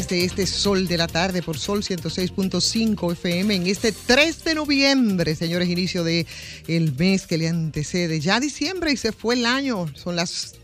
Desde 0.00 0.24
este 0.24 0.46
sol 0.46 0.88
de 0.88 0.96
la 0.96 1.08
tarde 1.08 1.42
por 1.42 1.58
Sol 1.58 1.82
106.5 1.82 3.12
FM 3.12 3.54
en 3.54 3.66
este 3.66 3.92
3 3.92 4.44
de 4.44 4.54
noviembre, 4.54 5.34
señores, 5.34 5.68
inicio 5.68 6.04
de 6.04 6.26
el 6.68 6.94
mes 6.96 7.26
que 7.26 7.36
le 7.36 7.48
antecede. 7.48 8.18
Ya 8.18 8.40
diciembre 8.40 8.92
y 8.92 8.96
se 8.96 9.12
fue 9.12 9.34
el 9.34 9.44
año. 9.44 9.88
Son 9.94 10.16
las 10.16 10.58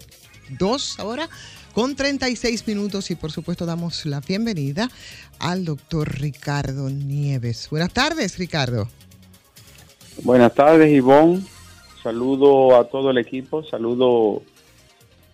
2 0.59 1.01
ahora 1.01 1.29
con 1.75 1.97
36 1.97 2.67
minutos 2.67 3.11
y 3.11 3.15
por 3.15 3.31
supuesto 3.31 3.67
damos 3.67 4.07
la 4.07 4.21
bienvenida 4.21 4.89
al 5.39 5.67
doctor 5.67 6.19
Ricardo 6.19 6.89
Nieves. 6.89 7.69
Buenas 7.71 7.93
tardes, 7.93 8.39
Ricardo. 8.39 8.89
Buenas 10.23 10.55
tardes, 10.55 10.91
Ivonne. 10.91 11.43
Saludo 12.03 12.75
a 12.75 12.89
todo 12.89 13.11
el 13.11 13.19
equipo, 13.19 13.63
saludo 13.65 14.43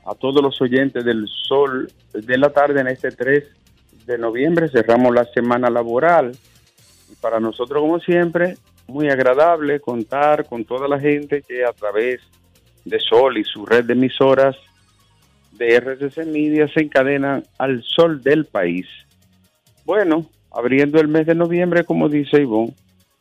a 0.05 0.17
todos 0.17 0.43
los 0.43 0.61
oyentes 0.61 1.05
del 1.05 1.29
Sol 1.47 1.93
de 2.13 2.37
la 2.37 2.53
tarde 2.53 2.81
en 2.81 2.89
este 2.89 3.13
3 3.13 3.62
de 4.07 4.19
noviembre. 4.19 4.69
Cerramos 4.69 5.15
la 5.15 5.25
semana 5.27 5.71
laboral 5.71 6.33
y 7.11 7.15
para 7.17 7.41
nosotros, 7.41 7.81
como 7.81 8.01
siempre, 8.01 8.57
muy 8.87 9.09
agradable 9.09 9.81
contar 9.81 10.47
con 10.47 10.65
toda 10.65 10.89
la 10.89 10.99
gente 11.01 11.43
que 11.43 11.65
a 11.65 11.73
través 11.73 12.21
de 12.85 12.99
Sol 12.99 13.39
y 13.39 13.45
su 13.45 13.65
red 13.65 13.85
de 13.85 13.93
emisoras 13.93 14.57
de 15.53 15.77
RCC 15.77 16.27
Media 16.27 16.67
se 16.69 16.81
encadenan 16.81 17.45
al 17.59 17.83
sol 17.85 18.23
del 18.23 18.47
país. 18.47 18.87
Bueno, 19.85 20.27
abriendo 20.51 21.01
el 21.01 21.09
mes 21.09 21.27
de 21.27 21.35
noviembre, 21.35 21.85
como 21.85 22.09
dice 22.09 22.41
Ivonne, 22.41 22.75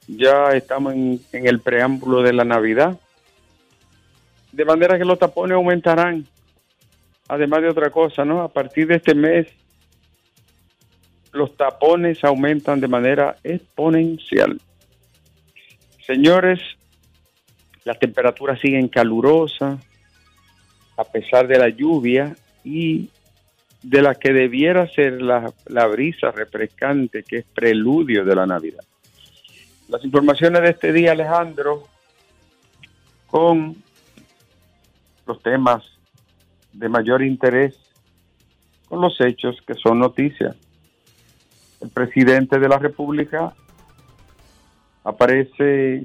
ya 0.07 0.52
estamos 0.53 0.93
en, 0.93 1.19
en 1.33 1.47
el 1.47 1.59
preámbulo 1.59 2.21
de 2.23 2.33
la 2.33 2.43
Navidad. 2.43 2.97
De 4.52 4.65
manera 4.65 4.97
que 4.97 5.05
los 5.05 5.19
tapones 5.19 5.55
aumentarán 5.55 6.25
además 7.31 7.61
de 7.61 7.69
otra 7.69 7.89
cosa, 7.89 8.25
¿no? 8.25 8.41
A 8.41 8.49
partir 8.49 8.87
de 8.87 8.95
este 8.95 9.15
mes, 9.15 9.47
los 11.31 11.55
tapones 11.55 12.23
aumentan 12.23 12.79
de 12.79 12.87
manera 12.87 13.37
exponencial. 13.43 14.59
Señores, 16.05 16.59
las 17.83 17.99
temperaturas 17.99 18.59
siguen 18.59 18.87
calurosas, 18.87 19.79
a 20.97 21.03
pesar 21.03 21.47
de 21.47 21.57
la 21.57 21.69
lluvia 21.69 22.35
y 22.63 23.09
de 23.81 24.02
la 24.02 24.15
que 24.15 24.33
debiera 24.33 24.87
ser 24.87 25.21
la, 25.21 25.52
la 25.67 25.87
brisa 25.87 26.31
refrescante 26.31 27.23
que 27.23 27.37
es 27.37 27.45
preludio 27.45 28.23
de 28.23 28.36
la 28.36 28.45
Navidad. 28.45 28.83
Las 29.87 30.03
informaciones 30.05 30.61
de 30.61 30.70
este 30.70 30.93
día, 30.93 31.14
Alejandro, 31.14 31.87
con 33.27 33.75
los 35.25 35.41
temas 35.41 35.83
de 36.73 36.89
mayor 36.89 37.23
interés 37.23 37.77
con 38.87 38.99
los 38.99 39.20
hechos 39.21 39.55
que 39.65 39.73
son 39.75 39.99
noticias. 39.99 40.55
El 41.81 41.89
presidente 41.89 42.59
de 42.59 42.69
la 42.69 42.77
República 42.77 43.53
aparece 45.03 46.03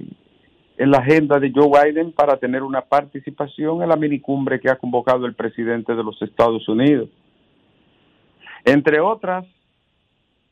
en 0.78 0.91
la 0.91 0.98
agenda 0.98 1.38
de 1.38 1.53
Joe 1.54 1.69
Biden 1.69 2.12
para 2.12 2.37
tener 2.37 2.62
una 2.62 2.82
participación 2.82 3.82
en 3.82 3.88
la 3.88 3.97
minicumbre 3.97 4.60
que 4.60 4.70
ha 4.70 4.76
convocado 4.76 5.26
el 5.26 5.34
presidente 5.34 5.94
de 5.94 6.03
los 6.03 6.20
Estados 6.22 6.69
Unidos. 6.69 7.09
Entre 8.65 9.00
otras 9.00 9.47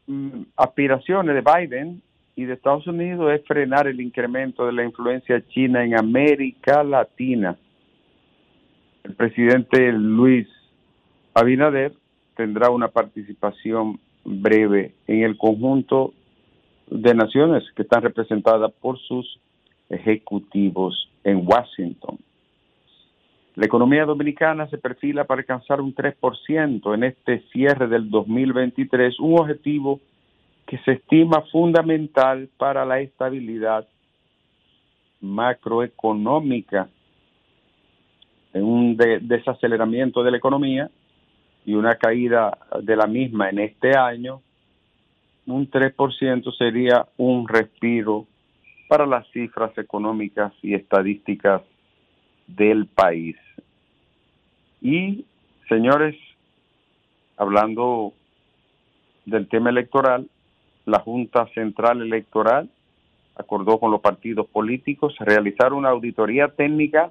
mm, 0.07 0.43
aspiraciones 0.57 1.35
de 1.35 1.41
Biden 1.43 2.03
y 2.37 2.45
de 2.45 2.55
Estados 2.55 2.87
Unidos 2.87 3.33
es 3.33 3.47
frenar 3.47 3.87
el 3.87 4.01
incremento 4.01 4.67
de 4.67 4.73
la 4.73 4.85
influencia 4.85 5.43
china 5.49 5.85
en 5.85 5.99
América 5.99 6.83
Latina 6.83 7.57
el 9.05 9.15
presidente 9.15 9.93
Luis 9.93 10.49
Abinader 11.35 11.93
tendrá 12.37 12.71
una 12.71 12.89
participación 12.89 14.01
breve 14.25 14.95
en 15.07 15.23
el 15.23 15.37
conjunto 15.37 16.13
de 16.89 17.15
naciones 17.15 17.65
que 17.75 17.83
están 17.83 18.03
representadas 18.03 18.73
por 18.81 18.99
sus 18.99 19.41
ejecutivos 19.89 21.11
en 21.25 21.47
Washington. 21.47 22.19
La 23.57 23.67
economía 23.67 24.05
dominicana 24.05 24.69
se 24.69 24.79
perfila 24.79 25.25
para 25.25 25.41
alcanzar 25.41 25.81
un 25.81 25.95
3% 25.95 26.95
en 26.95 27.05
este 27.05 27.41
cierre 27.53 27.87
del 27.87 28.11
2023, 28.11 29.21
un 29.21 29.39
objetivo 29.39 30.01
que 30.67 30.79
se 30.79 30.93
estima 30.93 31.43
fundamental 31.53 32.49
para 32.57 32.85
la 32.85 33.01
estabilidad 33.01 33.87
macroeconómica 35.21 36.89
en 38.53 38.65
un 38.65 38.97
desaceleramiento 38.97 40.23
de 40.23 40.31
la 40.31 40.37
economía 40.37 40.91
y 41.65 41.75
una 41.75 41.97
caída 41.97 42.59
de 42.83 42.97
la 42.97 43.07
misma 43.07 43.51
en 43.51 43.59
este 43.61 43.97
año, 43.97 44.43
un 45.47 45.71
3% 45.71 46.57
sería 46.57 47.07
un 47.17 47.49
respiro 47.49 48.27
para 48.89 49.07
las 49.07 49.27
cifras 49.31 49.77
económicas 49.79 50.53
y 50.63 50.75
estadísticas 50.75 51.63
del 52.47 52.87
país. 52.87 53.37
Y, 54.81 55.25
señores, 55.69 56.15
hablando 57.37 58.13
del 59.25 59.49
tema 59.49 59.71
electoral, 59.71 60.29
la 60.85 61.01
Junta 61.01 61.47
Central 61.55 62.03
Electoral 62.03 62.69
acordó 63.37 63.81
con 63.81 63.91
los 63.91 64.01
partidos 64.01 64.47
políticos 64.47 65.15
realizar 65.19 65.73
una 65.73 65.89
auditoría 65.89 66.49
técnica 66.49 67.11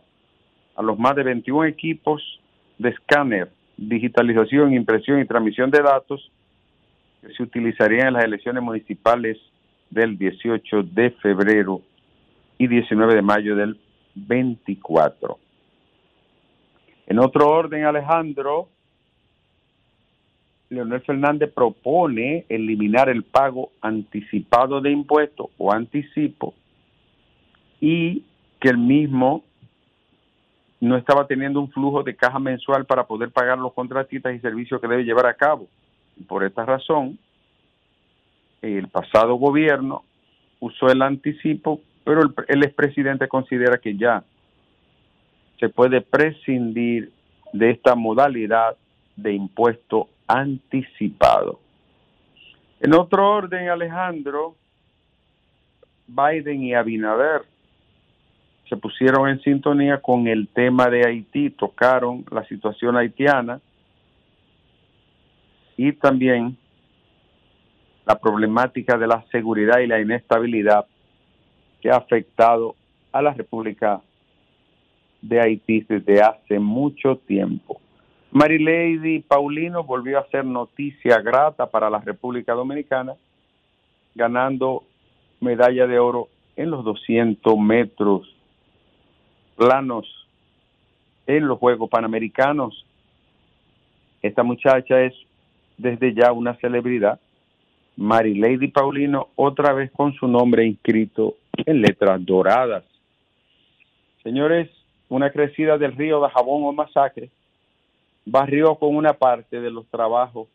a 0.76 0.82
los 0.82 0.98
más 0.98 1.16
de 1.16 1.24
21 1.24 1.66
equipos 1.66 2.40
de 2.78 2.90
escáner, 2.90 3.52
digitalización, 3.78 4.74
impresión 4.74 5.20
y 5.20 5.26
transmisión 5.26 5.72
de 5.72 5.82
datos 5.82 6.32
que 7.22 7.34
se 7.34 7.44
utilizarían 7.44 8.08
en 8.08 8.14
las 8.14 8.26
elecciones 8.26 8.64
municipales 8.64 9.38
del 9.90 10.18
18 10.18 10.84
de 10.84 11.12
febrero 11.12 11.82
y 12.58 12.68
19 12.68 13.16
de 13.16 13.22
mayo 13.22 13.56
del 13.56 13.80
24. 14.16 15.38
En 17.08 17.20
otro 17.20 17.50
orden, 17.50 17.86
Alejandro, 17.86 18.70
Leonel 20.70 21.02
Fernández 21.02 21.52
propone 21.54 22.46
eliminar 22.50 23.10
el 23.10 23.24
pago 23.24 23.72
anticipado 23.82 24.82
de 24.82 24.92
impuestos 24.92 25.48
o 25.58 25.72
anticipo 25.72 26.54
y 27.80 28.24
que 28.60 28.70
el 28.70 28.78
mismo 28.78 29.44
no 30.84 30.98
estaba 30.98 31.26
teniendo 31.26 31.62
un 31.62 31.72
flujo 31.72 32.04
de 32.04 32.14
caja 32.14 32.40
mensual 32.40 32.86
para 32.86 33.06
poder 33.06 33.32
pagar 33.32 33.58
los 33.58 33.72
contratistas 33.72 34.36
y 34.36 34.40
servicios 34.40 34.82
que 34.82 34.88
debe 34.88 35.06
llevar 35.06 35.28
a 35.28 35.34
cabo. 35.34 35.70
Por 36.28 36.44
esta 36.44 36.66
razón, 36.66 37.18
el 38.62 38.90
pasado 38.90 39.36
gobierno 39.36 40.04
usó 40.60 40.88
el 40.88 41.02
anticipo, 41.02 41.80
pero 42.04 42.22
el, 42.24 42.34
el 42.50 42.64
expresidente 42.64 43.30
considera 43.30 43.78
que 43.78 43.96
ya 43.96 44.26
se 45.58 45.70
puede 45.70 46.02
prescindir 46.02 47.14
de 47.54 47.70
esta 47.70 47.96
modalidad 47.96 48.76
de 49.16 49.32
impuesto 49.32 50.10
anticipado. 50.28 51.62
En 52.82 52.94
otro 52.94 53.26
orden, 53.26 53.70
Alejandro, 53.70 54.56
Biden 56.08 56.62
y 56.62 56.74
Abinader 56.74 57.53
se 58.74 58.78
pusieron 58.78 59.30
en 59.30 59.40
sintonía 59.42 60.02
con 60.02 60.28
el 60.28 60.48
tema 60.48 60.90
de 60.90 61.06
Haití, 61.06 61.52
tocaron 61.52 62.26
la 62.32 62.44
situación 62.46 62.98
haitiana 62.98 63.62
y 65.78 65.92
también 65.92 66.58
la 68.04 68.18
problemática 68.18 68.98
de 68.98 69.06
la 69.06 69.24
seguridad 69.32 69.78
y 69.78 69.86
la 69.86 70.02
inestabilidad 70.02 70.88
que 71.82 71.92
ha 71.92 71.98
afectado 71.98 72.76
a 73.12 73.22
la 73.22 73.32
República 73.36 74.02
de 75.22 75.40
Haití 75.40 75.82
desde 75.88 76.24
hace 76.24 76.58
mucho 76.58 77.18
tiempo. 77.18 77.80
Marilady 78.32 79.20
Paulino 79.20 79.84
volvió 79.84 80.18
a 80.18 80.28
ser 80.30 80.46
noticia 80.46 81.22
grata 81.22 81.68
para 81.68 81.92
la 81.92 82.00
República 82.00 82.54
Dominicana, 82.54 83.14
ganando 84.16 84.84
medalla 85.42 85.86
de 85.86 86.00
oro 86.00 86.30
en 86.56 86.72
los 86.72 86.84
200 86.84 87.56
metros 87.60 88.34
planos 89.56 90.06
en 91.28 91.48
los 91.48 91.60
Juegos 91.60 91.90
Panamericanos. 91.90 92.86
Esta 94.22 94.44
muchacha 94.44 95.02
es 95.02 95.14
desde 95.78 96.14
ya 96.14 96.32
una 96.32 96.56
celebridad. 96.56 97.20
Mary 97.96 98.36
Lady 98.36 98.70
Paulino, 98.70 99.30
otra 99.36 99.74
vez 99.74 99.92
con 99.92 100.14
su 100.14 100.28
nombre 100.28 100.66
inscrito 100.66 101.36
en 101.66 101.82
letras 101.82 102.26
doradas. 102.26 102.84
Señores, 104.24 104.70
una 105.10 105.32
crecida 105.32 105.78
del 105.78 105.96
río 105.96 106.22
de 106.22 106.30
Jabón 106.30 106.64
o 106.64 106.72
Masacre 106.72 107.30
barrió 108.26 108.76
con 108.76 108.96
una 108.96 109.14
parte 109.14 109.62
de 109.62 109.70
los 109.70 109.86
trabajos 109.88 110.48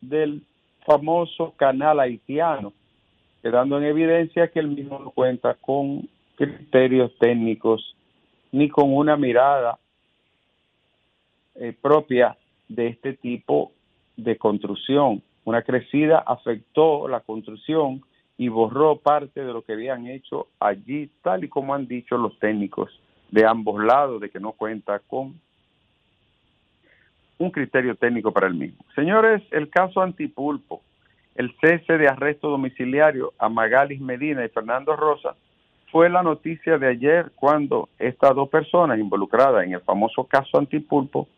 del 0.00 0.42
famoso 0.86 1.52
canal 1.56 2.00
haitiano 2.00 2.72
quedando 3.42 3.78
en 3.78 3.84
evidencia 3.84 4.48
que 4.48 4.60
el 4.60 4.68
mismo 4.68 5.10
cuenta 5.12 5.54
con 5.54 6.08
criterios 6.36 7.16
técnicos 7.18 7.94
ni 8.52 8.68
con 8.68 8.94
una 8.94 9.16
mirada 9.16 9.78
eh, 11.54 11.74
propia 11.80 12.36
de 12.68 12.88
este 12.88 13.14
tipo 13.14 13.72
de 14.16 14.36
construcción. 14.36 15.22
Una 15.44 15.62
crecida 15.62 16.18
afectó 16.18 17.08
la 17.08 17.20
construcción 17.20 18.02
y 18.36 18.48
borró 18.48 18.96
parte 18.96 19.44
de 19.44 19.52
lo 19.52 19.62
que 19.62 19.72
habían 19.72 20.06
hecho 20.06 20.48
allí, 20.60 21.10
tal 21.22 21.44
y 21.44 21.48
como 21.48 21.74
han 21.74 21.88
dicho 21.88 22.16
los 22.16 22.38
técnicos 22.38 22.90
de 23.30 23.44
ambos 23.44 23.82
lados, 23.82 24.20
de 24.20 24.30
que 24.30 24.40
no 24.40 24.52
cuenta 24.52 25.00
con 25.00 25.40
un 27.38 27.50
criterio 27.50 27.94
técnico 27.96 28.32
para 28.32 28.46
el 28.46 28.54
mismo. 28.54 28.84
Señores, 28.94 29.42
el 29.50 29.68
caso 29.70 30.00
Antipulpo, 30.00 30.82
el 31.34 31.54
cese 31.60 31.98
de 31.98 32.08
arresto 32.08 32.48
domiciliario 32.48 33.32
a 33.38 33.48
Magalis 33.48 34.00
Medina 34.00 34.44
y 34.44 34.48
Fernando 34.48 34.96
Rosa, 34.96 35.36
fue 35.90 36.08
la 36.10 36.22
noticia 36.22 36.78
de 36.78 36.88
ayer 36.88 37.32
cuando 37.34 37.88
estas 37.98 38.34
dos 38.34 38.48
personas 38.48 38.98
involucradas 38.98 39.64
en 39.64 39.72
el 39.72 39.80
famoso 39.80 40.24
caso 40.24 40.58
Antipulpo, 40.58 41.28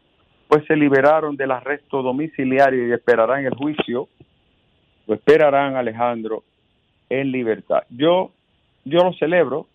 pues 0.49 0.64
se 0.67 0.75
liberaron 0.75 1.37
del 1.37 1.52
arresto 1.52 2.02
domiciliario 2.02 2.88
y 2.88 2.93
esperarán 2.93 3.47
el 3.47 3.55
juicio, 3.55 4.08
o 5.06 5.14
esperarán 5.14 5.76
Alejandro 5.76 6.43
en 7.08 7.31
libertad. 7.31 7.85
Yo, 7.88 8.32
yo 8.85 9.05
lo 9.05 9.12
celebro, 9.14 9.69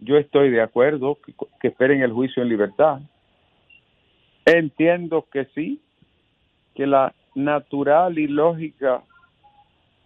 yo 0.00 0.18
estoy 0.18 0.50
de 0.50 0.60
acuerdo 0.60 1.18
que, 1.60 1.68
esperen 1.68 2.02
el 2.02 2.12
juicio 2.12 2.42
en 2.42 2.50
libertad. 2.50 3.00
Entiendo 4.44 5.26
que 5.32 5.46
sí, 5.54 5.80
que 6.74 6.86
la 6.86 7.14
natural 7.34 8.18
y 8.18 8.26
lógica 8.26 9.02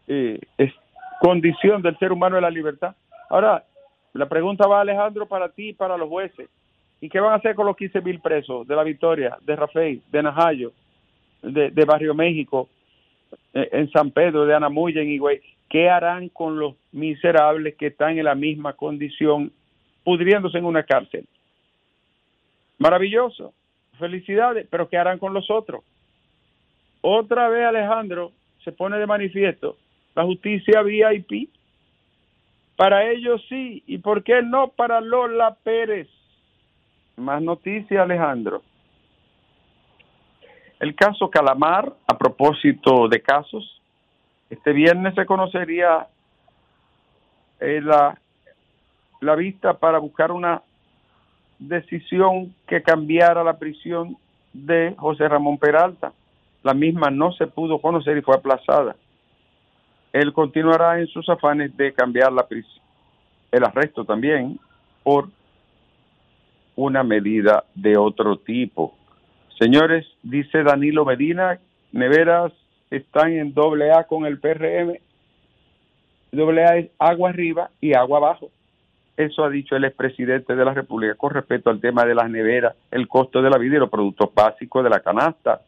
eh, 0.07 0.39
es 0.57 0.73
condición 1.21 1.83
del 1.83 1.99
ser 1.99 2.13
humano 2.13 2.37
es 2.37 2.43
la 2.43 2.51
libertad. 2.51 2.95
Ahora, 3.29 3.65
la 4.13 4.29
pregunta 4.29 4.67
va, 4.67 4.81
Alejandro, 4.81 5.27
para 5.27 5.49
ti 5.49 5.71
y 5.71 5.73
para 5.75 5.97
los 5.97 6.09
jueces. 6.09 6.49
¿Y 7.01 7.09
qué 7.09 7.21
van 7.21 7.33
a 7.33 7.37
hacer 7.37 7.55
con 7.55 7.67
los 7.67 7.77
15 7.77 8.01
mil 8.01 8.21
presos 8.21 8.67
de 8.67 8.75
la 8.75 8.83
Victoria, 8.83 9.39
de 9.43 9.57
Rafael, 9.57 10.03
de 10.11 10.23
Najayo, 10.23 10.73
de, 11.43 11.85
Barrio 11.85 12.15
México, 12.15 12.69
eh, 13.55 13.69
en 13.73 13.91
San 13.91 14.11
Pedro, 14.11 14.45
de 14.47 14.55
Anamuya, 14.55 15.03
en 15.03 15.11
Higüey? 15.11 15.41
¿Qué 15.69 15.89
harán 15.89 16.29
con 16.31 16.59
los 16.59 16.75
miserables 16.93 17.77
que 17.77 17.89
están 17.89 18.19
en 18.19 18.25
la 18.25 18.35
misma 18.35 18.73
condición, 18.73 19.53
pudriéndose 20.03 20.59
en 20.59 20.65
una 20.65 20.83
cárcel? 20.83 21.27
Maravilloso, 22.79 23.53
felicidades, 23.99 24.67
pero 24.71 24.89
¿qué 24.89 24.97
harán 24.97 25.19
con 25.19 25.35
los 25.35 25.51
otros? 25.51 25.85
Otra 27.01 27.49
vez, 27.49 27.67
Alejandro, 27.67 28.33
se 28.65 28.73
pone 28.73 28.99
de 28.99 29.07
manifiesto 29.07 29.77
la 30.15 30.25
justicia 30.25 30.83
VIP. 30.83 31.49
Para 32.79 33.11
ellos 33.11 33.45
sí, 33.49 33.83
¿y 33.89 33.99
por 33.99 34.23
qué 34.23 34.41
no 34.41 34.69
para 34.69 35.01
Lola 35.01 35.57
Pérez? 35.65 36.07
Más 37.17 37.43
noticias, 37.43 38.01
Alejandro. 38.01 38.63
El 40.79 40.95
caso 40.95 41.29
Calamar, 41.29 41.93
a 42.07 42.17
propósito 42.17 43.09
de 43.09 43.21
casos, 43.21 43.83
este 44.49 44.73
viernes 44.73 45.17
se 45.17 45.27
conocería 45.27 46.07
eh, 47.59 47.81
la, 47.83 48.17
la 49.23 49.35
vista 49.35 49.75
para 49.75 49.99
buscar 49.99 50.31
una 50.31 50.63
decisión 51.59 52.55
que 52.69 52.81
cambiara 52.81 53.43
la 53.43 53.59
prisión 53.59 54.17
de 54.53 54.95
José 54.97 55.27
Ramón 55.27 55.59
Peralta. 55.59 56.13
La 56.63 56.75
misma 56.75 57.11
no 57.11 57.33
se 57.33 57.49
pudo 57.49 57.81
conocer 57.81 58.17
y 58.19 58.23
fue 58.23 58.37
aplazada. 58.37 58.95
Él 60.13 60.33
continuará 60.33 60.99
en 60.99 61.07
sus 61.09 61.29
afanes 61.29 61.77
de 61.77 61.93
cambiar 61.93 62.33
la 62.33 62.47
prisión, 62.47 62.83
el 63.53 63.65
arresto 63.65 64.05
también 64.05 64.59
por 65.03 65.29
una 66.77 67.03
medida 67.03 67.65
de 67.75 67.97
otro 67.97 68.37
tipo. 68.39 68.95
Señores, 69.59 70.07
dice 70.23 70.63
Danilo 70.63 71.05
Medina, 71.05 71.59
neveras 71.93 72.53
están 72.91 73.33
en 73.33 73.53
doble 73.53 73.93
A 73.93 74.05
con 74.05 74.25
el 74.25 74.39
PRM. 74.39 74.99
Doble 76.31 76.65
A 76.65 76.77
es 76.77 76.91
agua 76.99 77.31
arriba 77.31 77.71
y 77.81 77.95
agua 77.95 78.19
abajo. 78.19 78.51
Eso 79.17 79.45
ha 79.45 79.51
dicho 79.51 79.75
el 79.75 79.85
expresidente 79.85 80.55
de 80.55 80.65
la 80.65 80.73
República 80.73 81.17
con 81.17 81.35
respecto 81.35 81.71
al 81.71 81.81
tema 81.81 82.05
de 82.05 82.15
las 82.15 82.31
neveras, 82.31 82.77
el 82.93 83.09
costo 83.09 83.43
de 83.43 83.51
la 83.51 83.59
vida 83.59 83.77
y 83.77 83.81
los 83.81 83.91
productos 83.91 84.33
básicos 84.33 84.85
de 84.85 84.91
la 84.91 85.01
canasta. 85.01 85.63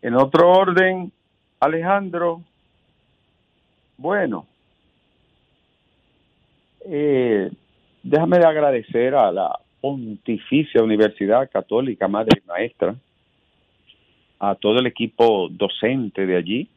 En 0.00 0.14
otro 0.14 0.52
orden, 0.52 1.10
Alejandro, 1.64 2.42
bueno, 3.96 4.46
eh, 6.84 7.50
déjame 8.02 8.38
de 8.38 8.46
agradecer 8.46 9.14
a 9.14 9.32
la 9.32 9.58
Pontificia 9.80 10.82
Universidad 10.82 11.50
Católica 11.50 12.06
Madre 12.06 12.42
y 12.44 12.46
Maestra, 12.46 12.94
a 14.40 14.54
todo 14.56 14.78
el 14.78 14.86
equipo 14.86 15.48
docente 15.48 16.26
de 16.26 16.36
allí, 16.36 16.68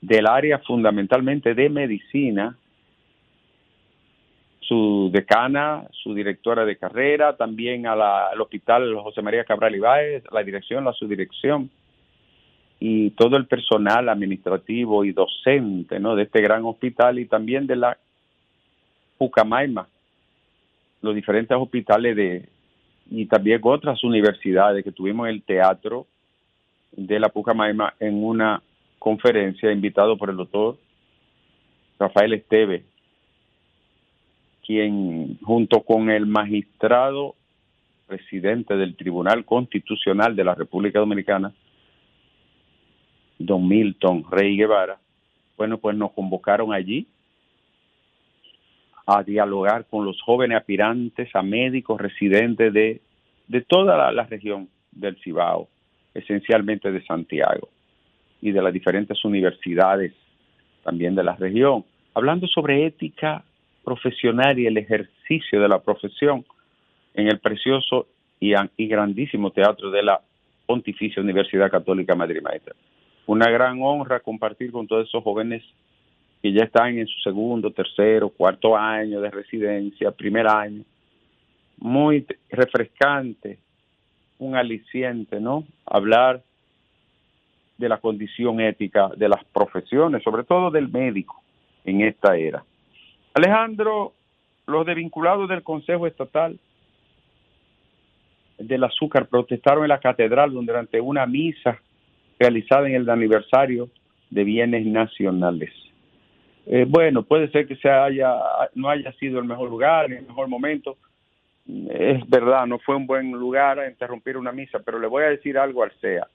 del 0.00 0.28
área 0.28 0.60
fundamentalmente 0.60 1.52
de 1.54 1.68
medicina, 1.68 2.56
su 4.60 5.10
decana, 5.12 5.82
su 5.90 6.14
directora 6.14 6.64
de 6.64 6.76
carrera, 6.76 7.36
también 7.36 7.88
al 7.88 8.40
hospital 8.40 8.94
José 9.02 9.20
María 9.20 9.44
Cabral 9.44 9.74
Ibáez, 9.74 10.22
la 10.30 10.44
dirección, 10.44 10.84
la 10.84 10.92
subdirección 10.92 11.70
y 12.80 13.10
todo 13.10 13.36
el 13.36 13.46
personal 13.46 14.08
administrativo 14.08 15.04
y 15.04 15.12
docente 15.12 15.98
¿no? 15.98 16.14
de 16.14 16.24
este 16.24 16.40
gran 16.40 16.64
hospital 16.64 17.18
y 17.18 17.26
también 17.26 17.66
de 17.66 17.76
la 17.76 17.98
Pucamaima, 19.16 19.88
los 21.02 21.14
diferentes 21.14 21.56
hospitales 21.56 22.14
de 22.16 22.48
y 23.10 23.26
también 23.26 23.60
otras 23.64 24.04
universidades 24.04 24.84
que 24.84 24.92
tuvimos 24.92 25.28
el 25.28 25.42
teatro 25.42 26.06
de 26.92 27.18
la 27.18 27.30
Pucamaima 27.30 27.94
en 27.98 28.22
una 28.22 28.62
conferencia 28.98 29.72
invitado 29.72 30.16
por 30.16 30.30
el 30.30 30.36
doctor 30.36 30.76
Rafael 31.98 32.34
Esteve, 32.34 32.84
quien 34.64 35.38
junto 35.40 35.80
con 35.80 36.10
el 36.10 36.26
magistrado 36.26 37.34
presidente 38.06 38.76
del 38.76 38.94
Tribunal 38.96 39.44
Constitucional 39.44 40.36
de 40.36 40.44
la 40.44 40.54
República 40.54 40.98
Dominicana, 40.98 41.52
don 43.38 43.68
Milton 43.68 44.24
Rey 44.30 44.56
Guevara, 44.56 44.98
bueno, 45.56 45.78
pues 45.78 45.96
nos 45.96 46.12
convocaron 46.12 46.72
allí 46.72 47.06
a 49.06 49.22
dialogar 49.22 49.86
con 49.86 50.04
los 50.04 50.20
jóvenes 50.20 50.58
aspirantes 50.58 51.34
a 51.34 51.42
médicos 51.42 52.00
residentes 52.00 52.72
de, 52.72 53.00
de 53.46 53.60
toda 53.62 54.12
la, 54.12 54.24
región 54.24 54.68
del 54.92 55.16
Cibao 55.22 55.68
esencialmente 56.14 56.92
de 56.92 57.02
Santiago 57.04 57.68
y 58.42 58.50
de 58.52 58.62
las 58.62 58.72
diferentes 58.72 59.24
universidades 59.24 60.12
también 60.84 61.14
de 61.14 61.24
la 61.24 61.36
región, 61.36 61.84
hablando 62.14 62.46
sobre 62.46 62.86
ética 62.86 63.42
profesional 63.84 64.58
y 64.58 64.66
el 64.66 64.76
ejercicio 64.76 65.60
de 65.60 65.68
la 65.68 65.80
profesión 65.80 66.44
en 67.14 67.28
el 67.28 67.38
precioso 67.38 68.06
y, 68.40 68.54
grandísimo 68.86 69.50
teatro 69.50 69.90
de 69.90 70.02
la 70.02 70.20
Pontificia 70.66 71.22
Universidad 71.22 71.70
Católica 71.70 72.14
Madrid 72.14 72.42
Maestra. 72.42 72.74
Una 73.28 73.50
gran 73.50 73.78
honra 73.82 74.20
compartir 74.20 74.72
con 74.72 74.86
todos 74.86 75.06
esos 75.06 75.22
jóvenes 75.22 75.62
que 76.40 76.50
ya 76.50 76.64
están 76.64 76.96
en 76.96 77.06
su 77.06 77.20
segundo, 77.20 77.70
tercero, 77.70 78.30
cuarto 78.30 78.74
año 78.74 79.20
de 79.20 79.30
residencia, 79.30 80.10
primer 80.12 80.48
año. 80.48 80.82
Muy 81.76 82.24
refrescante 82.48 83.58
un 84.38 84.56
aliciente, 84.56 85.40
¿no? 85.40 85.64
Hablar 85.84 86.42
de 87.76 87.88
la 87.90 87.98
condición 87.98 88.62
ética 88.62 89.10
de 89.14 89.28
las 89.28 89.44
profesiones, 89.44 90.22
sobre 90.22 90.44
todo 90.44 90.70
del 90.70 90.88
médico 90.88 91.42
en 91.84 92.00
esta 92.00 92.34
era. 92.34 92.64
Alejandro, 93.34 94.14
los 94.66 94.86
desvinculados 94.86 95.50
del 95.50 95.62
Consejo 95.62 96.06
Estatal 96.06 96.58
del 98.56 98.84
Azúcar 98.84 99.26
protestaron 99.26 99.84
en 99.84 99.90
la 99.90 100.00
catedral 100.00 100.50
durante 100.50 100.98
una 100.98 101.26
misa 101.26 101.78
realizada 102.38 102.88
en 102.88 102.94
el 102.94 103.10
aniversario 103.10 103.88
de 104.30 104.44
bienes 104.44 104.86
nacionales. 104.86 105.70
Eh, 106.66 106.84
bueno, 106.86 107.22
puede 107.22 107.50
ser 107.50 107.66
que 107.66 107.78
no 108.74 108.88
haya 108.90 109.12
sido 109.12 109.38
el 109.38 109.46
mejor 109.46 109.70
lugar, 109.70 110.12
el 110.12 110.26
mejor 110.26 110.48
momento, 110.48 110.98
es 111.66 112.28
verdad, 112.28 112.66
no 112.66 112.78
fue 112.78 112.96
un 112.96 113.06
buen 113.06 113.30
lugar 113.30 113.78
a 113.78 113.88
interrumpir 113.88 114.36
una 114.36 114.52
misa, 114.52 114.78
pero 114.78 114.98
le 114.98 115.06
voy 115.06 115.24
a 115.24 115.28
decir 115.28 115.58
algo 115.58 115.82
al 115.82 115.92
SEA. 116.00 116.26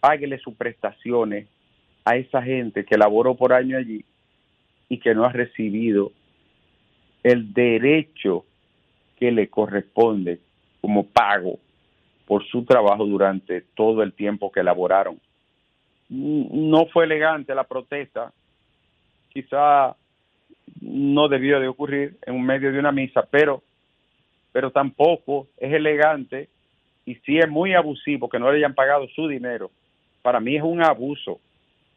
Páguele 0.00 0.38
sus 0.38 0.54
prestaciones 0.54 1.46
a 2.04 2.16
esa 2.16 2.42
gente 2.42 2.84
que 2.84 2.98
laboró 2.98 3.36
por 3.36 3.52
año 3.52 3.76
allí 3.76 4.04
y 4.88 4.98
que 4.98 5.14
no 5.14 5.24
ha 5.24 5.32
recibido 5.32 6.12
el 7.22 7.52
derecho 7.52 8.44
que 9.16 9.30
le 9.30 9.48
corresponde 9.48 10.40
como 10.80 11.06
pago 11.06 11.58
por 12.26 12.44
su 12.46 12.64
trabajo 12.64 13.04
durante 13.06 13.60
todo 13.60 14.02
el 14.02 14.12
tiempo 14.12 14.50
que 14.50 14.62
laboraron. 14.62 15.20
No 16.10 16.86
fue 16.86 17.04
elegante 17.04 17.54
la 17.54 17.64
protesta, 17.64 18.32
quizá 19.32 19.94
no 20.80 21.28
debió 21.28 21.60
de 21.60 21.68
ocurrir 21.68 22.18
en 22.26 22.42
medio 22.42 22.72
de 22.72 22.78
una 22.78 22.92
misa, 22.92 23.26
pero, 23.30 23.62
pero 24.52 24.70
tampoco 24.70 25.46
es 25.56 25.72
elegante 25.72 26.48
y 27.06 27.14
sí 27.16 27.38
es 27.38 27.48
muy 27.48 27.74
abusivo 27.74 28.28
que 28.28 28.38
no 28.38 28.50
le 28.50 28.58
hayan 28.58 28.74
pagado 28.74 29.06
su 29.08 29.28
dinero. 29.28 29.70
Para 30.22 30.40
mí 30.40 30.56
es 30.56 30.62
un 30.62 30.82
abuso 30.82 31.40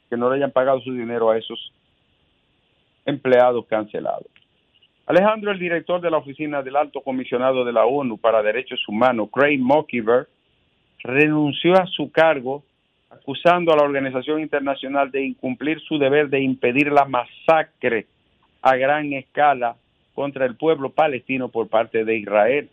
que 0.10 0.18
no 0.18 0.30
le 0.30 0.38
hayan 0.38 0.52
pagado 0.52 0.80
su 0.82 0.94
dinero 0.94 1.32
a 1.32 1.38
esos 1.38 1.74
empleados 3.06 3.66
cancelados. 3.66 4.28
Alejandro, 5.06 5.52
el 5.52 5.60
director 5.60 6.00
de 6.00 6.10
la 6.10 6.18
oficina 6.18 6.62
del 6.62 6.78
Alto 6.78 7.02
Comisionado 7.02 7.66
de 7.66 7.74
la 7.74 7.86
ONU 7.86 8.18
para 8.18 8.42
Derechos 8.42 8.88
Humanos, 8.88 9.30
Craig 9.34 9.60
Mockiver, 9.60 10.28
renunció 11.04 11.74
a 11.76 11.86
su 11.88 12.10
cargo 12.12 12.64
acusando 13.14 13.72
a 13.72 13.78
la 13.78 13.84
organización 13.84 14.42
internacional 14.42 15.12
de 15.12 15.24
incumplir 15.26 15.80
su 15.82 15.98
deber 15.98 16.30
de 16.30 16.42
impedir 16.42 16.92
la 16.92 17.06
masacre 17.06 18.08
a 18.62 18.76
gran 18.76 19.14
escala 19.14 19.76
contra 20.14 20.46
el 20.46 20.56
pueblo 20.56 20.90
palestino 20.90 21.50
por 21.50 21.68
parte 21.68 22.06
de 22.06 22.18
Israel. 22.18 22.70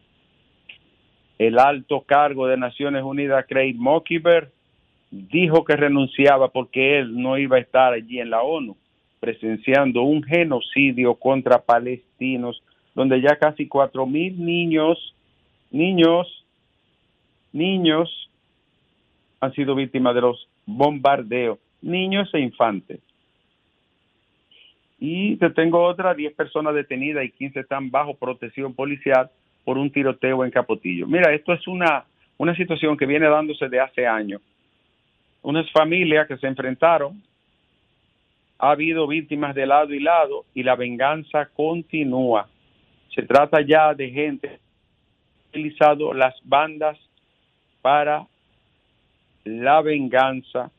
El 1.39 1.59
alto 1.59 2.03
cargo 2.03 2.47
de 2.47 2.57
Naciones 2.57 3.03
Unidas, 3.03 3.47
Craig 3.49 3.75
Mockiver, 3.75 4.51
dijo 5.11 5.65
que 5.65 5.77
renunciaba 5.77 6.49
porque 6.49 6.99
él 6.99 7.21
no 7.21 7.39
iba 7.39 7.57
a 7.57 7.61
estar 7.61 7.93
allí 7.93 8.21
en 8.21 8.31
la 8.31 8.43
ONU 8.43 8.77
presenciando 9.19 10.03
un 10.03 10.23
genocidio 10.23 11.15
contra 11.15 11.59
palestinos, 11.59 12.63
donde 12.95 13.21
ya 13.21 13.37
casi 13.37 13.69
cuatro 13.69 14.07
mil 14.07 14.43
niños, 14.43 15.15
niños, 15.71 16.47
niños 17.53 18.30
han 19.41 19.53
sido 19.55 19.75
víctimas 19.75 20.15
de 20.15 20.21
los 20.21 20.49
bombardeos, 20.67 21.59
niños 21.81 22.33
e 22.35 22.41
infantes. 22.41 23.01
Y 24.99 25.37
te 25.37 25.49
tengo 25.51 25.83
otra, 25.83 26.13
10 26.13 26.35
personas 26.35 26.75
detenidas 26.75 27.25
y 27.25 27.31
15 27.31 27.61
están 27.61 27.91
bajo 27.91 28.15
protección 28.15 28.75
policial 28.75 29.31
por 29.65 29.79
un 29.79 29.91
tiroteo 29.91 30.45
en 30.45 30.51
Capotillo. 30.51 31.07
Mira, 31.07 31.33
esto 31.33 31.55
es 31.55 31.67
una, 31.67 32.05
una 32.37 32.55
situación 32.55 32.99
que 32.99 33.07
viene 33.07 33.27
dándose 33.27 33.69
de 33.69 33.81
hace 33.81 34.07
años. 34.07 34.43
Unas 35.43 35.71
familias 35.73 36.29
que 36.29 36.37
se 36.37 36.47
enfrentaron 36.47 37.23
ha 38.59 38.73
habido 38.73 39.07
víctimas 39.07 39.55
de 39.55 39.67
lado 39.67 39.95
y 39.95 40.01
lado 40.01 40.45
y 40.53 40.63
la 40.63 40.77
venganza 40.77 41.47
continúa. 41.47 42.47
Se 43.15 43.23
trata 43.23 43.63
ya 43.63 43.95
de 43.95 44.11
gente 44.11 44.49
que 44.49 44.55
ha 44.55 45.49
utilizado 45.49 46.13
las 46.13 46.35
bandas 46.45 46.99
para 47.81 48.27
la 49.45 49.81
venganza 49.83 50.71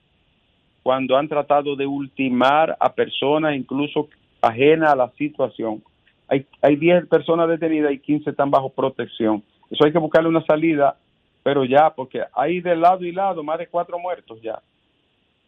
cuando 0.84 1.18
han 1.18 1.28
tratado 1.28 1.76
de 1.76 1.86
ultimar 1.86 2.76
a 2.80 2.94
personas 2.94 3.56
incluso 3.56 4.10
ajenas 4.42 4.92
a 4.92 4.96
la 4.96 5.12
situación. 5.12 5.84
Hay, 6.28 6.46
hay 6.62 6.76
10 6.76 7.08
personas 7.08 7.48
detenidas 7.48 7.92
y 7.92 8.00
15 8.00 8.30
están 8.30 8.50
bajo 8.50 8.70
protección. 8.70 9.44
Eso 9.70 9.86
hay 9.86 9.92
que 9.92 10.00
buscarle 10.00 10.30
una 10.30 10.46
salida, 10.46 10.98
pero 11.44 11.66
ya, 11.66 11.92
porque 11.92 12.24
hay 12.34 12.62
de 12.62 12.76
lado 12.76 13.04
y 13.04 13.12
lado 13.12 13.44
más 13.44 13.60
de 13.60 13.68
cuatro 13.68 14.00
muertos 14.00 14.42
ya 14.42 14.62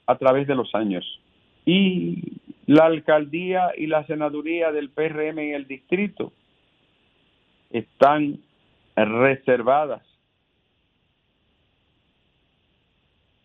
a 0.05 0.15
través 0.17 0.47
de 0.47 0.55
los 0.55 0.73
años 0.75 1.19
y 1.65 2.39
la 2.65 2.85
alcaldía 2.85 3.71
y 3.77 3.87
la 3.87 4.05
senaduría 4.05 4.71
del 4.71 4.89
PRM 4.89 5.39
en 5.39 5.53
el 5.55 5.67
distrito 5.67 6.31
están 7.71 8.39
reservadas. 8.95 10.01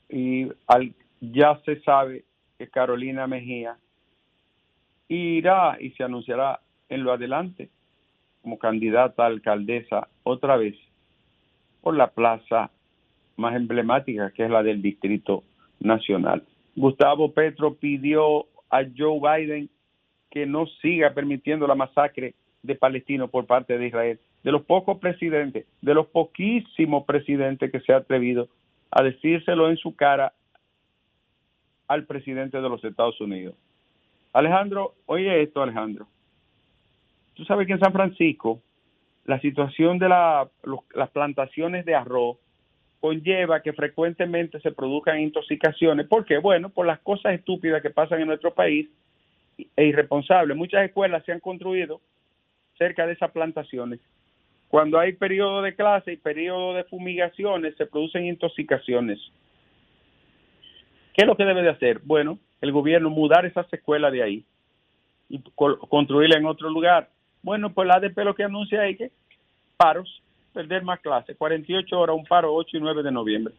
Y 0.09 0.49
ya 1.21 1.61
se 1.65 1.81
sabe 1.83 2.25
que 2.59 2.69
Carolina 2.69 3.27
Mejía 3.27 3.77
irá 5.09 5.77
y 5.81 5.91
se 5.91 6.05
anunciará 6.05 6.61
en 6.89 7.05
lo 7.05 7.13
adelante 7.13 7.69
como 8.43 8.59
candidata 8.59 9.25
a 9.25 9.27
alcaldesa 9.27 10.09
otra 10.23 10.57
vez 10.57 10.77
por 11.83 11.97
la 11.97 12.09
plaza 12.11 12.71
más 13.37 13.55
emblemática 13.55 14.33
que 14.33 14.45
es 14.45 14.51
la 14.51 14.63
del 14.63 14.83
Distrito 14.83 15.45
Nacional. 15.81 16.43
Gustavo 16.75 17.33
Petro 17.33 17.75
pidió 17.75 18.47
a 18.71 18.83
Joe 18.97 19.21
Biden 19.21 19.69
que 20.31 20.47
no 20.47 20.67
siga 20.83 21.15
permitiendo 21.15 21.67
la 21.67 21.75
masacre 21.75 22.35
de 22.63 22.75
palestinos 22.75 23.31
por 23.31 23.47
parte 23.47 23.79
de 23.79 23.87
Israel. 23.87 24.21
De 24.43 24.53
los 24.53 24.63
pocos 24.63 24.99
presidentes, 24.99 25.67
de 25.81 25.95
los 25.95 26.07
poquísimos 26.09 27.05
presidentes 27.05 27.73
que 27.73 27.81
se 27.81 27.93
ha 27.93 27.99
atrevido 27.99 28.49
a 28.91 29.03
decírselo 29.03 29.69
en 29.71 29.77
su 29.77 29.95
cara 29.95 30.33
al 31.87 32.05
presidente 32.05 32.61
de 32.61 32.69
los 32.69 32.85
Estados 32.85 33.21
Unidos. 33.21 33.55
Alejandro, 34.33 34.95
oye 35.07 35.43
esto, 35.43 35.63
Alejandro. 35.63 36.07
Tú 37.35 37.45
sabes 37.45 37.67
que 37.67 37.75
en 37.75 37.81
San 37.81 37.93
Francisco 37.93 38.61
la 39.25 39.41
situación 39.41 39.99
de 39.99 40.09
las 40.09 41.11
plantaciones 41.13 41.85
de 41.85 41.95
arroz 41.95 42.39
conlleva 43.01 43.61
que 43.63 43.73
frecuentemente 43.73 44.59
se 44.61 44.73
produzcan 44.73 45.21
intoxicaciones. 45.21 46.07
¿Por 46.07 46.25
qué? 46.25 46.39
Bueno, 46.39 46.71
por 46.71 46.87
las 46.87 46.99
cosas 47.01 47.35
estúpidas 47.35 47.83
que 47.83 47.91
pasan 47.91 48.21
en 48.21 48.27
nuestro 48.27 48.55
país 48.55 48.89
e 49.77 49.85
irresponsables. 49.85 50.57
Muchas 50.57 50.85
escuelas 50.85 51.25
se 51.25 51.33
han 51.33 51.41
construido 51.41 52.01
cerca 52.77 53.07
de 53.07 53.13
esas 53.13 53.31
plantaciones. 53.31 54.01
Cuando 54.69 54.99
hay 54.99 55.15
periodo 55.15 55.63
de 55.63 55.75
clase 55.75 56.13
y 56.13 56.17
periodo 56.17 56.75
de 56.75 56.85
fumigaciones, 56.85 57.75
se 57.77 57.87
producen 57.87 58.27
intoxicaciones. 58.27 59.19
¿Qué 61.15 61.23
es 61.23 61.27
lo 61.27 61.37
que 61.37 61.45
debe 61.45 61.63
de 61.63 61.71
hacer? 61.71 62.01
Bueno, 62.05 62.39
el 62.61 62.73
gobierno 62.73 63.11
mudar 63.11 63.47
esas 63.47 63.67
escuelas 63.73 64.13
de 64.13 64.23
ahí 64.23 64.45
y 65.29 65.43
construirla 65.89 66.37
en 66.39 66.47
otro 66.47 66.71
lugar. 66.71 67.09
Bueno, 67.43 67.73
pues 67.73 67.89
la 67.89 67.95
ADP 67.95 68.19
lo 68.19 68.35
que 68.35 68.45
anuncia 68.45 68.87
es 68.87 68.99
que 68.99 69.11
paros 69.77 70.23
perder 70.53 70.83
más 70.83 71.01
clases. 71.01 71.37
48 71.37 71.99
horas, 71.99 72.17
un 72.17 72.25
paro 72.25 72.55
8 72.55 72.77
y 72.77 72.81
9 72.81 73.03
de 73.03 73.13
noviembre. 73.13 73.55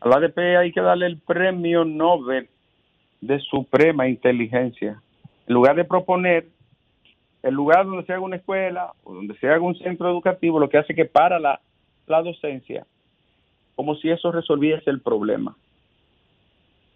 A 0.00 0.08
la 0.08 0.16
ADP 0.16 0.38
hay 0.58 0.72
que 0.72 0.80
darle 0.80 1.06
el 1.06 1.18
premio 1.18 1.84
Nobel 1.84 2.48
de 3.20 3.40
Suprema 3.40 4.08
Inteligencia. 4.08 5.00
En 5.46 5.54
lugar 5.54 5.76
de 5.76 5.84
proponer 5.84 6.46
el 7.46 7.54
lugar 7.54 7.86
donde 7.86 8.04
se 8.04 8.12
haga 8.12 8.22
una 8.22 8.36
escuela 8.36 8.92
o 9.04 9.14
donde 9.14 9.36
se 9.38 9.48
haga 9.48 9.60
un 9.60 9.76
centro 9.76 10.10
educativo, 10.10 10.58
lo 10.58 10.68
que 10.68 10.78
hace 10.78 10.96
que 10.96 11.04
para 11.04 11.38
la, 11.38 11.60
la 12.08 12.20
docencia, 12.20 12.84
como 13.76 13.94
si 13.94 14.10
eso 14.10 14.32
resolviese 14.32 14.90
el 14.90 15.00
problema. 15.00 15.56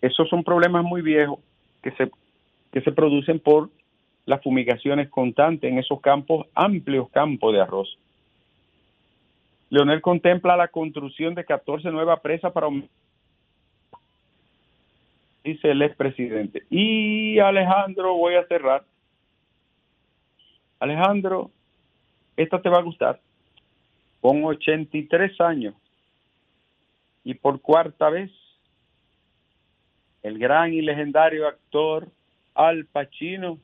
Esos 0.01 0.29
son 0.29 0.43
problemas 0.43 0.83
muy 0.83 1.03
viejos 1.03 1.39
que 1.83 1.93
se, 1.93 2.11
que 2.73 2.81
se 2.81 2.91
producen 2.91 3.39
por 3.39 3.71
las 4.27 4.43
fumigaciones 4.43 5.09
constantes 5.09 5.71
en 5.71 5.79
esos 5.79 6.01
campos, 6.01 6.49
amplios 6.55 7.09
campos 7.11 7.53
de 7.53 7.61
arroz. 7.61 7.97
Leonel 9.69 10.03
contempla 10.03 10.57
la 10.57 10.67
construcción 10.67 11.37
de 11.37 11.45
14 11.45 11.93
nuevas 11.93 12.19
presas 12.19 12.53
para 12.53 12.67
dice 15.45 15.71
el 15.71 15.83
expresidente. 15.83 16.65
Y 16.71 17.39
Alejandro, 17.39 18.15
voy 18.15 18.35
a 18.35 18.47
cerrar. 18.47 18.83
Alejandro, 20.81 21.51
esta 22.37 22.61
te 22.61 22.69
va 22.69 22.79
a 22.79 22.83
gustar. 22.83 23.21
Con 24.21 24.45
83 24.45 25.41
años 25.41 25.75
y 27.25 27.35
por 27.35 27.61
cuarta 27.61 28.11
vez, 28.11 28.31
el 30.23 30.39
gran 30.39 30.75
y 30.75 30.83
legendario 30.83 31.47
actor 31.47 32.09
Al 32.55 32.85
Pacino 32.87 33.59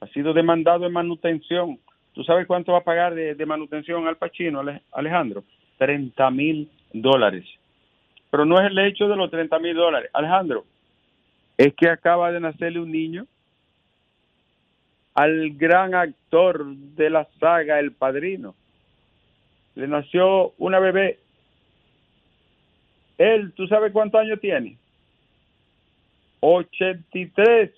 ha 0.00 0.06
sido 0.08 0.32
demandado 0.32 0.86
en 0.86 0.92
manutención 0.92 1.78
¿Tú 2.14 2.22
sabes 2.22 2.46
cuánto 2.46 2.72
va 2.72 2.78
a 2.78 2.84
pagar 2.84 3.14
de, 3.14 3.46
manutención 3.46 4.06
al 4.06 4.16
Pachino, 4.16 4.62
Alejandro? 4.92 5.42
30 5.78 6.30
mil 6.30 6.70
dólares. 6.92 7.44
Pero 8.30 8.44
no 8.44 8.60
es 8.60 8.70
el 8.70 8.78
hecho 8.78 9.08
de 9.08 9.16
los 9.16 9.30
30 9.32 9.58
mil 9.58 9.74
dólares. 9.74 10.10
Alejandro, 10.12 10.64
es 11.58 11.74
que 11.74 11.88
acaba 11.88 12.30
de 12.30 12.38
nacerle 12.38 12.78
un 12.78 12.92
niño 12.92 13.26
al 15.14 15.50
gran 15.50 15.94
actor 15.94 16.66
de 16.66 17.10
la 17.10 17.26
saga 17.38 17.78
El 17.78 17.92
Padrino. 17.92 18.54
Le 19.76 19.88
nació 19.88 20.52
una 20.58 20.78
bebé. 20.80 21.18
Él, 23.18 23.52
¿tú 23.54 23.66
sabes 23.68 23.92
cuántos 23.92 24.20
años 24.20 24.40
tiene? 24.40 24.76
83. 26.40 27.70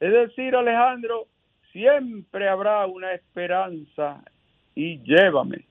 Es 0.00 0.12
decir, 0.12 0.56
Alejandro, 0.56 1.26
siempre 1.72 2.48
habrá 2.48 2.86
una 2.86 3.12
esperanza 3.12 4.22
y 4.74 4.98
llévame. 5.00 5.64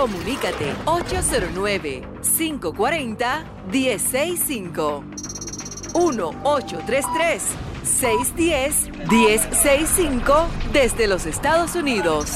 Comunícate 0.00 0.72
809 0.86 2.02
540 2.22 3.44
165 3.70 5.04
1833 5.92 7.42
610-1065 7.84 10.48
desde 10.72 11.06
los 11.06 11.26
Estados 11.26 11.74
Unidos. 11.74 12.30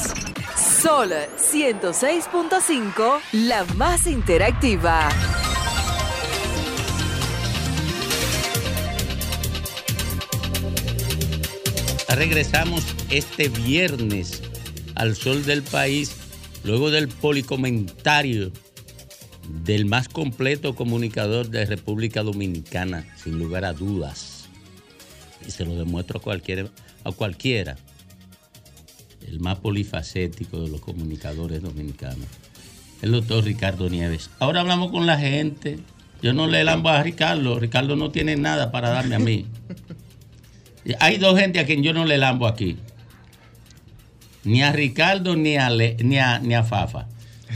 Sol 0.55 1.09
106.5, 1.39 3.19
la 3.31 3.65
más 3.77 4.05
interactiva. 4.05 5.09
Regresamos 12.09 12.83
este 13.09 13.49
viernes 13.49 14.43
al 14.93 15.15
sol 15.15 15.43
del 15.43 15.63
país, 15.63 16.24
luego 16.65 16.89
del 16.91 17.07
policomentario 17.07 18.51
del 19.63 19.85
más 19.85 20.09
completo 20.09 20.75
comunicador 20.75 21.49
de 21.49 21.65
República 21.65 22.23
Dominicana, 22.23 23.05
sin 23.15 23.37
lugar 23.37 23.63
a 23.63 23.73
dudas. 23.73 24.49
Y 25.47 25.51
se 25.51 25.65
lo 25.65 25.75
demuestro 25.75 26.19
a 26.19 26.21
cualquiera, 26.21 26.67
a 27.03 27.11
cualquiera. 27.11 27.77
El 29.27 29.39
más 29.39 29.59
polifacético 29.59 30.59
de 30.61 30.69
los 30.69 30.81
comunicadores 30.81 31.61
dominicanos. 31.61 32.27
El 33.01 33.11
doctor 33.11 33.43
Ricardo 33.43 33.89
Nieves. 33.89 34.31
Ahora 34.39 34.61
hablamos 34.61 34.91
con 34.91 35.05
la 35.05 35.17
gente. 35.17 35.79
Yo 36.21 36.33
no 36.33 36.47
le 36.47 36.63
lambo 36.63 36.89
a 36.89 37.03
Ricardo. 37.03 37.59
Ricardo 37.59 37.95
no 37.95 38.09
tiene 38.09 38.35
nada 38.35 38.71
para 38.71 38.89
darme 38.89 39.15
a 39.15 39.19
mí. 39.19 39.45
Hay 40.99 41.17
dos 41.17 41.39
gente 41.39 41.59
a 41.59 41.65
quien 41.65 41.83
yo 41.83 41.93
no 41.93 42.05
le 42.05 42.17
lambo 42.17 42.47
aquí. 42.47 42.77
Ni 44.45 44.61
a 44.63 44.71
Ricardo 44.71 45.35
ni 45.35 45.57
a, 45.57 45.69
Le- 45.69 45.97
ni 46.03 46.17
a, 46.17 46.39
ni 46.39 46.53
a 46.53 46.63
Fafa. 46.63 47.07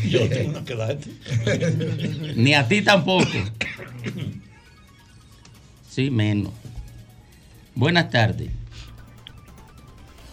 Yo 0.10 0.28
tengo 0.30 0.50
una 0.52 0.66
que 0.66 0.76
darte. 0.76 1.10
Ni 2.36 2.54
a 2.54 2.68
ti 2.68 2.82
tampoco. 2.82 3.26
Sí, 5.90 6.10
menos. 6.12 6.52
Buenas 7.76 8.10
tardes. 8.10 8.50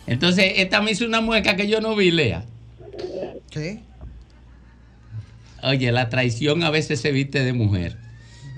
Entonces, 0.06 0.52
esta 0.56 0.80
me 0.82 0.92
hizo 0.92 1.04
una 1.06 1.20
mueca 1.20 1.56
que 1.56 1.66
yo 1.68 1.80
no 1.80 1.96
vi, 1.96 2.10
Lea. 2.10 2.44
¿Qué? 3.50 3.80
Oye, 5.62 5.90
la 5.90 6.08
traición 6.10 6.62
a 6.62 6.70
veces 6.70 7.00
se 7.00 7.10
viste 7.10 7.42
de 7.42 7.52
mujer. 7.52 7.96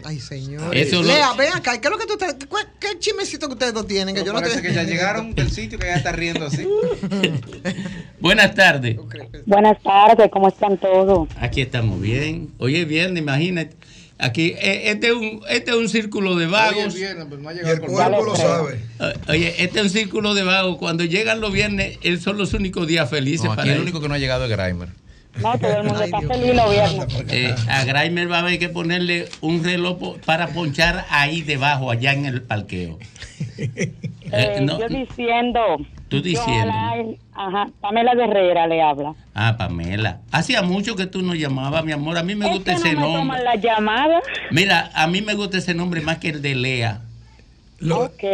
Ay, 0.05 0.21
señor. 0.21 0.77
Eso 0.77 1.03
lo- 1.03 1.09
Lea, 1.09 1.33
ven 1.37 1.53
acá. 1.55 1.81
¿Qué 1.81 1.89
es 1.89 1.91
lo 1.91 1.99
que 1.99 2.07
tú 2.07 2.17
te- 2.17 2.47
cuál- 2.47 2.69
¿Qué 2.79 2.99
chismecito 2.99 3.47
que 3.49 3.55
ustedes 3.55 3.75
dos 3.75 3.87
tienen? 3.87 4.15
Que 4.15 4.23
yo 4.25 4.33
no 4.33 4.39
Parece 4.41 4.57
te- 4.63 4.69
que 4.69 4.75
ya 4.75 4.83
llegaron 4.85 5.35
del 5.35 5.51
sitio 5.51 5.79
que 5.79 5.87
ya 5.87 5.97
está 5.97 6.13
riendo 6.13 6.47
así. 6.47 6.67
Buenas 8.21 8.55
tardes. 8.55 8.97
Buenas 9.47 9.83
tardes, 9.83 10.31
¿cómo 10.31 10.49
están 10.49 10.79
todos? 10.79 11.29
Aquí 11.41 11.61
estamos 11.61 12.01
bien. 12.01 12.51
Hoy 12.59 12.77
es 12.77 12.87
viernes, 12.89 13.23
imagínate. 13.23 13.77
Aquí, 14.21 14.55
eh, 14.59 14.91
este 14.91 15.09
es 15.09 15.13
un, 15.15 15.43
este 15.49 15.71
es 15.71 15.77
un 15.77 15.89
círculo 15.89 16.35
de 16.35 16.47
vagos. 16.47 16.77
Hoy 16.77 16.89
es 16.89 16.95
viernes, 16.95 17.27
pero 17.31 17.41
no 17.41 17.49
ha 17.49 17.53
Y 17.53 17.57
llegado 17.57 17.75
el 17.77 17.83
el 17.83 17.89
cuerpo 17.89 18.25
lo 18.25 18.37
sabe. 18.37 18.81
Eh, 19.01 19.13
Oye, 19.29 19.55
este 19.63 19.79
es 19.79 19.85
un 19.85 19.91
círculo 19.91 20.35
de 20.35 20.43
vagos. 20.43 20.77
Cuando 20.79 21.05
llegan 21.05 21.41
los 21.41 21.53
viernes, 21.53 21.99
esos 22.03 22.25
son 22.25 22.37
los 22.37 22.53
únicos 22.53 22.89
días 22.89 23.09
felices 23.09 23.45
No, 23.45 23.51
para 23.51 23.63
aquí 23.63 23.69
el 23.71 23.75
ellos. 23.77 23.83
único 23.85 24.01
que 24.01 24.09
no 24.09 24.15
ha 24.15 24.19
llegado 24.19 24.45
es 24.47 24.51
Grimer. 24.51 24.89
No, 25.43 25.59
todo 25.59 25.71
el 25.79 25.85
mundo 25.85 25.99
Ay, 26.01 26.05
está 26.07 26.19
Dios 26.21 26.33
feliz 26.33 26.55
los 26.57 26.71
viernes. 26.71 27.25
Eh, 27.31 27.55
a 27.69 27.85
Graimer 27.85 28.31
va 28.31 28.37
a 28.37 28.41
haber 28.41 28.59
que 28.59 28.69
ponerle 28.69 29.29
un 29.41 29.63
reloj 29.63 30.19
para 30.25 30.49
ponchar 30.49 31.05
ahí 31.11 31.43
debajo, 31.43 31.91
allá 31.91 32.13
en 32.13 32.27
el 32.27 32.43
parqueo. 32.43 32.99
Eh, 34.31 34.57
Eh, 34.59 34.61
no, 34.61 34.79
yo 34.79 34.89
diciendo. 34.89 35.61
Tú 36.09 36.21
diciendo. 36.21 36.69
ojalá- 36.69 37.05
Ajá, 37.35 37.69
Pamela 37.81 38.15
de 38.15 38.25
Herrera 38.25 38.67
le 38.67 38.83
habla. 38.83 39.15
ah, 39.35 39.57
Pamela. 39.57 40.21
Hacía 40.33 40.61
mucho 40.61 40.97
que 40.97 41.07
tú 41.07 41.23
nos 41.23 41.39
llamabas, 41.39 41.83
mi 41.85 41.93
amor. 41.93 42.19
A 42.19 42.23
mí 42.23 42.35
me 42.35 42.47
Es 42.47 42.53
gusta 42.53 42.73
que 42.73 42.77
ese 42.79 42.93
no 42.93 43.01
me 43.01 43.03
nombre. 43.07 43.21
toman 43.23 43.45
la 43.45 43.55
llamada. 43.57 44.21
Mira, 44.51 44.91
a 44.95 45.07
mí 45.07 45.23
me 45.23 45.33
gusta 45.35 45.57
ese 45.59 45.73
nombre 45.73 46.03
más 46.03 46.19
que 46.19 46.29
el 46.29 46.43
de 46.43 46.55
Lea. 46.57 47.01
Lo, 47.81 48.01
Ok. 48.07 48.25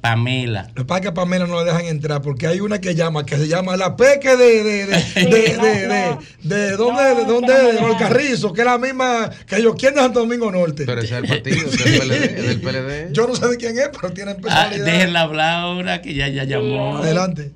Pamela. 0.00 0.68
lo 0.68 0.74
que 0.74 0.84
pasa 0.84 0.98
es 0.98 1.02
que 1.02 1.08
a 1.08 1.14
Pamela 1.14 1.46
no 1.48 1.56
la 1.56 1.64
dejan 1.64 1.86
entrar 1.86 2.22
porque 2.22 2.46
hay 2.46 2.60
una 2.60 2.80
que 2.80 2.94
llama, 2.94 3.26
que 3.26 3.36
se 3.36 3.48
llama 3.48 3.76
la 3.76 3.96
peque 3.96 4.36
de, 4.36 4.62
de, 4.62 4.86
de, 4.86 4.86
de, 4.86 4.98
Sí, 5.00 5.24
de, 5.26 5.56
no, 5.56 5.64
de, 5.64 5.86
no. 5.88 6.18
de, 6.42 6.70
dónde, 6.76 7.02
No, 7.02 7.14
de 7.16 7.24
dónde, 7.24 7.52
de 7.52 7.72
los 7.72 7.82
dejan. 7.82 7.98
Carrizos, 7.98 8.52
que 8.52 8.60
es 8.60 8.64
la 8.66 8.78
misma 8.78 9.28
que 9.48 9.60
yo, 9.60 9.74
¿quién 9.74 9.94
de 9.94 10.00
Santo 10.02 10.20
Domingo 10.20 10.52
Norte? 10.52 10.84
Pero 10.86 11.00
ese 11.00 11.16
es 11.18 11.22
el 11.24 11.28
partido, 11.28 11.56
es 11.68 11.84
del 11.84 11.98
PLD. 12.00 12.24
es 12.38 12.46
del 12.46 12.60
PLD. 12.60 13.12
Yo 13.12 13.26
no 13.26 13.34
sé 13.34 13.48
de 13.48 13.56
quién 13.56 13.76
es, 13.76 13.90
pero 14.00 14.12
tiene 14.14 14.30
Ah, 14.32 14.36
personalidad. 14.40 14.84
déjenla 14.84 15.20
hablar 15.22 15.54
ahora 15.64 16.00
que 16.00 16.14
ya, 16.14 16.28
ya 16.28 16.44
llamó. 16.44 16.98
Adelante. 16.98 17.50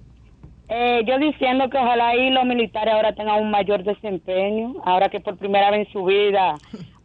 Eh, 0.69 1.03
yo 1.07 1.17
diciendo 1.21 1.71
que 1.71 1.79
ojalá 1.79 2.17
y 2.17 2.31
los 2.31 2.45
militares 2.45 2.93
ahora 2.93 3.15
tengan 3.15 3.41
un 3.41 3.53
mayor 3.53 3.85
desempeño, 3.85 4.75
ahora 4.85 5.09
que 5.11 5.21
por 5.21 5.37
primera 5.39 5.71
vez 5.71 5.87
en 5.87 5.93
su 5.93 6.05
vida 6.05 6.57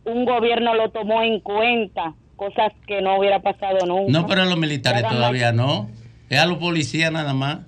un 0.03 0.25
gobierno 0.25 0.73
lo 0.73 0.89
tomó 0.89 1.21
en 1.21 1.39
cuenta, 1.41 2.15
cosas 2.41 2.73
que 2.87 3.03
no 3.03 3.19
hubiera 3.19 3.39
pasado 3.39 3.85
nunca. 3.85 4.11
No, 4.11 4.25
pero 4.25 4.41
a 4.41 4.45
los 4.45 4.57
militares 4.57 5.03
todavía 5.07 5.51
no. 5.51 5.87
Es 6.27 6.39
a 6.39 6.47
los 6.47 6.57
policías 6.57 7.11
nada 7.11 7.35
más. 7.35 7.59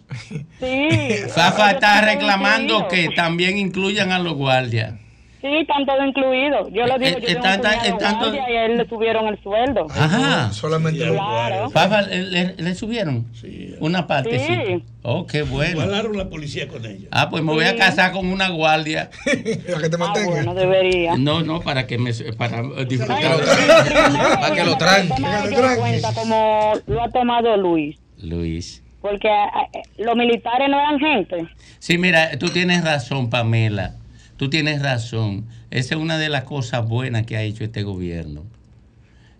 Sí. 0.59 0.89
Fafa 1.29 1.71
está 1.71 2.01
reclamando 2.01 2.87
que 2.87 3.09
también 3.15 3.59
incluyan 3.59 4.11
a 4.11 4.17
los 4.17 4.33
guardias. 4.33 4.95
Sí, 5.43 5.49
están 5.57 5.85
todo 5.85 6.05
incluido. 6.05 6.69
Yo 6.69 6.85
le 6.85 6.97
digo, 6.99 7.17
Eh, 7.17 7.21
yo 7.21 7.27
eh, 7.27 7.35
tengo 7.35 7.39
está- 7.39 7.49
un 7.49 7.55
está- 7.55 7.85
está- 7.85 8.13
guardia 8.13 8.49
y 8.49 8.55
a 8.55 8.65
él 8.65 8.77
le 8.77 8.87
subieron 8.87 9.27
el 9.27 9.43
sueldo. 9.43 9.87
Ajá. 9.89 10.53
Solamente 10.53 11.05
lo- 11.05 11.15
Claro. 11.15 11.69
Fafa, 11.69 12.01
¿le, 12.03 12.23
le- 12.23 12.55
le 12.55 12.75
subieron? 12.75 13.27
Sí. 13.33 13.75
Una 13.81 14.07
parte, 14.07 14.39
sí. 14.39 14.53
Sí. 14.55 14.83
Oh, 15.01 15.27
qué 15.27 15.41
bueno. 15.41 15.71
Igualaron 15.81 16.17
la 16.17 16.29
policía 16.29 16.69
con 16.69 16.85
ella. 16.85 17.09
Ah, 17.11 17.29
pues 17.29 17.43
me 17.43 17.51
voy 17.51 17.65
a 17.65 17.71
Sí. 17.71 17.75
casar 17.77 18.13
con 18.13 18.25
una 18.27 18.47
guardia. 18.51 19.09
la 19.67 19.81
que 19.81 19.89
te 19.89 19.95
Ah, 19.95 19.99
mantenga. 19.99 20.29
bueno, 20.29 20.53
debería. 20.53 21.17
No, 21.17 21.41
no, 21.41 21.59
para 21.59 21.87
que 21.87 21.97
me 21.97 22.11
para 22.37 22.59
eh, 22.59 22.85
disfrutar. 22.87 23.19
Para 24.39 24.55
que 24.55 24.63
lo 24.63 24.77
tranque. 24.77 25.13
Toma 25.13 25.43
Que 25.49 25.61
lo 25.61 25.75
cuenta 25.81 26.13
como 26.13 26.73
lo 26.87 27.03
ha 27.03 27.09
tomado 27.09 27.57
Luis. 27.57 27.97
Luis. 28.21 28.81
Porque 29.01 29.27
ah, 29.29 29.67
eh, 29.73 29.81
los 29.97 30.15
militares 30.15 30.69
no 30.69 30.79
eran 30.79 30.97
gente. 30.99 31.49
Sí, 31.79 31.97
mira, 31.97 32.31
tú 32.39 32.47
tienes 32.47 32.81
razón, 32.85 33.29
Pamela. 33.29 33.95
Tú 34.37 34.49
tienes 34.49 34.81
razón. 34.81 35.45
Esa 35.71 35.95
es 35.95 36.01
una 36.01 36.17
de 36.17 36.29
las 36.29 36.43
cosas 36.43 36.85
buenas 36.87 37.25
que 37.25 37.37
ha 37.37 37.41
hecho 37.43 37.63
este 37.63 37.83
gobierno. 37.83 38.43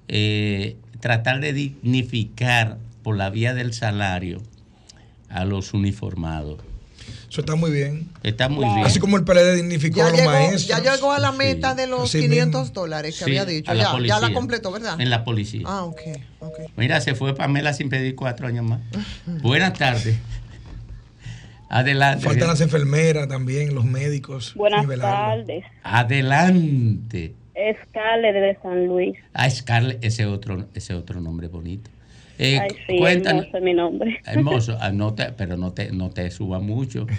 Eh, 0.08 0.76
tratar 1.00 1.40
de 1.40 1.54
dignificar 1.54 2.78
por 3.04 3.18
la 3.18 3.30
vía 3.30 3.54
del 3.54 3.74
salario 3.74 4.42
a 5.30 5.46
los 5.46 5.74
uniformados. 5.74 6.60
Eso 7.30 7.42
está 7.42 7.56
muy 7.56 7.72
bien. 7.72 8.08
Está 8.22 8.48
muy 8.48 8.64
bien. 8.66 8.86
Así 8.86 9.00
como 9.00 9.18
el 9.18 9.24
PLD 9.26 9.56
dignificó 9.56 9.98
Ya 9.98 10.08
a 10.08 10.10
los 10.12 10.20
llegó, 10.20 10.32
maestros. 10.32 10.68
ya 10.68 10.80
llegó 10.96 11.12
a 11.12 11.20
la 11.20 11.32
Sí. 11.32 11.38
meta 11.40 11.74
de 11.76 11.88
los 11.88 12.04
Así 12.04 12.22
500 12.22 12.62
mismo. 12.62 12.74
dólares 12.82 13.16
que 13.18 13.26
Sí, 13.26 13.32
había 13.32 13.46
dicho. 13.46 13.72
a 13.72 13.74
la 13.74 13.84
Ya, 14.00 14.06
ya 14.08 14.20
la 14.20 14.34
completó, 14.34 14.72
¿verdad? 14.72 15.02
En 15.02 15.10
la 15.10 15.24
policía. 15.24 15.64
Ah, 15.66 15.84
ok, 15.84 16.00
ok. 16.40 16.54
Mira, 16.78 17.02
se 17.02 17.16
fue 17.16 17.36
Pamela 17.36 17.74
sin 17.74 17.90
pedir 17.90 18.16
cuatro 18.16 18.48
años 18.48 18.64
más. 18.66 18.80
Buenas 19.42 19.74
tardes. 19.74 20.16
Adelante. 21.74 22.24
Faltan 22.26 22.50
las 22.50 22.62
enfermeras 22.62 23.28
también, 23.28 23.74
los 23.74 23.84
médicos. 23.84 24.54
Buenas 24.54 24.82
nivelarlo. 24.82 25.44
tardes. 25.44 25.66
Adelante. 25.82 27.34
Es 27.56 27.78
Cale 27.92 28.32
de 28.32 28.56
San 28.62 28.86
Luis. 28.86 29.18
Ah, 29.34 29.50
Scarlett, 29.50 30.04
ese 30.04 30.28
otro, 30.28 30.68
ese 30.76 30.94
otro 30.94 31.20
nombre 31.20 31.48
bonito. 31.48 31.90
Eh, 32.46 32.60
Ay, 32.60 32.70
sí, 32.88 32.98
cuéntanos. 32.98 33.44
hermoso 33.44 33.58
es 33.58 33.64
mi 33.64 33.74
nombre. 33.74 34.20
Hermoso, 34.26 34.78
ah, 34.82 34.92
no 34.92 35.14
te- 35.16 35.32
pero 35.32 35.56
no 35.58 35.72
te, 35.72 35.92
no 35.92 36.10
te 36.10 36.30
suba 36.30 36.60
mucho. 36.60 37.08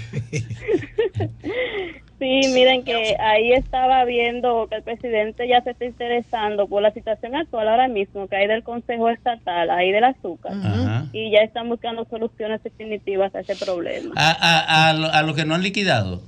Sí, 2.18 2.40
miren 2.54 2.84
que 2.84 3.16
ahí 3.18 3.52
estaba 3.52 4.04
viendo 4.04 4.66
que 4.70 4.76
el 4.76 4.82
presidente 4.82 5.46
ya 5.48 5.60
se 5.62 5.70
está 5.72 5.84
interesando 5.84 6.66
por 6.68 6.80
la 6.80 6.90
situación 6.92 7.34
actual 7.34 7.68
ahora 7.68 7.88
mismo 7.88 8.28
que 8.28 8.37
hay 8.37 8.46
del 8.46 8.62
Consejo 8.62 9.10
Estatal, 9.10 9.68
ahí 9.68 9.90
del 9.90 10.04
azúcar, 10.04 10.52
Ajá. 10.54 11.06
y 11.12 11.32
ya 11.32 11.40
están 11.40 11.68
buscando 11.68 12.06
soluciones 12.08 12.62
definitivas 12.62 13.34
a 13.34 13.40
ese 13.40 13.56
problema, 13.56 14.12
A, 14.16 14.30
a, 14.30 14.88
a, 14.88 14.92
lo- 14.94 15.12
a 15.12 15.22
los 15.22 15.34
que 15.37 15.44
no 15.44 15.54
han 15.54 15.62
liquidado. 15.62 16.22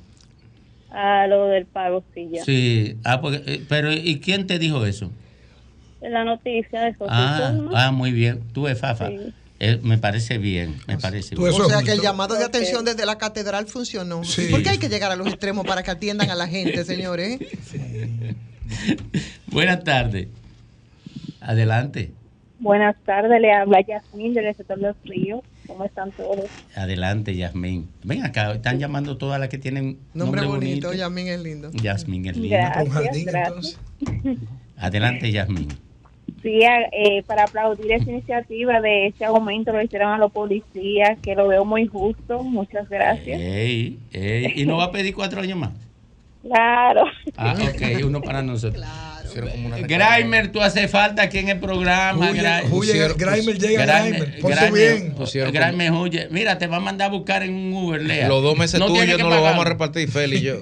a 0.90 1.26
lo 1.28 1.46
del 1.46 1.66
pago, 1.66 2.02
sí, 2.14 2.28
ya. 2.32 2.44
Sí. 2.44 2.96
Ah, 3.04 3.20
porque, 3.20 3.40
eh, 3.46 3.62
pero 3.68 3.90
¿y 3.92 4.18
quién 4.20 4.46
te 4.46 4.58
dijo 4.58 4.84
eso? 4.84 5.10
La 6.10 6.24
noticia 6.24 6.80
de 6.82 6.88
esos 6.90 7.08
Ah, 7.10 7.52
ah, 7.74 7.90
muy 7.92 8.12
bien. 8.12 8.42
Tú 8.52 8.62
ves, 8.62 8.78
Fafa. 8.78 9.08
Sí. 9.08 9.32
Eh, 9.58 9.80
me 9.82 9.96
parece 9.96 10.36
bien, 10.36 10.76
me 10.86 10.98
parece 10.98 11.34
bien. 11.34 11.48
eso 11.48 11.64
O 11.64 11.68
sea 11.68 11.82
que 11.82 11.92
el 11.92 12.00
llamado 12.02 12.34
de 12.34 12.44
atención 12.44 12.84
desde 12.84 13.06
la 13.06 13.16
catedral 13.16 13.66
funcionó. 13.66 14.22
Sí. 14.22 14.48
¿Por 14.50 14.62
qué 14.62 14.70
hay 14.70 14.78
que 14.78 14.88
llegar 14.88 15.10
a 15.10 15.16
los 15.16 15.26
extremos 15.28 15.66
para 15.66 15.82
que 15.82 15.90
atiendan 15.90 16.30
a 16.30 16.34
la 16.34 16.46
gente, 16.46 16.84
señores? 16.84 17.38
Buenas 19.46 19.82
tardes. 19.82 20.28
Adelante, 21.40 22.12
Buenas 22.58 22.96
tardes, 23.04 23.38
le 23.40 23.52
habla 23.52 23.82
Yasmín 23.86 24.32
del 24.32 24.54
sector 24.54 24.78
de 24.78 24.88
los 24.88 24.96
ríos. 25.04 25.42
¿Cómo 25.66 25.84
están 25.84 26.10
todos? 26.12 26.46
adelante, 26.74 27.36
Yasmín. 27.36 27.88
Ven 28.02 28.24
acá, 28.24 28.52
están 28.52 28.78
llamando 28.78 29.18
todas 29.18 29.38
las 29.38 29.48
que 29.50 29.58
tienen 29.58 29.98
Nombre, 30.14 30.40
nombre, 30.42 30.58
bonito, 30.58 30.92
Yamín 30.94 31.28
es 31.28 31.40
lindo. 31.40 31.70
Yasmín 31.72 32.26
es 32.26 32.36
jardín, 32.90 33.26
gracias. 33.26 33.78
entonces. 34.00 34.38
Adelante, 34.78 35.30
Yasmín. 35.30 35.68
Sí, 36.42 36.60
eh, 36.62 37.22
para 37.26 37.44
aplaudir 37.44 37.90
esa 37.92 38.10
iniciativa 38.10 38.80
de 38.80 39.08
ese 39.08 39.24
aumento 39.24 39.72
le 39.72 39.84
hicieron 39.84 40.12
a 40.12 40.18
los 40.18 40.30
policías, 40.30 41.18
que 41.22 41.34
lo 41.34 41.48
veo 41.48 41.64
muy 41.64 41.86
justo. 41.86 42.42
Muchas 42.42 42.88
gracias. 42.88 43.40
Ey, 43.40 43.98
ey, 44.12 44.52
¿Y 44.54 44.66
no 44.66 44.76
va 44.76 44.84
a 44.84 44.92
pedir 44.92 45.14
cuatro 45.14 45.40
años 45.40 45.58
más? 45.58 45.70
Claro. 46.42 47.04
Ah, 47.36 47.54
ok, 47.54 48.04
uno 48.04 48.20
para 48.20 48.42
nosotros. 48.42 48.84
Claro. 48.84 49.16
Grimer, 49.86 50.52
tú 50.52 50.60
haces 50.60 50.90
falta 50.90 51.22
aquí 51.22 51.38
en 51.38 51.48
el 51.48 51.60
programa. 51.60 52.30
Huye, 52.70 53.08
Grimer 53.16 53.58
llega, 53.58 54.00
Grimer, 54.00 54.40
ponte 54.40 54.70
bien. 54.70 55.14
Grimer 55.52 55.92
huye. 55.92 56.28
Mira, 56.30 56.58
te 56.58 56.66
va 56.66 56.76
a 56.76 56.80
mandar 56.80 57.10
a 57.10 57.12
buscar 57.12 57.42
en 57.42 57.54
un 57.54 57.72
Uber, 57.72 58.02
Lea. 58.02 58.28
Los 58.28 58.42
dos 58.42 58.56
meses 58.56 58.80
No 58.80 58.86
tuyos 58.86 59.18
no 59.18 59.28
los 59.28 59.42
vamos 59.42 59.66
a 59.66 59.68
repartir, 59.68 60.10
Feli 60.10 60.36
y 60.36 60.42
yo. 60.42 60.56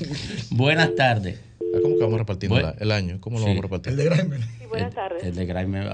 Buenas 0.50 0.94
tardes. 0.94 1.38
Ah, 1.74 1.78
¿Cómo 1.80 1.94
que 1.96 2.00
vamos 2.02 2.14
a 2.16 2.18
repartir 2.18 2.48
Bueno. 2.50 2.72
el 2.78 2.90
año? 2.92 3.18
¿Cómo 3.20 3.38
lo 3.38 3.44
Sí. 3.44 3.48
vamos 3.50 3.60
a 3.60 3.62
repartir? 3.62 3.92
El 3.92 3.96
de 3.98 4.04
Grimer. 4.08 4.40
buenas 4.68 4.94
tardes. 4.94 5.24
El 5.24 5.34
de 5.34 5.46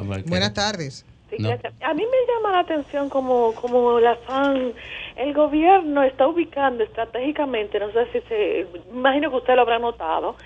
ver, 0.02 0.22
¿qué? 0.24 0.30
Buenas 0.30 0.54
tardes. 0.54 1.06
Sí, 1.30 1.36
No. 1.38 1.50
A 1.50 1.94
mí 1.94 2.02
me 2.02 2.34
llama 2.34 2.52
la 2.52 2.60
atención 2.60 3.10
como, 3.10 3.54
como 3.54 4.00
la 4.00 4.16
FAN, 4.16 4.72
el 5.16 5.34
gobierno 5.34 6.02
está 6.02 6.26
ubicando 6.26 6.82
estratégicamente, 6.82 7.78
no 7.78 7.92
sé 7.92 8.06
si 8.12 8.20
se, 8.28 8.66
imagino 8.90 9.30
que 9.30 9.36
usted 9.36 9.54
lo 9.54 9.60
habrá 9.60 9.78
notado, 9.78 10.36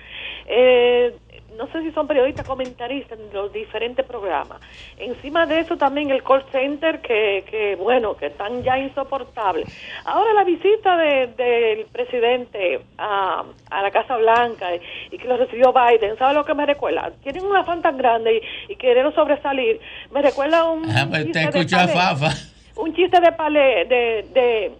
eh, 0.45 1.15
no 1.57 1.67
sé 1.67 1.81
si 1.81 1.91
son 1.91 2.07
periodistas 2.07 2.45
comentaristas 2.47 3.19
en 3.19 3.33
los 3.33 3.51
diferentes 3.53 4.05
programas. 4.05 4.59
Encima 4.97 5.45
de 5.45 5.59
eso 5.59 5.77
también 5.77 6.09
el 6.11 6.23
call 6.23 6.43
center 6.51 7.01
que, 7.01 7.43
que 7.49 7.75
bueno, 7.75 8.15
que 8.15 8.27
están 8.27 8.63
ya 8.63 8.77
insoportables. 8.79 9.67
Ahora 10.05 10.33
la 10.33 10.43
visita 10.43 10.97
de- 10.97 11.27
del 11.27 11.85
presidente 11.87 12.81
a, 12.97 13.43
a 13.69 13.81
la 13.81 13.91
Casa 13.91 14.17
Blanca 14.17 14.73
y, 14.75 14.81
y 15.15 15.17
que 15.17 15.27
lo 15.27 15.37
recibió 15.37 15.73
Biden, 15.73 16.17
¿sabe 16.17 16.33
lo 16.33 16.45
que 16.45 16.53
me 16.53 16.65
recuerda? 16.65 17.11
Tienen 17.23 17.45
un 17.45 17.55
afán 17.55 17.81
tan 17.81 17.97
grande 17.97 18.41
y, 18.67 18.73
y 18.73 18.75
querer 18.75 19.13
sobresalir. 19.13 19.79
Me 20.11 20.21
recuerda 20.21 20.69
un 20.69 20.83
Ah, 20.89 21.05
pues 21.09 21.31
te 21.31 21.39
de 21.39 21.45
a. 21.75 21.87
Fafa. 21.87 22.29
Un 22.75 22.93
chiste 22.95 23.19
de 23.19 23.31
Palé, 23.33 23.85
de, 23.85 24.25
de, 24.33 24.71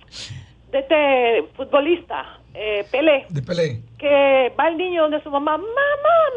de 0.72 0.80
este 0.80 1.44
futbolista, 1.56 2.40
eh, 2.54 2.86
Pelé 2.92 3.26
De 3.30 3.42
Pelé. 3.42 3.80
que 3.98 4.52
va 4.60 4.68
el 4.70 4.78
niño 4.78 5.02
donde 5.04 5.22
su 5.24 5.30
mamá, 5.30 5.58
mamá, 5.58 5.66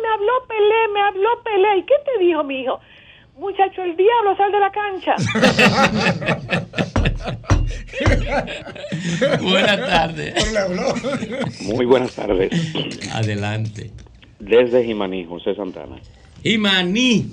me 0.02 0.08
habló 0.14 0.32
Pelé, 0.48 0.88
me 0.92 1.00
habló 1.00 1.28
Pelé. 1.44 1.78
¿Y 1.78 1.82
qué 1.84 1.94
te 2.04 2.18
dijo, 2.24 2.42
mi 2.44 2.60
hijo? 2.62 2.80
Muchacho, 3.38 3.82
el 3.82 3.96
diablo 3.96 4.34
sal 4.36 4.50
de 4.50 4.58
la 4.60 4.72
cancha. 4.72 5.14
Buenas 9.42 9.76
tardes. 9.78 10.34
Pero 10.34 10.52
le 10.52 10.58
habló. 10.58 10.94
Muy 11.74 11.86
buenas 11.86 12.14
tardes. 12.14 12.50
Adelante. 13.12 13.90
Desde 14.38 14.84
Jimaní, 14.84 15.24
José 15.24 15.54
Santana. 15.54 15.96
Imaní, 16.44 17.32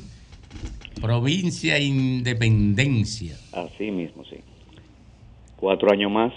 provincia 1.01 1.77
Independencia. 1.79 3.35
Así 3.51 3.91
mismo, 3.91 4.23
sí. 4.25 4.37
Cuatro 5.57 5.91
años 5.91 6.11
más. 6.11 6.33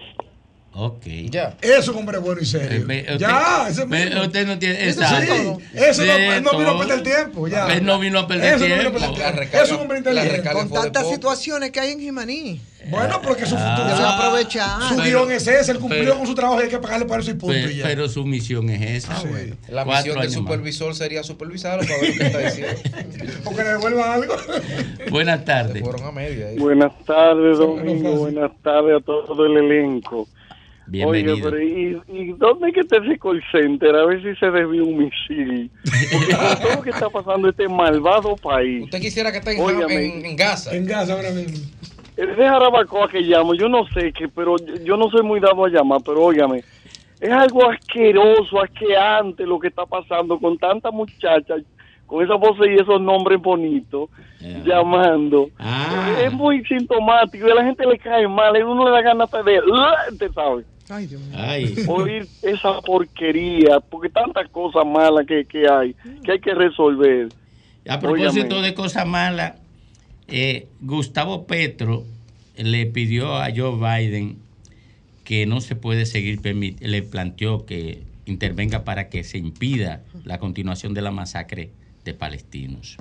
Ok. 0.79 1.07
Ya. 1.31 1.57
Eso 1.63 1.79
es 1.79 1.89
un 1.89 1.97
hombre 1.97 2.19
bueno 2.19 2.41
y 2.43 2.45
serio. 2.45 2.81
Usted- 2.83 3.17
ya, 3.19 3.67
ese 3.71 3.87
mismo. 3.87 4.21
usted 4.23 4.47
no 4.47 4.59
tiene. 4.59 4.89
Exacto. 4.89 5.59
sí, 5.73 5.79
eso 5.79 6.03
no, 6.05 6.53
no 6.53 6.59
vino 6.59 6.71
a 6.73 6.79
perder 6.79 7.03
tiempo. 7.03 7.49
Ya. 7.49 7.67
Él 7.73 7.85
no 7.85 7.99
vino 7.99 8.19
a 8.19 8.29
perder 8.29 8.55
Eso 8.55 8.59
no 8.59 8.65
vino 8.67 8.77
a 8.77 8.81
tiempo. 8.81 8.99
perder 8.99 9.11
La 9.19 9.25
tiempo. 9.33 9.41
recarga- 9.41 9.63
Es 9.65 9.73
un 9.73 9.81
hombre 9.81 9.99
inteligente. 9.99 10.51
Con 10.53 10.71
tantas 10.71 11.09
situaciones 11.09 11.71
que 11.71 11.81
hay 11.81 11.93
en 11.93 12.01
Jimaní. 12.01 12.61
Bueno, 12.89 13.21
porque 13.21 13.47
su 13.47 13.57
Ah. 13.59 13.75
futuro. 13.79 13.97
Debe 13.97 14.09
aprovechar. 14.09 14.83
Su 14.83 14.97
Pero- 14.97 15.03
guion 15.25 15.33
es 15.33 15.47
ese, 15.49 15.73
él 15.73 15.79
cumplió 15.81 16.03
pero- 16.05 16.19
con 16.19 16.27
su 16.27 16.35
trabajo 16.37 16.61
y 16.61 16.65
hay 16.65 16.69
que 16.71 16.79
pagarle 16.79 17.07
para 17.07 17.21
eso 17.23 17.31
y 17.33 17.35
punto. 17.35 17.55
Pe- 17.55 17.73
y 17.73 17.77
ya. 17.79 17.85
pero 17.85 18.09
su 18.09 18.25
misión 18.27 18.69
es 18.71 19.05
esa. 19.05 19.19
Bueno. 19.25 19.57
La 19.69 19.85
Cuatro 19.85 20.03
misión 20.13 20.21
del 20.21 20.29
años 20.31 20.43
más. 20.43 20.53
supervisor 20.53 20.95
sería 20.95 21.23
supervisarlo 21.25 21.85
para 21.85 22.01
ver 22.01 22.11
lo 22.11 22.17
que 22.19 22.27
está 22.27 22.39
diciendo. 22.39 22.81
Porque 23.45 23.63
le 23.65 23.69
devuelvan 23.71 24.11
algo. 24.13 24.37
Buenas 25.11 25.41
Se 25.41 25.47
tardes. 25.47 25.83
a. 25.83 26.11
Buenas 26.61 26.93
tardes, 27.05 27.59
Domingo. 27.59 27.81
Domingo. 27.87 28.11
Buenas 28.19 28.51
tardes 28.63 28.97
a 29.01 29.05
todo 29.05 29.47
el 29.47 29.57
elenco. 29.57 30.29
Bienvenido. 30.89 31.35
Oye, 31.35 31.43
pero 31.43 31.61
¿y, 31.63 32.01
y 32.09 32.33
dónde 32.35 32.69
es 32.69 32.75
que 32.75 32.81
está 32.81 32.97
ese 32.99 33.19
call 33.19 33.43
center? 33.51 33.95
A 33.97 34.07
ver 34.07 34.23
si 34.23 34.35
se 34.39 34.51
desvió 34.51 34.85
un 34.85 34.99
misil. 34.99 35.71
Porque 36.13 36.35
con 36.37 36.59
todo 36.63 36.75
lo 36.77 36.83
que 36.83 36.91
está 36.91 37.11
pasando 37.11 37.49
este 37.49 37.69
malvado 37.69 38.37
país. 38.37 38.85
Usted 38.85 39.01
quisiera 39.01 39.33
que 39.33 39.39
esté 39.39 39.53
en, 39.53 39.91
en, 39.91 40.25
en 40.27 40.37
Gaza. 40.37 40.75
En 40.77 40.87
Gaza 40.87 41.15
ahora 41.15 41.31
mismo. 41.31 41.59
Ese 42.17 42.35
Jarabacoa 42.35 43.09
que 43.11 43.21
llamo, 43.21 43.55
yo 43.55 43.69
no 43.69 43.85
sé 43.93 44.13
qué, 44.13 44.29
pero 44.29 44.57
yo- 44.59 44.77
yo 44.85 44.97
no 44.97 45.11
soy 45.11 45.23
muy 45.23 45.39
dado 45.41 45.65
a 45.65 45.69
llamar, 45.69 46.01
pero 46.05 46.23
óigame, 46.25 46.63
es 47.21 47.31
algo 47.31 47.69
asqueroso, 47.71 48.59
asqueante 48.63 49.45
lo 49.45 49.59
que 49.59 49.69
está 49.69 49.85
pasando 49.85 50.39
con 50.39 50.57
tantas 50.57 50.93
muchachas, 50.95 51.61
con 52.07 52.25
esas 52.25 52.39
voces 52.39 52.67
y 52.71 52.81
esos 52.81 53.01
nombres 53.01 53.41
bonitos, 53.41 54.09
llamando. 54.65 55.51
Ah. 55.59 56.17
Es 56.23 56.33
muy 56.33 56.65
sintomático 56.65 57.49
y 57.49 57.51
a 57.51 57.55
la 57.55 57.65
gente 57.65 57.87
le 57.87 57.99
cae 57.99 58.29
mal, 58.29 58.55
a 58.55 58.67
uno 58.67 58.85
le 58.85 58.91
da 58.93 59.03
ganas 59.03 59.31
de... 59.31 59.61
¿Te 60.19 60.33
sabes? 60.33 60.67
Ay, 60.89 61.07
Dios 61.07 61.21
mío. 61.21 61.37
Ay. 61.39 61.75
oír 61.89 62.27
esa 62.43 62.81
porquería, 62.81 63.81
porque 63.81 64.09
tantas 64.09 64.49
cosas 64.51 64.87
malas 64.87 65.27
que, 65.27 65.45
que 65.45 65.69
hay, 65.69 65.95
que 66.25 66.33
hay 66.33 66.41
que 66.41 66.55
resolver. 66.55 67.29
A 67.89 67.99
propósito 67.99 68.63
de 68.63 68.75
cosas 68.75 69.07
malas, 69.07 69.55
eh, 70.29 70.69
Gustavo 70.81 71.47
Petro 71.47 72.05
le 72.57 72.87
pidió 72.87 73.37
a 73.37 73.49
Joe 73.55 73.77
Biden 73.77 74.39
que 75.25 75.47
no 75.47 75.61
se 75.61 75.75
puede 75.75 76.07
seguir 76.07 76.41
le 76.81 77.03
planteó 77.03 77.67
que 77.67 78.03
intervenga 78.27 78.85
para 78.85 79.09
que 79.09 79.25
se 79.25 79.39
impida 79.39 80.03
la 80.25 80.39
continuación 80.39 80.95
de 80.95 81.03
la 81.03 81.11
masacre 81.11 81.71
de 82.07 82.15
palestinos. 82.15 82.97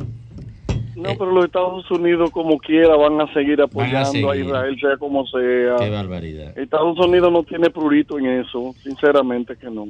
No, 0.95 1.09
Eh. 1.09 1.15
pero 1.17 1.31
los 1.31 1.45
Estados 1.45 1.89
Unidos 1.91 2.31
como 2.31 2.57
quiera 2.57 2.95
van 2.95 3.19
a 3.21 3.31
seguir 3.33 3.61
apoyando 3.61 3.99
a, 3.99 4.05
seguir. 4.33 4.45
Israel, 4.45 4.77
sea 4.79 4.97
como 4.97 5.25
sea. 5.27 5.75
Qué 5.77 5.89
barbaridad. 5.89 6.57
Estados 6.57 6.97
Unidos 6.99 7.31
no 7.31 7.43
tiene 7.43 7.69
prurito 7.69 8.17
en 8.17 8.25
eso, 8.27 8.73
sinceramente 8.81 9.55
que 9.57 9.69
no. 9.69 9.87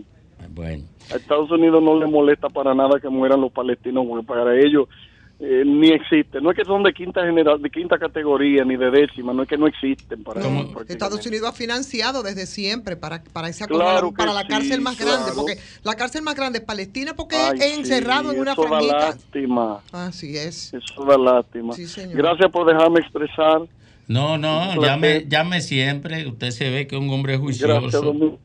Bueno, 0.50 0.84
A 1.12 1.16
Estados 1.16 1.50
Unidos 1.52 1.82
no 1.84 2.00
le 2.00 2.06
molesta 2.08 2.50
para 2.50 2.74
nada 2.76 3.00
que 3.00 3.10
mueran 3.10 3.42
los 3.42 3.52
palestinos, 3.52 4.06
porque 4.08 4.26
para 4.26 4.58
ellos 4.60 4.88
eh, 5.38 5.64
ni 5.66 5.90
existen. 5.90 6.42
No 6.42 6.52
es 6.52 6.58
que 6.58 6.64
son 6.64 6.82
de 6.84 6.94
quinta 6.94 7.22
genera 7.26 7.58
de 7.58 7.70
quinta 7.70 7.98
categoría 7.98 8.64
ni 8.64 8.78
de 8.78 8.90
décima, 8.90 9.34
no 9.34 9.44
es 9.44 9.50
que 9.50 9.58
no 9.58 9.68
existen 9.68 10.24
para. 10.24 10.42
Estados. 10.88 11.26
Unidos 11.26 11.50
ha 11.50 11.54
financiado 11.54 12.24
desde 12.24 12.46
siempre 12.46 12.96
para, 12.96 13.24
para, 13.34 13.50
esa 13.50 13.66
Claro 13.68 14.12
para 14.12 14.32
la 14.32 14.42
sí, 14.42 14.48
cárcel 14.48 14.82
más 14.82 14.98
grande, 14.98 15.32
porque 15.36 15.58
la 15.84 15.96
cárcel 15.96 16.22
más 16.22 16.36
grande 16.36 16.60
es 16.60 16.66
Palestina 16.66 17.16
porque 17.16 17.36
Ay, 17.36 17.58
es 17.60 17.78
encerrado 17.80 18.30
sí, 18.30 18.36
en 18.36 18.42
una 18.42 18.52
eso 18.54 18.62
da 18.62 18.68
franjita. 18.68 18.98
lástima. 18.98 19.82
Así 19.92 20.38
es. 20.38 20.74
Eso 20.74 21.06
da 21.06 21.18
lástima. 21.18 21.74
Sí, 21.74 21.88
señor. 21.88 22.16
Gracias 22.16 22.52
por 22.52 22.68
dejarme 22.68 23.00
expresar. 23.00 23.62
no, 24.08 24.38
no, 24.38 24.82
llame, 24.82 25.26
llame 25.28 25.62
siempre. 25.62 26.28
Usted 26.28 26.52
se 26.52 26.70
ve 26.70 26.88
que 26.88 26.96
es 26.96 27.02
un 27.02 27.10
hombre 27.10 27.38
juicioso. 27.38 28.40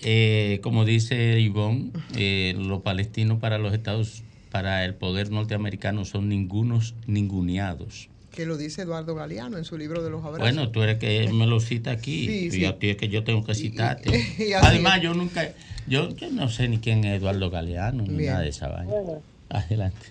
Eh, 0.00 0.60
como 0.62 0.84
dice 0.84 1.40
Ivonne, 1.40 1.90
eh, 2.16 2.54
los 2.58 2.82
palestinos 2.82 3.38
para 3.38 3.58
los 3.58 3.72
Estados, 3.72 4.22
para 4.56 4.86
el 4.86 4.94
poder 4.94 5.30
norteamericano 5.30 6.06
son 6.06 6.30
ningunos 6.30 6.94
ninguneados. 7.06 8.08
Que 8.34 8.46
lo 8.46 8.56
dice 8.56 8.82
Eduardo 8.82 9.14
Galeano 9.14 9.58
en 9.58 9.66
su 9.66 9.76
libro 9.76 10.02
de 10.02 10.08
los 10.08 10.20
abrazos. 10.24 10.40
Bueno, 10.40 10.70
tú 10.70 10.82
eres 10.82 10.96
que 10.96 11.30
me 11.30 11.46
lo 11.46 11.60
cita 11.60 11.90
aquí 11.90 12.26
Sí, 12.26 12.46
y 12.46 12.50
sí. 12.50 12.64
a 12.64 12.78
ti 12.78 12.88
es 12.88 12.96
que 12.96 13.08
yo 13.10 13.22
tengo 13.22 13.44
que 13.44 13.54
citarte. 13.54 14.18
y 14.38 14.54
Además, 14.54 14.96
es. 14.96 15.02
yo 15.02 15.12
nunca, 15.14 15.46
yo, 15.86 16.08
yo 16.16 16.30
no 16.30 16.48
sé 16.48 16.68
ni 16.68 16.78
quién 16.78 17.04
es 17.04 17.18
Eduardo 17.20 17.50
Galeano 17.50 18.04
ni 18.04 18.16
Bien. 18.16 18.30
nada 18.32 18.42
de 18.44 18.48
esa 18.48 18.68
vaina. 18.68 18.90
Bueno. 18.92 19.22
Adelante. 19.50 20.06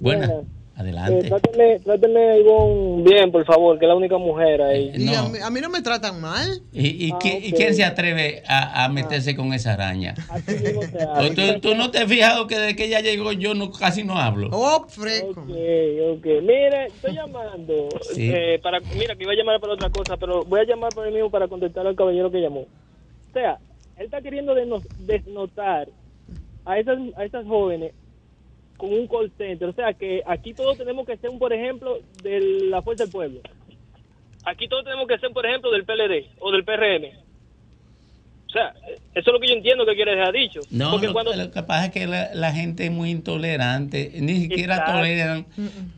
Buena, 0.00 0.26
Bueno. 0.26 0.48
Adelante. 0.76 1.26
Eh, 1.26 1.28
tráteme, 1.30 1.80
tráteme 1.80 2.20
a 2.30 2.36
Ivonne 2.38 3.02
bien, 3.02 3.32
por 3.32 3.44
favor, 3.44 3.78
que 3.78 3.84
es 3.84 3.88
la 3.88 3.94
única 3.96 4.18
mujer 4.18 4.60
ahí. 4.62 4.92
Y 4.94 5.08
a, 5.14 5.22
no. 5.22 5.28
mí, 5.30 5.38
a 5.42 5.50
mí 5.50 5.60
no 5.60 5.70
me 5.70 5.80
tratan 5.82 6.20
mal. 6.20 6.60
¿Y, 6.72 7.06
y 7.06 7.10
Ah, 7.12 7.18
quién, 7.20 7.44
y 7.44 7.52
quién 7.52 7.74
se 7.74 7.82
atreve 7.84 8.42
a, 8.46 8.84
a 8.84 8.88
meterse 8.88 9.34
con 9.34 9.52
esa 9.54 9.72
araña? 9.72 10.14
Así 10.28 10.52
mismo 10.58 10.82
se 10.82 11.04
¿O 11.04 11.12
hace. 11.12 11.30
¿Tú, 11.34 11.60
tú 11.60 11.74
no 11.74 11.90
te 11.90 11.98
has 11.98 12.06
fijado 12.08 12.46
que 12.46 12.58
desde 12.58 12.76
que 12.76 12.84
ella 12.84 13.00
llegó 13.00 13.32
yo 13.32 13.54
no, 13.54 13.72
casi 13.72 14.04
no 14.04 14.18
hablo? 14.18 14.48
Oh, 14.52 14.86
fresco. 14.88 15.30
Ok, 15.40 15.48
ok. 15.48 16.26
Mire, 16.42 16.86
estoy 16.86 17.14
llamando. 17.14 17.88
Sí. 18.12 18.30
eh, 18.32 18.58
para, 18.62 18.80
mira, 18.96 19.16
que 19.16 19.22
iba 19.24 19.32
a 19.32 19.36
llamar 19.36 19.60
para 19.60 19.72
otra 19.74 19.90
cosa, 19.90 20.16
pero 20.16 20.44
voy 20.44 20.60
a 20.60 20.64
llamar 20.64 20.92
por 20.94 21.06
el 21.06 21.12
mismo 21.14 21.30
para 21.30 21.48
contestar 21.48 21.86
al 21.86 21.96
caballero 21.96 22.30
que 22.30 22.40
llamó. 22.40 22.60
O 22.60 23.32
sea, 23.32 23.58
él 23.96 24.04
está 24.04 24.20
queriendo 24.20 24.54
desnotar 24.98 25.88
a 26.64 26.78
esas, 26.78 26.98
a 27.16 27.24
esas 27.24 27.46
jóvenes 27.46 27.92
con 28.76 28.92
un 28.92 29.06
call 29.06 29.30
center. 29.38 29.68
O 29.68 29.72
sea, 29.72 29.92
que 29.94 30.22
aquí 30.26 30.52
todos 30.54 30.76
tenemos 30.78 31.06
que 31.06 31.16
ser, 31.16 31.30
un, 31.30 31.38
por 31.38 31.52
ejemplo, 31.52 31.98
de 32.22 32.40
la 32.70 32.82
Fuerza 32.82 33.04
del 33.04 33.12
Pueblo. 33.12 33.40
Aquí 34.44 34.68
todos 34.68 34.84
tenemos 34.84 35.06
que 35.08 35.18
ser, 35.18 35.30
por 35.30 35.44
ejemplo, 35.46 35.70
del 35.72 35.84
PLD 35.84 36.26
o 36.38 36.52
del 36.52 36.64
PRM. 36.64 37.04
O 38.46 38.50
sea, 38.50 38.72
eso 38.88 38.98
es 39.14 39.26
lo 39.26 39.40
que 39.40 39.48
yo 39.48 39.54
entiendo 39.54 39.84
que 39.84 39.94
quiere 39.96 40.14
dejar 40.14 40.32
dicho. 40.32 40.60
No, 40.70 40.92
Porque 40.92 41.08
lo, 41.08 41.12
cuando... 41.12 41.34
lo 41.34 41.50
que 41.50 41.62
pasa 41.64 41.86
es 41.86 41.90
que 41.92 42.06
la, 42.06 42.30
la 42.32 42.52
gente 42.52 42.84
es 42.86 42.90
muy 42.92 43.10
intolerante, 43.10 44.12
ni 44.20 44.40
siquiera 44.42 44.76
Exacto. 44.76 44.98
toleran 44.98 45.46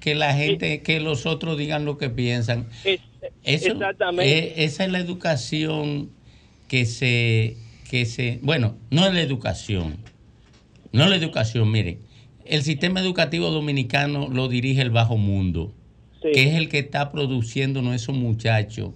que 0.00 0.14
la 0.14 0.32
gente, 0.34 0.82
que 0.82 0.98
los 0.98 1.26
otros 1.26 1.58
digan 1.58 1.84
lo 1.84 1.98
que 1.98 2.08
piensan. 2.08 2.66
Es- 2.84 3.00
Eso, 3.44 3.72
exactamente. 3.72 4.64
esa 4.64 4.84
es 4.84 4.90
la 4.92 4.98
educación 4.98 6.10
que 6.68 6.86
se, 6.86 7.56
que 7.90 8.06
se, 8.06 8.38
bueno, 8.42 8.76
no 8.90 9.06
es 9.06 9.12
la 9.14 9.20
educación, 9.20 9.96
no 10.92 11.04
es 11.04 11.10
la 11.10 11.16
educación, 11.16 11.70
miren, 11.70 11.98
el 12.48 12.62
sistema 12.62 13.00
educativo 13.00 13.50
dominicano 13.50 14.28
lo 14.28 14.48
dirige 14.48 14.82
el 14.82 14.90
bajo 14.90 15.16
mundo, 15.16 15.72
Sí. 16.22 16.30
que 16.32 16.42
es 16.48 16.54
el 16.56 16.68
que 16.68 16.80
está 16.80 17.12
produciendo 17.12 17.80
esos 17.94 18.16
muchachos 18.16 18.90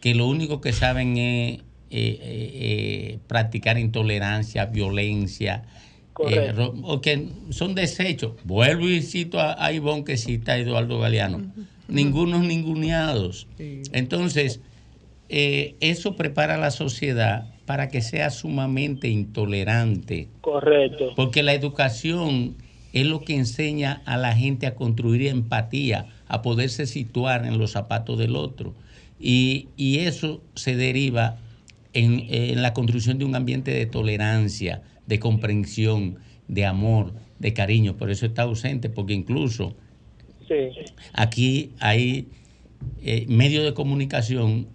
que 0.00 0.14
lo 0.14 0.26
único 0.26 0.60
que 0.60 0.72
saben 0.72 1.16
es 1.16 1.58
eh, 1.58 1.62
eh, 1.90 2.20
eh, 2.22 3.18
practicar 3.26 3.78
intolerancia, 3.78 4.66
violencia, 4.66 5.62
eh, 6.28 6.52
o 6.82 7.00
que 7.00 7.28
son 7.50 7.74
desechos. 7.74 8.32
Vuelvo 8.44 8.88
y 8.88 9.02
cito 9.02 9.38
a, 9.40 9.64
a 9.64 9.72
Ivonne 9.72 10.04
que 10.04 10.16
cita 10.16 10.52
a 10.52 10.58
Eduardo 10.58 10.98
Galeano. 10.98 11.52
Ningunos 11.88 12.44
ninguneados. 12.44 13.46
Entonces, 13.92 14.60
eh, 15.28 15.74
eso 15.80 16.16
prepara 16.16 16.54
a 16.54 16.58
la 16.58 16.70
sociedad 16.70 17.46
para 17.66 17.88
que 17.88 18.00
sea 18.00 18.30
sumamente 18.30 19.08
intolerante. 19.08 20.28
Correcto. 20.40 21.12
Porque 21.16 21.42
la 21.42 21.54
educación 21.54 22.56
es 22.92 23.06
lo 23.06 23.20
que 23.20 23.36
enseña 23.36 24.02
a 24.06 24.16
la 24.16 24.34
gente 24.34 24.66
a 24.66 24.74
construir 24.74 25.26
empatía, 25.26 26.06
a 26.28 26.42
poderse 26.42 26.86
situar 26.86 27.44
en 27.46 27.58
los 27.58 27.72
zapatos 27.72 28.18
del 28.18 28.36
otro. 28.36 28.74
Y, 29.18 29.68
y 29.76 29.98
eso 30.00 30.42
se 30.54 30.76
deriva 30.76 31.36
en, 31.92 32.24
en 32.28 32.62
la 32.62 32.72
construcción 32.72 33.18
de 33.18 33.24
un 33.24 33.34
ambiente 33.36 33.70
de 33.72 33.86
tolerancia, 33.86 34.82
de 35.06 35.18
comprensión, 35.18 36.18
de 36.48 36.64
amor, 36.66 37.12
de 37.38 37.52
cariño. 37.52 37.96
Por 37.96 38.10
eso 38.10 38.26
está 38.26 38.42
ausente, 38.42 38.88
porque 38.90 39.12
incluso 39.12 39.74
Sí. 40.48 40.70
aquí 41.12 41.70
hay 41.78 42.26
eh, 43.02 43.24
medios 43.28 43.64
de 43.64 43.72
comunicación 43.72 44.66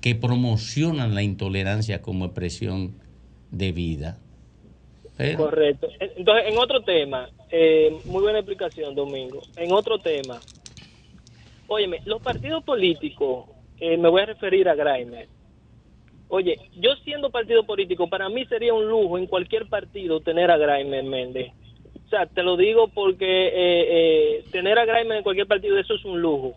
que 0.00 0.14
promocionan 0.14 1.14
la 1.14 1.22
intolerancia 1.22 2.02
como 2.02 2.26
expresión 2.26 2.94
de 3.50 3.72
vida. 3.72 4.18
Pero- 5.16 5.38
Correcto. 5.38 5.88
Entonces, 6.16 6.44
en 6.52 6.58
otro 6.58 6.82
tema, 6.84 7.30
eh, 7.56 8.00
muy 8.06 8.22
buena 8.22 8.40
explicación, 8.40 8.96
Domingo. 8.96 9.40
En 9.56 9.70
otro 9.70 10.00
tema, 10.00 10.40
óyeme, 11.68 12.00
los 12.04 12.20
partidos 12.20 12.64
políticos, 12.64 13.46
eh, 13.78 13.96
me 13.96 14.08
voy 14.08 14.22
a 14.22 14.26
referir 14.26 14.68
a 14.68 14.74
Graimer. 14.74 15.28
Oye, 16.26 16.58
yo 16.76 16.96
siendo 17.04 17.30
partido 17.30 17.64
político, 17.64 18.08
para 18.08 18.28
mí 18.28 18.44
sería 18.46 18.74
un 18.74 18.88
lujo 18.88 19.18
en 19.18 19.28
cualquier 19.28 19.68
partido 19.68 20.18
tener 20.18 20.50
a 20.50 20.56
Graimer 20.56 21.04
Méndez. 21.04 21.52
O 22.04 22.08
sea, 22.08 22.26
te 22.26 22.42
lo 22.42 22.56
digo 22.56 22.88
porque 22.88 23.46
eh, 23.46 23.52
eh, 23.54 24.44
tener 24.50 24.76
a 24.76 24.84
Graimer 24.84 25.18
en 25.18 25.22
cualquier 25.22 25.46
partido, 25.46 25.78
eso 25.78 25.94
es 25.94 26.04
un 26.04 26.20
lujo. 26.20 26.56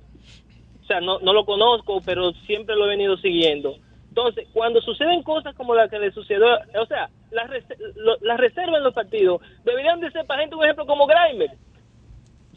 O 0.81 0.86
sea, 0.88 0.99
no, 0.99 1.19
no 1.19 1.31
lo 1.31 1.45
conozco, 1.45 2.01
pero 2.03 2.31
siempre 2.47 2.75
lo 2.75 2.86
he 2.86 2.89
venido 2.89 3.17
siguiendo. 3.17 3.75
Entonces, 4.10 4.47
cuando 4.51 4.81
suceden 4.81 5.21
cosas 5.21 5.53
como 5.53 5.75
la 5.75 5.89
que 5.89 5.99
le 5.99 6.12
sucedió, 6.12 6.47
o 6.81 6.86
sea, 6.88 7.12
las 7.32 7.50
las 8.22 8.38
reservas 8.38 8.78
en 8.78 8.84
los 8.84 8.94
partidos 8.94 9.42
deberían 9.66 10.00
de 10.00 10.12
ser 10.12 10.26
para 10.26 10.42
gente, 10.42 10.56
un 10.56 10.63
ejemplo 10.63 10.86
como 10.86 11.06
Grimer. 11.08 11.52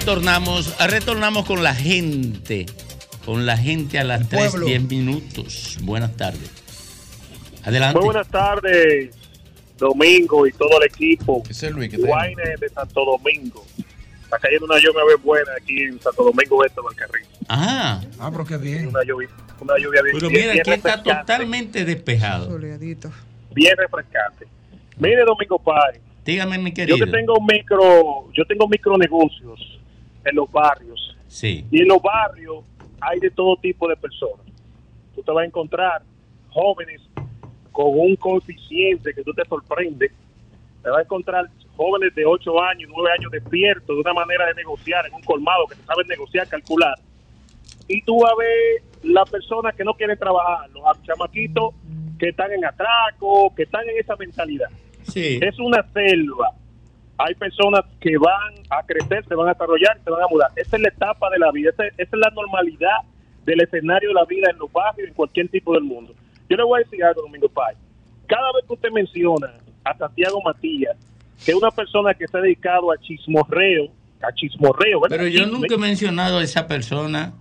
Retornamos, 0.00 0.76
retornamos 0.84 1.46
con 1.46 1.62
la 1.62 1.76
gente, 1.76 2.66
con 3.24 3.46
la 3.46 3.56
gente 3.56 4.00
a 4.00 4.04
las 4.04 4.28
3, 4.28 4.50
pueblo. 4.50 4.66
10 4.66 4.82
minutos. 4.82 5.78
Buenas 5.82 6.16
tardes. 6.16 6.57
Adelante. 7.64 7.98
Muy 7.98 8.06
buenas 8.06 8.28
tardes, 8.28 9.14
Domingo 9.76 10.46
y 10.46 10.52
todo 10.52 10.80
el 10.80 10.86
equipo. 10.86 11.42
Ese 11.48 11.66
es 11.68 11.72
Luis 11.72 11.90
que 11.90 11.98
Guayne 11.98 12.56
de 12.60 12.68
Santo 12.68 13.04
Domingo. 13.04 13.64
Está 14.22 14.38
cayendo 14.38 14.66
una 14.66 14.76
lluvia 14.76 15.04
bien 15.06 15.22
buena 15.24 15.52
aquí 15.60 15.82
en 15.84 16.00
Santo 16.00 16.22
Domingo 16.24 16.64
Este 16.64 16.80
Valcarril. 16.80 17.26
Ah, 17.48 18.00
Ah, 18.18 18.30
pero 18.30 18.44
qué 18.44 18.56
bien. 18.58 18.88
Una 18.88 19.02
lluvia, 19.02 19.28
una 19.60 19.74
lluvia 19.78 20.02
bien, 20.02 20.16
pero 20.18 20.30
mira, 20.30 20.52
bien 20.52 20.60
aquí 20.60 20.70
está 20.72 21.02
totalmente 21.02 21.84
despejado. 21.84 22.46
Soleadito. 22.50 23.10
bien 23.54 23.74
refrescante. 23.76 24.46
Mire, 24.98 25.24
Domingo 25.24 25.58
Pai, 25.58 26.00
Dígame, 26.24 26.58
mi 26.58 26.70
yo 26.70 26.74
querido. 26.74 26.98
que 26.98 27.06
tengo 27.06 27.40
micro, 27.40 28.30
yo 28.34 28.44
tengo 28.46 28.68
micronegocios 28.68 29.78
en 30.24 30.34
los 30.36 30.50
barrios. 30.52 31.16
Sí. 31.28 31.64
Y 31.70 31.80
en 31.82 31.88
los 31.88 32.02
barrios 32.02 32.64
hay 33.00 33.18
de 33.20 33.30
todo 33.30 33.56
tipo 33.56 33.88
de 33.88 33.96
personas. 33.96 34.44
Tú 35.14 35.22
te 35.22 35.32
vas 35.32 35.42
a 35.44 35.46
encontrar 35.46 36.02
jóvenes 36.50 37.00
con 37.78 37.96
un 37.96 38.16
coeficiente 38.16 39.14
que 39.14 39.22
tú 39.22 39.32
te 39.32 39.44
sorprende. 39.44 40.10
Te 40.82 40.90
vas 40.90 40.98
a 40.98 41.02
encontrar 41.02 41.46
jóvenes 41.76 42.12
de 42.16 42.26
8 42.26 42.60
años, 42.60 42.90
9 42.92 43.10
años 43.16 43.30
despiertos 43.30 43.94
de 43.94 44.00
una 44.00 44.12
manera 44.14 44.46
de 44.46 44.54
negociar 44.54 45.06
en 45.06 45.14
un 45.14 45.22
colmado 45.22 45.64
que 45.68 45.76
saben 45.86 46.08
negociar, 46.08 46.48
calcular. 46.48 46.98
Y 47.86 48.02
tú 48.02 48.18
vas 48.18 48.32
a 48.32 48.34
ver 48.34 48.82
las 49.04 49.30
personas 49.30 49.76
que 49.76 49.84
no 49.84 49.94
quieren 49.94 50.18
trabajar, 50.18 50.68
los 50.70 50.82
chamaquitos 51.04 51.72
que 52.18 52.30
están 52.30 52.50
en 52.50 52.64
atraco, 52.64 53.54
que 53.54 53.62
están 53.62 53.88
en 53.88 53.96
esa 53.96 54.16
mentalidad. 54.16 54.70
Sí. 55.04 55.38
Es 55.40 55.56
una 55.60 55.86
selva. 55.92 56.50
Hay 57.16 57.36
personas 57.36 57.82
que 58.00 58.18
van 58.18 58.54
a 58.70 58.82
crecer, 58.86 59.24
se 59.28 59.36
van 59.36 59.50
a 59.50 59.52
desarrollar, 59.52 60.00
se 60.02 60.10
van 60.10 60.24
a 60.24 60.26
mudar. 60.26 60.50
Esa 60.56 60.74
es 60.78 60.82
la 60.82 60.88
etapa 60.88 61.30
de 61.30 61.38
la 61.38 61.52
vida, 61.52 61.70
esa, 61.70 61.84
esa 61.86 61.94
es 61.96 62.12
la 62.12 62.30
normalidad 62.30 63.02
del 63.44 63.60
escenario 63.60 64.08
de 64.08 64.14
la 64.16 64.24
vida 64.24 64.50
en 64.50 64.58
los 64.58 64.72
barrios, 64.72 65.06
en 65.06 65.14
cualquier 65.14 65.48
tipo 65.48 65.74
del 65.74 65.84
mundo. 65.84 66.12
Yo 66.48 66.56
le 66.56 66.62
voy 66.64 66.80
a 66.80 66.84
decir 66.84 67.02
algo, 67.04 67.22
Domingo 67.22 67.48
Paz. 67.48 67.74
Cada 68.26 68.52
vez 68.54 68.64
que 68.66 68.74
usted 68.74 68.90
menciona 68.90 69.54
a 69.84 69.96
Santiago 69.96 70.40
Matías, 70.42 70.96
que 71.44 71.52
es 71.52 71.56
una 71.56 71.70
persona 71.70 72.14
que 72.14 72.26
se 72.26 72.36
ha 72.36 72.40
dedicado 72.40 72.90
a 72.92 72.98
chismorreo, 72.98 73.88
a 74.22 74.32
chismorreo, 74.34 75.00
¿verdad? 75.00 75.16
Pero 75.16 75.28
yo 75.28 75.46
nunca 75.46 75.74
he 75.74 75.78
mencionado 75.78 76.38
a 76.38 76.42
esa 76.42 76.66
persona. 76.66 77.32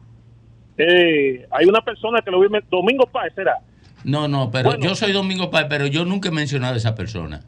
Eh, 0.78 1.46
hay 1.52 1.65
una 1.65 1.82
persona 1.82 2.22
que 2.22 2.30
lo 2.32 2.39
vive, 2.39 2.63
Domingo 2.70 3.06
Paz, 3.08 3.32
será, 3.36 3.58
No, 4.04 4.28
no, 4.28 4.52
pero 4.52 4.70
Bueno. 4.70 4.84
yo 4.86 4.96
soy 4.96 5.12
Domingo 5.12 5.50
Paz, 5.50 5.65
pero 5.67 5.88
yo 5.88 6.06
nunca 6.06 6.30
he 6.30 6.32
mencionado 6.32 6.76
a 6.76 6.78
esa 6.78 6.96
persona. 6.96 7.41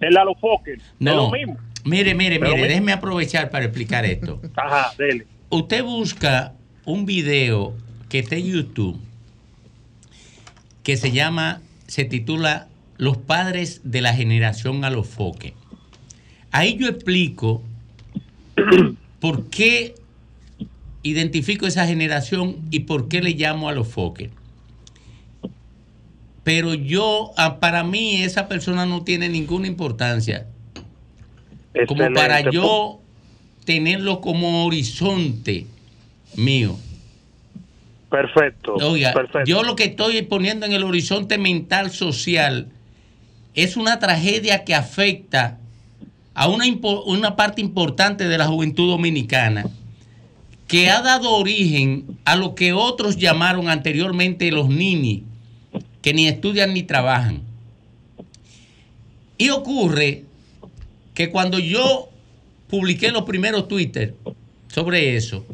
el 0.00 0.14
Lalo 0.14 0.34
Fokker, 0.36 0.76
es 0.78 0.84
No. 1.00 1.14
lo 1.16 1.30
mismo. 1.32 1.56
Mire, 1.84 2.14
mire, 2.14 2.38
Pero 2.38 2.50
mire, 2.52 2.62
mi- 2.62 2.68
déjeme 2.68 2.92
aprovechar 2.92 3.50
para 3.50 3.64
explicar 3.64 4.04
esto. 4.04 4.40
Ajá, 4.54 4.92
dele. 4.96 5.26
Usted 5.48 5.82
busca 5.82 6.52
un 6.84 7.04
video 7.06 7.72
que 8.08 8.20
está 8.20 8.36
en 8.36 8.44
YouTube 8.46 9.00
que 10.88 10.96
se 10.96 11.12
llama, 11.12 11.60
se 11.86 12.06
titula 12.06 12.66
Los 12.96 13.18
padres 13.18 13.82
de 13.84 14.00
la 14.00 14.14
generación 14.14 14.86
Alofoque. 14.86 15.52
Ahí 16.50 16.78
yo 16.78 16.88
explico 16.88 17.62
por 19.20 19.50
qué 19.50 19.96
identifico 21.02 21.66
esa 21.66 21.86
generación 21.86 22.56
y 22.70 22.80
por 22.80 23.08
qué 23.08 23.20
le 23.20 23.32
llamo 23.32 23.68
Alofoque. 23.68 24.30
Pero 26.42 26.72
yo, 26.72 27.32
ah, 27.36 27.60
para 27.60 27.84
mí, 27.84 28.22
esa 28.22 28.48
persona 28.48 28.86
no 28.86 29.04
tiene 29.04 29.28
ninguna 29.28 29.66
importancia. 29.66 30.46
Como 31.86 32.10
para 32.14 32.50
yo 32.50 33.02
tenerlo 33.66 34.22
como 34.22 34.64
horizonte 34.64 35.66
mío. 36.34 36.78
Perfecto. 38.10 38.74
Oiga, 38.74 39.12
perfecto. 39.12 39.44
yo 39.44 39.62
lo 39.62 39.76
que 39.76 39.84
estoy 39.84 40.22
poniendo 40.22 40.64
en 40.64 40.72
el 40.72 40.84
horizonte 40.84 41.36
mental 41.36 41.90
social 41.90 42.68
es 43.54 43.76
una 43.76 43.98
tragedia 43.98 44.64
que 44.64 44.74
afecta 44.74 45.58
a 46.34 46.48
una, 46.48 46.64
una 47.06 47.36
parte 47.36 47.60
importante 47.60 48.28
de 48.28 48.38
la 48.38 48.46
juventud 48.46 48.88
dominicana 48.88 49.64
que 50.68 50.90
ha 50.90 51.00
dado 51.00 51.32
origen 51.32 52.18
a 52.24 52.36
lo 52.36 52.54
que 52.54 52.74
otros 52.74 53.16
llamaron 53.16 53.68
anteriormente 53.68 54.52
los 54.52 54.68
nini, 54.68 55.24
que 56.02 56.12
ni 56.12 56.28
estudian 56.28 56.74
ni 56.74 56.82
trabajan. 56.82 57.40
Y 59.38 59.48
ocurre 59.48 60.24
que 61.14 61.30
cuando 61.30 61.58
yo 61.58 62.10
publiqué 62.68 63.10
los 63.10 63.22
primeros 63.22 63.66
Twitter 63.66 64.14
sobre 64.68 65.16
eso, 65.16 65.44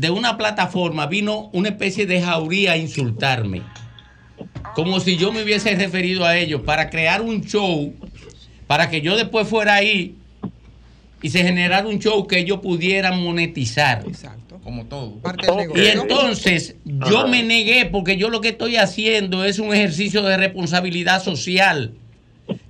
de 0.00 0.08
una 0.08 0.38
plataforma 0.38 1.06
vino 1.06 1.50
una 1.52 1.68
especie 1.68 2.06
de 2.06 2.22
jauría 2.22 2.72
a 2.72 2.76
insultarme. 2.78 3.60
Como 4.74 4.98
si 4.98 5.18
yo 5.18 5.30
me 5.30 5.42
hubiese 5.42 5.74
referido 5.74 6.24
a 6.24 6.38
ellos 6.38 6.62
para 6.62 6.88
crear 6.88 7.20
un 7.20 7.42
show, 7.42 7.92
para 8.66 8.88
que 8.88 9.02
yo 9.02 9.14
después 9.14 9.46
fuera 9.46 9.74
ahí 9.74 10.14
y 11.20 11.28
se 11.28 11.42
generara 11.42 11.86
un 11.86 11.98
show 11.98 12.26
que 12.26 12.38
ellos 12.38 12.60
pudieran 12.60 13.22
monetizar. 13.22 14.02
Como 14.64 14.86
todo. 14.86 15.18
Y 15.74 15.86
entonces 15.88 16.76
yo 16.86 17.28
me 17.28 17.42
negué 17.42 17.84
porque 17.84 18.16
yo 18.16 18.30
lo 18.30 18.40
que 18.40 18.50
estoy 18.50 18.76
haciendo 18.76 19.44
es 19.44 19.58
un 19.58 19.74
ejercicio 19.74 20.22
de 20.22 20.38
responsabilidad 20.38 21.22
social 21.22 21.92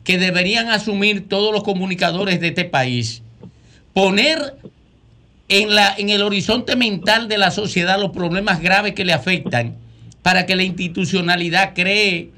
que 0.02 0.18
deberían 0.18 0.68
asumir 0.68 1.28
todos 1.28 1.52
los 1.52 1.62
comunicadores 1.62 2.40
de 2.40 2.48
este 2.48 2.64
país. 2.64 3.22
Poner 3.92 4.56
en, 5.50 5.74
la, 5.74 5.94
en 5.98 6.10
el 6.10 6.22
horizonte 6.22 6.76
mental 6.76 7.28
de 7.28 7.36
la 7.36 7.50
sociedad 7.50 8.00
los 8.00 8.12
problemas 8.12 8.62
graves 8.62 8.94
que 8.94 9.04
le 9.04 9.12
afectan 9.12 9.76
para 10.22 10.46
que 10.46 10.54
la 10.54 10.62
institucionalidad 10.62 11.74
cree 11.74 12.30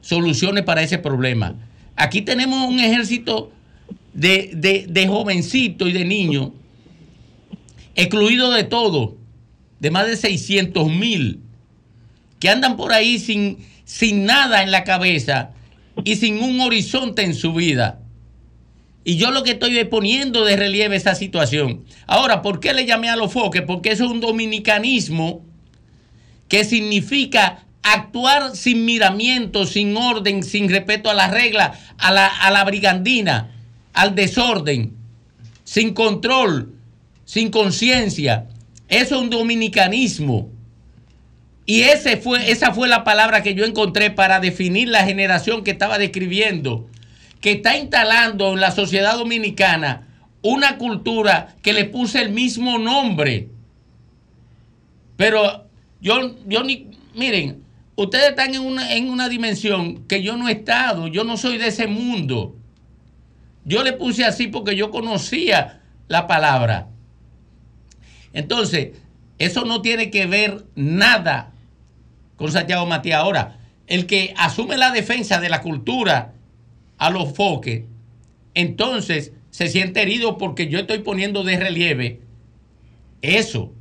soluciones 0.00 0.64
para 0.64 0.82
ese 0.82 0.98
problema. 0.98 1.54
Aquí 1.94 2.22
tenemos 2.22 2.68
un 2.68 2.80
ejército 2.80 3.52
de, 4.12 4.86
de, 4.88 5.06
jovencitos 5.06 5.88
y 5.88 5.92
de 5.92 6.04
niños 6.04 6.50
excluidos 7.94 8.54
de 8.54 8.64
todo, 8.64 9.16
de 9.78 9.90
más 9.92 10.08
de 10.08 10.16
600 10.16 10.88
mil, 10.90 11.40
que 12.40 12.48
andan 12.48 12.76
por 12.76 12.92
ahí 12.92 13.20
sin, 13.20 13.58
sin 13.84 14.24
nada 14.24 14.64
en 14.64 14.72
la 14.72 14.82
cabeza 14.82 15.50
y 16.02 16.16
sin 16.16 16.42
un 16.42 16.60
horizonte 16.60 17.22
en 17.22 17.34
su 17.34 17.52
vida. 17.52 18.00
Y 19.08 19.18
yo 19.18 19.30
lo 19.30 19.44
que 19.44 19.52
estoy 19.52 19.84
poniendo 19.84 20.44
de 20.44 20.56
relieve 20.56 20.96
esa 20.96 21.14
situación. 21.14 21.84
Ahora, 22.08 22.42
¿por 22.42 22.58
qué 22.58 22.74
le 22.74 22.86
llamé 22.86 23.08
a 23.08 23.14
los 23.14 23.32
foques? 23.32 23.62
Porque 23.62 23.92
eso 23.92 24.04
es 24.04 24.10
un 24.10 24.20
dominicanismo 24.20 25.44
que 26.48 26.64
significa 26.64 27.64
actuar 27.84 28.56
sin 28.56 28.84
miramiento, 28.84 29.64
sin 29.64 29.96
orden, 29.96 30.42
sin 30.42 30.68
respeto 30.68 31.08
a 31.08 31.14
las 31.14 31.30
reglas, 31.30 31.78
a 31.98 32.10
la, 32.10 32.64
brigandina, 32.64 33.54
al 33.92 34.16
desorden, 34.16 34.96
sin 35.62 35.94
control, 35.94 36.74
sin 37.24 37.52
conciencia. 37.52 38.48
Eso 38.88 39.14
es 39.14 39.22
un 39.22 39.30
dominicanismo. 39.30 40.50
Y 41.64 41.84
fue, 42.24 42.50
esa 42.50 42.72
fue 42.72 42.88
la 42.88 43.04
palabra 43.04 43.44
que 43.44 43.54
yo 43.54 43.64
encontré 43.64 44.10
para 44.10 44.40
definir 44.40 44.88
la 44.88 45.04
generación 45.04 45.62
que 45.62 45.70
estaba 45.70 45.96
describiendo, 45.96 46.88
que 47.40 47.52
está 47.52 47.76
instalando 47.76 48.52
en 48.52 48.60
la 48.60 48.70
sociedad 48.70 49.16
dominicana 49.16 50.06
una 50.42 50.78
cultura 50.78 51.56
que 51.62 51.72
le 51.72 51.84
puse 51.84 52.22
el 52.22 52.30
mismo 52.30 52.78
nombre. 52.78 53.48
Pero 55.16 55.66
yo, 56.00 56.36
yo 56.46 56.62
ni, 56.62 56.90
miren, 57.14 57.62
ustedes 57.96 58.30
están 58.30 58.54
en 58.54 58.62
una, 58.62 58.94
en 58.94 59.08
una 59.08 59.28
dimensión 59.28 60.04
que 60.06 60.22
yo 60.22 60.36
no 60.36 60.48
he 60.48 60.52
estado, 60.52 61.08
yo 61.08 61.24
no 61.24 61.36
soy 61.36 61.58
de 61.58 61.68
ese 61.68 61.86
mundo. 61.86 62.54
Yo 63.64 63.82
le 63.82 63.92
puse 63.92 64.24
así 64.24 64.46
porque 64.46 64.76
yo 64.76 64.90
conocía 64.90 65.80
la 66.06 66.26
palabra. 66.26 66.88
Entonces, 68.32 68.90
eso 69.38 69.64
no 69.64 69.82
tiene 69.82 70.10
que 70.10 70.26
ver 70.26 70.64
nada 70.76 71.50
con 72.36 72.52
Santiago 72.52 72.86
Matías. 72.86 73.20
Ahora, 73.20 73.58
el 73.86 74.06
que 74.06 74.34
asume 74.36 74.76
la 74.76 74.92
defensa 74.92 75.40
de 75.40 75.48
la 75.48 75.62
cultura 75.62 76.34
a 76.98 77.10
los 77.10 77.34
foques, 77.34 77.84
entonces 78.54 79.32
se 79.50 79.68
siente 79.68 80.02
herido 80.02 80.38
porque 80.38 80.68
yo 80.68 80.78
estoy 80.78 80.98
poniendo 81.00 81.44
de 81.44 81.58
relieve 81.58 82.20
eso. 83.22 83.72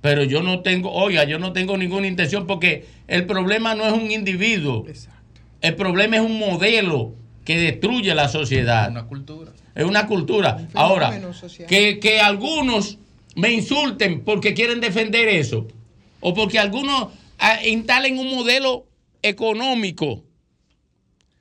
Pero 0.00 0.24
yo 0.24 0.42
no 0.42 0.60
tengo, 0.60 0.90
oiga, 0.92 1.24
yo 1.24 1.38
no 1.38 1.52
tengo 1.52 1.76
ninguna 1.76 2.06
intención 2.06 2.46
porque 2.46 2.86
el 3.06 3.26
problema 3.26 3.74
no 3.74 3.86
es 3.86 3.92
un 3.92 4.10
individuo. 4.10 4.86
El 5.60 5.76
problema 5.76 6.16
es 6.16 6.22
un 6.22 6.38
modelo 6.38 7.14
que 7.44 7.58
destruye 7.58 8.14
la 8.14 8.28
sociedad. 8.28 8.90
Una 8.90 9.06
cultura. 9.06 9.52
Es 9.74 9.84
una 9.84 10.06
cultura. 10.06 10.68
Ahora, 10.74 11.20
que, 11.68 12.00
que 12.00 12.20
algunos 12.20 12.98
me 13.36 13.52
insulten 13.52 14.22
porque 14.22 14.54
quieren 14.54 14.80
defender 14.80 15.28
eso. 15.28 15.68
O 16.20 16.34
porque 16.34 16.58
algunos 16.58 17.08
ah, 17.38 17.64
instalen 17.64 18.18
un 18.18 18.30
modelo 18.30 18.86
económico 19.22 20.24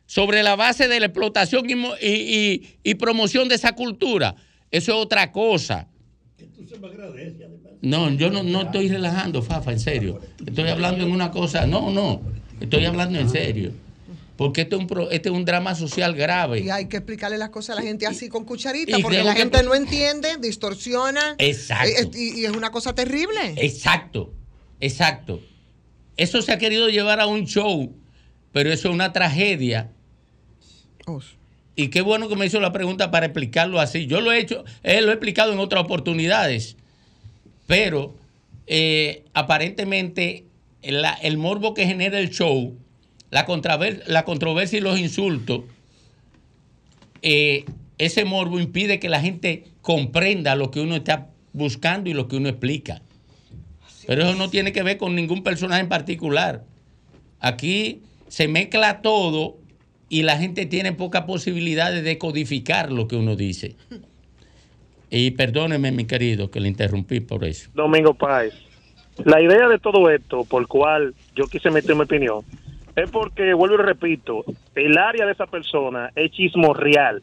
sobre 0.10 0.42
la 0.42 0.56
base 0.56 0.88
de 0.88 1.00
la 1.00 1.06
explotación 1.06 1.70
y, 1.70 1.76
mo- 1.76 1.94
y- 2.02 2.08
y- 2.08 2.78
y 2.84 2.96
promoción 2.96 3.48
de 3.48 3.54
esa 3.54 3.74
cultura. 3.74 4.34
Eso 4.72 4.92
es 4.94 4.98
otra 4.98 5.32
cosa. 5.32 5.88
No, 7.84 8.10
yo 8.12 8.32
no, 8.32 8.42
no 8.42 8.64
estoy 8.64 8.90
relajando, 8.90 9.44
Fafa, 9.44 9.72
en 9.72 9.80
serio. 9.80 10.20
Estoy 10.46 10.68
hablando 10.68 11.04
en 11.06 11.12
una 11.12 11.30
cosa. 11.30 11.68
No, 11.68 11.92
no. 11.92 12.22
Estoy 12.60 12.86
hablando 12.86 13.20
en 13.20 13.30
serio. 13.30 13.72
Porque 14.36 14.62
este 14.62 14.76
es 14.76 14.82
un, 14.82 14.88
pro- 14.88 15.12
este 15.12 15.30
es 15.30 15.36
un 15.36 15.46
drama 15.46 15.76
social 15.76 16.16
grave. 16.16 16.62
Y 16.62 16.70
hay 16.72 16.88
que 16.88 16.98
explicarle 16.98 17.38
las 17.38 17.50
cosas 17.50 17.78
a 17.78 17.82
la 17.82 17.86
gente 17.86 18.08
así 18.08 18.30
con 18.30 18.46
cucharita, 18.46 18.98
Y 18.98 19.04
porque 19.04 19.22
la 19.24 19.34
que- 19.36 19.42
gente 19.42 19.62
no 19.64 19.76
entiende, 19.76 20.38
distorsiona. 20.40 21.36
Exacto. 21.38 21.88
Eh, 21.88 22.10
Y, 22.16 22.42
y 22.42 22.46
es 22.46 22.52
una 22.52 22.72
cosa 22.72 22.96
terrible. 22.96 23.54
Exacto, 23.58 24.34
exacto. 24.80 25.40
Eso 26.18 26.42
se 26.42 26.52
ha 26.52 26.58
querido 26.58 26.90
llevar 26.90 27.20
a 27.20 27.28
un 27.28 27.46
show, 27.46 27.94
pero 28.52 28.72
eso 28.74 28.88
es 28.90 28.94
una 28.96 29.14
tragedia. 29.14 29.92
Y 31.76 31.88
qué 31.90 32.02
bueno 32.02 32.28
que 32.28 32.36
me 32.36 32.46
hizo 32.46 32.60
la 32.60 32.72
pregunta 32.74 33.10
para 33.10 33.28
explicarlo 33.28 33.80
así. 33.80 34.06
Yo 34.06 34.20
lo 34.22 34.32
he 34.32 34.40
hecho, 34.40 34.66
eh, 34.84 35.02
lo 35.02 35.10
he 35.10 35.14
explicado 35.14 35.54
en 35.54 35.60
otras 35.60 35.84
oportunidades, 35.84 36.76
pero 37.68 38.16
eh, 38.68 39.24
aparentemente 39.34 40.44
el 40.82 41.38
morbo 41.38 41.74
que 41.74 41.86
genera 41.86 42.20
el 42.20 42.30
show, 42.32 42.76
la, 43.32 43.46
contraver- 43.46 44.04
la 44.08 44.26
controversia 44.26 44.78
y 44.80 44.82
los 44.82 45.00
insultos, 45.00 45.62
eh, 47.22 47.66
ese 47.98 48.26
morbo 48.26 48.60
impide 48.60 49.00
que 49.00 49.10
la 49.10 49.22
gente 49.22 49.66
comprenda 49.82 50.56
lo 50.56 50.72
que 50.72 50.80
uno 50.82 50.96
está 50.96 51.28
buscando 51.54 52.10
y 52.10 52.14
lo 52.14 52.28
que 52.28 52.38
uno 52.38 52.50
explica. 52.50 53.02
Pero 54.08 54.24
eso 54.24 54.36
no 54.36 54.50
tiene 54.50 54.72
que 54.74 54.84
ver 54.84 54.98
con 54.98 55.16
ningún 55.16 55.44
personaje 55.44 55.82
en 55.82 55.90
particular. 55.90 56.64
Aquí 57.40 58.02
se 58.28 58.48
mezcla 58.48 59.02
todo 59.02 59.59
y 60.10 60.24
la 60.24 60.38
gente 60.38 60.66
tiene 60.66 60.92
poca 60.94 61.26
posibilidad 61.26 61.92
de 61.92 62.02
decodificar 62.02 62.92
lo 62.92 63.08
que 63.08 63.16
uno 63.16 63.36
dice. 63.36 63.76
Y 65.12 65.32
perdóneme, 65.32 65.92
mi 65.92 66.06
querido, 66.06 66.52
que 66.52 66.60
le 66.60 66.68
interrumpí 66.68 67.20
por 67.20 67.46
eso. 67.46 67.70
Domingo 67.74 68.14
Páez. 68.14 68.54
La 69.26 69.42
idea 69.42 69.68
de 69.68 69.80
todo 69.80 70.10
esto, 70.10 70.46
por 70.46 70.68
cual 70.68 71.14
yo 71.36 71.46
quise 71.46 71.70
meter 71.72 71.96
mi 71.96 72.04
opinión, 72.04 72.42
es 72.96 73.10
porque, 73.10 73.54
vuelvo 73.54 73.76
y 73.76 73.86
repito, 73.86 74.44
el 74.76 74.98
área 74.98 75.26
de 75.26 75.34
esa 75.34 75.46
persona 75.46 76.12
es 76.16 76.32
chismorreal. 76.32 77.22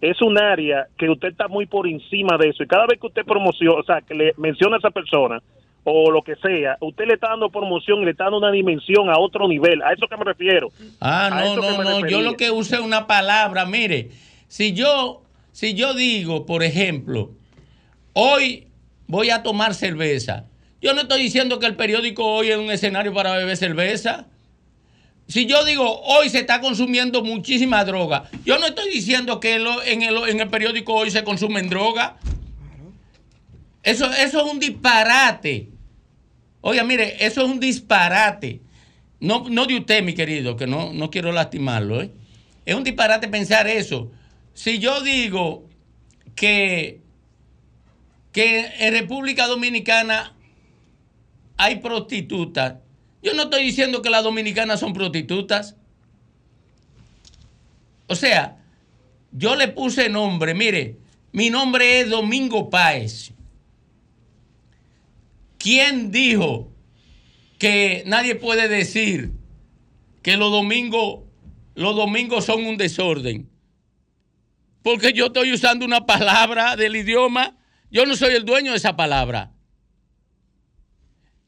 Es 0.00 0.20
un 0.20 0.38
área 0.38 0.86
que 0.98 1.08
usted 1.08 1.28
está 1.28 1.48
muy 1.48 1.66
por 1.66 1.86
encima 1.86 2.36
de 2.38 2.50
eso. 2.50 2.62
Y 2.62 2.66
cada 2.66 2.86
vez 2.86 3.00
que 3.00 3.06
usted 3.06 3.24
promociona, 3.24 3.80
o 3.80 3.84
sea, 3.84 4.00
que 4.02 4.14
le 4.14 4.34
menciona 4.36 4.76
a 4.76 4.78
esa 4.78 4.90
persona, 4.90 5.42
o 5.88 6.10
lo 6.10 6.22
que 6.22 6.34
sea, 6.36 6.76
usted 6.80 7.06
le 7.06 7.14
está 7.14 7.28
dando 7.28 7.48
promoción 7.48 8.02
y 8.02 8.06
le 8.06 8.10
está 8.10 8.24
dando 8.24 8.38
una 8.38 8.50
dimensión 8.50 9.08
a 9.08 9.20
otro 9.20 9.46
nivel. 9.46 9.80
A 9.82 9.92
eso 9.92 10.08
que 10.08 10.16
me 10.16 10.24
refiero. 10.24 10.68
Ah, 11.00 11.26
A 11.26 11.30
no, 11.30 11.56
no, 11.56 11.84
no. 11.84 12.08
Yo 12.08 12.22
lo 12.22 12.36
que 12.36 12.50
usé 12.50 12.80
una 12.80 13.06
palabra, 13.06 13.66
mire, 13.66 14.10
si 14.48 14.72
yo, 14.72 15.22
si 15.52 15.74
yo 15.74 15.94
digo, 15.94 16.44
por 16.44 16.64
ejemplo, 16.64 17.30
hoy 18.14 18.66
voy 19.06 19.30
a 19.30 19.44
tomar 19.44 19.74
cerveza, 19.74 20.46
yo 20.82 20.92
no 20.92 21.02
estoy 21.02 21.22
diciendo 21.22 21.60
que 21.60 21.66
el 21.66 21.76
periódico 21.76 22.24
hoy 22.24 22.48
es 22.48 22.56
un 22.56 22.72
escenario 22.72 23.14
para 23.14 23.36
beber 23.36 23.56
cerveza. 23.56 24.26
Si 25.28 25.46
yo 25.46 25.64
digo 25.64 26.00
hoy 26.02 26.30
se 26.30 26.40
está 26.40 26.60
consumiendo 26.60 27.22
muchísima 27.22 27.84
droga, 27.84 28.24
yo 28.44 28.58
no 28.58 28.66
estoy 28.66 28.90
diciendo 28.90 29.38
que 29.38 29.54
en, 29.54 30.02
el, 30.02 30.16
en 30.28 30.40
el 30.40 30.48
periódico 30.48 30.94
hoy 30.94 31.12
se 31.12 31.22
consumen 31.22 31.68
droga. 31.68 32.16
Eso, 33.84 34.10
eso 34.10 34.44
es 34.44 34.52
un 34.52 34.58
disparate. 34.58 35.75
Oiga, 36.68 36.82
mire, 36.82 37.24
eso 37.24 37.44
es 37.44 37.48
un 37.48 37.60
disparate. 37.60 38.60
No, 39.20 39.44
no 39.48 39.66
de 39.66 39.76
usted, 39.76 40.02
mi 40.02 40.14
querido, 40.14 40.56
que 40.56 40.66
no, 40.66 40.92
no 40.92 41.12
quiero 41.12 41.30
lastimarlo. 41.30 42.02
¿eh? 42.02 42.10
Es 42.64 42.74
un 42.74 42.82
disparate 42.82 43.28
pensar 43.28 43.68
eso. 43.68 44.10
Si 44.52 44.80
yo 44.80 45.00
digo 45.02 45.68
que, 46.34 47.02
que 48.32 48.66
en 48.80 48.94
República 48.94 49.46
Dominicana 49.46 50.34
hay 51.56 51.76
prostitutas, 51.76 52.78
yo 53.22 53.32
no 53.34 53.44
estoy 53.44 53.62
diciendo 53.62 54.02
que 54.02 54.10
las 54.10 54.24
dominicanas 54.24 54.80
son 54.80 54.92
prostitutas. 54.92 55.76
O 58.08 58.16
sea, 58.16 58.56
yo 59.30 59.54
le 59.54 59.68
puse 59.68 60.08
nombre, 60.08 60.52
mire, 60.52 60.96
mi 61.30 61.48
nombre 61.48 62.00
es 62.00 62.10
Domingo 62.10 62.68
Páez. 62.70 63.35
¿Quién 65.66 66.12
dijo 66.12 66.72
que 67.58 68.04
nadie 68.06 68.36
puede 68.36 68.68
decir 68.68 69.32
que 70.22 70.36
los 70.36 70.52
domingos, 70.52 71.24
los 71.74 71.96
domingos 71.96 72.44
son 72.44 72.64
un 72.66 72.76
desorden. 72.76 73.50
Porque 74.84 75.12
yo 75.12 75.26
estoy 75.26 75.52
usando 75.52 75.84
una 75.84 76.06
palabra 76.06 76.76
del 76.76 76.94
idioma, 76.94 77.58
yo 77.90 78.06
no 78.06 78.14
soy 78.14 78.34
el 78.34 78.44
dueño 78.44 78.70
de 78.70 78.76
esa 78.76 78.94
palabra. 78.94 79.54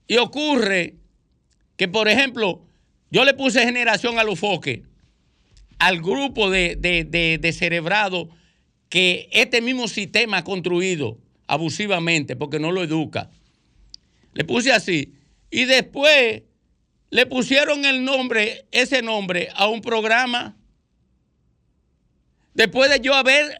Y 0.08 0.16
ocurre 0.16 0.96
que, 1.76 1.86
por 1.86 2.08
ejemplo, 2.08 2.66
yo 3.12 3.24
le 3.24 3.34
puse 3.34 3.62
generación 3.62 4.18
a 4.18 4.24
los 4.24 4.40
foques, 4.40 4.80
al 5.78 6.02
grupo 6.02 6.50
de, 6.50 6.74
de, 6.74 7.04
de, 7.04 7.38
de 7.38 7.52
cerebrado 7.52 8.30
que 8.88 9.28
este 9.30 9.60
mismo 9.60 9.86
sistema 9.86 10.38
ha 10.38 10.42
construido 10.42 11.18
abusivamente 11.46 12.34
porque 12.34 12.58
no 12.58 12.72
lo 12.72 12.82
educa. 12.82 13.30
Le 14.35 14.45
puse 14.45 14.72
así. 14.72 15.14
Y 15.51 15.64
después 15.64 16.43
le 17.11 17.26
pusieron 17.26 17.85
el 17.85 18.05
nombre, 18.05 18.66
ese 18.70 19.03
nombre, 19.03 19.49
a 19.55 19.68
un 19.68 19.81
programa. 19.81 20.57
Después 22.55 22.91
de 22.91 23.01
yo 23.01 23.14
haber 23.14 23.59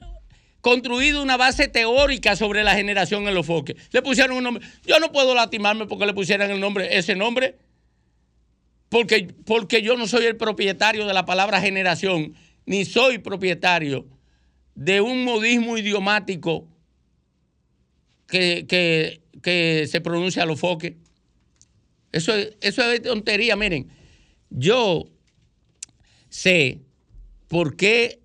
construido 0.61 1.23
una 1.23 1.37
base 1.37 1.69
teórica 1.69 2.37
sobre 2.37 2.65
la 2.65 2.75
generación 2.75 3.27
en 3.29 3.35
los 3.35 3.47
foques. 3.47 3.77
Le 3.93 4.03
pusieron 4.03 4.37
un 4.37 4.45
nombre. 4.45 4.67
Yo 4.85 4.99
no 5.01 5.13
puedo 5.13 5.35
lastimarme 5.35 5.87
porque 5.87 6.07
le 6.07 6.15
pusieran 6.15 6.51
el 6.51 6.61
nombre, 6.61 6.97
ese 6.97 7.15
nombre. 7.15 7.57
Porque, 8.89 9.35
porque 9.45 9.83
yo 9.83 9.97
no 9.97 10.07
soy 10.07 10.25
el 10.25 10.37
propietario 10.37 11.07
de 11.07 11.13
la 11.15 11.27
palabra 11.27 11.61
generación, 11.61 12.35
ni 12.65 12.85
soy 12.85 13.19
propietario 13.19 14.07
de 14.75 15.01
un 15.01 15.25
modismo 15.25 15.77
idiomático 15.77 16.67
que, 18.27 18.67
que, 18.69 19.21
que 19.43 19.87
se 19.89 20.01
pronuncia 20.01 20.43
a 20.43 20.47
los 20.47 20.61
foques. 20.61 20.95
Eso, 22.13 22.35
es- 22.35 22.57
eso 22.61 22.83
es 22.91 23.03
tontería, 23.03 23.57
miren. 23.57 23.89
Yo 24.51 25.05
sé 26.29 26.81
por 27.49 27.77
qué 27.77 28.21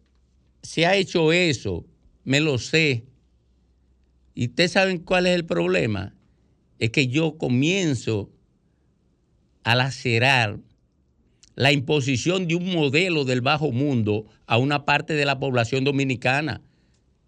se 0.62 0.86
ha 0.86 0.96
hecho 0.96 1.32
eso, 1.34 1.86
me 2.24 2.40
lo 2.40 2.58
sé. 2.58 3.04
Y 4.36 4.48
ustedes 4.48 4.72
saben 4.72 5.00
cuál 5.00 5.28
es 5.28 5.36
el 5.36 5.46
problema. 5.46 6.16
Es 6.80 6.90
que 6.92 7.08
yo 7.08 7.38
comienzo 7.38 8.32
a 9.64 9.76
lacerar 9.76 10.60
la 11.56 11.72
imposición 11.72 12.48
de 12.48 12.56
un 12.56 12.74
modelo 12.74 13.26
del 13.26 13.42
bajo 13.42 13.72
mundo 13.72 14.26
a 14.48 14.58
una 14.58 14.86
parte 14.86 15.14
de 15.14 15.26
la 15.26 15.40
población 15.40 15.84
dominicana. 15.84 16.62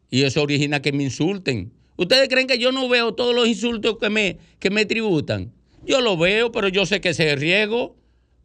Y 0.09 0.23
eso 0.23 0.41
origina 0.41 0.81
que 0.81 0.91
me 0.93 1.03
insulten. 1.03 1.71
¿Ustedes 1.97 2.27
creen 2.27 2.47
que 2.47 2.57
yo 2.57 2.71
no 2.71 2.89
veo 2.89 3.13
todos 3.13 3.33
los 3.33 3.47
insultos 3.47 3.97
que 3.99 4.09
me, 4.09 4.37
que 4.59 4.69
me 4.69 4.85
tributan? 4.85 5.53
Yo 5.85 6.01
lo 6.01 6.17
veo, 6.17 6.51
pero 6.51 6.67
yo 6.67 6.85
sé 6.85 6.99
que 6.99 7.13
se 7.13 7.35
riego 7.35 7.95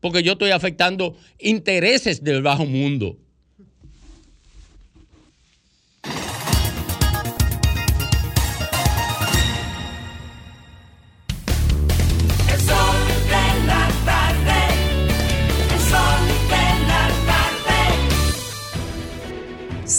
porque 0.01 0.23
yo 0.23 0.33
estoy 0.33 0.51
afectando 0.51 1.17
intereses 1.39 2.23
del 2.25 2.43
bajo 2.43 2.65
mundo. 2.67 3.19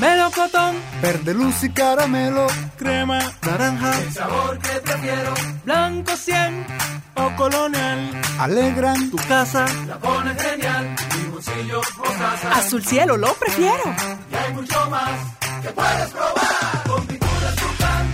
melocotón, 0.00 0.76
Verde 1.02 1.34
luz 1.34 1.62
y 1.62 1.70
caramelo, 1.70 2.46
crema, 2.76 3.20
naranja, 3.42 3.98
el 4.00 4.12
sabor 4.12 4.58
que 4.58 4.80
prefiero, 4.80 5.34
blanco 5.64 6.16
100 6.16 6.66
o 7.16 7.36
colonial, 7.36 8.10
alegran 8.38 9.10
tu 9.10 9.16
casa, 9.18 9.66
la 9.86 9.98
pone 9.98 10.34
genial, 10.34 10.96
mi 11.16 11.30
bolsillo 11.30 11.80
mostaza. 11.98 12.52
Azul 12.52 12.84
cielo 12.84 13.16
lo 13.16 13.32
prefiero. 13.34 13.94
Y 14.30 14.34
hay 14.34 14.54
mucho 14.54 14.90
más 14.90 15.10
que 15.62 15.68
puedes 15.68 16.10
probar 16.10 16.82
con 16.86 17.06
pinturas 17.06 17.56
Tucán, 17.56 18.06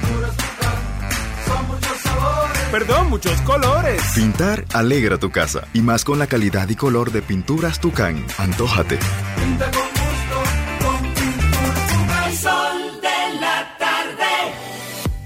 pinturas 0.00 0.36
Tucán, 0.36 0.76
son 1.46 1.66
muchos 1.68 1.98
sabores. 2.02 2.58
Perdón, 2.72 3.10
muchos 3.10 3.40
colores. 3.42 4.02
Pintar 4.14 4.64
alegra 4.74 5.18
tu 5.18 5.30
casa 5.30 5.68
y 5.72 5.82
más 5.82 6.04
con 6.04 6.18
la 6.18 6.26
calidad 6.26 6.68
y 6.68 6.74
color 6.74 7.12
de 7.12 7.22
pinturas 7.22 7.78
Tucán. 7.78 8.24
Antójate. 8.38 8.98
Pinta 9.36 9.70
con 9.70 9.87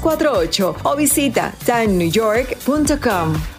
917-388-2248 0.00 0.74
o 0.84 0.96
visita 0.96 1.52
timenewyork.com. 1.64 3.57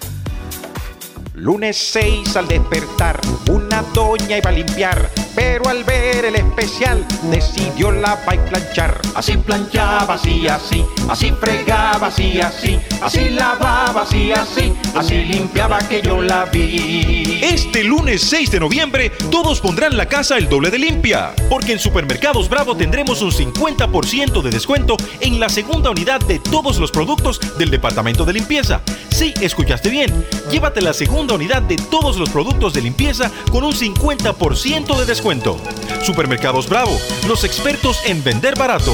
Lunes 1.39 1.77
6 1.93 2.35
al 2.35 2.49
despertar, 2.49 3.21
una 3.49 3.81
doña 3.93 4.37
iba 4.37 4.49
a 4.49 4.53
limpiar, 4.53 5.09
pero 5.33 5.69
al 5.69 5.85
ver 5.85 6.25
el 6.25 6.35
especial 6.35 7.05
decidió 7.31 7.93
la 7.93 8.15
va 8.27 8.33
a 8.33 8.45
planchar. 8.45 9.01
Así 9.15 9.37
planchaba, 9.37 10.15
así, 10.15 10.49
así, 10.49 10.83
así 11.07 11.31
fregaba, 11.39 12.07
así, 12.07 12.41
así, 12.41 12.77
así 13.01 13.29
lavaba, 13.29 14.01
así, 14.01 14.33
así, 14.33 14.73
así 14.93 15.23
limpiaba 15.23 15.79
que 15.79 16.01
yo 16.01 16.21
la 16.21 16.43
vi. 16.43 17.39
Este 17.41 17.85
lunes 17.85 18.21
6 18.23 18.51
de 18.51 18.59
noviembre, 18.59 19.09
todos 19.31 19.61
pondrán 19.61 19.95
la 19.95 20.07
casa 20.07 20.37
el 20.37 20.49
doble 20.49 20.69
de 20.69 20.79
limpia, 20.79 21.33
porque 21.49 21.71
en 21.71 21.79
Supermercados 21.79 22.49
Bravo 22.49 22.75
tendremos 22.75 23.21
un 23.21 23.31
50% 23.31 24.41
de 24.41 24.49
descuento 24.49 24.97
en 25.21 25.39
la 25.39 25.47
segunda 25.47 25.89
unidad 25.89 26.19
de 26.19 26.39
todos 26.39 26.79
los 26.79 26.91
productos 26.91 27.39
del 27.57 27.71
departamento 27.71 28.25
de 28.25 28.33
limpieza. 28.33 28.81
Sí, 29.09 29.33
escuchaste 29.41 29.89
bien, 29.89 30.13
llévate 30.51 30.81
la 30.81 30.93
segunda 30.93 31.28
unidad 31.33 31.61
de 31.61 31.77
todos 31.77 32.17
los 32.17 32.29
productos 32.29 32.73
de 32.73 32.81
limpieza 32.81 33.31
con 33.51 33.63
un 33.63 33.73
50% 33.73 34.97
de 34.97 35.05
descuento. 35.05 35.57
Supermercados 36.03 36.67
Bravo, 36.67 36.97
los 37.27 37.43
expertos 37.43 37.99
en 38.05 38.23
vender 38.23 38.57
barato. 38.57 38.93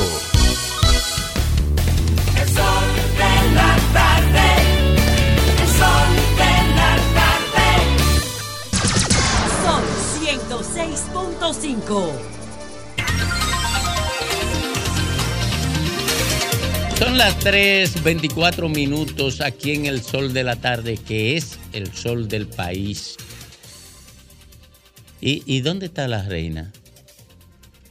Son 9.63 9.81
106.5. 10.21 12.24
Son 16.98 17.18
las 17.18 17.38
3:24 17.39 18.70
minutos 18.70 19.41
aquí 19.41 19.72
en 19.72 19.86
el 19.86 20.02
sol 20.02 20.34
de 20.34 20.43
la 20.43 20.56
tarde, 20.56 20.98
que 20.98 21.36
es 21.36 21.60
el 21.74 21.93
sol 21.93 22.28
del 22.30 22.48
país. 22.48 23.18
¿Y, 25.20 25.43
y 25.46 25.60
dónde 25.62 25.88
está 25.88 26.08
la 26.08 26.24
reina? 26.24 26.72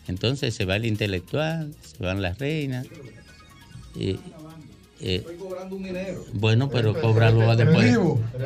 Entonces 0.08 0.54
se 0.54 0.64
va 0.64 0.76
el 0.76 0.86
intelectual, 0.86 1.74
se 1.82 2.02
van 2.02 2.22
las 2.22 2.38
reinas. 2.38 2.86
Y, 3.94 4.18
eh, 5.00 5.22
cobrando 5.38 5.76
un 5.76 5.82
dinero. 5.82 6.24
bueno, 6.32 6.70
pero 6.70 6.98
cóbralo 6.98 7.54
después. 7.56 7.98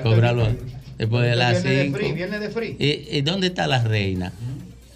Cóbralo 0.03 0.49
después 0.97 1.31
de 1.31 1.37
las 1.37 1.63
Viene 1.63 1.77
de 1.77 1.85
5. 1.85 1.99
free, 1.99 2.13
viene 2.13 2.39
de 2.41 2.51
free. 2.51 2.77
¿Y, 2.79 3.21
dónde 3.23 3.49
está 3.49 3.67
la 3.69 3.83
reina? 3.85 4.33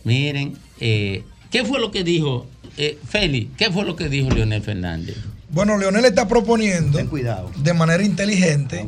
Miren, 0.04 0.56
eh, 0.80 1.22
¿qué 1.50 1.64
fue 1.64 1.78
lo 1.78 1.92
que 1.92 2.02
dijo 2.02 2.46
eh, 2.76 2.98
Feli? 3.08 3.50
¿Qué 3.56 3.70
fue 3.70 3.84
lo 3.84 3.94
que 3.94 4.08
dijo 4.08 4.30
Leonel 4.30 4.62
Fernández? 4.62 5.16
Bueno, 5.52 5.76
Leonel 5.76 6.06
está 6.06 6.26
proponiendo 6.26 6.98
de 6.98 7.72
manera 7.74 8.02
inteligente 8.02 8.86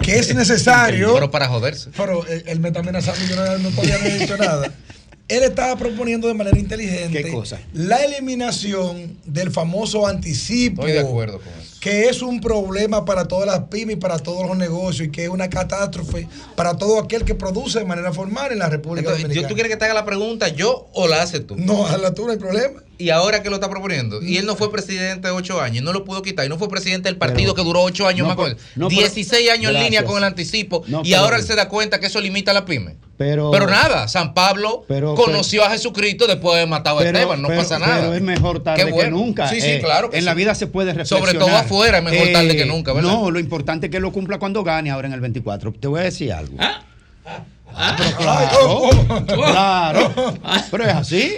que 0.00 0.16
es 0.16 0.34
necesario. 0.34 1.12
Pero 1.14 1.30
para 1.30 1.48
joderse. 1.48 1.90
Pero 1.96 2.24
él, 2.26 2.44
él 2.46 2.60
me 2.60 2.68
está 2.68 2.80
amenazando 2.80 3.20
y 3.24 3.28
yo 3.28 3.36
no, 3.36 3.58
no 3.58 3.70
todavía 3.70 3.98
no 3.98 4.04
he 4.06 4.18
dicho 4.18 4.36
nada. 4.36 4.72
Él 5.28 5.42
estaba 5.42 5.76
proponiendo 5.76 6.26
de 6.26 6.32
manera 6.32 6.58
inteligente 6.58 7.22
¿Qué 7.22 7.30
cosa? 7.30 7.60
la 7.74 8.02
eliminación 8.02 9.18
del 9.26 9.50
famoso 9.50 10.06
anticipo. 10.06 10.86
Estoy 10.86 10.92
de 10.92 11.06
acuerdo 11.06 11.38
con 11.38 11.52
eso. 11.60 11.67
Que 11.88 12.08
es 12.10 12.20
un 12.20 12.40
problema 12.40 13.06
para 13.06 13.26
todas 13.28 13.46
las 13.46 13.68
pymes 13.70 13.96
y 13.96 13.98
para 13.98 14.18
todos 14.18 14.46
los 14.46 14.58
negocios 14.58 15.08
y 15.08 15.10
que 15.10 15.24
es 15.24 15.30
una 15.30 15.48
catástrofe 15.48 16.28
para 16.54 16.76
todo 16.76 16.98
aquel 17.00 17.24
que 17.24 17.34
produce 17.34 17.78
de 17.78 17.86
manera 17.86 18.12
formal 18.12 18.52
en 18.52 18.58
la 18.58 18.68
República 18.68 19.08
Entonces, 19.08 19.22
Dominicana. 19.22 19.42
¿yo, 19.42 19.48
¿Tú 19.48 19.54
quieres 19.54 19.72
que 19.72 19.78
te 19.78 19.86
haga 19.86 19.94
la 19.94 20.04
pregunta 20.04 20.48
yo 20.48 20.88
o 20.92 21.08
la 21.08 21.22
haces 21.22 21.46
tú? 21.46 21.56
No, 21.56 21.86
hazla 21.86 22.12
tú, 22.12 22.26
no 22.26 22.32
hay 22.32 22.38
problema. 22.38 22.82
Y 22.98 23.08
ahora 23.08 23.42
que 23.42 23.48
lo 23.48 23.56
está 23.56 23.70
proponiendo. 23.70 24.20
Y 24.20 24.36
él 24.36 24.44
no 24.44 24.54
fue 24.54 24.70
presidente 24.70 25.28
de 25.28 25.32
ocho 25.32 25.62
años, 25.62 25.82
no 25.82 25.94
lo 25.94 26.04
pudo 26.04 26.20
quitar. 26.20 26.44
Y 26.44 26.50
no 26.50 26.58
fue 26.58 26.68
presidente 26.68 27.08
del 27.08 27.16
partido 27.16 27.54
que 27.54 27.62
duró 27.62 27.82
ocho 27.82 28.06
años 28.06 28.28
no, 28.28 28.34
más 28.34 28.48
él. 28.50 28.56
no, 28.76 28.88
pero- 28.88 29.00
16 29.00 29.50
años 29.50 29.74
en 29.74 29.82
línea 29.82 30.04
con 30.04 30.18
el 30.18 30.24
anticipo. 30.24 30.84
No, 30.88 31.00
y 31.04 31.14
ahora 31.14 31.36
él 31.36 31.42
se 31.42 31.54
da 31.54 31.68
cuenta 31.68 32.00
que 32.00 32.08
eso 32.08 32.20
limita 32.20 32.50
a 32.50 32.54
la 32.54 32.66
pyme. 32.66 32.96
Pero, 33.18 33.50
nada, 33.66 34.06
San 34.08 34.32
Pablo 34.32 34.84
Pero- 34.88 35.14
conoció 35.16 35.64
a 35.64 35.70
Jesucristo 35.70 36.26
después 36.26 36.54
de 36.54 36.60
haber 36.60 36.70
matado 36.70 36.98
a 36.98 37.02
pero- 37.02 37.18
Esteban. 37.18 37.42
No 37.42 37.48
pero- 37.48 37.60
pasa 37.60 37.78
nada. 37.78 37.96
Pero 38.00 38.14
es 38.14 38.22
mejor 38.22 38.62
tarde 38.62 38.84
bueno. 38.84 38.98
que 39.02 39.10
nunca. 39.10 39.48
Sí, 39.48 39.60
sí, 39.60 39.66
Eh, 39.68 39.80
claro. 39.82 40.08
que 40.10 40.18
en 40.18 40.24
la 40.24 40.34
vida 40.34 40.54
se 40.54 40.68
puede 40.68 40.92
reflexionar. 40.92 41.26
Sobre 41.26 41.38
todo 41.38 41.56
afuera, 41.56 41.98
es 41.98 42.04
mejor 42.04 42.28
tarde 42.32 42.56
que 42.56 42.64
nunca, 42.64 42.92
¿verdad? 42.92 43.10
No, 43.10 43.30
lo 43.30 43.40
importante 43.40 43.86
es 43.86 43.92
que 43.92 44.00
lo 44.00 44.12
cumpla 44.12 44.38
cuando 44.38 44.62
gane 44.62 44.90
ahora 44.90 45.08
en 45.08 45.14
el 45.14 45.20
24. 45.20 45.72
Te 45.72 45.88
voy 45.88 46.00
a 46.00 46.04
decir 46.04 46.32
algo. 46.32 46.56
¿Ah? 46.60 46.82
Pero 47.96 48.16
claro, 48.16 48.90
claro. 49.26 50.34
Pero 50.70 50.84
es 50.84 50.94
así. 50.94 51.32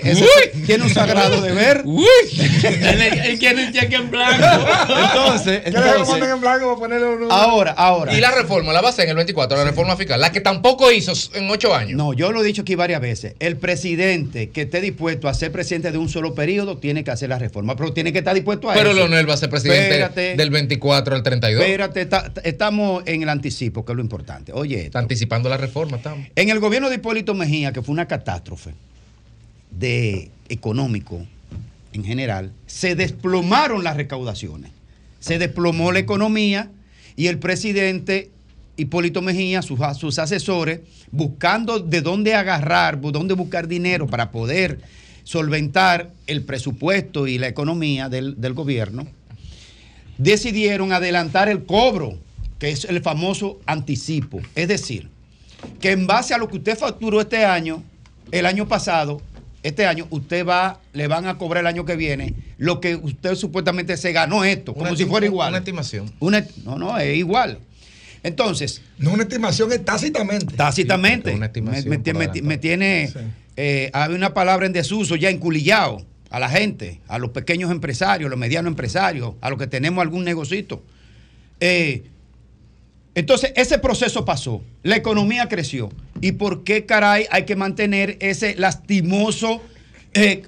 Tiene 0.67 0.85
un 0.85 0.91
sagrado 0.91 1.41
deber. 1.41 1.85
él, 1.85 3.03
él 3.25 3.39
quiere 3.39 3.67
el 3.67 3.73
cheque 3.73 3.97
en 3.97 4.11
blanco. 4.11 4.45
Entonces, 4.89 5.61
¿Qué 5.65 5.71
le 5.71 5.79
entonces 5.79 6.09
ponen 6.09 6.31
en 6.31 6.41
blanco 6.41 6.67
para 6.67 6.77
ponerle 6.79 7.07
un 7.27 7.31
ahora, 7.33 7.73
ahora. 7.73 8.13
Y 8.15 8.21
la 8.21 8.31
reforma, 8.31 8.73
la 8.73 8.81
va 8.81 8.89
a 8.89 8.91
hacer 8.91 9.05
en 9.05 9.11
el 9.11 9.17
24, 9.17 9.57
la 9.59 9.65
reforma 9.65 9.97
fiscal, 9.97 10.21
la 10.21 10.33
que 10.33 10.41
tampoco 10.41 10.91
hizo 10.91 11.13
en 11.35 11.49
ocho 11.51 11.75
años. 11.75 11.97
No, 11.97 12.13
yo 12.13 12.33
lo 12.33 12.43
he 12.43 12.45
dicho 12.45 12.63
aquí 12.63 12.75
varias 12.75 13.01
veces. 13.01 13.35
El 13.39 13.57
presidente 13.57 14.51
que 14.51 14.63
esté 14.63 14.81
dispuesto 14.81 15.29
a 15.29 15.35
ser 15.35 15.53
presidente 15.53 15.93
de 15.93 15.99
un 15.99 16.09
solo 16.09 16.35
periodo 16.35 16.79
tiene 16.79 17.05
que 17.05 17.11
hacer 17.11 17.29
la 17.29 17.39
reforma, 17.39 17.77
pero 17.77 17.93
tiene 17.93 18.13
que 18.13 18.19
estar 18.21 18.35
dispuesto 18.35 18.71
a 18.71 18.75
Pero 18.75 18.91
eso. 18.91 18.99
Leonel 18.99 19.29
va 19.29 19.35
a 19.35 19.37
ser 19.37 19.51
presidente 19.51 19.89
Espérate. 19.91 20.37
del 20.37 20.51
24 20.51 21.15
al 21.15 21.23
32. 21.23 21.63
Espérate, 21.65 22.07
ta- 22.07 22.33
estamos 22.45 23.03
en 23.07 23.23
el 23.23 23.29
anticipo, 23.29 23.85
que 23.85 23.93
es 23.93 23.97
lo 23.97 24.03
importante. 24.03 24.53
Oye, 24.53 24.87
Está 24.87 24.99
anticipando 24.99 25.49
la 25.49 25.57
reforma, 25.57 25.99
estamos. 25.99 26.27
En 26.37 26.49
el 26.49 26.61
gobierno 26.61 26.89
de 26.89 26.97
Hipólito 26.97 27.35
Mejía, 27.35 27.73
que 27.73 27.83
fue 27.83 27.93
una 27.93 28.07
catástrofe 28.07 28.75
de 29.71 30.31
económico 30.49 31.27
en 31.93 32.05
general, 32.05 32.53
se 32.67 32.95
desplomaron 32.95 33.85
las 33.85 33.97
recaudaciones. 33.97 34.71
Se 35.19 35.39
desplomó 35.39 35.93
la 35.93 35.99
economía 35.99 36.71
y 37.17 37.27
el 37.27 37.39
presidente 37.39 38.31
Hipólito 38.77 39.23
Mejía, 39.23 39.63
sus, 39.63 39.81
sus 39.99 40.19
asesores, 40.19 40.81
buscando 41.11 41.81
de 41.81 42.01
dónde 42.01 42.35
agarrar, 42.35 43.01
de 43.01 43.13
dónde 43.13 43.35
buscar 43.35 43.69
dinero 43.69 44.07
para 44.07 44.31
poder 44.31 44.81
solventar 45.25 46.11
el 46.27 46.43
presupuesto 46.43 47.27
y 47.27 47.39
la 47.39 47.49
economía 47.49 48.09
del, 48.09 48.41
del 48.41 48.55
gobierno, 48.55 49.07
decidieron 50.17 50.93
adelantar 50.93 51.49
el 51.49 51.65
cobro, 51.65 52.19
que 52.59 52.71
es 52.71 52.85
el 52.85 53.03
famoso 53.03 53.61
anticipo. 53.67 54.41
Es 54.55 54.69
decir, 54.69 55.09
que 55.81 55.93
en 55.93 56.07
base 56.07 56.35
a 56.35 56.39
lo 56.39 56.49
que 56.49 56.57
usted 56.59 56.79
facturó 56.79 57.21
este 57.21 57.45
año, 57.45 57.83
el 58.33 58.47
año 58.47 58.67
pasado, 58.69 59.21
este 59.63 59.87
año, 59.87 60.07
usted 60.11 60.47
va, 60.47 60.81
le 60.93 61.07
van 61.07 61.27
a 61.27 61.37
cobrar 61.37 61.63
el 61.63 61.67
año 61.67 61.85
que 61.85 61.97
viene 61.97 62.35
lo 62.59 62.81
que 62.81 62.97
usted 62.97 63.35
supuestamente 63.35 63.97
se 63.97 64.13
ganó 64.13 64.45
esto, 64.45 64.73
como 64.75 64.95
si 64.97 65.05
fuera 65.05 65.27
igual. 65.27 65.51
Una 65.51 65.59
estimación. 65.59 66.11
Una- 66.21 66.47
no, 66.65 66.79
no, 66.79 66.97
es 66.99 67.17
igual. 67.17 67.59
Entonces. 68.23 68.83
No 68.99 69.13
una 69.13 69.23
estimación, 69.23 69.73
es 69.73 69.85
tácitamente. 69.85 70.55
Tácitamente. 70.55 71.35
Una 71.35 71.47
estimación 71.47 71.89
me, 71.89 71.97
me- 71.99 72.03
por 72.05 72.15
me- 72.15 72.25
adelantado. 72.25 72.47
me 72.49 72.59
tiene. 72.59 73.11
eh, 73.57 73.91
hay 73.93 74.13
una 74.15 74.33
palabra 74.35 74.67
en 74.67 74.73
desuso 74.73 75.17
ya 75.17 75.31
enculillado 75.31 76.05
a 76.31 76.39
la 76.39 76.49
gente, 76.49 77.01
a 77.09 77.19
los 77.19 77.31
pequeños 77.31 77.71
empresarios, 77.71 78.31
los 78.31 78.39
medianos 78.39 78.71
empresarios, 78.71 79.35
a 79.41 79.51
los 79.51 79.59
que 79.59 79.67
tenemos 79.67 80.01
algún 80.03 80.25
negocito. 80.25 80.83
Eh, 81.61 82.05
entonces, 83.15 83.53
ese 83.57 83.79
proceso 83.79 84.25
pasó, 84.25 84.63
la 84.83 84.97
economía 84.97 85.49
creció. 85.49 85.91
¿Y 86.21 86.33
por 86.33 86.65
qué, 86.65 86.87
caray, 86.87 87.27
hay 87.31 87.45
que 87.45 87.57
mantener 87.57 88.17
ese 88.21 88.55
lastimoso 88.57 89.63
eh, 90.15 90.43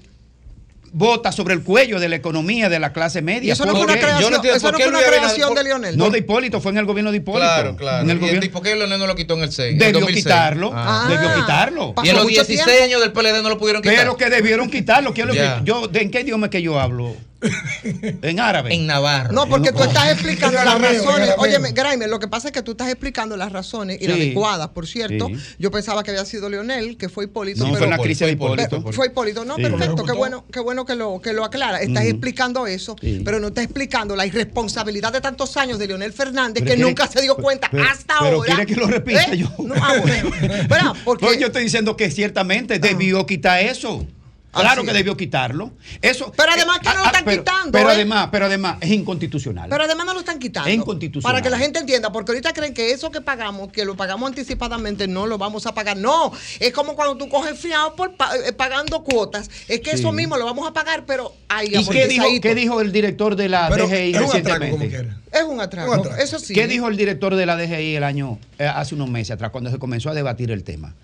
bota 0.95 1.33
sobre 1.33 1.55
el 1.55 1.63
cuello 1.63 1.99
de 1.99 2.09
la 2.11 2.17
economía 2.17 2.69
de 2.69 2.79
la 2.79 2.93
clase 2.93 3.23
media. 3.23 3.49
Y 3.49 3.51
eso 3.53 3.65
no 3.65 3.71
fue 3.73 3.81
¿Por 3.81 3.91
una 3.91 3.99
creación, 3.99 4.21
Yo 4.21 4.31
no 4.31 4.37
entiendo 4.37 4.57
eso 4.59 4.67
por 4.67 4.73
no 4.73 4.79
qué 4.79 4.85
fue 4.85 4.91
una 4.91 4.99
Luis 4.99 5.09
Abinader- 5.09 5.21
creación 5.23 5.49
por- 5.49 5.57
de 5.59 5.65
Lionel. 5.65 5.97
No, 5.97 6.11
de 6.11 6.19
Hipólito, 6.19 6.61
fue 6.61 6.73
en 6.73 6.79
el 6.79 6.85
gobierno 6.85 7.11
de 7.11 7.17
Hipólito. 7.17 7.41
Claro, 7.47 7.77
claro. 7.77 8.03
En 8.05 8.11
el 8.11 8.17
¿Y, 8.19 8.21
gobierno- 8.21 8.45
y 8.45 8.49
por 8.51 8.63
qué 8.63 8.77
Leonel 8.77 8.99
no 8.99 9.07
lo 9.07 9.15
quitó 9.15 9.35
en 9.35 9.41
el 9.45 9.53
6? 9.53 9.69
en 9.69 9.73
el 9.75 9.79
Debió 9.79 10.01
2006? 10.01 10.25
quitarlo, 10.25 10.71
Ah. 10.75 11.07
debió 11.09 11.35
quitarlo. 11.35 11.95
Y 12.05 12.09
en 12.11 12.17
los 12.17 12.27
16 12.27 12.83
años 12.83 13.01
del 13.01 13.13
PLD 13.13 13.43
no 13.43 13.49
lo 13.49 13.57
pudieron 13.59 13.81
quitar. 13.83 13.97
Pero 13.97 14.17
que 14.19 14.29
debieron 14.29 14.69
quitarlo. 14.71 15.15
¿Qué 15.15 15.23
es 15.23 15.27
lo 15.27 15.33
que 15.33 15.51
yo, 15.65 15.89
¿de- 15.89 16.03
¿En 16.03 16.11
qué 16.11 16.21
idioma 16.21 16.47
es 16.47 16.51
que 16.51 16.61
yo 16.61 16.79
hablo? 16.79 17.17
En 18.23 18.41
árabe. 18.41 18.75
En 18.75 18.87
Navarro. 18.87 19.33
No, 19.33 19.49
porque 19.49 19.73
tú 19.73 19.83
estás 19.83 20.11
explicando 20.13 20.63
las 20.65 20.81
razones. 20.81 21.31
Oye, 21.39 21.59
Graeme, 21.73 22.07
lo 22.07 22.19
que 22.19 22.29
pasa 22.29 22.49
es 22.49 22.53
que 22.53 22.63
tú 22.63 22.73
estás 22.73 22.89
explicando 22.89 23.37
las 23.37 23.53
razones 23.53 23.99
Sí. 23.99 24.05
inadecuadas, 24.05 24.69
por 24.69 24.87
cierto. 24.87 25.29
Sí. 25.29 25.35
Yo 25.59 25.71
pensaba 25.71 26.03
que 26.03 26.11
había 26.11 26.25
sido 26.25 26.49
Leonel, 26.49 26.97
que 26.97 27.09
fue 27.09 27.25
Hipólito. 27.25 27.61
No, 27.65 27.73
pero 27.73 27.79
fue 27.79 27.89
la 27.89 27.99
crisis 27.99 28.27
de 28.27 28.33
Hipólito. 28.33 28.83
Pero 28.83 28.93
Fue 28.93 29.07
Hipólito, 29.09 29.45
no, 29.45 29.57
Sí. 29.57 29.63
perfecto, 29.63 30.05
qué 30.05 30.13
bueno, 30.13 30.45
qué 30.53 30.61
bueno 30.61 30.85
que 30.85 30.95
lo, 30.95 31.21
que 31.21 31.33
lo 31.33 31.45
aclara. 31.45 31.81
Estás 31.81 32.05
explicando 32.05 32.67
eso, 32.67 32.97
Sí. 33.01 33.23
pero 33.25 33.41
no 33.41 33.49
estás 33.49 33.65
explicando 33.65 34.15
la 34.17 34.27
irresponsabilidad 34.27 35.13
de 35.13 35.21
tantos 35.21 35.57
años 35.57 35.79
de 35.79 35.87
Leonel 35.89 36.13
Fernández 36.13 36.63
Pero 36.65 36.77
que 36.77 36.83
nunca 36.83 37.07
se 37.07 37.21
dio 37.23 37.37
cuenta 37.37 37.69
pero- 37.71 37.85
hasta 37.85 38.15
pero 38.21 38.37
ahora. 38.37 38.55
quiere 38.57 38.67
que 38.67 38.77
lo 38.81 38.87
repita 38.87 39.25
¿Eh? 39.33 39.39
yo. 39.39 39.49
No, 39.59 39.75
ah, 39.77 39.95
bueno. 40.01 40.31
Verá, 40.69 40.93
porque 41.05 41.27
No, 41.27 41.33
yo 41.35 41.47
estoy 41.49 41.65
diciendo 41.65 41.97
que 41.97 42.11
ciertamente 42.11 42.79
debió 42.79 43.25
quitar 43.27 43.61
eso. 43.61 44.07
Claro 44.53 44.83
Así 44.83 44.87
que 44.87 44.93
debió 44.93 45.17
quitarlo. 45.17 45.73
Eso. 46.03 46.31
Pero 46.37 46.53
además 46.53 46.81
que 46.81 46.89
no 46.91 46.97
lo 46.97 47.05
ah, 47.05 47.07
están 47.07 47.25
pero- 47.25 47.43
quitando, 47.43 47.73
Pero 47.73 47.89
¿eh? 47.89 47.95
además, 47.95 48.29
pero 48.31 48.47
además 48.47 48.77
es 48.83 48.91
inconstitucional. 48.91 49.71
Pero 49.71 49.85
además 49.85 50.05
no 50.05 50.13
lo 50.13 50.21
están 50.21 50.39
quitando. 50.39 50.69
Es 50.69 50.75
inconstitucional. 50.75 51.33
Para 51.33 51.43
que 51.43 51.49
la 51.49 51.59
gente 51.59 51.79
entienda, 51.79 52.13
porque 52.13 52.33
ahorita 52.33 52.53
creen 52.53 52.75
que 52.75 52.91
eso 52.91 53.11
que 53.11 53.23
pagamos, 53.23 53.73
que 53.73 53.87
lo 53.87 53.97
pagamos 53.97 54.29
anticipadamente, 54.29 55.09
no 55.09 55.27
lo 55.27 55.39
vamos 55.39 55.67
a 55.67 55.73
pagar. 55.73 55.97
No, 55.97 56.33
es 56.61 56.71
como 56.73 56.95
cuando 56.97 57.17
tú 57.17 57.31
coges 57.31 57.59
fiado 57.59 57.97
por 57.97 58.11
eh, 58.11 58.53
pagando 58.53 59.03
cuotas. 59.03 59.51
Es 59.69 59.81
que 59.81 59.93
eso 59.93 60.13
mismo 60.13 60.37
lo 60.37 60.45
vamos 60.45 60.69
a 60.69 60.75
pagar, 60.75 61.07
pero 61.07 61.33
ahí 61.49 61.69
¿Y 61.75 61.87
qué 61.87 62.07
dijo, 62.07 62.27
qué 62.43 62.55
dijo 62.55 62.83
el 62.83 62.93
director 62.93 63.37
de 63.37 63.49
la 63.49 63.71
Pero 63.71 63.87
DGI 63.89 64.15
es 64.15 64.21
un 64.21 64.37
atraco, 64.37 64.65
recientemente? 64.65 65.15
Es 65.33 65.43
un 65.45 65.61
atraco, 65.63 65.97
No, 65.97 66.17
eso 66.17 66.39
sí. 66.39 66.53
¿Qué 66.53 66.67
dijo 66.67 66.89
el 66.89 66.99
director 66.99 67.35
de 67.37 67.47
la 67.47 67.57
DGI 67.57 67.97
el 67.97 68.05
año, 68.05 68.39
eh, 68.59 68.67
hace 68.67 68.95
unos 68.95 69.09
meses 69.09 69.31
atrás, 69.31 69.51
cuando 69.51 69.71
se 69.71 69.79
comenzó 69.79 70.11
a 70.11 70.15
debatir 70.15 70.51
el 70.51 70.63
tema? 70.63 70.95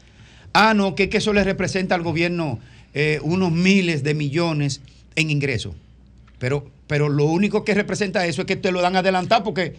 Ah, 0.53 0.75
no, 0.75 0.95
que, 0.95 1.09
que 1.09 1.19
eso 1.19 1.33
le 1.33 1.45
representa 1.45 1.95
al 1.95 2.03
gobierno 2.03 2.59
eh, 3.01 3.21
unos 3.23 3.53
miles 3.53 4.03
de 4.03 4.13
millones 4.13 4.81
en 5.15 5.31
ingresos. 5.31 5.73
Pero, 6.41 6.69
pero 6.89 7.09
lo 7.09 7.27
único 7.27 7.65
que 7.65 7.73
representa 7.73 8.27
eso 8.27 8.43
es 8.43 8.47
que 8.49 8.57
te 8.57 8.73
lo 8.73 8.81
dan 8.81 8.97
adelantado 8.97 9.45
porque 9.45 9.77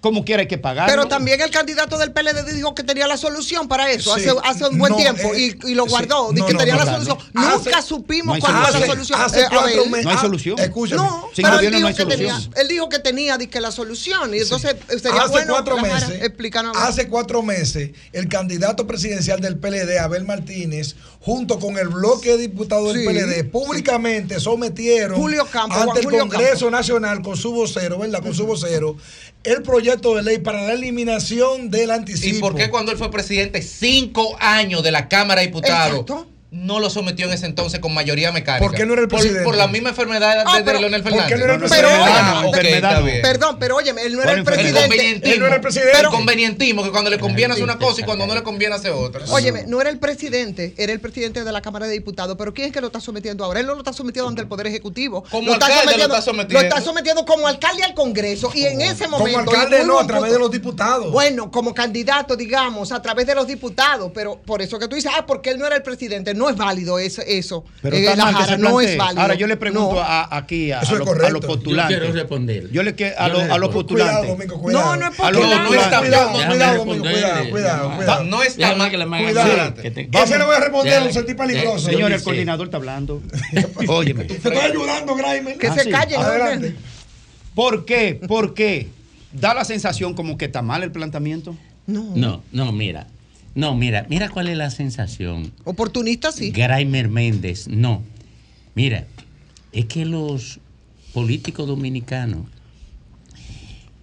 como 0.00 0.24
quiera 0.24 0.40
hay 0.40 0.48
que 0.48 0.56
pagar. 0.58 0.88
Pero 0.88 1.06
también 1.06 1.40
el 1.40 1.50
candidato 1.50 1.98
del 1.98 2.12
PLD 2.12 2.52
dijo 2.54 2.74
que 2.74 2.82
tenía 2.82 3.06
la 3.06 3.16
solución 3.18 3.68
para 3.68 3.90
eso 3.90 4.14
Sí. 4.16 4.22
hace, 4.26 4.38
hace 4.44 4.66
un 4.68 4.78
buen 4.78 4.92
No, 4.92 4.96
tiempo 4.96 5.34
eh, 5.34 5.56
y, 5.62 5.70
y 5.72 5.74
lo 5.74 5.84
sí. 5.84 5.90
guardó. 5.90 6.32
Dijo 6.32 6.44
No, 6.44 6.46
que 6.46 6.52
no, 6.54 6.58
tenía 6.58 6.74
no, 6.76 6.84
la 6.84 6.92
solución. 6.92 7.18
No. 7.34 7.50
Nunca 7.58 7.78
Hace- 7.78 7.88
supimos 7.88 8.38
cuál 8.38 8.52
fue 8.66 8.80
la 8.80 8.86
solución. 8.86 9.20
Hace 9.20 9.40
Eh, 9.42 9.46
cuatro 9.50 9.86
meses. 9.86 10.04
No 10.04 10.10
hay 10.10 10.16
ah, 10.18 10.20
solución. 10.22 10.58
Escúchame. 10.58 11.02
No, 11.02 11.28
Sin 11.34 11.44
pero 11.44 11.60
él 11.60 11.70
dijo, 11.74 11.86
hay 11.88 11.94
que 11.94 12.06
tenía, 12.06 12.32
solución. 12.32 12.54
él 12.56 12.68
dijo 12.68 12.88
que 12.88 12.98
tenía 12.98 13.36
dizque, 13.38 13.60
la 13.60 13.70
solución 13.72 14.34
y 14.34 14.38
entonces 14.38 14.74
eh, 14.88 14.98
sería 14.98 15.20
hace 15.22 15.30
bueno 15.32 15.52
cuatro 15.52 15.76
meses, 15.78 16.10
explícanos. 16.22 16.76
hace 16.78 17.06
cuatro 17.08 17.42
meses, 17.42 17.90
el 18.12 18.28
candidato 18.28 18.86
presidencial 18.86 19.40
del 19.40 19.58
PLD, 19.58 19.98
Abel 19.98 20.24
Martínez, 20.24 20.96
junto 21.20 21.58
con 21.58 21.76
el 21.76 21.88
bloque 21.88 22.30
de 22.30 22.38
diputados 22.38 22.94
del 22.94 23.02
Sí, 23.02 23.06
PLD, 23.06 23.44
públicamente 23.50 24.40
sometieron 24.40 25.20
Julio 25.20 25.46
Campos, 25.52 25.76
ante 25.76 25.86
Juan 25.88 25.98
el 25.98 26.04
Julio 26.04 26.20
Congreso. 26.20 26.70
Nacional 26.70 27.20
con 27.22 27.36
su 27.36 27.52
vocero, 27.52 27.98
¿verdad? 27.98 28.22
Con 28.22 28.34
su 28.34 28.46
vocero, 28.46 28.96
el 29.44 29.62
proyecto 29.62 30.14
de 30.14 30.22
ley 30.22 30.38
para 30.38 30.62
la 30.62 30.72
eliminación 30.72 31.70
del 31.70 31.90
anticipo. 31.90 32.36
¿Y 32.36 32.40
por 32.40 32.54
qué 32.54 32.70
cuando 32.70 32.92
él 32.92 32.98
fue 32.98 33.10
presidente 33.10 33.62
cinco 33.62 34.36
años 34.38 34.82
de 34.82 34.90
la 34.92 35.08
Cámara 35.08 35.40
de 35.40 35.48
Diputados 35.48 36.00
Exacto. 36.00 36.28
No 36.52 36.80
lo 36.80 36.90
sometió 36.90 37.26
en 37.26 37.32
ese 37.32 37.46
entonces 37.46 37.80
con 37.80 37.94
mayoría 37.94 38.32
mecánica? 38.32 38.64
¿Por 38.66 38.74
qué 38.76 38.84
no 38.86 38.92
era 38.94 39.02
el 39.02 39.08
Por- 39.08 39.20
presidente? 39.20 39.44
Por, 39.44 39.56
la 39.56 39.68
misma 39.68 39.90
enfermedad 39.90 40.44
Ah, 40.46 40.58
de, 40.58 40.64
pero- 40.64 40.80
Leonel 40.80 41.02
¿por 41.02 41.12
qué 41.12 41.18
Fernández. 41.18 41.38
no 41.38 41.44
era 41.44 41.54
el 41.54 41.60
Pero 41.60 41.68
presidente? 41.70 42.02
oye, 42.02 42.12
Ah, 42.12 42.42
ok, 42.44 42.56
enfermedad 42.56 42.76
está 42.90 43.00
no. 43.00 43.06
bien. 43.06 43.22
Perdón, 43.22 43.56
pero 43.60 43.76
oye, 43.76 43.90
él 44.04 44.12
no 44.16 44.22
era 44.22 44.32
el 44.32 44.38
El 44.38 44.44
presidente. 44.44 44.80
convenientismo. 44.80 45.32
Él 45.34 45.40
no 45.40 45.46
era 45.46 45.54
el 45.56 45.60
presidente. 45.60 45.98
El 46.00 46.06
convenientismo, 46.08 46.82
que 46.82 46.90
cuando 46.90 47.10
le 47.10 47.18
conviene 47.18 47.54
hace 47.54 47.62
una 47.62 47.78
cosa 47.78 48.00
y 48.00 48.04
cuando 48.04 48.26
no 48.26 48.34
le 48.34 48.42
conviene 48.42 48.74
hace 48.74 48.90
otra. 48.90 49.24
Óyeme, 49.30 49.64
no 49.66 49.80
era 49.80 49.90
el 49.90 49.98
presidente, 49.98 50.74
era 50.76 50.92
el 50.92 51.00
presidente 51.00 51.44
de 51.44 51.52
la 51.52 51.62
Cámara 51.62 51.86
de 51.86 51.92
Diputados, 51.92 52.36
pero 52.38 52.52
¿quién 52.52 52.68
es 52.68 52.72
que 52.72 52.80
lo 52.80 52.88
está 52.88 53.00
sometiendo 53.00 53.44
ahora? 53.44 53.60
Él 53.60 53.66
no 53.66 53.74
lo 53.74 53.80
está 53.80 53.92
sometiendo 53.92 54.28
ante 54.28 54.42
el 54.42 54.48
Poder 54.48 54.66
Ejecutivo. 54.66 55.24
Como 55.30 55.46
lo 55.46 55.52
está 55.54 55.66
alcalde 55.66 55.84
lo 55.84 56.14
sometiendo, 56.14 56.14
está 56.16 56.22
sometiendo. 56.30 56.60
lo 56.62 56.68
está 56.68 56.80
sometiendo 56.80 57.24
como 57.26 57.46
alcalde 57.46 57.82
al 57.84 57.94
Congreso 57.94 58.50
y 58.54 58.64
en 58.66 58.80
ese 58.80 59.04
Como 59.04 59.18
momento... 59.18 59.40
y 59.52 59.54
alcalde 59.54 59.84
no, 59.84 59.98
a 59.98 60.06
través 60.06 60.32
de 60.32 60.38
los 60.38 60.50
diputados. 60.50 61.12
Bueno, 61.12 61.50
como 61.50 61.74
candidato, 61.74 62.34
digamos, 62.36 62.90
a 62.92 63.00
través 63.02 63.26
de 63.26 63.34
los 63.34 63.46
diputados, 63.46 64.10
pero 64.14 64.40
por 64.40 64.62
eso 64.62 64.78
que 64.78 64.88
tú 64.88 64.96
dices, 64.96 65.12
ah, 65.16 65.24
porque 65.26 65.50
él 65.50 65.58
no 65.58 65.66
era 65.66 65.76
el 65.76 65.82
presidente, 65.82 66.34
no 66.40 66.50
es 66.50 66.56
válido 66.56 66.98
eso. 66.98 67.22
eso. 67.26 67.64
Pero 67.82 67.94
Eh, 67.96 68.02
la 68.16 68.32
Jara, 68.32 68.46
se 68.46 68.58
no 68.58 68.80
es 68.80 68.96
válido. 68.96 69.20
Ahora 69.22 69.34
yo 69.34 69.46
le 69.46 69.56
pregunto 69.56 69.94
No. 69.94 70.00
a- 70.00 70.36
aquí 70.36 70.72
a, 70.72 70.80
es 70.80 70.90
los- 70.90 71.00
correcto. 71.06 71.26
a 71.26 71.30
los 71.30 71.44
postulantes. 71.44 71.96
Yo 71.96 72.00
quiero 72.02 72.14
responder. 72.20 72.70
Yo 72.72 72.82
le 72.82 72.94
que 72.96 73.14
a, 73.16 73.28
Yo 73.28 73.34
los- 73.34 73.44
le 73.46 73.52
a 73.52 73.58
los 73.58 73.68
postulantes. 73.70 74.16
Cuidado, 74.16 74.34
Domingo, 74.36 74.60
cuidado. 74.60 74.84
No, 74.84 74.96
no 74.96 75.06
es 75.10 75.16
popular. 75.16 75.32
No 75.70 75.74
está 75.74 75.98
Cuidado, 76.00 76.32
mal. 76.32 76.48
cuidado, 76.48 76.78
Domingo, 76.78 77.02
cuidado, 77.04 77.50
cuidado, 77.50 77.96
cuidado. 77.96 78.24
No 78.24 78.42
está 78.42 78.74
mal. 78.74 78.90
que 78.90 78.96
Cuidado. 78.96 79.74
te- 79.74 80.08
Ese 80.12 80.38
le 80.38 80.44
voy 80.44 80.54
a 80.56 80.60
responder, 80.60 81.02
lo 81.04 81.12
sentí 81.12 81.34
peligroso. 81.34 81.76
Déjame- 81.86 81.92
Señor, 81.92 82.12
el 82.12 82.22
coordinador 82.22 82.66
está 82.66 82.76
hablando. 82.78 83.22
Óyeme. 83.88 84.24
Te 84.24 84.34
estoy 84.34 84.56
ayudando, 84.56 85.14
Graimer. 85.14 85.58
Que 85.58 85.66
Ah, 85.68 85.74
se 85.74 85.90
calle, 85.90 86.16
¿no? 86.16 86.22
Adelante. 86.22 86.74
¿Por 87.54 87.84
qué? 87.84 88.18
¿Por 88.26 88.54
qué? 88.54 88.88
Da 89.32 89.54
la 89.54 89.64
sensación 89.64 90.14
como 90.14 90.38
que 90.38 90.46
está 90.46 90.62
mal 90.62 90.82
el 90.82 90.90
planteamiento. 90.90 91.54
No, 91.86 92.42
no, 92.52 92.72
mira. 92.72 93.06
No, 93.54 93.74
mira, 93.74 94.06
mira 94.08 94.28
cuál 94.28 94.48
es 94.48 94.56
la 94.56 94.70
sensación. 94.70 95.52
Oportunista, 95.64 96.30
sí. 96.32 96.50
Graimer 96.50 97.08
Méndez, 97.08 97.68
no. 97.68 98.02
Mira, 98.74 99.06
es 99.72 99.86
que 99.86 100.04
los 100.04 100.60
políticos 101.12 101.66
dominicanos 101.66 102.46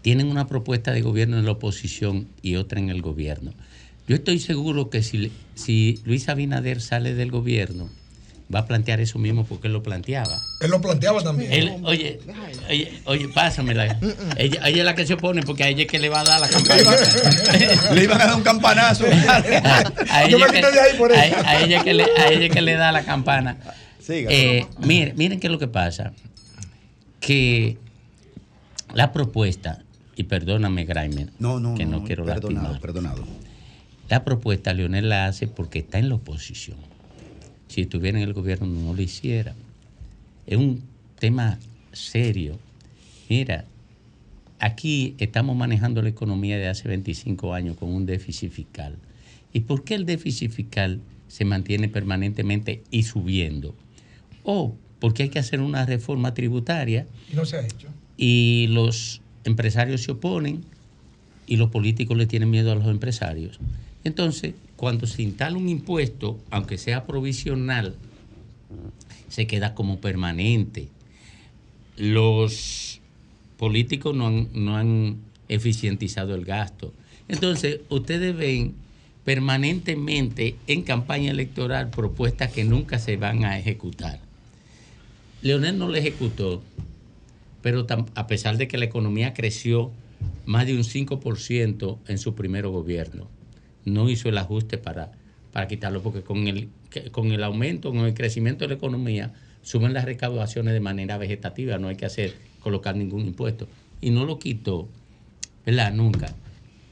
tienen 0.02 0.28
una 0.28 0.48
propuesta 0.48 0.92
de 0.92 1.02
gobierno 1.02 1.38
en 1.38 1.46
la 1.46 1.52
oposición 1.52 2.28
y 2.42 2.56
otra 2.56 2.80
en 2.80 2.90
el 2.90 3.02
gobierno. 3.02 3.54
Yo 4.08 4.16
estoy 4.16 4.40
seguro 4.40 4.90
que 4.90 5.04
si, 5.04 5.32
si 5.56 6.02
Luis 6.06 6.30
Abinader 6.30 6.82
sale 6.82 7.14
del 7.14 7.32
gobierno, 7.32 7.90
va 8.54 8.60
a 8.60 8.66
plantear 8.66 9.02
eso 9.02 9.20
mismo 9.20 9.46
porque 9.46 9.68
él 9.68 9.74
lo 9.74 9.84
planteaba. 9.84 10.40
Él 10.62 10.72
lo 10.72 10.80
planteaba 10.82 11.22
también. 11.22 11.52
Él, 11.52 11.74
oye, 11.84 12.20
oye, 12.70 13.02
oye, 13.06 13.28
pásamela. 13.34 14.00
Ella, 14.38 14.62
ella 14.68 14.78
es 14.80 14.86
la 14.86 14.96
que 14.96 15.06
se 15.06 15.16
opone 15.16 15.44
porque 15.44 15.64
a 15.64 15.68
ella 15.68 15.82
es 15.82 15.88
que 15.88 16.00
le 16.00 16.08
va 16.10 16.22
a 16.22 16.24
dar 16.24 16.40
la 16.40 16.48
campaña. 16.48 16.84
Le 17.94 18.04
iban 18.04 18.22
a 18.22 18.26
dar 18.28 18.36
un 18.36 18.44
campanazo. 18.44 19.04
a 20.10 20.28
Yo 20.30 20.38
ella 20.38 20.46
me 20.48 20.52
que, 20.54 20.60
quité 20.62 20.72
de 20.72 20.80
ahí 20.80 20.98
por 20.98 21.12
a- 21.12 21.26
eso. 21.26 21.36
a 21.46 21.62
ella 21.62 21.84
que 21.84 21.94
le, 21.94 22.04
a 22.04 22.28
ella 22.32 22.50
que 22.50 22.62
le 22.62 22.74
da 22.76 22.92
la 22.94 23.04
campana. 23.04 23.58
Siga. 24.00 24.30
Eh, 24.32 24.66
miren, 24.80 25.18
miren 25.18 25.40
qué 25.40 25.48
es 25.48 25.52
lo 25.52 25.60
que 25.60 25.68
pasa. 25.68 26.14
Que 27.20 27.78
la 28.94 29.12
propuesta, 29.12 29.80
y 30.16 30.24
perdóname, 30.24 30.86
Graimer, 30.86 31.32
No, 31.40 31.60
no, 31.60 31.76
que 31.76 31.86
no, 31.86 32.00
no, 32.00 32.04
quiero 32.06 32.24
perdonado, 32.24 32.70
lastimar. 32.70 32.80
perdonado. 32.82 33.24
La 34.08 34.24
propuesta 34.24 34.74
Leonel 34.74 35.10
la 35.10 35.26
hace 35.26 35.48
porque 35.48 35.80
está 35.80 36.00
en 36.00 36.08
la 36.08 36.16
oposición. 36.16 36.78
Si 37.68 37.82
estuviera 37.82 38.18
en 38.18 38.24
el 38.28 38.34
gobierno 38.34 38.68
no 38.68 38.94
lo 38.94 39.02
hiciera. 39.02 39.54
Es 40.46 40.58
un 40.58 40.82
tema 41.20 41.60
serio. 41.92 42.58
Mira, 43.30 43.66
aquí 44.60 45.16
estamos 45.18 45.56
manejando 45.56 46.02
la 46.02 46.10
economía 46.10 46.58
de 46.58 46.68
hace 46.68 46.88
25 46.88 47.54
años 47.54 47.78
con 47.78 47.90
un 47.94 48.06
déficit 48.06 48.52
fiscal. 48.52 48.96
¿Y 49.54 49.62
por 49.62 49.84
qué 49.84 49.96
el 49.96 50.06
déficit 50.06 50.52
fiscal 50.52 51.00
se 51.28 51.46
mantiene 51.46 51.90
permanentemente 51.90 52.84
y 52.92 53.04
subiendo? 53.04 53.76
O 54.44 54.76
porque 55.00 55.24
hay 55.24 55.30
que 55.30 55.40
hacer 55.40 55.62
una 55.62 55.86
reforma 55.86 56.34
tributaria 56.34 57.06
Y 57.32 57.36
no 57.36 57.46
se 57.46 57.58
ha 57.58 57.66
hecho. 57.66 57.88
y 58.18 58.68
los 58.70 59.22
empresarios 59.44 60.04
se 60.04 60.12
oponen 60.12 60.64
y 61.46 61.58
los 61.58 61.70
políticos 61.70 62.18
le 62.18 62.26
tienen 62.26 62.50
miedo 62.50 62.72
a 62.72 62.76
los 62.76 62.88
empresarios. 62.88 63.60
Entonces, 64.04 64.54
cuando 64.78 65.08
se 65.08 65.24
instala 65.24 65.58
un 65.58 65.68
impuesto, 65.68 66.40
aunque 66.50 66.78
sea 66.78 67.06
provisional, 67.06 67.96
se 69.28 69.48
queda 69.48 69.74
como 69.74 70.00
permanente. 70.00 70.88
Los 71.98 73.02
políticos 73.58 74.16
no 74.16 74.28
han, 74.28 74.50
no 74.54 74.78
han 74.78 75.18
eficientizado 75.50 76.36
el 76.36 76.46
gasto. 76.46 76.94
Entonces, 77.28 77.82
ustedes 77.90 78.38
ven 78.38 78.76
permanentemente 79.26 80.56
en 80.68 80.84
campaña 80.84 81.32
electoral 81.32 81.90
propuestas 81.90 82.52
que 82.52 82.64
nunca 82.64 83.00
se 83.00 83.18
van 83.18 83.44
a 83.44 83.58
ejecutar. 83.58 84.20
Leonel 85.42 85.78
no 85.78 85.88
lo 85.88 85.96
ejecutó, 85.96 86.62
pero 87.62 87.86
a 88.16 88.28
pesar 88.28 88.58
de 88.58 88.68
que 88.68 88.78
la 88.78 88.86
economía 88.86 89.34
creció 89.34 89.92
más 90.46 90.66
de 90.66 90.76
un 90.76 90.84
5% 90.84 91.98
en 92.08 92.18
su 92.18 92.36
primer 92.36 92.68
gobierno, 92.68 93.28
no 93.88 94.10
hizo 94.10 94.30
el 94.30 94.38
ajuste 94.38 94.78
para, 94.78 95.12
para 95.52 95.68
quitarlo, 95.68 96.02
porque 96.04 96.22
con 96.22 96.48
el, 96.48 96.70
que- 96.90 97.10
con 97.12 97.32
el 97.32 97.44
aumento, 97.44 97.90
con 97.92 98.00
el 98.06 98.14
crecimiento 98.14 98.66
de 98.66 98.70
la 98.70 98.74
economía, 98.76 99.34
suben 99.62 99.94
las 99.94 100.06
recaudaciones 100.06 100.74
de 100.74 100.80
manera 100.80 101.18
vegetativa, 101.18 101.78
no 101.78 101.88
hay 101.88 101.96
que 101.96 102.06
hacer, 102.06 102.34
colocar 102.62 102.96
ningún 102.96 103.22
impuesto. 103.26 103.68
Y 104.02 104.12
no 104.12 104.26
lo 104.26 104.40
quitó, 104.40 104.88
¿verdad? 105.66 105.94
Nunca. 105.94 106.36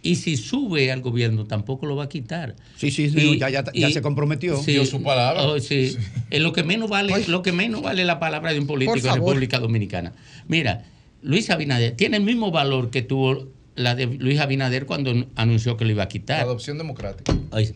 Y 0.01 0.15
si 0.17 0.37
sube 0.37 0.91
al 0.91 1.01
gobierno, 1.01 1.45
tampoco 1.45 1.85
lo 1.87 1.95
va 1.95 2.03
a 2.05 2.09
quitar. 2.09 2.55
Sí, 2.77 2.91
sí, 2.91 3.09
sí, 3.09 3.39
ya- 3.39 3.49
ya- 3.49 3.63
ya 3.73 3.89
se 3.89 4.01
comprometió. 4.01 4.61
Dio 4.63 4.85
su 4.85 5.01
palabra. 5.01 5.43
oh, 5.43 5.59
sí. 5.59 5.95
Es 6.29 6.41
lo 6.41 6.53
que 6.53 6.63
menos 6.63 6.89
vale, 6.89 7.11
lo 7.27 7.41
que 7.41 7.51
menos 7.51 7.81
vale 7.81 8.05
la 8.05 8.19
palabra 8.19 8.53
de 8.53 8.59
un 8.59 8.67
político 8.67 8.95
en. 9.07 9.15
República 9.15 9.59
Dominicana. 9.59 10.13
Mira, 10.47 10.85
Luis 11.23 11.49
Abinader 11.49 11.95
tiene 11.95 12.17
el 12.17 12.23
mismo 12.23 12.51
valor 12.51 12.91
que 12.91 13.01
tuvo 13.01 13.47
la 13.75 13.95
de 13.95 14.05
Luis 14.07 14.39
Abinader 14.39 14.85
cuando 14.85 15.13
anunció 15.35 15.77
que 15.77 15.85
lo 15.85 15.91
iba 15.91 16.03
a 16.03 16.07
quitar. 16.07 16.41
Adopción 16.41 16.77
democrática. 16.77 17.35
Ay, 17.51 17.75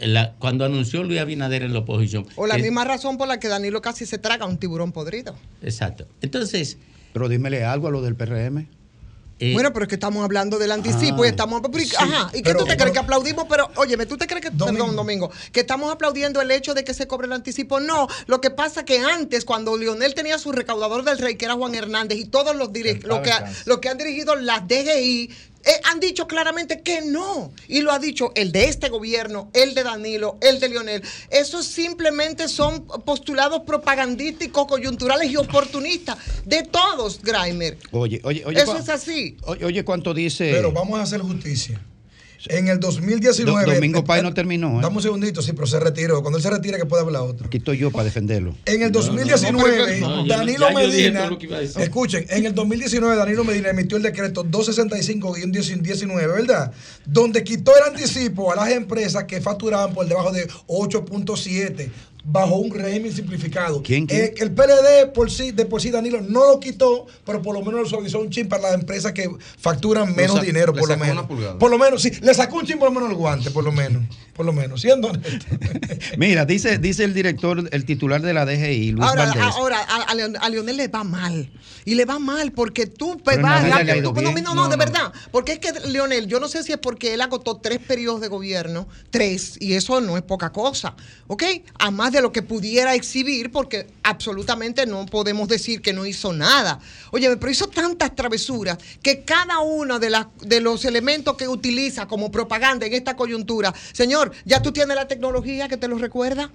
la- 0.00 0.32
cuando 0.38 0.64
anunció 0.64 1.02
Luis 1.02 1.20
Abinader 1.20 1.62
en 1.62 1.72
la 1.72 1.80
oposición. 1.80 2.26
O 2.36 2.46
la 2.46 2.56
Es- 2.56 2.62
misma 2.62 2.84
razón 2.84 3.18
por 3.18 3.28
la 3.28 3.38
que 3.40 3.48
Danilo 3.48 3.82
casi 3.82 4.06
se 4.06 4.18
traga 4.18 4.46
un 4.46 4.58
tiburón 4.58 4.92
podrido. 4.92 5.34
Exacto. 5.62 6.06
Entonces. 6.22 6.78
Pero 7.12 7.28
dímele 7.28 7.62
algo 7.64 7.88
a 7.88 7.90
lo 7.90 8.00
del 8.00 8.14
PRM. 8.16 8.66
Bueno, 9.52 9.72
pero 9.72 9.84
es 9.84 9.88
que 9.88 9.96
estamos 9.96 10.24
hablando 10.24 10.58
del 10.58 10.72
anticipo 10.72 11.22
Ah. 11.22 11.26
y 11.26 11.30
estamos. 11.30 11.60
pero, 11.62 11.84
Sí, 11.84 11.90
ajá, 11.96 12.30
¿y 12.32 12.36
qué 12.38 12.42
pero- 12.44 12.60
tú 12.60 12.66
te 12.66 12.76
crees 12.76 12.92
que 12.92 12.98
aplaudimos? 13.00 13.46
Pero, 13.48 13.70
óyeme, 13.76 14.06
¿tú 14.06 14.16
te 14.16 14.26
crees 14.26 14.42
que, 14.42 14.50
perdón, 14.50 14.94
Domingo, 14.96 15.30
que 15.52 15.60
estamos 15.60 15.92
aplaudiendo 15.92 16.40
el 16.40 16.50
hecho 16.50 16.74
de 16.74 16.84
que 16.84 16.94
se 16.94 17.06
cobre 17.06 17.26
el 17.26 17.32
anticipo? 17.32 17.80
No, 17.80 18.06
lo 18.26 18.40
que 18.40 18.50
pasa 18.50 18.84
que 18.84 18.98
antes, 19.00 19.44
cuando 19.44 19.76
Lionel 19.76 20.14
tenía 20.14 20.38
su 20.38 20.52
recaudador 20.52 21.04
del 21.04 21.18
rey, 21.18 21.36
que 21.36 21.44
era 21.46 21.54
Juan 21.54 21.74
Hernández, 21.74 22.18
y 22.18 22.24
todos 22.26 22.54
los, 22.56 22.68
direc- 22.70 23.02
lo 23.02 23.22
que, 23.22 23.30
descanse. 23.30 23.62
lo 23.66 23.80
que 23.80 23.88
han 23.88 23.98
dirigido 23.98 24.34
las 24.36 24.66
DGI, 24.68 25.30
eh, 25.64 25.80
han 25.84 26.00
dicho 26.00 26.26
claramente 26.26 26.80
que 26.80 27.02
no. 27.02 27.52
Y 27.68 27.80
lo 27.82 27.92
ha 27.92 27.98
dicho 27.98 28.32
el 28.34 28.52
de 28.52 28.64
este 28.64 28.88
gobierno, 28.88 29.50
el 29.52 29.74
de 29.74 29.82
Danilo, 29.82 30.38
el 30.40 30.60
de 30.60 30.68
Lionel. 30.68 31.02
Esos 31.30 31.66
simplemente 31.66 32.48
son 32.48 32.86
postulados 33.04 33.62
propagandísticos, 33.62 34.66
coyunturales 34.66 35.30
y 35.30 35.36
oportunistas 35.36 36.18
de 36.44 36.62
todos, 36.62 37.20
Grimer. 37.22 37.78
Oye, 37.90 38.20
oye, 38.24 38.44
oye. 38.44 38.60
Eso 38.60 38.76
es 38.76 38.88
así. 38.88 39.36
Oye, 39.44 39.64
oye, 39.64 39.84
¿cuánto 39.84 40.14
dice? 40.14 40.50
Pero 40.52 40.72
vamos 40.72 40.98
a 40.98 41.02
hacer 41.02 41.20
justicia. 41.20 41.80
En 42.48 42.68
el 42.68 42.80
2019. 42.80 43.66
Do- 43.66 43.74
Domingo 43.74 43.98
eh, 44.00 44.04
Pay 44.06 44.22
no 44.22 44.34
terminó, 44.34 44.78
¿eh? 44.78 44.82
Dame 44.82 44.96
un 44.96 45.02
segundito, 45.02 45.42
sí, 45.42 45.52
pero 45.52 45.66
se 45.66 45.78
retiró. 45.80 46.20
Cuando 46.22 46.38
él 46.38 46.42
se 46.42 46.50
retire, 46.50 46.76
que 46.78 46.86
puede 46.86 47.02
hablar 47.02 47.22
otro. 47.22 47.46
Aquí 47.46 47.58
estoy 47.58 47.78
yo 47.78 47.90
para 47.90 48.04
defenderlo. 48.04 48.54
En 48.64 48.82
el 48.82 48.90
No, 48.92 48.98
no, 49.00 49.06
2019, 49.06 50.00
no, 50.00 50.16
no, 50.16 50.26
Danilo 50.26 50.70
Medina, 50.72 51.30
escuchen, 51.78 52.26
en 52.28 52.46
el 52.46 52.54
2019 52.54 53.16
Danilo 53.16 53.44
Medina 53.44 53.70
emitió 53.70 53.96
el 53.96 54.02
decreto 54.02 54.44
265-19, 54.44 56.16
¿verdad? 56.26 56.72
Donde 57.06 57.44
quitó 57.44 57.72
el 57.76 57.84
anticipo 57.94 58.52
a 58.52 58.56
las 58.56 58.70
empresas 58.70 59.24
que 59.24 59.40
facturaban 59.40 59.94
por 59.94 60.06
debajo 60.06 60.32
de 60.32 60.48
8.7 60.66 61.90
bajo 62.24 62.56
un 62.56 62.70
régimen 62.72 63.12
simplificado. 63.12 63.82
¿Quién, 63.82 64.06
quién? 64.06 64.20
Eh, 64.26 64.34
el 64.38 64.52
PLD 64.52 65.12
por 65.12 65.30
sí, 65.30 65.50
de 65.50 65.64
por 65.66 65.80
sí 65.82 65.90
Danilo 65.90 66.20
no 66.20 66.46
lo 66.46 66.60
quitó, 66.60 67.06
pero 67.24 67.42
por 67.42 67.54
lo 67.54 67.64
menos 67.64 67.80
lo 67.82 67.86
suavizó 67.88 68.20
un 68.20 68.30
chin 68.30 68.48
para 68.48 68.62
las 68.62 68.74
empresas 68.74 69.12
que 69.12 69.28
facturan 69.58 70.14
menos 70.14 70.40
dinero, 70.40 70.72
por 70.72 70.88
lo 70.88 70.96
menos. 70.96 71.26
Por 71.58 71.70
lo 71.70 71.78
menos, 71.78 72.02
sí, 72.02 72.10
le 72.20 72.32
sacó 72.34 72.56
un 72.58 72.66
chin 72.66 72.78
por 72.78 72.88
lo 72.88 72.94
menos 72.94 73.10
el 73.10 73.16
guante, 73.16 73.50
por 73.50 73.64
lo 73.64 73.72
menos. 73.72 74.02
Por 74.34 74.46
lo 74.46 74.52
menos, 74.52 74.80
siendo 74.80 75.08
honesto. 75.08 75.44
Mira, 76.16 76.44
dice, 76.46 76.78
dice 76.78 77.04
el 77.04 77.12
director, 77.12 77.68
el 77.70 77.84
titular 77.84 78.22
de 78.22 78.32
la 78.32 78.46
DGI, 78.46 78.92
Luis 78.92 79.06
Ahora, 79.06 79.24
Valdés. 79.26 79.42
ahora 79.42 79.78
a, 79.80 80.02
a 80.04 80.14
Leon- 80.14 80.36
a 80.40 80.48
Lionel 80.48 80.76
le 80.78 80.88
va 80.88 81.04
mal. 81.04 81.50
Y 81.84 81.96
le 81.96 82.04
va 82.04 82.18
mal 82.18 82.52
porque 82.52 82.86
tú 82.86 83.20
vas. 83.24 83.36
tú- 84.02 84.12
no, 84.14 84.32
no, 84.40 84.54
No, 84.54 84.68
de 84.68 84.76
verdad. 84.76 85.12
Porque 85.32 85.52
es 85.52 85.58
que 85.58 85.72
Leonel, 85.88 86.28
yo 86.28 86.38
no 86.40 86.48
sé 86.48 86.62
si 86.62 86.72
es 86.72 86.78
porque 86.78 87.12
él 87.14 87.20
agotó 87.20 87.56
tres 87.58 87.80
periodos 87.80 88.20
de 88.20 88.28
gobierno, 88.28 88.86
tres, 89.10 89.56
y 89.60 89.74
eso 89.74 90.00
no 90.00 90.16
es 90.16 90.22
poca 90.22 90.50
cosa, 90.52 90.94
¿ok? 91.26 91.42
A 91.78 91.90
más 91.90 92.11
de 92.12 92.22
lo 92.22 92.30
que 92.32 92.42
pudiera 92.42 92.94
exhibir, 92.94 93.50
porque 93.50 93.86
absolutamente 94.02 94.86
no 94.86 95.06
podemos 95.06 95.48
decir 95.48 95.80
que 95.82 95.92
no 95.92 96.06
hizo 96.06 96.32
nada. 96.32 96.78
Oye, 97.10 97.34
pero 97.36 97.50
hizo 97.50 97.66
tantas 97.68 98.14
travesuras 98.14 98.78
que 99.02 99.22
cada 99.24 99.58
uno 99.60 99.98
de, 99.98 100.10
las, 100.10 100.26
de 100.42 100.60
los 100.60 100.84
elementos 100.84 101.36
que 101.36 101.48
utiliza 101.48 102.06
como 102.06 102.30
propaganda 102.30 102.86
en 102.86 102.92
esta 102.94 103.16
coyuntura, 103.16 103.74
señor, 103.92 104.32
ya 104.44 104.62
tú 104.62 104.70
tienes 104.72 104.94
la 104.96 105.08
tecnología 105.08 105.68
que 105.68 105.76
te 105.76 105.88
lo 105.88 105.98
recuerda. 105.98 106.50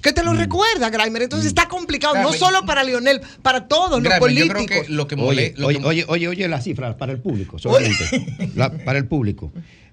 Que 0.00 0.10
Mm. 0.10 0.14
te 0.14 0.22
lo 0.24 0.32
recuerda, 0.34 0.90
Grimer. 0.90 1.22
Entonces 1.22 1.46
está 1.46 1.68
complicado, 1.68 2.16
no 2.16 2.32
solo 2.32 2.66
para 2.66 2.82
Lionel, 2.82 3.20
para 3.40 3.68
todos 3.68 4.02
los 4.02 4.12
yo 4.12 4.18
políticos. 4.18 4.64
creo 4.66 4.82
que 4.84 4.88
lo 4.92 5.06
que 5.06 5.14
oye, 5.14 5.54
oye, 5.62 5.78
oye, 5.84 6.04
oye, 6.08 6.26
oye 6.28 6.48
la 6.48 6.60
cifra 6.60 6.96
para 6.96 7.12
el 7.12 7.20
público, 7.20 7.56
solamente. 7.60 8.50
La- 8.56 8.70
para 8.84 8.98
el 8.98 9.06
público. 9.06 9.52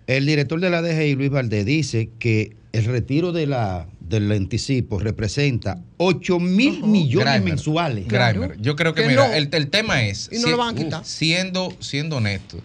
El 0.10 0.26
director 0.26 0.60
de 0.60 0.72
la 0.72 0.82
DGI, 0.82 1.14
Luis 1.14 1.30
Valdés, 1.30 1.66
dice 1.68 2.10
que 2.18 2.55
el 2.72 2.86
retiro 2.86 3.32
de 3.32 3.45
la, 3.45 3.88
del 3.99 4.32
anticipo 4.32 4.97
representa 4.97 5.80
8 5.97 6.39
mil 6.39 6.82
millones 6.84 7.34
Grimer, 7.36 7.43
mensuales. 7.43 8.07
Grimer, 8.07 8.60
yo 8.60 8.76
creo 8.76 8.95
que, 8.95 9.05
mira, 9.07 9.38
el, 9.38 9.49
el 9.51 9.70
tema 9.70 10.03
es, 10.03 10.28
Y 10.32 10.38
no 10.39 10.45
si- 10.45 10.49
lo 10.49 10.57
van 10.57 10.76
a 10.76 10.78
quitar. 10.84 11.05
siendo, 11.05 11.76
siendo 11.80 12.18
honesto 12.18 12.60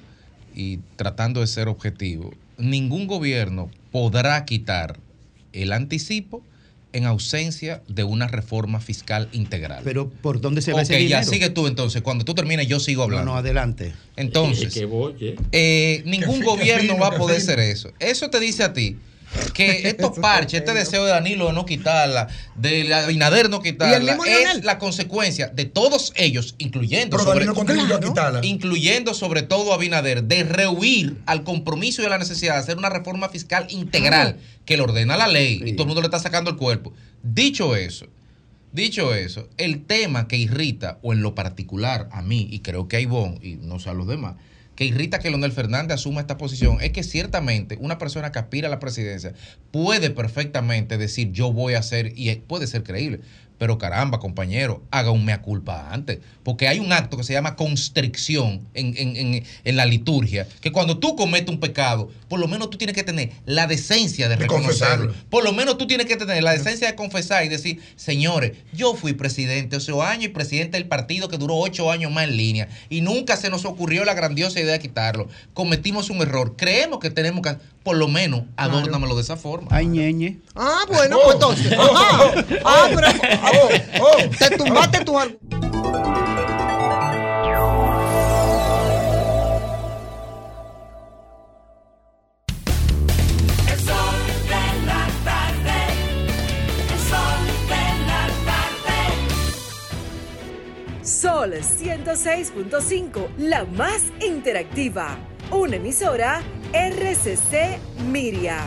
y 0.54 0.78
tratando 0.96 1.40
de 1.42 1.46
ser 1.46 1.68
objetivo, 1.68 2.32
ningún 2.56 3.06
gobierno 3.06 3.70
podrá 3.92 4.42
quitar 4.46 4.98
el 5.52 5.72
anticipo 5.74 6.42
en 6.94 7.04
ausencia 7.06 7.82
de 7.88 8.04
una 8.04 8.26
reforma 8.28 8.80
fiscal 8.80 9.28
integral. 9.32 9.82
Pero 9.84 10.08
¿por 10.08 10.40
dónde 10.40 10.62
se 10.62 10.72
va 10.72 10.78
Ok, 10.78 10.84
ese 10.84 10.92
ya 11.08 11.18
dinero? 11.18 11.30
sigue 11.32 11.50
tú 11.50 11.66
entonces. 11.66 12.00
Cuando 12.02 12.24
tú 12.24 12.34
termines, 12.34 12.66
yo 12.68 12.80
sigo 12.80 13.00
No, 13.00 13.04
hablando. 13.04 13.32
no, 13.32 13.36
adelante. 13.36 13.92
Entonces, 14.16 14.72
Que 14.72 14.86
voy, 14.86 15.36
eh, 15.52 16.02
ningún 16.06 16.38
Que 16.40 16.44
gobierno 16.46 16.96
va 16.98 17.08
a 17.08 17.16
poder 17.18 17.36
hacer 17.38 17.58
eso. 17.60 17.90
Eso 17.98 18.30
te 18.30 18.40
dice 18.40 18.62
a 18.62 18.72
ti 18.72 18.96
que 19.52 19.88
estos 19.88 20.18
parches, 20.18 20.60
este 20.60 20.74
deseo 20.74 21.04
de 21.04 21.10
Danilo 21.10 21.46
de 21.46 21.52
no 21.52 21.66
quitarla, 21.66 22.28
de 22.54 22.84
la 22.84 23.04
Abinader 23.04 23.50
no 23.50 23.60
quitarla, 23.60 24.18
es 24.26 24.64
la 24.64 24.78
consecuencia 24.78 25.48
de 25.48 25.64
todos 25.64 26.12
ellos, 26.16 26.54
incluyendo 26.58 27.16
Pero 27.16 27.30
Danilo 27.30 27.54
contribuyó 27.54 27.96
a 27.96 28.44
incluyendo 28.44 29.14
sobre 29.14 29.42
todo 29.42 29.72
a 29.72 29.76
Abinader, 29.76 30.24
de 30.24 30.44
rehuir 30.44 31.18
al 31.26 31.44
compromiso 31.44 32.02
y 32.02 32.06
a 32.06 32.08
la 32.08 32.18
necesidad 32.18 32.54
de 32.54 32.60
hacer 32.60 32.78
una 32.78 32.90
reforma 32.90 33.28
fiscal 33.28 33.66
integral 33.70 34.38
que 34.64 34.76
le 34.76 34.82
ordena 34.82 35.16
la 35.16 35.28
ley 35.28 35.62
y 35.64 35.72
todo 35.72 35.82
el 35.82 35.88
mundo 35.88 36.00
le 36.00 36.06
está 36.06 36.18
sacando 36.18 36.50
el 36.50 36.56
cuerpo. 36.56 36.92
Dicho 37.22 37.76
eso, 37.76 38.06
Dicho 38.74 39.14
eso, 39.14 39.48
el 39.56 39.84
tema 39.84 40.26
que 40.26 40.36
irrita, 40.36 40.98
o 41.02 41.12
en 41.12 41.22
lo 41.22 41.36
particular 41.36 42.08
a 42.10 42.22
mí, 42.22 42.48
y 42.50 42.58
creo 42.58 42.88
que 42.88 42.96
a 42.96 43.00
Ivonne, 43.00 43.38
y 43.40 43.54
no 43.54 43.78
sé 43.78 43.88
a 43.88 43.94
los 43.94 44.08
demás, 44.08 44.34
que 44.76 44.84
irrita 44.84 45.18
que 45.18 45.30
Leonel 45.30 45.52
Fernández 45.52 45.94
asuma 45.94 46.20
esta 46.20 46.36
posición, 46.36 46.78
es 46.80 46.90
que 46.92 47.02
ciertamente 47.02 47.76
una 47.80 47.98
persona 47.98 48.32
que 48.32 48.38
aspira 48.38 48.68
a 48.68 48.70
la 48.70 48.80
presidencia 48.80 49.32
puede 49.70 50.10
perfectamente 50.10 50.98
decir 50.98 51.32
yo 51.32 51.52
voy 51.52 51.74
a 51.74 51.78
hacer, 51.78 52.12
y 52.16 52.34
puede 52.36 52.66
ser 52.66 52.82
creíble, 52.82 53.20
pero 53.56 53.78
caramba, 53.78 54.18
compañero, 54.18 54.82
haga 54.90 55.12
un 55.12 55.24
mea 55.24 55.40
culpa 55.40 55.92
antes, 55.92 56.18
porque 56.42 56.66
hay 56.66 56.80
un 56.80 56.92
acto 56.92 57.16
que 57.16 57.22
se 57.22 57.32
llama 57.32 57.54
constricción 57.54 58.66
en, 58.74 58.94
en- 58.96 59.16
en- 59.16 59.44
en 59.64 59.76
la 59.76 59.86
liturgia, 59.86 60.46
que 60.60 60.72
cuando 60.72 60.98
tú 60.98 61.14
cometes 61.14 61.48
un 61.50 61.60
pecado, 61.60 62.10
por 62.34 62.40
lo 62.40 62.48
menos 62.48 62.68
tú 62.68 62.78
tienes 62.78 62.96
que 62.96 63.04
tener 63.04 63.30
la 63.46 63.68
decencia 63.68 64.28
de, 64.28 64.34
De 64.34 64.42
reconocerlo. 64.42 65.06
confesarlo. 65.06 65.14
Por 65.30 65.44
lo 65.44 65.52
menos 65.52 65.78
tú 65.78 65.86
tienes 65.86 66.06
que 66.06 66.16
tener 66.16 66.42
la 66.42 66.50
decencia 66.50 66.88
de 66.88 66.96
confesar 66.96 67.44
y 67.44 67.48
decir, 67.48 67.80
señores, 67.94 68.54
yo 68.72 68.96
fui 68.96 69.12
presidente 69.12 69.76
ocho 69.76 70.02
años 70.02 70.24
y 70.24 70.28
presidente 70.30 70.76
del 70.76 70.88
partido 70.88 71.28
que 71.28 71.38
duró 71.38 71.54
ocho 71.54 71.92
años 71.92 72.10
más 72.10 72.24
en 72.24 72.36
línea 72.36 72.68
y 72.90 73.02
nunca 73.02 73.36
se 73.36 73.50
nos 73.50 73.64
ocurrió 73.64 74.04
la 74.04 74.14
grandiosa 74.14 74.58
idea 74.58 74.72
de 74.72 74.80
quitarlo. 74.80 75.28
Cometimos 75.52 76.10
un 76.10 76.22
error. 76.22 76.56
Creemos 76.56 76.98
que 76.98 77.08
tenemos 77.10 77.40
que, 77.42 77.56
por 77.84 77.96
lo 77.96 78.08
menos, 78.08 78.42
adórnamelo 78.56 79.14
de 79.14 79.22
esa 79.22 79.36
forma. 79.36 79.68
Ay, 79.70 79.86
ñeñe. 79.86 80.38
Ah, 80.56 80.80
bueno, 80.88 81.18
pues 81.22 81.34
entonces. 81.34 81.72
Ajá. 81.72 82.34
Ah, 82.64 82.88
pero. 82.92 83.06
ah, 83.44 84.28
te 84.40 84.56
tumbaste 84.56 85.04
tu 85.04 85.16
106.5, 101.64 103.28
la 103.38 103.64
más 103.64 104.12
interactiva. 104.24 105.18
Una 105.50 105.76
emisora 105.76 106.42
RCC 106.72 107.78
Miria. 108.10 108.58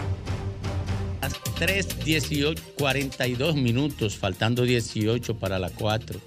Las 1.21 1.33
3, 1.55 2.03
18, 2.03 2.63
42 2.77 3.55
minutos, 3.55 4.17
faltando 4.17 4.63
18 4.63 5.37
para 5.37 5.59
las 5.59 5.71
4. 5.73 6.19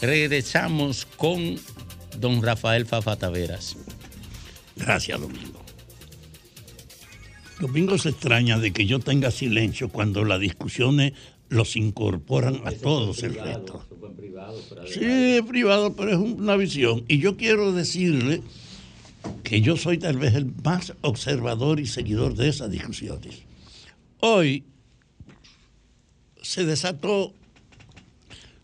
Regresamos 0.00 1.06
con 1.16 1.58
don 2.18 2.42
Rafael 2.42 2.86
Fafa 2.86 3.16
Taveras. 3.16 3.76
Gracias, 4.76 5.20
Domingo. 5.20 5.64
Domingo 7.60 7.98
se 7.98 8.10
extraña 8.10 8.58
de 8.58 8.72
que 8.72 8.86
yo 8.86 9.00
tenga 9.00 9.30
silencio 9.30 9.88
cuando 9.88 10.24
las 10.24 10.40
discusiones 10.40 11.12
los 11.48 11.76
incorporan 11.76 12.60
a 12.66 12.72
todos 12.72 13.22
el 13.22 13.34
resto. 13.34 13.84
Sí, 14.86 15.04
es 15.04 15.42
privado, 15.42 15.94
pero 15.94 16.10
es 16.10 16.18
una 16.18 16.56
visión. 16.56 17.04
Y 17.08 17.18
yo 17.18 17.36
quiero 17.36 17.72
decirle 17.72 18.42
que 19.42 19.60
yo 19.60 19.76
soy 19.76 19.98
tal 19.98 20.18
vez 20.18 20.34
el 20.34 20.52
más 20.62 20.94
observador 21.00 21.80
y 21.80 21.86
seguidor 21.86 22.34
de 22.34 22.48
esas 22.48 22.70
discusiones. 22.70 23.42
Hoy 24.20 24.64
se 26.42 26.64
desató, 26.64 27.32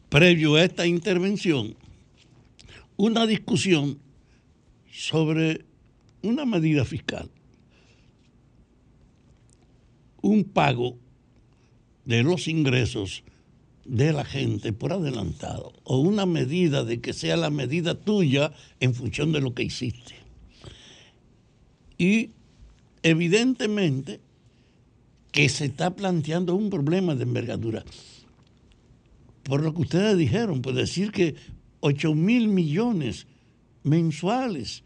previo 0.08 0.54
a 0.54 0.64
esta 0.64 0.86
intervención, 0.86 1.74
una 2.96 3.26
discusión 3.26 3.98
sobre 4.90 5.64
una 6.22 6.44
medida 6.44 6.84
fiscal. 6.84 7.28
un 10.24 10.42
pago 10.42 10.96
de 12.04 12.22
los 12.22 12.48
ingresos 12.48 13.24
de 13.84 14.12
la 14.12 14.24
gente 14.24 14.72
por 14.72 14.92
adelantado 14.92 15.72
o 15.84 15.98
una 15.98 16.26
medida 16.26 16.84
de 16.84 17.00
que 17.00 17.12
sea 17.12 17.36
la 17.36 17.50
medida 17.50 17.94
tuya 17.94 18.52
en 18.80 18.94
función 18.94 19.32
de 19.32 19.40
lo 19.40 19.54
que 19.54 19.64
hiciste. 19.64 20.14
Y 21.98 22.30
evidentemente 23.02 24.20
que 25.30 25.48
se 25.48 25.66
está 25.66 25.94
planteando 25.94 26.54
un 26.54 26.70
problema 26.70 27.14
de 27.14 27.24
envergadura. 27.24 27.84
Por 29.42 29.62
lo 29.62 29.74
que 29.74 29.82
ustedes 29.82 30.16
dijeron, 30.16 30.62
pues 30.62 30.76
decir 30.76 31.10
que 31.10 31.34
8 31.80 32.14
mil 32.14 32.48
millones 32.48 33.26
mensuales 33.82 34.84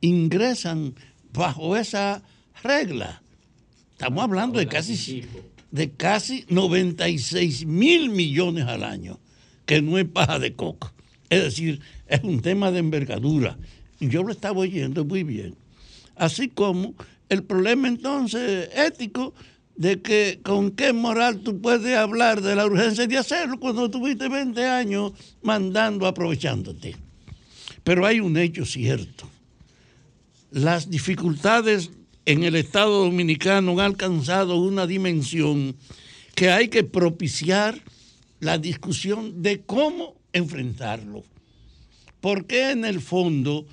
ingresan 0.00 0.94
bajo 1.32 1.76
esa 1.76 2.22
regla. 2.62 3.22
Estamos 3.92 4.24
hablando 4.24 4.58
de 4.58 4.68
casi, 4.68 5.24
de 5.70 5.90
casi 5.90 6.44
96 6.48 7.66
mil 7.66 8.10
millones 8.10 8.66
al 8.66 8.84
año, 8.84 9.18
que 9.64 9.82
no 9.82 9.98
es 9.98 10.06
paja 10.06 10.38
de 10.38 10.54
coca. 10.54 10.92
Es 11.28 11.42
decir, 11.42 11.80
es 12.06 12.22
un 12.22 12.40
tema 12.40 12.70
de 12.70 12.78
envergadura. 12.78 13.58
Y 13.98 14.08
yo 14.08 14.22
lo 14.22 14.32
estaba 14.32 14.58
oyendo 14.60 15.04
muy 15.04 15.22
bien. 15.22 15.56
Así 16.14 16.48
como 16.48 16.94
el 17.28 17.42
problema 17.42 17.88
entonces 17.88 18.70
ético 18.74 19.34
de 19.76 20.00
que 20.00 20.40
con 20.42 20.70
qué 20.70 20.92
moral 20.92 21.40
tú 21.40 21.60
puedes 21.60 21.96
hablar 21.96 22.40
de 22.40 22.56
la 22.56 22.66
urgencia 22.66 23.06
de 23.06 23.18
hacerlo 23.18 23.60
cuando 23.60 23.90
tuviste 23.90 24.28
20 24.28 24.64
años 24.64 25.12
mandando, 25.42 26.06
aprovechándote. 26.06 26.96
Pero 27.84 28.06
hay 28.06 28.20
un 28.20 28.36
hecho 28.36 28.64
cierto. 28.64 29.28
Las 30.50 30.88
dificultades 30.88 31.90
en 32.26 32.42
el 32.42 32.56
Estado 32.56 33.04
Dominicano 33.04 33.72
han 33.72 33.80
alcanzado 33.80 34.56
una 34.56 34.86
dimensión 34.86 35.76
que 36.34 36.50
hay 36.50 36.68
que 36.68 36.82
propiciar 36.82 37.80
la 38.40 38.58
discusión 38.58 39.42
de 39.42 39.62
cómo 39.62 40.16
enfrentarlo. 40.32 41.22
Porque 42.20 42.72
en 42.72 42.84
el 42.84 43.00
fondo 43.00 43.66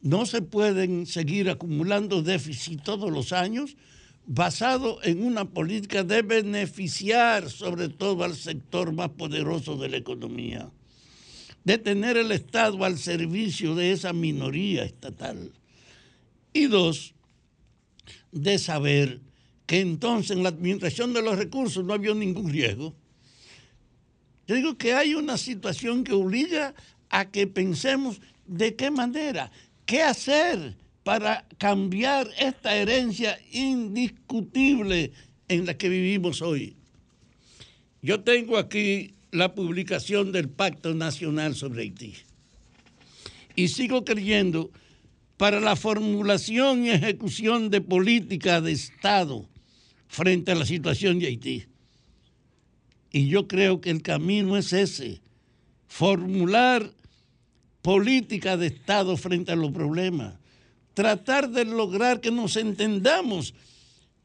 no 0.00 0.24
se 0.24 0.40
pueden 0.40 1.04
seguir 1.04 1.50
acumulando 1.50 2.22
déficit 2.22 2.82
todos 2.82 3.10
los 3.10 3.32
años 3.32 3.76
basado 4.24 5.00
en 5.02 5.24
una 5.24 5.44
política 5.44 6.04
de 6.04 6.22
beneficiar 6.22 7.50
sobre 7.50 7.88
todo 7.88 8.22
al 8.22 8.36
sector 8.36 8.92
más 8.92 9.10
poderoso 9.10 9.76
de 9.76 9.88
la 9.88 9.96
economía, 9.96 10.70
de 11.64 11.78
tener 11.78 12.16
el 12.16 12.30
Estado 12.30 12.84
al 12.84 12.98
servicio 12.98 13.74
de 13.74 13.90
esa 13.90 14.12
minoría 14.12 14.84
estatal. 14.84 15.50
Y 16.52 16.66
dos, 16.66 17.14
de 18.32 18.58
saber 18.58 19.20
que 19.66 19.80
entonces 19.80 20.36
en 20.36 20.42
la 20.42 20.48
administración 20.48 21.12
de 21.12 21.22
los 21.22 21.38
recursos 21.38 21.84
no 21.84 21.94
había 21.94 22.14
ningún 22.14 22.50
riesgo. 22.50 22.94
Yo 24.46 24.56
digo 24.56 24.76
que 24.76 24.94
hay 24.94 25.14
una 25.14 25.36
situación 25.36 26.02
que 26.02 26.12
obliga 26.12 26.74
a 27.08 27.30
que 27.30 27.46
pensemos 27.46 28.20
de 28.46 28.74
qué 28.74 28.90
manera, 28.90 29.52
qué 29.86 30.02
hacer 30.02 30.76
para 31.04 31.46
cambiar 31.58 32.28
esta 32.38 32.74
herencia 32.74 33.38
indiscutible 33.52 35.12
en 35.48 35.66
la 35.66 35.74
que 35.74 35.88
vivimos 35.88 36.42
hoy. 36.42 36.76
Yo 38.02 38.20
tengo 38.20 38.56
aquí 38.58 39.14
la 39.30 39.54
publicación 39.54 40.32
del 40.32 40.48
Pacto 40.48 40.94
Nacional 40.94 41.54
sobre 41.54 41.82
Haití 41.82 42.14
y 43.54 43.68
sigo 43.68 44.04
creyendo 44.04 44.70
para 45.40 45.58
la 45.58 45.74
formulación 45.74 46.84
y 46.84 46.90
ejecución 46.90 47.70
de 47.70 47.80
política 47.80 48.60
de 48.60 48.72
Estado 48.72 49.48
frente 50.06 50.52
a 50.52 50.54
la 50.54 50.66
situación 50.66 51.18
de 51.18 51.28
Haití. 51.28 51.64
Y 53.10 53.26
yo 53.28 53.48
creo 53.48 53.80
que 53.80 53.88
el 53.88 54.02
camino 54.02 54.58
es 54.58 54.74
ese, 54.74 55.22
formular 55.88 56.92
política 57.80 58.58
de 58.58 58.66
Estado 58.66 59.16
frente 59.16 59.52
a 59.52 59.56
los 59.56 59.72
problemas, 59.72 60.34
tratar 60.92 61.48
de 61.48 61.64
lograr 61.64 62.20
que 62.20 62.30
nos 62.30 62.56
entendamos 62.56 63.54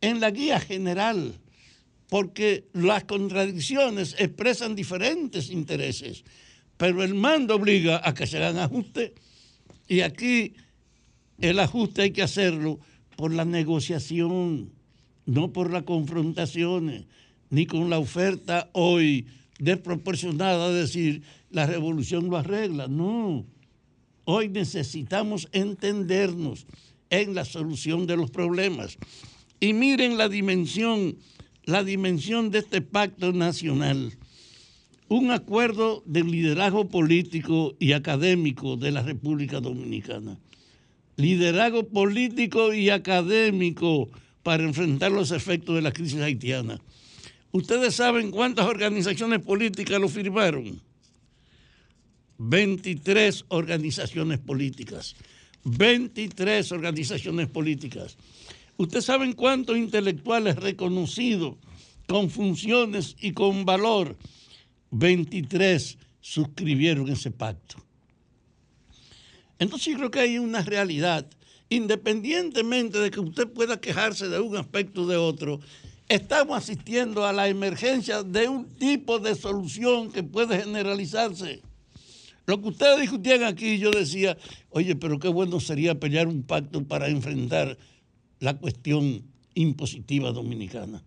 en 0.01 0.19
la 0.19 0.31
guía 0.31 0.59
general, 0.59 1.33
porque 2.09 2.65
las 2.73 3.05
contradicciones 3.05 4.17
expresan 4.19 4.75
diferentes 4.75 5.49
intereses, 5.49 6.25
pero 6.75 7.05
el 7.05 7.15
mando 7.15 7.55
obliga 7.55 8.01
a 8.03 8.13
que 8.13 8.27
se 8.27 8.35
hagan 8.35 8.57
ajustes 8.57 9.13
y 9.87 10.01
aquí 10.01 10.55
el 11.39 11.59
ajuste 11.59 12.03
hay 12.03 12.11
que 12.11 12.23
hacerlo 12.23 12.79
por 13.15 13.33
la 13.33 13.45
negociación, 13.45 14.71
no 15.25 15.51
por 15.51 15.71
las 15.71 15.83
confrontaciones, 15.83 17.05
ni 17.49 17.65
con 17.65 17.89
la 17.89 17.99
oferta 17.99 18.69
hoy 18.73 19.27
desproporcionada 19.59 20.69
de 20.69 20.81
decir 20.81 21.21
la 21.49 21.65
revolución 21.65 22.29
lo 22.29 22.37
arregla. 22.37 22.87
No, 22.87 23.45
hoy 24.25 24.49
necesitamos 24.49 25.47
entendernos 25.51 26.65
en 27.09 27.35
la 27.35 27.45
solución 27.45 28.07
de 28.07 28.17
los 28.17 28.31
problemas. 28.31 28.97
Y 29.59 29.73
miren 29.73 30.17
la 30.17 30.27
dimensión, 30.27 31.17
la 31.63 31.83
dimensión 31.83 32.51
de 32.51 32.59
este 32.59 32.81
pacto 32.81 33.31
nacional. 33.31 34.13
Un 35.07 35.31
acuerdo 35.31 36.03
de 36.05 36.23
liderazgo 36.23 36.89
político 36.89 37.75
y 37.79 37.93
académico 37.93 38.75
de 38.75 38.91
la 38.91 39.03
República 39.03 39.61
Dominicana. 39.61 40.39
Liderazgo 41.17 41.87
político 41.87 42.73
y 42.73 42.89
académico 42.89 44.09
para 44.43 44.63
enfrentar 44.63 45.11
los 45.11 45.31
efectos 45.31 45.75
de 45.75 45.81
la 45.81 45.91
crisis 45.91 46.19
haitiana. 46.19 46.79
¿Ustedes 47.51 47.95
saben 47.95 48.31
cuántas 48.31 48.65
organizaciones 48.65 49.39
políticas 49.39 49.99
lo 49.99 50.09
firmaron? 50.09 50.81
23 52.37 53.45
organizaciones 53.47 54.39
políticas. 54.39 55.15
23 55.63 56.71
organizaciones 56.73 57.47
políticas. 57.47 58.17
¿Ustedes 58.77 59.05
saben 59.05 59.33
cuántos 59.33 59.77
intelectuales 59.77 60.57
reconocidos 60.57 61.55
con 62.07 62.29
funciones 62.29 63.15
y 63.19 63.31
con 63.31 63.63
valor? 63.63 64.17
23 64.91 65.97
suscribieron 66.19 67.09
ese 67.09 67.31
pacto. 67.31 67.84
Entonces 69.59 69.93
yo 69.93 69.97
creo 69.97 70.11
que 70.11 70.19
hay 70.19 70.37
una 70.37 70.61
realidad, 70.61 71.25
independientemente 71.69 72.99
de 72.99 73.11
que 73.11 73.19
usted 73.19 73.47
pueda 73.47 73.79
quejarse 73.79 74.27
de 74.27 74.39
un 74.39 74.57
aspecto 74.57 75.03
o 75.03 75.07
de 75.07 75.17
otro, 75.17 75.59
estamos 76.09 76.57
asistiendo 76.57 77.25
a 77.25 77.33
la 77.33 77.47
emergencia 77.47 78.23
de 78.23 78.47
un 78.47 78.65
tipo 78.75 79.19
de 79.19 79.35
solución 79.35 80.11
que 80.11 80.23
puede 80.23 80.59
generalizarse. 80.59 81.61
Lo 82.45 82.61
que 82.61 82.69
ustedes 82.69 83.01
discutían 83.01 83.43
aquí, 83.43 83.79
yo 83.79 83.89
decía, 83.89 84.37
oye, 84.69 84.95
pero 84.95 85.17
qué 85.17 85.29
bueno 85.29 85.59
sería 85.59 85.99
pelear 85.99 86.27
un 86.27 86.43
pacto 86.43 86.83
para 86.83 87.07
enfrentar 87.07 87.77
la 88.39 88.55
cuestión 88.57 89.23
impositiva 89.55 90.31
dominicana. 90.31 91.03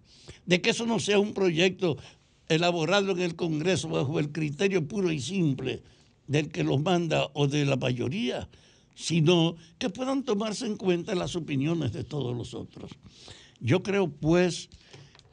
De 0.46 0.60
que 0.60 0.70
eso 0.70 0.84
no 0.86 0.98
sea 0.98 1.20
un 1.20 1.34
proyecto 1.34 1.96
elaborado 2.48 3.12
en 3.12 3.20
el 3.20 3.36
Congreso 3.36 3.88
bajo 3.88 4.18
el 4.18 4.32
criterio 4.32 4.88
puro 4.88 5.12
y 5.12 5.20
simple 5.20 5.82
del 6.28 6.50
que 6.50 6.62
los 6.62 6.80
manda 6.80 7.28
o 7.32 7.48
de 7.48 7.64
la 7.64 7.76
mayoría, 7.76 8.48
sino 8.94 9.56
que 9.78 9.90
puedan 9.90 10.22
tomarse 10.22 10.66
en 10.66 10.76
cuenta 10.76 11.14
las 11.14 11.34
opiniones 11.34 11.92
de 11.92 12.04
todos 12.04 12.36
los 12.36 12.54
otros. 12.54 12.92
Yo 13.60 13.82
creo, 13.82 14.08
pues, 14.08 14.68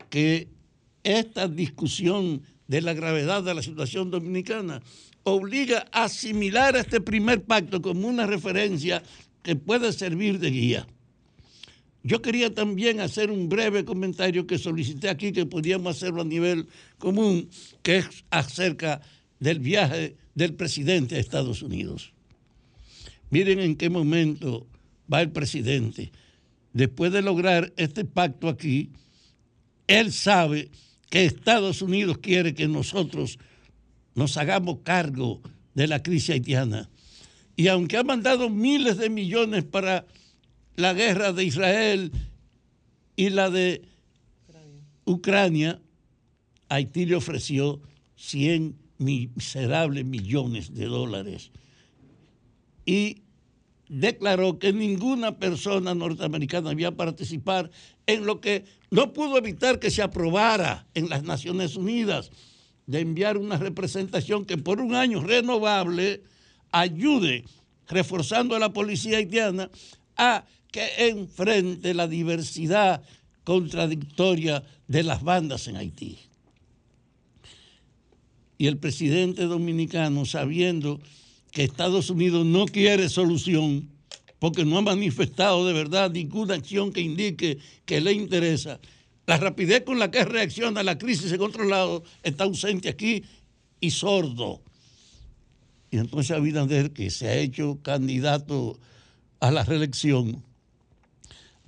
que 0.09 0.47
esta 1.03 1.47
discusión 1.47 2.41
de 2.67 2.81
la 2.81 2.93
gravedad 2.93 3.43
de 3.43 3.53
la 3.53 3.61
situación 3.61 4.09
dominicana 4.09 4.81
obliga 5.23 5.85
a 5.91 6.05
asimilar 6.05 6.75
este 6.75 7.01
primer 7.01 7.43
pacto 7.43 7.81
como 7.81 8.07
una 8.07 8.25
referencia 8.25 9.03
que 9.43 9.55
puede 9.55 9.91
servir 9.93 10.39
de 10.39 10.49
guía. 10.49 10.87
Yo 12.03 12.21
quería 12.21 12.53
también 12.53 12.99
hacer 12.99 13.31
un 13.31 13.49
breve 13.49 13.83
comentario 13.83 14.45
que 14.45 14.59
solicité 14.59 15.09
aquí, 15.09 15.31
que 15.31 15.47
podíamos 15.47 15.97
hacerlo 15.97 16.21
a 16.21 16.25
nivel 16.25 16.67
común, 16.99 17.49
que 17.81 17.97
es 17.97 18.25
acerca 18.29 19.01
del 19.39 19.59
viaje 19.59 20.15
del 20.36 20.53
presidente 20.53 21.15
a 21.15 21.19
Estados 21.19 21.61
Unidos. 21.61 22.13
Miren 23.29 23.59
en 23.59 23.75
qué 23.75 23.89
momento 23.89 24.67
va 25.11 25.21
el 25.21 25.31
presidente. 25.31 26.11
Después 26.73 27.11
de 27.11 27.21
lograr 27.21 27.73
este 27.77 28.05
pacto 28.05 28.49
aquí, 28.49 28.91
él 29.88 30.11
sabe 30.11 30.69
que 31.09 31.25
Estados 31.25 31.81
Unidos 31.81 32.17
quiere 32.19 32.53
que 32.53 32.67
nosotros 32.67 33.39
nos 34.13 34.38
hagamos 34.38 34.79
cargo 34.83 35.41
de 35.73 35.88
la 35.88 36.03
crisis 36.03 36.31
haitiana. 36.31 36.89
Y 37.55 37.67
aunque 37.69 37.97
ha 37.97 38.03
mandado 38.03 38.49
miles 38.49 38.97
de 38.97 39.09
millones 39.09 39.63
para 39.63 40.05
la 40.75 40.93
guerra 40.93 41.31
de 41.31 41.45
Israel 41.45 42.11
y 43.15 43.29
la 43.29 43.49
de 43.49 43.83
Ucrania, 45.05 45.79
Haití 46.67 47.05
le 47.05 47.15
ofreció 47.15 47.79
100 48.17 48.84
miserables 48.97 50.05
millones 50.05 50.73
de 50.73 50.85
dólares. 50.85 51.51
Y 52.85 53.23
declaró 53.87 54.57
que 54.57 54.73
ninguna 54.73 55.37
persona 55.37 55.93
norteamericana 55.93 56.71
había 56.71 56.95
participar 56.95 57.69
en 58.07 58.25
lo 58.25 58.41
que 58.41 58.65
no 58.89 59.13
pudo 59.13 59.37
evitar 59.37 59.79
que 59.79 59.91
se 59.91 60.01
aprobara 60.01 60.87
en 60.93 61.09
las 61.09 61.23
Naciones 61.23 61.75
Unidas 61.75 62.31
de 62.87 62.99
enviar 62.99 63.37
una 63.37 63.57
representación 63.57 64.45
que 64.45 64.57
por 64.57 64.79
un 64.79 64.95
año 64.95 65.21
renovable 65.21 66.23
ayude, 66.71 67.45
reforzando 67.87 68.55
a 68.55 68.59
la 68.59 68.73
policía 68.73 69.17
haitiana, 69.17 69.69
a 70.17 70.45
que 70.71 71.07
enfrente 71.09 71.93
la 71.93 72.07
diversidad 72.07 73.01
contradictoria 73.43 74.63
de 74.87 75.03
las 75.03 75.23
bandas 75.23 75.67
en 75.67 75.77
Haití. 75.77 76.19
Y 78.57 78.67
el 78.67 78.77
presidente 78.77 79.43
dominicano, 79.45 80.25
sabiendo 80.25 80.99
que 81.51 81.63
Estados 81.63 82.09
Unidos 82.09 82.45
no 82.45 82.65
quiere 82.65 83.09
solución, 83.09 83.89
porque 84.39 84.65
no 84.65 84.77
ha 84.77 84.81
manifestado 84.81 85.65
de 85.65 85.73
verdad 85.73 86.11
ninguna 86.11 86.55
acción 86.55 86.91
que 86.91 87.01
indique 87.01 87.57
que 87.85 88.01
le 88.01 88.13
interesa, 88.13 88.79
la 89.25 89.37
rapidez 89.37 89.83
con 89.83 89.97
la 89.97 90.11
que 90.11 90.23
reacciona 90.23 90.81
a 90.81 90.83
la 90.83 90.97
crisis 90.97 91.31
en 91.31 91.41
otro 91.41 91.65
lado 91.65 92.03
está 92.21 92.43
ausente 92.43 92.89
aquí 92.89 93.23
y 93.79 93.91
sordo. 93.91 94.61
Y 95.89 95.97
entonces 95.97 96.35
Abinader, 96.35 96.91
que 96.91 97.09
se 97.09 97.27
ha 97.27 97.35
hecho 97.35 97.79
candidato 97.81 98.77
a 99.39 99.51
la 99.51 99.63
reelección, 99.63 100.43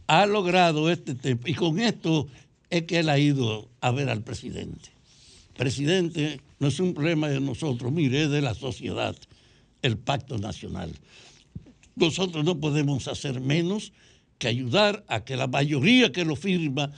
ha 0.07 0.25
logrado 0.25 0.89
este 0.89 1.15
tema. 1.15 1.41
Y 1.45 1.53
con 1.53 1.79
esto 1.79 2.27
es 2.69 2.83
que 2.83 2.99
él 2.99 3.09
ha 3.09 3.17
ido 3.17 3.69
a 3.81 3.91
ver 3.91 4.09
al 4.09 4.23
presidente. 4.23 4.96
Presidente, 5.57 6.39
no 6.59 6.67
es 6.67 6.79
un 6.79 6.93
problema 6.93 7.29
de 7.29 7.39
nosotros, 7.39 7.91
mire, 7.91 8.23
es 8.23 8.29
de 8.29 8.41
la 8.41 8.53
sociedad, 8.53 9.15
el 9.81 9.97
pacto 9.97 10.37
nacional. 10.37 10.91
Nosotros 11.95 12.45
no 12.45 12.59
podemos 12.59 13.07
hacer 13.07 13.41
menos 13.41 13.91
que 14.37 14.47
ayudar 14.47 15.03
a 15.07 15.25
que 15.25 15.35
la 15.35 15.47
mayoría 15.47 16.11
que 16.11 16.25
lo 16.25 16.35
firma 16.35 16.91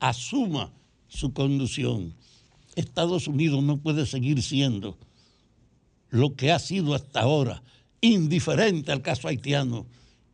asuma 0.00 0.72
su 1.08 1.34
conducción. 1.34 2.14
Estados 2.76 3.28
Unidos 3.28 3.62
no 3.62 3.76
puede 3.76 4.06
seguir 4.06 4.42
siendo 4.42 4.96
lo 6.08 6.34
que 6.34 6.50
ha 6.50 6.58
sido 6.58 6.94
hasta 6.94 7.20
ahora, 7.20 7.62
indiferente 8.00 8.90
al 8.90 9.02
caso 9.02 9.28
haitiano 9.28 9.86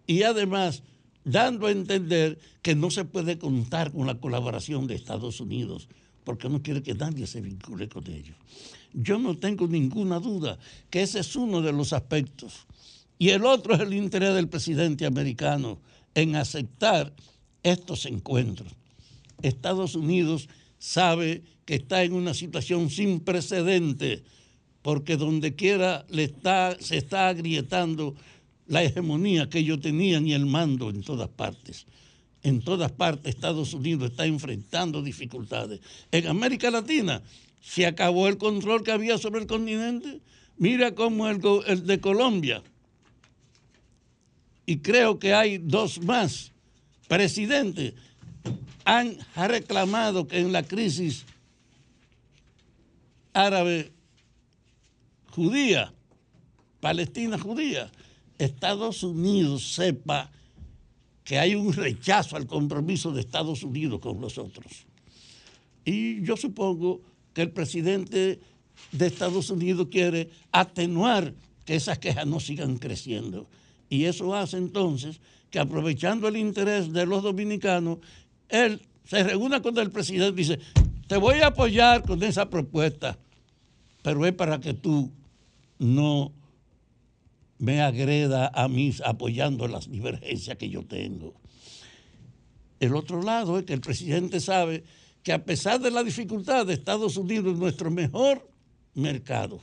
y 0.07 0.23
además 0.23 0.85
dando 1.25 1.67
a 1.67 1.73
entender 1.73 2.39
que 2.63 2.75
no 2.75 2.91
se 2.91 3.05
puede 3.05 3.39
contar 3.39 3.93
con 3.93 4.07
la 4.07 4.19
colaboración 4.21 4.87
de 4.87 4.95
Estados 4.95 5.41
Unidos 5.41 5.89
porque 6.29 6.51
no 6.51 6.61
quiere 6.61 6.83
que 6.83 6.93
nadie 6.93 7.27
se 7.27 7.41
vincule 7.41 7.89
con 7.89 8.07
ellos. 8.07 8.37
Yo 8.93 9.19
no 9.19 9.39
tengo 9.39 9.67
ninguna 9.67 10.21
duda 10.21 10.59
que 10.91 11.01
ese 11.01 11.21
es 11.21 11.35
uno 11.37 11.63
de 11.63 11.73
los 11.73 11.95
aspectos. 11.95 12.67
Y 13.19 13.31
el 13.31 13.47
otro 13.47 13.75
es 13.75 13.81
el 13.81 13.95
interés 13.95 14.35
del 14.35 14.47
presidente 14.47 15.07
americano 15.07 15.79
en 16.15 16.37
aceptar 16.37 17.15
estos 17.63 18.05
encuentros. 18.05 18.71
Estados 19.41 19.95
Unidos 19.95 20.51
sabe 20.79 21.45
que 21.65 21.77
está 21.77 22.05
en 22.05 22.13
una 22.13 22.35
situación 22.35 22.91
sin 22.91 23.21
precedente, 23.21 24.23
porque 24.83 25.17
donde 25.17 25.55
quiera 25.55 26.05
está, 26.11 26.77
se 26.79 26.99
está 26.99 27.29
agrietando 27.29 28.15
la 28.67 28.83
hegemonía 28.85 29.49
que 29.49 29.61
ellos 29.61 29.81
tenían 29.81 30.27
y 30.27 30.35
el 30.35 30.45
mando 30.45 30.91
en 30.91 31.01
todas 31.01 31.31
partes. 31.31 31.87
En 32.43 32.61
todas 32.63 32.93
partes 32.93 33.35
Estados 33.35 33.75
Unidos 33.75 34.11
está 34.11 34.27
enfrentando 34.27 35.03
dificultades. 35.03 35.81
En 36.13 36.27
América 36.29 36.71
Latina 36.71 37.23
se 37.61 37.87
acabó 37.87 38.29
el 38.29 38.39
control 38.39 38.83
que 38.85 38.93
había 38.93 39.19
sobre 39.19 39.41
el 39.41 39.47
continente. 39.47 40.21
Mira 40.57 40.95
cómo 40.95 41.29
el, 41.29 41.41
el 41.67 41.87
de 41.87 42.01
Colombia. 42.01 42.63
Y 44.67 44.79
creo 44.79 45.19
que 45.19 45.35
hay 45.35 45.59
dos 45.59 46.01
más 46.03 46.53
presidentes 47.09 47.95
han 48.89 49.19
reclamado 49.37 50.27
que 50.27 50.39
en 50.39 50.51
la 50.51 50.63
crisis 50.63 51.27
árabe 53.35 53.93
judía, 55.31 55.93
Palestina 56.81 57.39
judía, 57.39 57.91
Estados 58.39 59.03
Unidos 59.03 59.75
sepa 59.75 60.31
que 61.29 61.39
hay 61.39 61.55
un 61.55 61.75
rechazo 61.75 62.37
al 62.37 62.47
compromiso 62.47 63.13
de 63.13 63.21
Estados 63.21 63.63
Unidos 63.63 64.01
con 64.01 64.19
los 64.19 64.39
otros. 64.39 64.87
Y 65.85 66.23
yo 66.23 66.39
supongo 66.39 67.03
que 67.35 67.43
el 67.43 67.51
presidente 67.51 68.41
de 68.93 69.07
Estados 69.07 69.51
Unidos 69.51 69.89
quiere 69.91 70.31
atenuar 70.53 71.35
que 71.67 71.75
esas 71.75 71.99
quejas 71.99 72.27
no 72.27 72.41
sigan 72.41 72.79
creciendo. 72.79 73.47
Y 73.91 74.05
eso 74.05 74.35
hace 74.35 74.57
entonces 74.57 75.21
que 75.51 75.59
aprovechando 75.59 76.29
el 76.29 76.39
interés 76.39 76.95
de 76.95 77.05
los 77.05 77.23
dominicanos, 77.23 77.99
él 78.49 78.81
se 79.05 79.23
reúna 79.23 79.61
con 79.61 79.77
el 79.77 79.91
presidente 79.91 80.41
y 80.41 80.45
dice, 80.45 80.59
te 81.09 81.19
voy 81.19 81.41
a 81.41 81.49
apoyar 81.49 82.05
con 82.05 82.23
esa 82.23 82.49
propuesta, 82.49 83.19
pero 84.01 84.25
es 84.25 84.33
para 84.33 84.61
que 84.61 84.73
tú 84.73 85.13
no 85.79 86.33
me 87.59 87.81
agreda 87.81 88.51
a 88.55 88.69
mí 88.69 88.95
apoyando 89.05 89.67
las 89.69 89.91
divergencias 89.91 90.57
que 90.57 90.69
yo 90.69 90.85
tengo. 90.85 91.35
El 92.81 92.95
otro 92.95 93.23
lado 93.23 93.59
es 93.59 93.65
que 93.65 93.73
el 93.73 93.81
presidente 93.81 94.41
sabe 94.41 94.85
que 95.23 95.33
a 95.33 95.45
pesar 95.45 95.81
de 95.81 95.91
la 95.91 96.05
dificultad 96.05 96.67
de 96.67 96.75
Estados 96.75 97.17
Unidos 97.17 97.55
es 97.55 97.59
nuestro 97.59 97.91
mejor 97.91 98.49
mercado. 98.95 99.61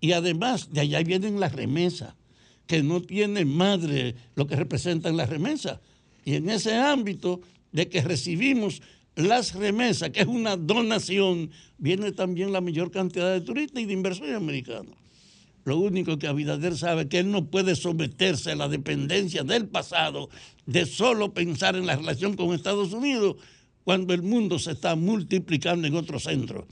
Y 0.00 0.12
además 0.12 0.72
de 0.72 0.80
allá 0.80 1.02
vienen 1.02 1.40
las 1.40 1.52
remesas, 1.52 2.14
que 2.66 2.82
no 2.82 3.02
tiene 3.02 3.44
madre 3.44 4.14
lo 4.36 4.46
que 4.46 4.56
representan 4.56 5.16
las 5.16 5.28
remesas. 5.28 5.80
Y 6.24 6.34
en 6.34 6.48
ese 6.48 6.74
ámbito 6.74 7.40
de 7.72 7.88
que 7.88 8.00
recibimos 8.00 8.80
las 9.16 9.54
remesas, 9.54 10.10
que 10.10 10.20
es 10.20 10.26
una 10.26 10.56
donación, 10.56 11.50
viene 11.78 12.12
también 12.12 12.52
la 12.52 12.60
mayor 12.60 12.90
cantidad 12.90 13.32
de 13.32 13.40
turistas 13.40 13.82
y 13.82 13.86
de 13.86 13.92
inversores 13.92 14.34
americanos. 14.34 15.03
Lo 15.64 15.78
único 15.78 16.18
que 16.18 16.26
Abinader 16.26 16.76
sabe 16.76 17.02
es 17.02 17.08
que 17.08 17.18
él 17.18 17.30
no 17.30 17.46
puede 17.46 17.74
someterse 17.74 18.52
a 18.52 18.56
la 18.56 18.68
dependencia 18.68 19.44
del 19.44 19.66
pasado, 19.66 20.28
de 20.66 20.84
solo 20.84 21.32
pensar 21.32 21.74
en 21.76 21.86
la 21.86 21.96
relación 21.96 22.36
con 22.36 22.54
Estados 22.54 22.92
Unidos, 22.92 23.36
cuando 23.82 24.14
el 24.14 24.22
mundo 24.22 24.58
se 24.58 24.72
está 24.72 24.94
multiplicando 24.94 25.86
en 25.86 25.94
otros 25.94 26.24
centros. 26.24 26.64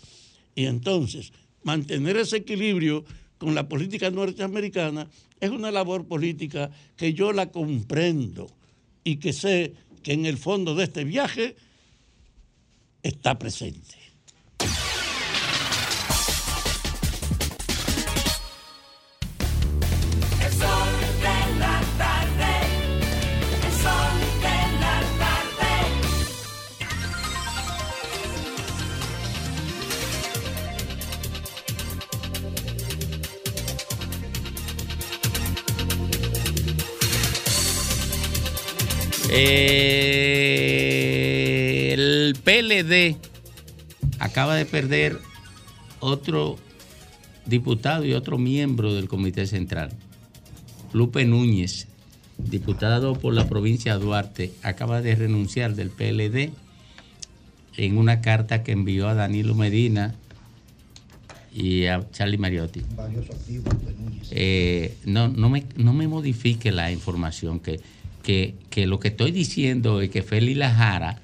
Y 0.55 0.67
entonces, 0.67 1.33
mantener 1.63 2.17
ese 2.17 2.39
equilibrio 2.39 3.05
con 3.39 3.55
la 3.55 3.69
política 3.69 4.11
norteamericana 4.11 5.09
es 5.41 5.51
una 5.51 5.71
labor 5.71 6.07
política 6.07 6.71
que 6.97 7.15
yo 7.15 7.33
la 7.33 7.51
comprendo 7.51 8.49
y 9.05 9.17
que 9.17 9.33
sé 9.33 9.75
que 10.03 10.13
en 10.13 10.27
el 10.27 10.37
fondo 10.39 10.75
de 10.75 10.85
este 10.85 11.05
viaje 11.05 11.57
está 13.03 13.39
presente. 13.39 14.02
Eh, 39.35 40.43
el 41.95 42.37
PLD 42.45 43.17
acaba 44.19 44.55
de 44.57 44.67
perder 44.67 45.19
otro 46.01 46.59
diputado 47.47 48.05
y 48.05 48.13
otro 48.13 48.37
miembro 48.37 48.93
del 48.95 49.09
Comité 49.09 49.47
Central. 49.47 49.91
Lupe 50.93 51.25
Núñez, 51.25 51.87
diputado 52.37 53.15
por 53.15 53.33
la 53.33 53.49
provincia 53.49 53.97
de 53.97 54.05
Duarte, 54.05 54.53
acaba 54.63 55.01
de 55.01 55.15
renunciar 55.15 55.75
del 55.77 55.89
PLD 55.89 56.51
en 57.79 57.97
una 57.97 58.21
carta 58.21 58.63
que 58.63 58.73
envió 58.73 59.09
a 59.09 59.15
Danilo 59.15 59.55
Medina 59.55 60.15
y 61.55 61.87
a 61.87 62.07
Charlie 62.11 62.37
Mariotti. 62.37 62.83
Eh, 64.31 64.95
no, 65.07 65.29
no, 65.29 65.49
me, 65.49 65.65
no 65.77 65.95
me 65.95 66.07
modifique 66.07 66.71
la 66.71 66.93
información, 66.93 67.61
que, 67.61 67.81
que, 68.23 68.55
que 68.71 68.87
lo 68.87 69.01
que 69.01 69.09
estoy 69.09 69.31
diciendo 69.33 70.01
es 70.01 70.11
que 70.11 70.23
Félix 70.23 70.57
Lajara 70.59 71.21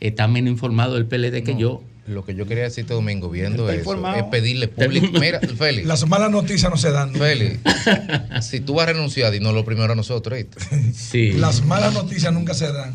está 0.00 0.26
menos 0.28 0.50
informado 0.50 0.94
del 0.94 1.06
PLD 1.06 1.42
que 1.44 1.56
yo. 1.56 1.82
Lo 2.08 2.24
que 2.24 2.34
yo 2.34 2.46
quería 2.46 2.64
decirte, 2.64 2.94
Domingo, 2.94 3.30
viendo 3.30 3.62
Está 3.62 3.80
eso, 3.80 3.80
informado. 3.92 4.16
es 4.16 4.24
pedirle 4.24 4.66
público. 4.66 5.20
Mira, 5.20 5.38
Félix. 5.40 5.86
Las 5.86 6.06
malas 6.08 6.32
noticias 6.32 6.68
no 6.68 6.76
se 6.76 6.90
dan. 6.90 7.14
Félix, 7.14 7.60
si 8.40 8.58
tú 8.58 8.74
vas 8.74 8.88
a 8.88 8.92
renunciar, 8.92 9.30
dinos 9.30 9.54
lo 9.54 9.64
primero 9.64 9.92
a 9.92 9.96
nosotros, 9.96 10.36
¿viste? 10.36 10.92
Sí. 10.92 11.32
Las 11.32 11.64
malas 11.64 11.94
noticias 11.94 12.32
nunca 12.32 12.54
se 12.54 12.72
dan. 12.72 12.94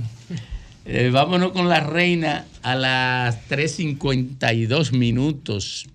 Eh, 0.86 1.10
vámonos 1.12 1.52
con 1.54 1.70
la 1.70 1.80
reina 1.80 2.46
a 2.64 2.76
las 2.76 3.48
3.52 3.50 4.92
minutos. 4.92 5.88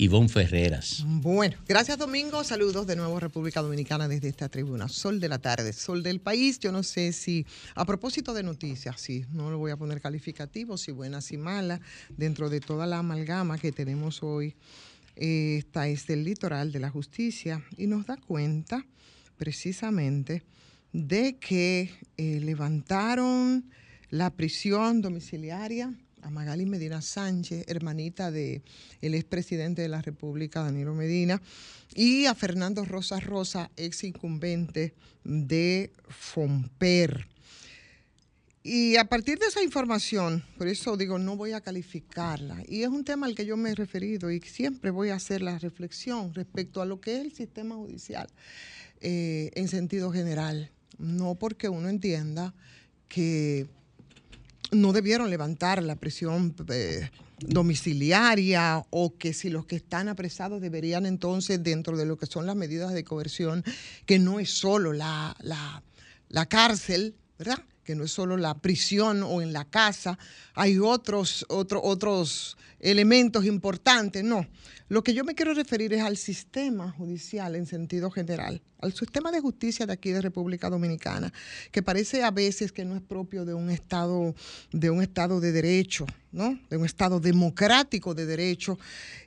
Ivonne 0.00 0.28
Ferreras. 0.28 1.04
Bueno, 1.04 1.56
gracias 1.66 1.98
Domingo. 1.98 2.44
Saludos 2.44 2.86
de 2.86 2.94
nuevo 2.94 3.18
República 3.18 3.60
Dominicana 3.62 4.06
desde 4.06 4.28
esta 4.28 4.48
tribuna. 4.48 4.88
Sol 4.88 5.18
de 5.18 5.28
la 5.28 5.40
tarde, 5.40 5.72
sol 5.72 6.04
del 6.04 6.20
país. 6.20 6.60
Yo 6.60 6.70
no 6.70 6.84
sé 6.84 7.12
si, 7.12 7.44
a 7.74 7.84
propósito 7.84 8.32
de 8.32 8.44
noticias, 8.44 9.00
sí, 9.00 9.24
no 9.32 9.50
lo 9.50 9.58
voy 9.58 9.72
a 9.72 9.76
poner 9.76 10.00
calificativo, 10.00 10.76
si 10.76 10.92
buenas 10.92 11.32
y 11.32 11.36
malas, 11.36 11.80
dentro 12.16 12.48
de 12.48 12.60
toda 12.60 12.86
la 12.86 12.98
amalgama 12.98 13.58
que 13.58 13.72
tenemos 13.72 14.22
hoy. 14.22 14.54
eh, 15.16 15.56
Esta 15.58 15.88
es 15.88 16.06
del 16.06 16.22
litoral 16.22 16.70
de 16.70 16.78
la 16.78 16.90
justicia 16.90 17.64
y 17.76 17.88
nos 17.88 18.06
da 18.06 18.16
cuenta 18.16 18.86
precisamente 19.36 20.44
de 20.92 21.38
que 21.38 21.90
eh, 22.16 22.38
levantaron 22.40 23.68
la 24.10 24.30
prisión 24.30 25.02
domiciliaria 25.02 25.92
a 26.22 26.30
Magali 26.30 26.66
Medina 26.66 27.02
Sánchez, 27.02 27.64
hermanita 27.68 28.30
del 28.30 28.62
el 29.00 29.14
expresidente 29.14 29.82
de 29.82 29.88
la 29.88 30.02
República, 30.02 30.62
Danilo 30.62 30.94
Medina, 30.94 31.40
y 31.94 32.26
a 32.26 32.34
Fernando 32.34 32.84
Rosa 32.84 33.20
Rosa, 33.20 33.70
ex 33.76 34.04
incumbente 34.04 34.94
de 35.24 35.92
FOMPER. 36.08 37.26
Y 38.62 38.96
a 38.96 39.04
partir 39.04 39.38
de 39.38 39.46
esa 39.46 39.62
información, 39.62 40.44
por 40.58 40.68
eso 40.68 40.96
digo, 40.96 41.18
no 41.18 41.36
voy 41.36 41.52
a 41.52 41.60
calificarla. 41.60 42.62
Y 42.68 42.82
es 42.82 42.88
un 42.88 43.04
tema 43.04 43.26
al 43.26 43.34
que 43.34 43.46
yo 43.46 43.56
me 43.56 43.70
he 43.70 43.74
referido 43.74 44.30
y 44.30 44.40
siempre 44.40 44.90
voy 44.90 45.08
a 45.10 45.14
hacer 45.14 45.40
la 45.40 45.58
reflexión 45.58 46.34
respecto 46.34 46.82
a 46.82 46.84
lo 46.84 47.00
que 47.00 47.16
es 47.16 47.24
el 47.24 47.32
sistema 47.32 47.76
judicial 47.76 48.28
eh, 49.00 49.50
en 49.54 49.68
sentido 49.68 50.12
general. 50.12 50.70
No 50.98 51.36
porque 51.36 51.68
uno 51.68 51.88
entienda 51.88 52.54
que 53.08 53.68
no 54.70 54.92
debieron 54.92 55.30
levantar 55.30 55.82
la 55.82 55.96
prisión 55.96 56.54
eh, 56.68 57.10
domiciliaria 57.40 58.84
o 58.90 59.16
que 59.16 59.32
si 59.32 59.50
los 59.50 59.66
que 59.66 59.76
están 59.76 60.08
apresados 60.08 60.60
deberían 60.60 61.06
entonces, 61.06 61.62
dentro 61.62 61.96
de 61.96 62.06
lo 62.06 62.18
que 62.18 62.26
son 62.26 62.46
las 62.46 62.56
medidas 62.56 62.92
de 62.92 63.04
coerción, 63.04 63.64
que 64.06 64.18
no 64.18 64.40
es 64.40 64.50
solo 64.50 64.92
la, 64.92 65.36
la, 65.40 65.82
la 66.28 66.46
cárcel, 66.46 67.14
¿verdad? 67.38 67.62
Que 67.88 67.94
no 67.94 68.04
es 68.04 68.10
solo 68.12 68.36
la 68.36 68.52
prisión 68.52 69.22
o 69.22 69.40
en 69.40 69.54
la 69.54 69.64
casa, 69.64 70.18
hay 70.52 70.78
otros, 70.78 71.46
otro- 71.48 71.80
otros 71.82 72.58
elementos 72.80 73.46
importantes, 73.46 74.22
no. 74.22 74.46
Lo 74.90 75.02
que 75.02 75.14
yo 75.14 75.24
me 75.24 75.34
quiero 75.34 75.54
referir 75.54 75.94
es 75.94 76.02
al 76.02 76.18
sistema 76.18 76.90
judicial 76.92 77.56
en 77.56 77.64
sentido 77.64 78.10
general, 78.10 78.60
al 78.82 78.92
sistema 78.92 79.32
de 79.32 79.40
justicia 79.40 79.86
de 79.86 79.94
aquí 79.94 80.10
de 80.10 80.20
República 80.20 80.68
Dominicana, 80.68 81.32
que 81.72 81.82
parece 81.82 82.22
a 82.24 82.30
veces 82.30 82.72
que 82.72 82.84
no 82.84 82.94
es 82.94 83.00
propio 83.00 83.46
de 83.46 83.54
un 83.54 83.70
estado, 83.70 84.34
de 84.70 84.90
un 84.90 85.00
estado 85.00 85.40
de 85.40 85.52
derecho, 85.52 86.04
¿no? 86.30 86.58
De 86.68 86.76
un 86.76 86.84
estado 86.84 87.20
democrático 87.20 88.12
de 88.14 88.26
derecho, 88.26 88.78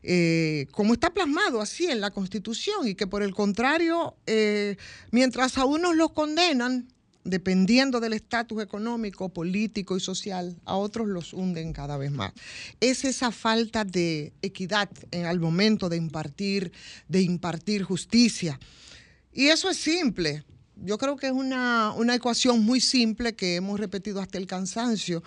eh, 0.04 0.68
como 0.72 0.94
está 0.94 1.12
plasmado 1.12 1.62
así 1.62 1.86
en 1.88 2.00
la 2.00 2.12
Constitución, 2.12 2.88
y 2.88 2.94
que 2.94 3.08
por 3.08 3.24
el 3.24 3.34
contrario, 3.34 4.18
eh, 4.28 4.78
mientras 5.10 5.58
a 5.58 5.66
unos 5.66 5.96
los 5.96 6.12
condenan, 6.12 6.88
dependiendo 7.24 8.00
del 8.00 8.14
estatus 8.14 8.64
económico, 8.64 9.30
político 9.30 9.96
y 9.98 10.00
social, 10.00 10.56
a 10.66 10.76
otros 10.76 11.08
los 11.08 11.34
hunden 11.34 11.74
cada 11.74 11.98
vez 11.98 12.12
más. 12.12 12.34
Es 12.80 13.06
esa 13.06 13.32
falta 13.32 13.84
de 13.84 14.34
equidad 14.42 14.90
en, 15.12 15.26
al 15.26 15.40
momento 15.40 15.90
de 15.90 15.98
impartir, 15.98 16.72
de 17.08 17.22
impartir 17.22 17.84
justicia. 17.84 18.60
Y 19.34 19.48
eso 19.48 19.70
es 19.70 19.78
simple. 19.78 20.44
Yo 20.76 20.98
creo 20.98 21.16
que 21.16 21.28
es 21.28 21.34
una, 21.34 21.94
una 21.96 22.16
ecuación 22.16 22.64
muy 22.64 22.82
simple 22.82 23.36
que 23.36 23.56
hemos 23.56 23.80
repetido 23.80 24.20
hasta 24.20 24.38
el 24.38 24.48
cansancio. 24.48 25.24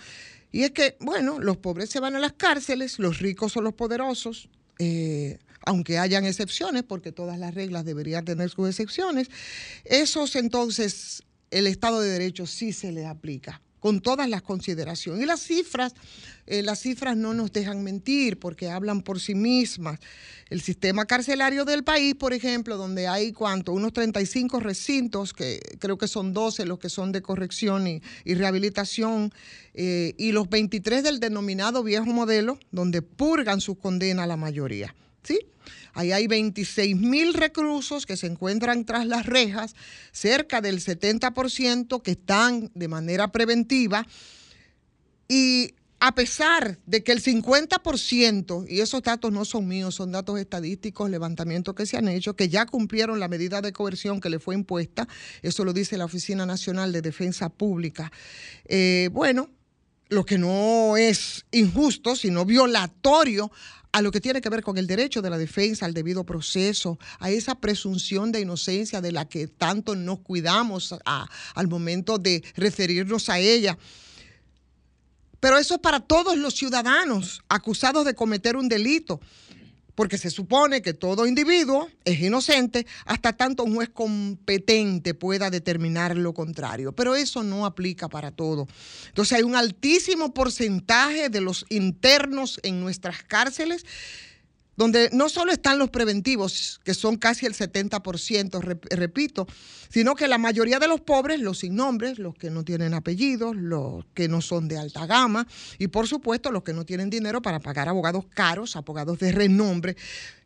Y 0.50 0.62
es 0.62 0.70
que, 0.70 0.96
bueno, 1.00 1.40
los 1.40 1.56
pobres 1.56 1.90
se 1.90 2.00
van 2.00 2.16
a 2.16 2.20
las 2.20 2.32
cárceles, 2.32 2.98
los 2.98 3.18
ricos 3.18 3.52
son 3.52 3.64
los 3.64 3.74
poderosos, 3.74 4.48
eh, 4.78 5.38
aunque 5.66 5.98
hayan 5.98 6.24
excepciones, 6.24 6.82
porque 6.82 7.10
todas 7.10 7.38
las 7.38 7.54
reglas 7.54 7.84
deberían 7.84 8.24
tener 8.24 8.50
sus 8.50 8.68
excepciones. 8.68 9.30
Esos 9.84 10.36
entonces, 10.36 11.24
el 11.54 11.68
Estado 11.68 12.00
de 12.00 12.10
Derecho 12.10 12.46
sí 12.46 12.72
se 12.72 12.90
les 12.90 13.06
aplica 13.06 13.60
con 13.78 14.00
todas 14.00 14.28
las 14.30 14.40
consideraciones. 14.40 15.22
Y 15.22 15.26
las 15.26 15.40
cifras, 15.40 15.94
eh, 16.46 16.62
las 16.62 16.80
cifras 16.80 17.18
no 17.18 17.34
nos 17.34 17.52
dejan 17.52 17.84
mentir 17.84 18.38
porque 18.38 18.70
hablan 18.70 19.02
por 19.02 19.20
sí 19.20 19.34
mismas. 19.34 20.00
El 20.48 20.62
sistema 20.62 21.04
carcelario 21.04 21.66
del 21.66 21.84
país, 21.84 22.14
por 22.14 22.32
ejemplo, 22.32 22.78
donde 22.78 23.06
hay 23.06 23.32
cuánto, 23.32 23.72
unos 23.72 23.92
35 23.92 24.58
recintos, 24.58 25.34
que 25.34 25.60
creo 25.78 25.98
que 25.98 26.08
son 26.08 26.32
12 26.32 26.64
los 26.64 26.78
que 26.78 26.88
son 26.88 27.12
de 27.12 27.20
corrección 27.20 27.86
y, 27.86 28.00
y 28.24 28.34
rehabilitación, 28.34 29.32
eh, 29.74 30.14
y 30.16 30.32
los 30.32 30.48
23 30.48 31.02
del 31.02 31.20
denominado 31.20 31.82
viejo 31.82 32.06
modelo, 32.06 32.58
donde 32.72 33.02
purgan 33.02 33.60
sus 33.60 33.76
condenas 33.76 34.26
la 34.26 34.38
mayoría. 34.38 34.94
¿Sí? 35.24 35.38
Ahí 35.94 36.12
hay 36.12 36.26
26 36.26 36.96
mil 36.96 37.34
reclusos 37.34 38.04
que 38.04 38.16
se 38.16 38.26
encuentran 38.26 38.84
tras 38.84 39.06
las 39.06 39.26
rejas, 39.26 39.74
cerca 40.12 40.60
del 40.60 40.80
70% 40.80 42.02
que 42.02 42.12
están 42.12 42.70
de 42.74 42.88
manera 42.88 43.32
preventiva. 43.32 44.06
Y 45.28 45.74
a 46.00 46.14
pesar 46.14 46.78
de 46.84 47.02
que 47.02 47.12
el 47.12 47.22
50%, 47.22 48.66
y 48.68 48.80
esos 48.80 49.02
datos 49.02 49.32
no 49.32 49.46
son 49.46 49.66
míos, 49.66 49.94
son 49.94 50.12
datos 50.12 50.38
estadísticos, 50.38 51.08
levantamientos 51.08 51.74
que 51.74 51.86
se 51.86 51.96
han 51.96 52.08
hecho, 52.08 52.36
que 52.36 52.50
ya 52.50 52.66
cumplieron 52.66 53.20
la 53.20 53.28
medida 53.28 53.62
de 53.62 53.72
coerción 53.72 54.20
que 54.20 54.28
le 54.28 54.38
fue 54.38 54.54
impuesta, 54.54 55.08
eso 55.40 55.64
lo 55.64 55.72
dice 55.72 55.96
la 55.96 56.04
Oficina 56.04 56.44
Nacional 56.44 56.92
de 56.92 57.00
Defensa 57.00 57.48
Pública. 57.48 58.12
Eh, 58.66 59.08
bueno, 59.12 59.48
lo 60.14 60.24
que 60.24 60.38
no 60.38 60.96
es 60.96 61.44
injusto, 61.50 62.16
sino 62.16 62.44
violatorio 62.44 63.50
a 63.92 64.02
lo 64.02 64.10
que 64.10 64.20
tiene 64.20 64.40
que 64.40 64.48
ver 64.48 64.62
con 64.62 64.76
el 64.78 64.86
derecho 64.88 65.22
de 65.22 65.30
la 65.30 65.38
defensa, 65.38 65.86
al 65.86 65.94
debido 65.94 66.24
proceso, 66.24 66.98
a 67.20 67.30
esa 67.30 67.54
presunción 67.54 68.32
de 68.32 68.40
inocencia 68.40 69.00
de 69.00 69.12
la 69.12 69.28
que 69.28 69.46
tanto 69.46 69.94
nos 69.94 70.18
cuidamos 70.20 70.94
a- 71.04 71.28
al 71.54 71.68
momento 71.68 72.18
de 72.18 72.42
referirnos 72.56 73.28
a 73.28 73.38
ella. 73.38 73.78
Pero 75.38 75.58
eso 75.58 75.74
es 75.74 75.80
para 75.80 76.00
todos 76.00 76.36
los 76.38 76.54
ciudadanos 76.54 77.42
acusados 77.48 78.04
de 78.04 78.14
cometer 78.14 78.56
un 78.56 78.68
delito, 78.68 79.20
porque 79.94 80.18
se 80.18 80.30
supone 80.30 80.82
que 80.82 80.94
todo 80.94 81.26
individuo 81.26 81.88
es 82.04 82.20
inocente 82.20 82.86
hasta 83.04 83.32
tanto 83.32 83.64
un 83.64 83.74
juez 83.74 83.90
competente 83.90 85.14
pueda 85.14 85.50
determinar 85.50 86.16
lo 86.16 86.34
contrario. 86.34 86.92
Pero 86.92 87.14
eso 87.14 87.42
no 87.42 87.66
aplica 87.66 88.08
para 88.08 88.30
todo. 88.30 88.66
Entonces 89.08 89.38
hay 89.38 89.42
un 89.42 89.56
altísimo 89.56 90.34
porcentaje 90.34 91.28
de 91.28 91.40
los 91.40 91.66
internos 91.68 92.60
en 92.62 92.80
nuestras 92.80 93.22
cárceles 93.22 93.84
donde 94.76 95.08
no 95.12 95.28
solo 95.28 95.52
están 95.52 95.78
los 95.78 95.90
preventivos, 95.90 96.80
que 96.84 96.94
son 96.94 97.16
casi 97.16 97.46
el 97.46 97.54
70%, 97.54 98.50
rep- 98.60 98.88
repito, 98.90 99.46
sino 99.88 100.14
que 100.14 100.26
la 100.26 100.38
mayoría 100.38 100.78
de 100.78 100.88
los 100.88 101.00
pobres, 101.00 101.40
los 101.40 101.58
sin 101.58 101.76
nombres, 101.76 102.18
los 102.18 102.34
que 102.34 102.50
no 102.50 102.64
tienen 102.64 102.94
apellidos, 102.94 103.54
los 103.54 104.04
que 104.14 104.28
no 104.28 104.40
son 104.40 104.66
de 104.66 104.76
alta 104.78 105.06
gama 105.06 105.46
y 105.78 105.86
por 105.88 106.08
supuesto 106.08 106.50
los 106.50 106.64
que 106.64 106.72
no 106.72 106.84
tienen 106.84 107.10
dinero 107.10 107.40
para 107.42 107.60
pagar 107.60 107.88
abogados 107.88 108.24
caros, 108.34 108.74
abogados 108.76 109.18
de 109.20 109.30
renombre, 109.32 109.96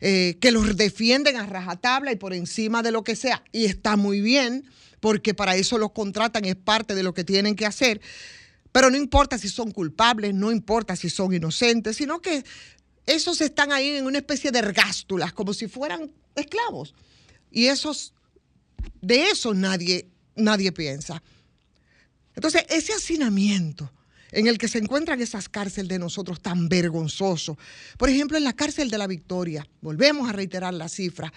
eh, 0.01 0.37
que 0.41 0.53
los 0.53 0.77
defienden 0.77 1.37
a 1.37 1.47
rajatabla 1.47 2.13
y 2.13 2.17
por 2.17 2.35
encima 2.35 2.83
de 2.83 2.93
lo 2.93 3.03
que 3.05 3.17
sea. 3.17 3.43
Y 3.53 3.65
está 3.65 3.97
muy 3.97 4.21
bien, 4.21 4.65
porque 5.01 5.33
para 5.33 5.57
eso 5.57 5.79
los 5.79 5.93
contratan, 5.93 6.45
es 6.45 6.57
parte 6.57 6.95
de 6.95 7.03
lo 7.03 7.15
que 7.15 7.25
tienen 7.25 7.55
que 7.57 7.65
hacer. 7.67 8.01
Pero 8.73 8.91
no 8.91 8.97
importa 8.99 9.39
si 9.39 9.49
son 9.49 9.71
culpables, 9.71 10.35
no 10.35 10.53
importa 10.53 10.95
si 10.95 11.09
son 11.09 11.33
inocentes, 11.33 11.97
sino 11.97 12.21
que 12.21 12.45
esos 13.09 13.41
están 13.41 13.73
ahí 13.73 13.97
en 13.97 14.05
una 14.05 14.19
especie 14.19 14.51
de 14.51 14.59
ergástulas, 14.59 15.33
como 15.33 15.55
si 15.55 15.67
fueran 15.67 16.13
esclavos. 16.35 16.95
Y 17.51 17.67
esos, 17.67 18.13
de 19.01 19.31
eso 19.31 19.55
nadie, 19.55 20.07
nadie 20.37 20.73
piensa. 20.73 21.23
Entonces, 22.35 22.67
ese 22.69 22.93
hacinamiento 22.93 23.91
en 24.31 24.47
el 24.47 24.59
que 24.59 24.69
se 24.69 24.77
encuentran 24.77 25.23
esas 25.23 25.49
cárceles 25.49 25.89
de 25.89 25.99
nosotros 25.99 26.43
tan 26.43 26.69
vergonzosos, 26.69 27.57
por 27.97 28.11
ejemplo, 28.11 28.37
en 28.37 28.45
la 28.45 28.53
cárcel 28.53 28.91
de 28.91 28.99
la 28.99 29.07
Victoria, 29.07 29.67
volvemos 29.81 30.29
a 30.29 30.35
reiterar 30.35 30.75
la 30.75 30.91
cifra, 30.91 31.33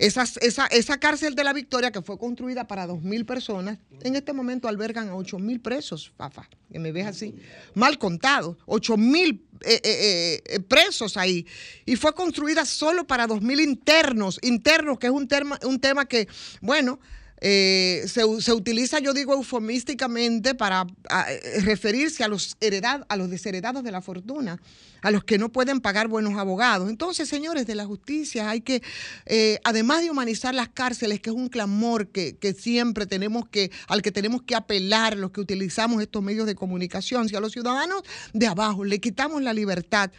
esas- 0.00 0.36
esa, 0.38 0.66
esa 0.66 0.98
cárcel 0.98 1.34
de 1.34 1.44
la 1.44 1.52
Victoria 1.52 1.90
que 1.90 2.02
fue 2.02 2.18
construida 2.18 2.66
para 2.66 2.86
2.000 2.86 3.24
personas, 3.24 3.78
en 4.02 4.16
este 4.16 4.32
momento 4.32 4.66
albergan 4.68 5.08
a 5.10 5.14
8.000 5.14 5.60
presos, 5.60 6.12
Fafa, 6.16 6.48
que 6.72 6.78
me 6.78 6.90
ves 6.92 7.06
así, 7.06 7.34
mal 7.74 7.98
contado, 7.98 8.56
8.000 8.66 9.42
eh, 9.62 9.80
eh, 9.84 10.42
eh, 10.46 10.60
presos 10.60 11.16
ahí. 11.16 11.46
Y 11.84 11.96
fue 11.96 12.14
construida 12.14 12.64
solo 12.64 13.06
para 13.06 13.26
2.000 13.26 13.60
internos, 13.60 14.38
internos, 14.42 14.98
que 14.98 15.06
es 15.08 15.12
un 15.12 15.28
tema, 15.28 15.58
un 15.64 15.78
tema 15.78 16.06
que, 16.06 16.26
bueno, 16.62 16.98
eh, 17.40 18.04
se, 18.06 18.22
se 18.40 18.52
utiliza, 18.52 18.98
yo 18.98 19.14
digo 19.14 19.34
eufemísticamente, 19.34 20.54
para 20.54 20.86
eh, 21.28 21.60
referirse 21.60 22.22
a 22.22 22.28
los, 22.28 22.56
heredad, 22.60 23.06
a 23.08 23.16
los 23.16 23.30
desheredados 23.30 23.82
de 23.82 23.90
la 23.90 24.02
fortuna, 24.02 24.60
a 25.00 25.10
los 25.10 25.24
que 25.24 25.38
no 25.38 25.50
pueden 25.50 25.80
pagar 25.80 26.08
buenos 26.08 26.38
abogados. 26.38 26.90
Entonces, 26.90 27.28
señores 27.28 27.66
de 27.66 27.74
la 27.74 27.86
justicia, 27.86 28.50
hay 28.50 28.60
que, 28.60 28.82
eh, 29.26 29.58
además 29.64 30.02
de 30.02 30.10
humanizar 30.10 30.54
las 30.54 30.68
cárceles, 30.68 31.20
que 31.20 31.30
es 31.30 31.36
un 31.36 31.48
clamor 31.48 32.08
que, 32.08 32.36
que 32.36 32.52
siempre 32.52 33.06
tenemos 33.06 33.48
que, 33.48 33.70
al 33.88 34.02
que 34.02 34.12
tenemos 34.12 34.42
que 34.42 34.54
apelar 34.54 35.16
los 35.16 35.30
que 35.30 35.40
utilizamos 35.40 36.02
estos 36.02 36.22
medios 36.22 36.46
de 36.46 36.54
comunicación, 36.54 37.28
si 37.28 37.36
a 37.36 37.40
los 37.40 37.52
ciudadanos 37.52 38.02
de 38.34 38.46
abajo 38.46 38.84
le 38.84 39.00
quitamos 39.00 39.42
la 39.42 39.52
libertad, 39.52 40.10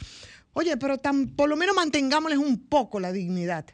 Oye, 0.53 0.75
pero 0.75 0.97
tan, 0.97 1.29
por 1.29 1.47
lo 1.47 1.55
menos 1.55 1.73
mantengámosles 1.73 2.37
un 2.37 2.57
poco 2.57 2.99
la 2.99 3.13
dignidad 3.13 3.65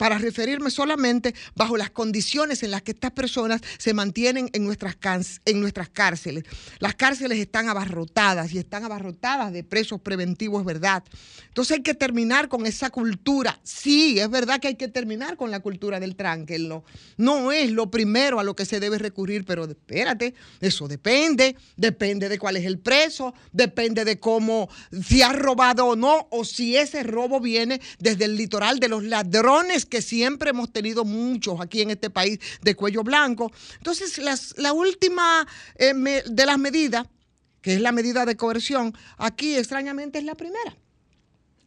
para 0.00 0.16
referirme 0.16 0.70
solamente 0.70 1.34
bajo 1.54 1.76
las 1.76 1.90
condiciones 1.90 2.62
en 2.62 2.70
las 2.70 2.80
que 2.80 2.92
estas 2.92 3.10
personas 3.10 3.60
se 3.76 3.92
mantienen 3.92 4.48
en 4.54 4.64
nuestras, 4.64 4.96
en 5.44 5.60
nuestras 5.60 5.90
cárceles. 5.90 6.44
Las 6.78 6.94
cárceles 6.94 7.38
están 7.38 7.68
abarrotadas 7.68 8.50
y 8.54 8.56
están 8.56 8.82
abarrotadas 8.82 9.52
de 9.52 9.62
presos 9.62 10.00
preventivos, 10.00 10.64
verdad. 10.64 11.04
Entonces 11.48 11.76
hay 11.76 11.82
que 11.82 11.92
terminar 11.92 12.48
con 12.48 12.64
esa 12.64 12.88
cultura. 12.88 13.60
Sí, 13.62 14.18
es 14.18 14.30
verdad 14.30 14.58
que 14.58 14.68
hay 14.68 14.76
que 14.76 14.88
terminar 14.88 15.36
con 15.36 15.50
la 15.50 15.60
cultura 15.60 16.00
del 16.00 16.16
tránquenlo. 16.16 16.82
No 17.18 17.52
es 17.52 17.70
lo 17.70 17.90
primero 17.90 18.40
a 18.40 18.42
lo 18.42 18.56
que 18.56 18.64
se 18.64 18.80
debe 18.80 18.96
recurrir, 18.96 19.44
pero 19.44 19.66
espérate, 19.66 20.32
eso 20.62 20.88
depende, 20.88 21.56
depende 21.76 22.30
de 22.30 22.38
cuál 22.38 22.56
es 22.56 22.64
el 22.64 22.78
preso, 22.78 23.34
depende 23.52 24.06
de 24.06 24.18
cómo, 24.18 24.70
si 25.06 25.20
ha 25.20 25.34
robado 25.34 25.84
o 25.84 25.94
no, 25.96 26.26
o 26.30 26.46
si 26.46 26.78
ese 26.78 27.02
robo 27.02 27.38
viene 27.38 27.82
desde 27.98 28.24
el 28.24 28.36
litoral 28.36 28.80
de 28.80 28.88
los 28.88 29.04
ladrones 29.04 29.84
que 29.90 30.00
siempre 30.00 30.50
hemos 30.50 30.72
tenido 30.72 31.04
muchos 31.04 31.60
aquí 31.60 31.82
en 31.82 31.90
este 31.90 32.08
país 32.08 32.38
de 32.62 32.74
cuello 32.74 33.02
blanco. 33.02 33.52
Entonces, 33.76 34.18
la 34.56 34.72
última 34.72 35.46
eh, 35.76 35.92
de 36.24 36.46
las 36.46 36.58
medidas, 36.58 37.06
que 37.60 37.74
es 37.74 37.80
la 37.82 37.92
medida 37.92 38.24
de 38.24 38.36
coerción, 38.36 38.96
aquí 39.18 39.56
extrañamente 39.56 40.18
es 40.18 40.24
la 40.24 40.34
primera. 40.34 40.76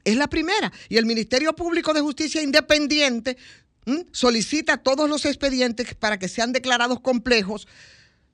Es 0.04 0.16
la 0.18 0.28
primera. 0.28 0.72
Y 0.90 0.98
el 0.98 1.06
Ministerio 1.06 1.54
Público 1.54 1.94
de 1.94 2.02
Justicia 2.02 2.42
Independiente 2.42 3.38
solicita 4.12 4.78
todos 4.78 5.10
los 5.10 5.26
expedientes 5.26 5.94
para 5.96 6.18
que 6.18 6.28
sean 6.28 6.54
declarados 6.54 7.02
complejos 7.02 7.68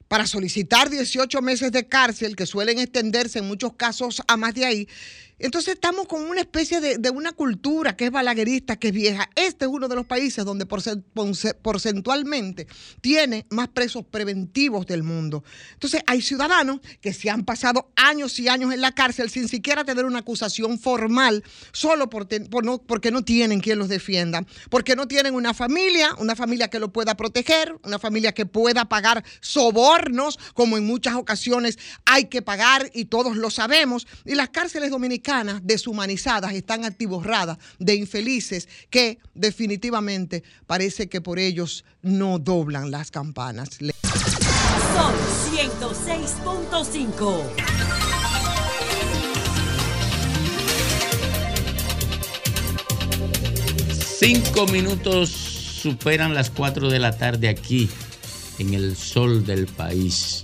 para 0.08 0.26
solicitar 0.26 0.90
18 0.90 1.42
meses 1.42 1.72
de 1.72 1.88
cárcel, 1.88 2.36
que 2.36 2.48
suelen 2.48 2.80
extenderse 2.80 3.40
en 3.40 3.48
muchos 3.48 3.74
casos 3.74 4.22
a 4.28 4.38
más 4.38 4.56
de 4.56 4.66
ahí. 4.66 4.88
Entonces 5.40 5.76
estamos 5.76 6.06
con 6.06 6.22
una 6.22 6.42
especie 6.42 6.82
de, 6.82 7.10
una 7.10 7.32
cultura 7.32 7.96
que 7.96 8.06
es 8.06 8.12
balaguerista, 8.12 8.76
que 8.76 8.90
es 8.90 8.94
vieja. 8.94 9.30
Este 9.36 9.66
es 9.66 9.72
uno 9.72 9.88
de 9.88 9.96
los 9.96 10.06
países 10.06 10.44
donde 10.44 10.66
porcentualmente 10.66 12.68
tiene 13.00 13.46
más 13.50 13.70
presos 13.70 14.06
preventivos 14.06 14.86
del 14.86 15.04
mundo. 15.04 15.46
Entonces 15.74 16.02
hay 16.08 16.22
ciudadanos 16.22 16.82
que 17.00 17.14
se 17.14 17.30
han 17.30 17.46
pasado 17.46 17.90
años 17.96 18.38
y 18.40 18.50
años 18.50 18.74
en 18.74 18.82
la 18.82 18.92
cárcel 18.92 19.30
sin 19.30 19.48
siquiera 19.48 19.86
tener 19.86 20.04
una 20.04 20.20
acusación 20.20 20.78
formal, 20.78 21.44
solo 21.72 22.10
porque 22.10 23.12
no 23.12 23.24
tienen 23.24 23.62
quien 23.62 23.80
los 23.80 23.88
defienda, 23.88 24.46
porque 24.70 24.98
no 24.98 25.08
tienen 25.08 25.36
una 25.36 25.54
familia, 25.54 26.16
una 26.18 26.36
familia 26.36 26.68
que 26.68 26.80
lo 26.80 26.92
pueda 26.92 27.16
proteger, 27.16 27.80
una 27.86 27.98
familia 27.98 28.34
que 28.34 28.46
pueda 28.46 28.90
pagar 28.90 29.24
sobornos, 29.40 30.38
como 30.54 30.78
en 30.78 30.86
muchas 30.86 31.16
ocasiones 31.16 31.80
hay 32.06 32.26
que 32.26 32.42
pagar 32.42 32.92
y 32.94 33.06
todos 33.06 33.38
lo 33.38 33.50
sabemos. 33.50 34.06
Y 34.26 34.36
las 34.36 34.50
cárceles 34.50 34.92
dominicanas 34.92 35.29
deshumanizadas 35.62 36.54
están 36.54 36.86
atiborradas 36.86 37.58
de 37.78 37.96
infelices 37.96 38.68
que 38.90 39.20
definitivamente 39.34 40.44
parece 40.66 41.08
que 41.08 41.22
por 41.22 41.40
ellos 41.40 41.86
no 42.02 42.40
doblan 42.40 42.92
las 42.92 43.12
campanas. 43.12 43.70
Sol 43.80 43.94
106.5. 45.54 47.44
Cinco 54.20 54.68
minutos 54.68 55.30
superan 55.30 56.34
las 56.34 56.50
cuatro 56.50 56.90
de 56.90 57.00
la 57.00 57.18
tarde 57.18 57.48
aquí, 57.48 57.90
en 58.58 58.74
el 58.74 58.98
sol 58.98 59.46
del 59.46 59.68
país. 59.68 60.44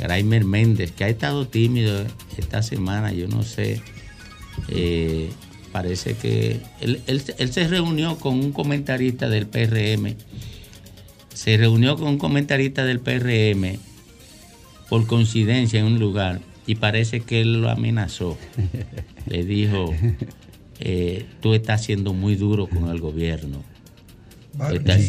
Graimer 0.00 0.44
Méndez, 0.44 0.92
que 0.92 1.04
ha 1.04 1.08
estado 1.08 1.46
tímido 1.46 2.04
esta 2.38 2.62
semana, 2.62 3.12
yo 3.12 3.28
no 3.28 3.42
sé. 3.42 3.80
eh, 4.68 5.30
parece 5.72 6.14
que 6.14 6.60
él, 6.80 7.00
él- 7.06 7.22
él 7.38 7.52
se 7.52 7.66
reunió 7.68 8.16
con 8.18 8.34
un 8.40 8.52
comentarista 8.52 9.28
del 9.28 9.46
PRM. 9.46 10.16
Se 11.32 11.56
reunió 11.56 11.96
con 11.96 12.08
un 12.08 12.18
comentarista 12.18 12.84
del 12.84 12.98
PRM 13.00 13.78
por 14.88 15.06
coincidencia 15.06 15.78
en 15.80 15.86
un 15.86 15.98
lugar 16.00 16.40
y 16.66 16.74
parece 16.74 17.20
que 17.20 17.40
él 17.40 17.62
lo 17.62 17.70
amenazó. 17.70 18.36
Le 19.26 19.44
dijo, 19.44 19.94
eh, 20.80 21.24
tú 21.40 21.54
estás 21.54 21.84
siendo 21.84 22.12
muy 22.12 22.34
duro 22.34 22.66
con 22.66 22.88
el 22.88 22.98
gobierno. 23.00 23.62
Estás 24.74 25.02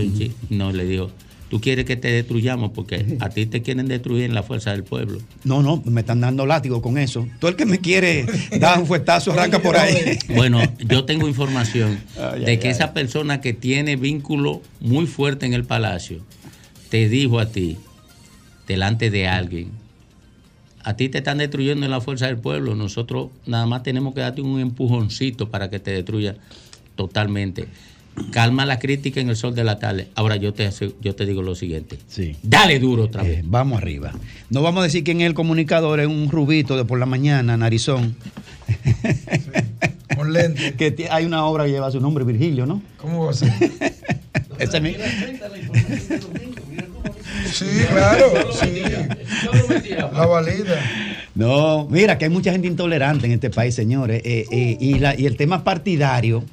un 0.00 0.18
chi-". 0.18 0.32
No, 0.48 0.72
le 0.72 0.84
dijo, 0.86 1.10
tú 1.52 1.60
quieres 1.60 1.84
que 1.84 1.96
te 1.96 2.10
destruyamos 2.10 2.70
porque 2.70 3.18
a 3.20 3.28
ti 3.28 3.44
te 3.44 3.60
quieren 3.60 3.86
destruir 3.86 4.24
en 4.24 4.32
la 4.32 4.42
fuerza 4.42 4.70
del 4.70 4.84
pueblo. 4.84 5.18
No, 5.44 5.62
no, 5.62 5.82
me 5.84 6.00
están 6.00 6.22
dando 6.22 6.46
látigo 6.46 6.80
con 6.80 6.96
eso. 6.96 7.28
Todo 7.40 7.50
el 7.50 7.58
que 7.58 7.66
me 7.66 7.78
quiere 7.78 8.24
dar 8.58 8.78
un 8.78 8.86
fuetazo 8.86 9.32
arranca 9.34 9.58
por 9.58 9.76
ahí. 9.76 10.18
Bueno, 10.34 10.62
yo 10.78 11.04
tengo 11.04 11.28
información 11.28 12.00
Ay, 12.16 12.40
de 12.40 12.50
ay, 12.52 12.56
que 12.56 12.68
ay. 12.68 12.72
esa 12.72 12.94
persona 12.94 13.42
que 13.42 13.52
tiene 13.52 13.96
vínculo 13.96 14.62
muy 14.80 15.04
fuerte 15.04 15.44
en 15.44 15.52
el 15.52 15.64
palacio 15.64 16.24
te 16.88 17.10
dijo 17.10 17.38
a 17.38 17.44
ti, 17.44 17.76
delante 18.66 19.10
de 19.10 19.28
alguien, 19.28 19.72
a 20.82 20.96
ti 20.96 21.10
te 21.10 21.18
están 21.18 21.36
destruyendo 21.36 21.84
en 21.84 21.90
la 21.90 22.00
fuerza 22.00 22.28
del 22.28 22.38
pueblo, 22.38 22.74
nosotros 22.76 23.28
nada 23.44 23.66
más 23.66 23.82
tenemos 23.82 24.14
que 24.14 24.22
darte 24.22 24.40
un 24.40 24.58
empujoncito 24.58 25.50
para 25.50 25.68
que 25.68 25.78
te 25.78 25.90
destruya 25.90 26.34
totalmente. 26.96 27.68
Calma 28.30 28.66
la 28.66 28.78
crítica 28.78 29.20
en 29.20 29.28
el 29.30 29.36
sol 29.36 29.54
de 29.54 29.64
la 29.64 29.78
tarde. 29.78 30.08
Ahora 30.14 30.36
yo 30.36 30.52
te, 30.52 30.68
yo 31.00 31.14
te 31.14 31.24
digo 31.26 31.42
lo 31.42 31.54
siguiente. 31.54 31.98
Sí. 32.08 32.36
Dale 32.42 32.78
duro 32.78 33.04
otra 33.04 33.22
vez. 33.22 33.38
Eh, 33.38 33.42
vamos 33.44 33.80
arriba. 33.80 34.12
No 34.50 34.60
vamos 34.62 34.80
a 34.82 34.84
decir 34.84 35.02
quién 35.02 35.20
es 35.22 35.26
el 35.26 35.34
comunicador, 35.34 35.98
es 36.00 36.06
un 36.06 36.28
rubito 36.30 36.76
de 36.76 36.84
por 36.84 36.98
la 36.98 37.06
mañana, 37.06 37.56
narizón. 37.56 38.14
Con 40.14 40.32
lente. 40.32 40.74
que 40.78 41.08
hay 41.10 41.24
una 41.24 41.44
obra 41.46 41.64
que 41.64 41.70
lleva 41.70 41.90
su 41.90 42.00
nombre, 42.00 42.24
Virgilio, 42.24 42.66
¿no? 42.66 42.82
¿Cómo 42.98 43.24
va 43.26 43.30
a 43.30 43.34
ser? 43.34 43.50
Ese 44.58 44.76
es 44.76 44.82
mi- 44.82 44.94
Sí, 47.52 47.66
claro. 47.90 48.26
Sí. 48.52 48.82
La 50.12 50.26
valida. 50.26 50.80
No, 51.34 51.86
mira 51.90 52.18
que 52.18 52.26
hay 52.26 52.30
mucha 52.30 52.52
gente 52.52 52.68
intolerante 52.68 53.26
en 53.26 53.32
este 53.32 53.50
país, 53.50 53.74
señores. 53.74 54.20
eh, 54.24 54.44
eh, 54.50 54.76
y, 54.80 54.98
la- 54.98 55.18
y 55.18 55.26
el 55.26 55.36
tema 55.36 55.64
partidario, 55.64 56.44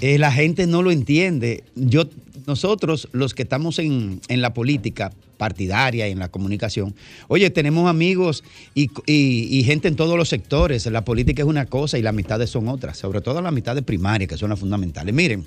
eh, 0.00 0.18
la 0.18 0.30
gente 0.32 0.66
no 0.66 0.82
lo 0.82 0.90
entiende. 0.90 1.64
Yo, 1.74 2.04
nosotros, 2.46 3.08
los 3.12 3.34
que 3.34 3.42
estamos 3.42 3.78
en, 3.78 4.20
en 4.28 4.40
la 4.40 4.54
política 4.54 5.12
partidaria, 5.36 6.06
en 6.06 6.18
la 6.18 6.28
comunicación, 6.28 6.94
oye, 7.28 7.50
tenemos 7.50 7.88
amigos 7.88 8.42
y, 8.74 8.90
y- 9.06 9.48
y 9.58 9.64
gente 9.64 9.88
en 9.88 9.96
todos 9.96 10.16
los 10.16 10.28
sectores. 10.28 10.86
La 10.86 11.04
política 11.04 11.42
es 11.42 11.48
una 11.48 11.66
cosa 11.66 11.98
y 11.98 12.02
las 12.02 12.10
amistades 12.10 12.50
son 12.50 12.68
otras, 12.68 12.98
sobre 12.98 13.20
todo 13.20 13.40
las 13.40 13.48
amistades 13.50 13.84
primarias, 13.84 14.28
que 14.28 14.36
son 14.36 14.50
las 14.50 14.58
fundamentales. 14.58 15.14
Miren, 15.14 15.46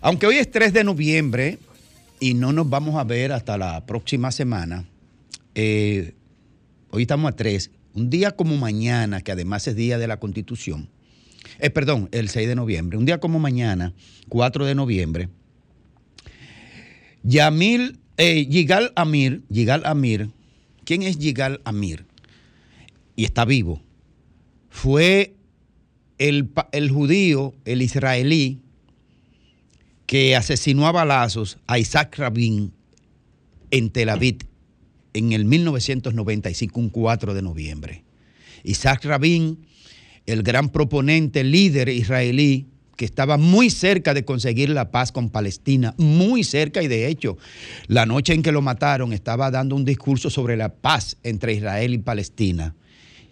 aunque 0.00 0.26
hoy 0.26 0.36
es 0.36 0.50
3 0.50 0.72
de 0.72 0.84
noviembre 0.84 1.58
y 2.18 2.34
no 2.34 2.52
nos 2.52 2.68
vamos 2.68 2.96
a 2.96 3.04
ver 3.04 3.32
hasta 3.32 3.56
la 3.58 3.84
próxima 3.86 4.32
semana, 4.32 4.84
eh, 5.54 6.14
hoy 6.90 7.02
estamos 7.02 7.30
a 7.32 7.36
3, 7.36 7.70
un 7.94 8.08
día 8.10 8.30
como 8.32 8.56
mañana, 8.56 9.20
que 9.20 9.32
además 9.32 9.66
es 9.68 9.76
día 9.76 9.98
de 9.98 10.06
la 10.06 10.18
Constitución, 10.18 10.88
eh, 11.62 11.70
perdón, 11.70 12.08
el 12.12 12.28
6 12.28 12.48
de 12.48 12.54
noviembre, 12.54 12.98
un 12.98 13.06
día 13.06 13.18
como 13.18 13.38
mañana, 13.38 13.94
4 14.28 14.66
de 14.66 14.74
noviembre, 14.74 15.28
Yamil, 17.22 17.98
eh, 18.16 18.46
Yigal 18.46 18.92
Amir, 18.96 19.42
Yigal 19.48 19.82
Amir, 19.84 20.30
¿quién 20.84 21.02
es 21.02 21.18
Yigal 21.18 21.60
Amir? 21.64 22.06
Y 23.16 23.24
está 23.24 23.44
vivo. 23.44 23.82
Fue 24.70 25.34
el, 26.18 26.50
el 26.72 26.90
judío, 26.90 27.54
el 27.64 27.82
israelí, 27.82 28.60
que 30.06 30.34
asesinó 30.34 30.86
a 30.86 30.92
balazos 30.92 31.58
a 31.66 31.78
Isaac 31.78 32.16
Rabin 32.18 32.72
en 33.70 33.90
Tel 33.90 34.08
Aviv 34.08 34.38
en 35.14 35.32
el 35.32 35.44
1995, 35.44 36.80
un 36.80 36.88
4 36.90 37.34
de 37.34 37.42
noviembre. 37.42 38.04
Isaac 38.64 39.04
Rabin, 39.04 39.66
el 40.26 40.42
gran 40.42 40.68
proponente, 40.68 41.44
líder 41.44 41.88
israelí, 41.88 42.66
que 42.96 43.04
estaba 43.06 43.38
muy 43.38 43.70
cerca 43.70 44.12
de 44.12 44.26
conseguir 44.26 44.68
la 44.68 44.90
paz 44.90 45.10
con 45.10 45.30
Palestina, 45.30 45.94
muy 45.96 46.44
cerca 46.44 46.82
y 46.82 46.88
de 46.88 47.08
hecho, 47.08 47.38
la 47.86 48.04
noche 48.04 48.34
en 48.34 48.42
que 48.42 48.52
lo 48.52 48.60
mataron 48.60 49.14
estaba 49.14 49.50
dando 49.50 49.74
un 49.74 49.86
discurso 49.86 50.28
sobre 50.28 50.56
la 50.56 50.68
paz 50.68 51.16
entre 51.22 51.54
Israel 51.54 51.94
y 51.94 51.98
Palestina. 51.98 52.74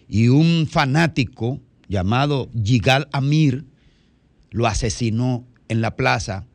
Y 0.07 0.29
un 0.29 0.65
fanático 0.67 1.59
llamado 1.87 2.49
Yigal 2.53 3.07
Amir 3.11 3.65
lo 4.49 4.65
asesinó 4.65 5.45
en 5.67 5.81
la 5.81 5.95
plaza 5.95 6.47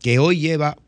que 0.00 0.18
hoy 0.18 0.40
lleva 0.40 0.78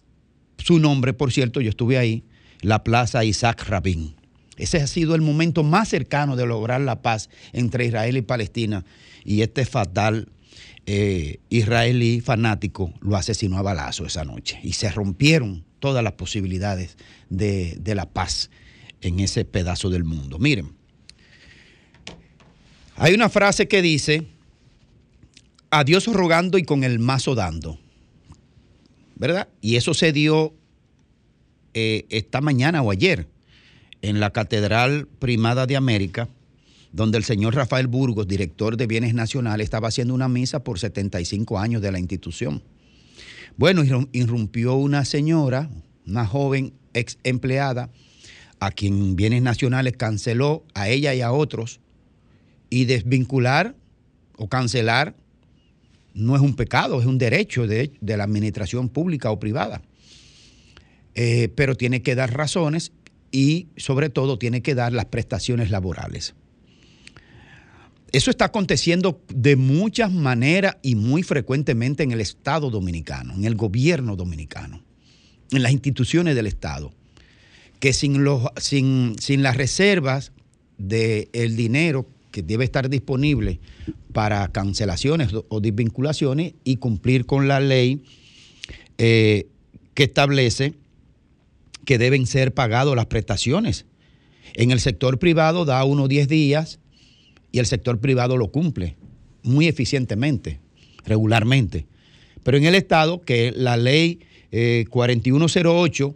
su 0.57 0.79
nombre, 0.79 1.13
por 1.13 1.33
cierto, 1.33 1.61
yo 1.61 1.71
estuve 1.71 1.99
ahí, 1.99 2.25
la 2.61 2.83
Plaza 2.83 3.25
Isaac 3.25 3.65
Rabin. 3.69 4.15
Ese 4.59 4.79
ha 4.79 4.87
sido 4.87 5.15
el 5.15 5.23
momento 5.23 5.63
más 5.63 5.89
cercano 5.89 6.37
de 6.37 6.45
lograr 6.45 6.81
la 6.81 7.01
paz 7.01 7.31
entre 7.53 7.87
Israel 7.87 8.17
y 8.17 8.23
Palestina. 8.23 8.85
Y 9.25 9.43
este 9.43 9.65
fatal 9.65 10.29
eh, 10.87 11.39
israelí 11.49 12.21
fanático 12.21 12.93
lo 13.01 13.17
asesinó 13.17 13.59
a 13.59 13.63
balazo 13.63 14.05
esa 14.05 14.25
noche. 14.25 14.59
Y 14.63 14.73
se 14.73 14.91
rompieron 14.91 15.65
todas 15.79 16.03
las 16.03 16.15
posibilidades 16.15 16.97
de, 17.31 17.81
la 17.95 18.07
paz 18.07 18.51
en 19.01 19.21
ese 19.21 19.45
pedazo 19.45 19.91
del 19.91 20.05
mundo. 20.05 20.39
Miren, 20.39 20.73
Hay 22.97 23.15
una 23.15 23.29
frase 23.29 23.69
que 23.69 23.81
dice, 23.81 24.27
a 25.71 25.85
Dios 25.85 26.07
rogando 26.09 26.59
y 26.59 26.65
con 26.65 26.83
el 26.83 26.99
mazo 26.99 27.37
dando. 27.37 27.79
¿Verdad? 29.15 29.49
Y 29.61 29.77
eso 29.77 29.95
se 29.95 30.13
dio 30.13 30.53
eh, 31.75 32.07
esta 32.09 32.41
mañana 32.41 32.83
o 32.83 32.91
ayer 32.91 33.29
en 34.03 34.21
la 34.21 34.31
Catedral 34.31 35.07
Primada 35.19 35.67
de 35.67 35.77
América, 35.77 36.29
donde 36.93 37.19
el 37.19 37.25
señor 37.25 37.55
Rafael 37.55 37.87
Burgos, 37.87 38.27
director 38.29 38.77
de 38.77 38.87
Bienes 38.87 39.15
Nacionales, 39.15 39.65
estaba 39.65 39.89
haciendo 39.89 40.15
una 40.15 40.29
misa 40.29 40.65
por 40.65 40.79
75 40.79 41.59
años 41.59 41.83
de 41.83 41.93
la 41.93 41.99
institución. 41.99 42.63
Bueno, 43.57 43.83
irrum- 43.85 44.09
irrumpió 44.13 44.75
una 44.75 45.05
señora, 45.05 45.69
una 46.07 46.27
joven 46.27 46.73
ex 46.95 47.19
empleada, 47.25 47.91
a 48.61 48.71
quien 48.71 49.17
Bienes 49.17 49.43
Nacionales 49.43 49.95
canceló 49.97 50.65
a 50.75 50.89
ella 50.89 51.15
y 51.15 51.21
a 51.21 51.33
otros, 51.33 51.81
y 52.71 52.85
desvincular 52.87 53.75
o 54.37 54.49
cancelar 54.49 55.15
no 56.15 56.35
es 56.35 56.43
un 56.43 56.55
pecado, 56.57 57.01
es 57.01 57.07
un 57.07 57.19
derecho 57.19 57.67
de, 57.67 57.93
de 58.01 58.17
la 58.17 58.25
administración 58.25 58.89
pública 58.89 59.31
o 59.31 59.39
privada. 59.39 59.83
Eh, 61.15 61.49
pero 61.55 61.77
tiene 61.77 62.03
que 62.03 62.15
dar 62.15 62.33
razones 62.37 62.93
y 63.31 63.69
sobre 63.77 64.11
todo 64.11 64.39
tiene 64.39 64.63
que 64.63 64.75
dar 64.75 64.93
las 64.93 65.07
prestaciones 65.07 65.71
laborales. 65.71 66.35
Eso 68.11 68.31
está 68.31 68.47
aconteciendo 68.47 69.21
de 69.29 69.57
muchas 69.57 70.11
maneras 70.13 70.79
y 70.83 70.95
muy 70.95 71.23
frecuentemente 71.23 72.03
en 72.03 72.13
el 72.13 72.21
Estado 72.23 72.71
dominicano, 72.71 73.35
en 73.35 73.45
el 73.45 73.55
gobierno 73.55 74.17
dominicano, 74.17 74.83
en 75.51 75.63
las 75.63 75.73
instituciones 75.73 76.35
del 76.35 76.47
Estado, 76.47 76.91
que 77.81 77.93
sin, 77.93 78.25
los, 78.25 78.45
sin, 78.57 79.15
sin 79.21 79.43
las 79.43 79.57
reservas 79.59 80.33
del 80.79 81.55
dinero 81.57 82.09
que 82.31 82.43
debe 82.43 82.65
estar 82.65 82.89
disponible 82.89 83.61
para 84.15 84.49
cancelaciones 84.49 85.31
o- 85.49 85.61
desvinculaciones 85.61 86.55
y 86.65 86.77
cumplir 86.77 87.27
con 87.27 87.47
la 87.47 87.61
ley 87.61 88.03
eh, 88.97 89.49
que 89.95 90.05
establece 90.05 90.75
que 91.89 91.97
deben 91.97 92.27
ser 92.27 92.53
pagadas 92.53 92.95
las 92.95 93.07
prestaciones. 93.07 93.87
En 94.53 94.73
el 94.73 94.79
sector 94.79 95.19
privado 95.19 95.65
da 95.65 95.83
unos 95.85 96.11
10 96.11 96.29
días 96.29 96.81
y 97.51 97.61
el 97.61 97.65
sector 97.65 97.99
privado 97.99 98.37
lo 98.37 98.49
cumple 98.49 98.97
muy 99.43 99.69
eficientemente, 99.69 100.61
regularmente. 101.07 101.87
Pero 102.43 102.59
en 102.59 102.67
el 102.67 102.75
Estado, 102.75 103.23
que 103.23 103.53
la 103.57 103.79
ley 103.79 104.21
eh, 104.53 104.85
4108 104.91 106.15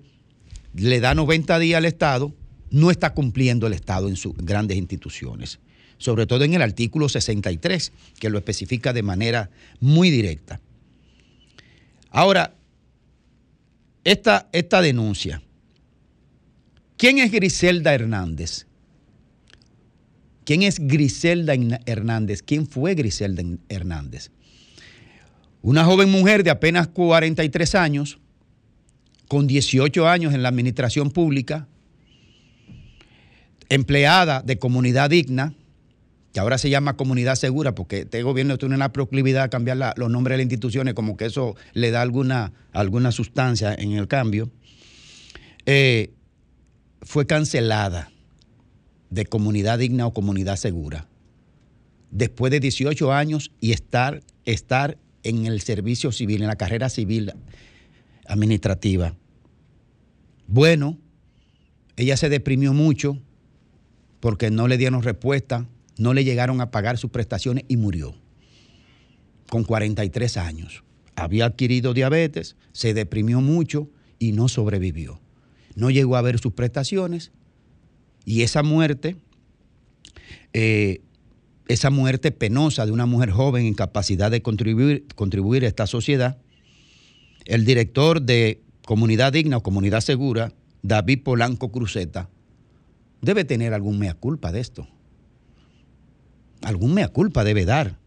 le 0.74 1.00
da 1.00 1.14
90 1.14 1.58
días 1.58 1.78
al 1.78 1.86
Estado, 1.86 2.34
no 2.70 2.90
está 2.90 3.14
cumpliendo 3.14 3.66
el 3.66 3.72
Estado 3.72 4.08
en 4.08 4.16
sus 4.16 4.36
grandes 4.36 4.76
instituciones. 4.76 5.58
Sobre 5.96 6.26
todo 6.26 6.44
en 6.44 6.52
el 6.52 6.60
artículo 6.60 7.08
63, 7.08 7.92
que 8.20 8.28
lo 8.28 8.36
especifica 8.36 8.92
de 8.92 9.02
manera 9.02 9.48
muy 9.80 10.10
directa. 10.10 10.60
Ahora, 12.10 12.56
esta, 14.04 14.50
esta 14.52 14.82
denuncia. 14.82 15.40
¿Quién 17.02 17.18
es 17.18 17.32
Griselda 17.32 17.92
Hernández? 17.92 18.68
¿Quién 20.44 20.62
es 20.62 20.78
Griselda 20.78 21.52
Hern- 21.52 21.82
Hernández? 21.84 22.44
¿Quién 22.44 22.68
fue 22.68 22.94
Griselda 22.94 23.42
Hernández? 23.68 24.30
Una 25.62 25.84
joven 25.84 26.12
mujer 26.12 26.44
de 26.44 26.50
apenas 26.50 26.86
43 26.86 27.74
años, 27.74 28.20
con 29.26 29.48
18 29.48 30.06
años 30.06 30.32
en 30.32 30.44
la 30.44 30.48
administración 30.50 31.10
pública, 31.10 31.66
empleada 33.68 34.40
de 34.42 34.60
comunidad 34.60 35.10
digna, 35.10 35.54
que 36.32 36.38
ahora 36.38 36.56
se 36.56 36.70
llama 36.70 36.96
comunidad 36.96 37.34
segura, 37.34 37.74
porque 37.74 38.02
este 38.02 38.22
gobierno 38.22 38.58
tiene 38.58 38.76
una 38.76 38.92
proclividad 38.92 39.42
a 39.42 39.50
cambiar 39.50 39.94
los 39.96 40.08
nombres 40.08 40.34
de 40.34 40.44
las 40.44 40.44
instituciones, 40.44 40.94
como 40.94 41.16
que 41.16 41.24
eso 41.24 41.56
le 41.72 41.90
da 41.90 42.00
alguna, 42.00 42.52
alguna 42.70 43.10
sustancia 43.10 43.74
en 43.74 43.90
el 43.90 44.06
cambio, 44.06 44.52
eh, 45.66 46.12
fue 47.02 47.26
cancelada 47.26 48.10
de 49.10 49.26
comunidad 49.26 49.78
digna 49.78 50.06
o 50.06 50.14
comunidad 50.14 50.56
segura, 50.56 51.08
después 52.10 52.50
de 52.50 52.60
18 52.60 53.12
años 53.12 53.52
y 53.60 53.72
estar, 53.72 54.22
estar 54.44 54.96
en 55.22 55.46
el 55.46 55.60
servicio 55.60 56.12
civil, 56.12 56.42
en 56.42 56.48
la 56.48 56.56
carrera 56.56 56.88
civil 56.88 57.32
administrativa. 58.26 59.14
Bueno, 60.46 60.98
ella 61.96 62.16
se 62.16 62.28
deprimió 62.28 62.72
mucho 62.72 63.18
porque 64.20 64.50
no 64.50 64.68
le 64.68 64.78
dieron 64.78 65.02
respuesta, 65.02 65.66
no 65.98 66.14
le 66.14 66.24
llegaron 66.24 66.60
a 66.60 66.70
pagar 66.70 66.98
sus 66.98 67.10
prestaciones 67.10 67.64
y 67.68 67.76
murió 67.76 68.14
con 69.50 69.64
43 69.64 70.36
años. 70.38 70.84
Había 71.14 71.46
adquirido 71.46 71.92
diabetes, 71.92 72.56
se 72.72 72.94
deprimió 72.94 73.40
mucho 73.40 73.90
y 74.18 74.32
no 74.32 74.48
sobrevivió. 74.48 75.21
No 75.74 75.90
llegó 75.90 76.16
a 76.16 76.22
ver 76.22 76.38
sus 76.38 76.52
prestaciones 76.52 77.32
y 78.24 78.42
esa 78.42 78.62
muerte, 78.62 79.16
eh, 80.52 81.00
esa 81.68 81.90
muerte 81.90 82.30
penosa 82.30 82.86
de 82.86 82.92
una 82.92 83.06
mujer 83.06 83.30
joven 83.30 83.66
en 83.66 83.74
capacidad 83.74 84.30
de 84.30 84.42
contribuir, 84.42 85.06
contribuir 85.14 85.64
a 85.64 85.68
esta 85.68 85.86
sociedad, 85.86 86.38
el 87.44 87.64
director 87.64 88.22
de 88.22 88.62
Comunidad 88.84 89.32
Digna 89.32 89.56
o 89.56 89.62
Comunidad 89.62 90.00
Segura, 90.00 90.52
David 90.82 91.22
Polanco 91.22 91.70
Cruzeta, 91.70 92.28
debe 93.20 93.44
tener 93.44 93.72
algún 93.72 93.98
mea 93.98 94.14
culpa 94.14 94.52
de 94.52 94.60
esto. 94.60 94.86
Algún 96.62 96.94
mea 96.94 97.08
culpa 97.08 97.44
debe 97.44 97.64
dar. 97.64 97.98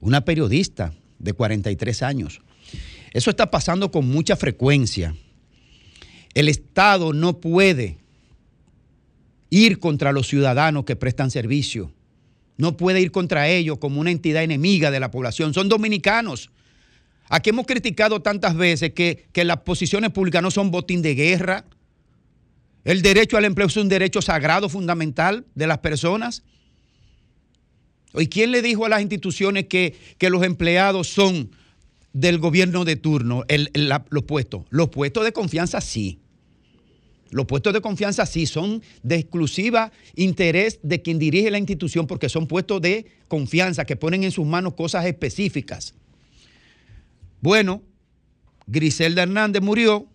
Una 0.00 0.24
periodista 0.24 0.92
de 1.18 1.32
43 1.32 2.02
años. 2.02 2.40
Eso 3.12 3.30
está 3.30 3.50
pasando 3.50 3.90
con 3.90 4.08
mucha 4.08 4.36
frecuencia. 4.36 5.14
El 6.34 6.48
Estado 6.48 7.12
no 7.12 7.40
puede 7.40 7.98
ir 9.50 9.78
contra 9.78 10.12
los 10.12 10.26
ciudadanos 10.26 10.84
que 10.84 10.96
prestan 10.96 11.30
servicio. 11.30 11.92
No 12.56 12.76
puede 12.76 13.00
ir 13.00 13.10
contra 13.10 13.48
ellos 13.48 13.78
como 13.78 14.00
una 14.00 14.10
entidad 14.10 14.42
enemiga 14.42 14.90
de 14.90 15.00
la 15.00 15.10
población. 15.10 15.54
Son 15.54 15.68
dominicanos. 15.68 16.50
Aquí 17.28 17.50
hemos 17.50 17.66
criticado 17.66 18.20
tantas 18.20 18.56
veces 18.56 18.92
que, 18.92 19.26
que 19.32 19.44
las 19.44 19.58
posiciones 19.58 20.10
públicas 20.10 20.42
no 20.42 20.50
son 20.50 20.70
botín 20.70 21.02
de 21.02 21.14
guerra. 21.14 21.64
El 22.84 23.02
derecho 23.02 23.36
al 23.36 23.44
empleo 23.44 23.66
es 23.66 23.76
un 23.76 23.88
derecho 23.88 24.20
sagrado, 24.20 24.68
fundamental 24.68 25.46
de 25.54 25.66
las 25.66 25.78
personas. 25.78 26.42
¿Y 28.14 28.26
quién 28.26 28.52
le 28.52 28.62
dijo 28.62 28.84
a 28.84 28.88
las 28.88 29.02
instituciones 29.02 29.66
que, 29.66 29.96
que 30.18 30.30
los 30.30 30.44
empleados 30.44 31.08
son 31.08 31.50
del 32.12 32.38
gobierno 32.38 32.84
de 32.84 32.96
turno, 32.96 33.44
los 34.10 34.22
puestos? 34.24 34.64
Los 34.70 34.90
puestos 34.90 35.24
de 35.24 35.32
confianza 35.32 35.80
sí. 35.80 36.20
Los 37.34 37.46
puestos 37.46 37.72
de 37.72 37.80
confianza 37.80 38.26
sí 38.26 38.46
son 38.46 38.80
de 39.02 39.16
exclusiva 39.16 39.90
interés 40.14 40.78
de 40.84 41.02
quien 41.02 41.18
dirige 41.18 41.50
la 41.50 41.58
institución 41.58 42.06
porque 42.06 42.28
son 42.28 42.46
puestos 42.46 42.80
de 42.80 43.06
confianza 43.26 43.84
que 43.84 43.96
ponen 43.96 44.22
en 44.22 44.30
sus 44.30 44.46
manos 44.46 44.74
cosas 44.74 45.04
específicas. 45.04 45.94
Bueno, 47.40 47.82
Griselda 48.68 49.24
Hernández 49.24 49.60
murió 49.62 50.06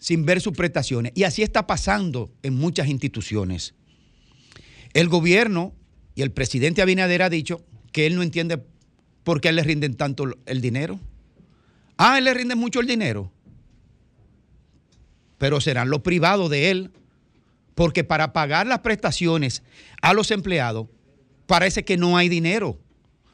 sin 0.00 0.26
ver 0.26 0.40
sus 0.40 0.52
prestaciones 0.52 1.12
y 1.14 1.22
así 1.22 1.44
está 1.44 1.68
pasando 1.68 2.32
en 2.42 2.54
muchas 2.54 2.88
instituciones. 2.88 3.74
El 4.94 5.08
gobierno 5.08 5.74
y 6.16 6.22
el 6.22 6.32
presidente 6.32 6.82
Abinader 6.82 7.22
ha 7.22 7.30
dicho 7.30 7.64
que 7.92 8.08
él 8.08 8.16
no 8.16 8.24
entiende 8.24 8.60
por 9.22 9.40
qué 9.40 9.52
le 9.52 9.62
rinden 9.62 9.94
tanto 9.94 10.24
el 10.44 10.60
dinero. 10.60 10.98
Ah, 11.96 12.18
él 12.18 12.24
le 12.24 12.34
rinde 12.34 12.56
mucho 12.56 12.80
el 12.80 12.88
dinero 12.88 13.30
pero 15.38 15.60
serán 15.60 15.88
los 15.88 16.02
privados 16.02 16.50
de 16.50 16.70
él, 16.70 16.90
porque 17.74 18.04
para 18.04 18.32
pagar 18.32 18.66
las 18.66 18.80
prestaciones 18.80 19.62
a 20.02 20.12
los 20.12 20.30
empleados 20.30 20.88
parece 21.46 21.84
que 21.84 21.96
no 21.96 22.16
hay 22.16 22.28
dinero, 22.28 22.78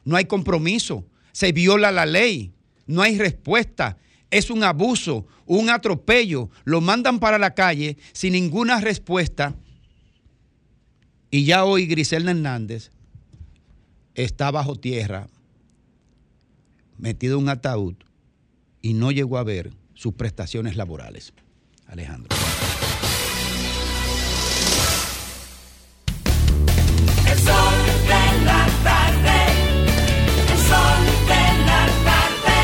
no 0.05 0.15
hay 0.15 0.25
compromiso, 0.25 1.05
se 1.31 1.51
viola 1.51 1.91
la 1.91 2.05
ley, 2.05 2.53
no 2.85 3.01
hay 3.01 3.17
respuesta, 3.17 3.97
es 4.29 4.49
un 4.49 4.63
abuso, 4.63 5.25
un 5.45 5.69
atropello, 5.69 6.49
lo 6.63 6.79
mandan 6.79 7.19
para 7.19 7.37
la 7.37 7.53
calle 7.53 7.97
sin 8.13 8.33
ninguna 8.33 8.79
respuesta. 8.79 9.55
Y 11.31 11.45
ya 11.45 11.65
hoy 11.65 11.87
Griselda 11.87 12.31
Hernández 12.31 12.91
está 14.13 14.51
bajo 14.51 14.75
tierra, 14.75 15.27
metido 16.97 17.37
en 17.37 17.43
un 17.43 17.49
ataúd, 17.49 17.95
y 18.81 18.93
no 18.93 19.11
llegó 19.11 19.37
a 19.37 19.43
ver 19.43 19.73
sus 19.93 20.13
prestaciones 20.13 20.77
laborales. 20.77 21.33
Alejandro. 21.87 22.35
El 27.27 27.37
sol 27.39 27.75
de 28.07 28.45
la 28.45 28.67
tarde. 28.83 29.37
El 30.51 30.59
sol 30.59 31.05
de 31.27 31.43
la 31.65 31.81
tarde. 32.03 32.63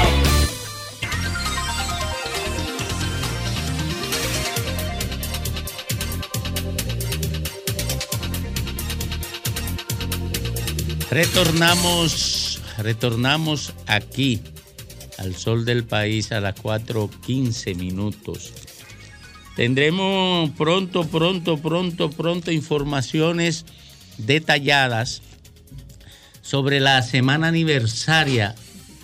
Retornamos, 11.10 12.62
retornamos 12.78 13.74
aquí 13.88 14.42
al 15.18 15.36
sol 15.36 15.66
del 15.66 15.84
país 15.84 16.32
a 16.32 16.40
las 16.40 16.56
4.15 16.56 17.76
minutos. 17.76 18.54
Tendremos 19.66 20.50
pronto, 20.58 21.04
pronto, 21.06 21.56
pronto, 21.60 22.10
pronto 22.10 22.52
informaciones 22.52 23.64
detalladas 24.18 25.22
sobre 26.42 26.80
la 26.80 27.04
semana 27.04 27.50
aniversaria 27.50 28.56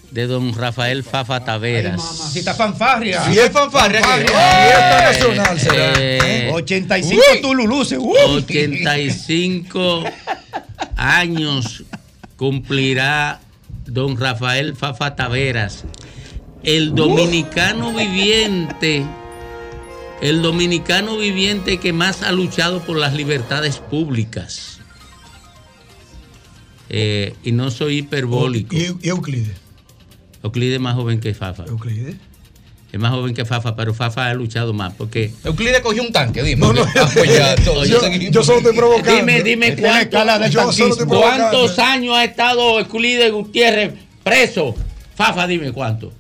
de 0.10 0.26
don 0.26 0.56
Rafael 0.56 1.04
Fafa 1.04 1.46
Taveras. 1.46 1.98
Mamacita 2.04 2.56
fanfarria. 2.56 3.22
Sí, 3.26 3.38
es 3.38 3.52
fanfarria 3.52 4.02
Fiesta 4.04 4.98
Eh, 5.00 5.14
nacional 5.14 5.60
será. 5.60 5.94
eh, 6.00 6.50
85 6.52 7.22
uy. 7.36 7.42
Tululuces. 7.44 8.00
uy. 8.02 8.18
85 8.38 10.06
años 10.96 11.84
cumplirá 12.36 13.42
don 13.86 14.18
Rafael 14.20 14.76
Fafa 14.76 15.16
Taveras, 15.16 15.84
el 16.64 16.96
dominicano 16.96 17.94
viviente, 17.94 19.06
el 20.22 20.42
dominicano 20.42 21.18
viviente 21.18 21.80
que 21.80 21.94
más 21.94 22.24
ha 22.24 22.32
luchado 22.32 22.82
por 22.82 22.98
las 22.98 23.14
libertades 23.14 23.78
públicas. 23.78 24.80
Eh, 26.90 27.36
y 27.44 27.52
no 27.52 27.70
soy 27.70 28.00
hiperbólico. 28.00 28.76
¿Y, 28.76 28.96
Euclides? 29.08 29.58
Euclides 30.44 30.76
es 30.76 30.82
más 30.82 30.96
joven 30.96 31.20
que 31.20 31.34
Fafa. 31.34 31.66
¿Euclides? 31.66 32.16
Es 32.92 33.00
más 33.00 33.12
joven 33.12 33.36
que 33.36 33.44
Fafa, 33.44 33.76
pero 33.76 33.94
Fafa 33.94 34.28
ha 34.28 34.34
luchado 34.34 34.74
más 34.74 34.94
porque. 34.94 35.34
Euclides 35.44 35.82
cogió 35.82 36.02
un 36.04 36.14
tanque, 36.14 36.42
dime. 36.42 36.66
No, 36.66 36.72
no, 36.72 36.82
Oye, 37.22 37.42
Dime, 39.04 39.44
dime 39.44 39.72
Tiene 39.74 39.82
cuánto- 39.82 40.18
escala 40.18 40.40
de 40.40 40.50
tanquismo. 40.50 41.06
cuántos 41.06 41.78
años 41.80 42.16
ha 42.16 42.24
estado 42.24 42.80
Euclides 42.80 43.32
Gutiérrez 43.34 43.94
preso. 44.24 44.74
Fafa, 45.16 45.46
dime 45.48 45.74
cuánto. 45.74 46.14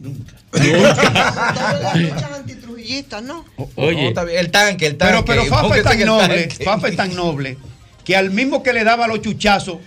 Antitrujillistas, 2.84 3.22
¿no? 3.22 3.44
Oye, 3.76 4.08
el 4.08 4.50
tanque, 4.50 4.86
el 4.86 4.96
tanque. 4.96 4.96
Pero, 4.98 5.24
pero 5.24 5.44
Fafa 5.46 5.76
es 5.76 5.82
tan 5.82 6.00
el 6.00 6.06
noble. 6.06 6.48
Fafa 6.64 6.88
es 6.88 6.96
tan 6.96 7.14
noble, 7.14 7.56
que 8.04 8.16
al 8.16 8.30
mismo 8.30 8.62
que 8.62 8.72
le 8.72 8.84
daba 8.84 9.06
los 9.06 9.20
chuchazos, 9.22 9.78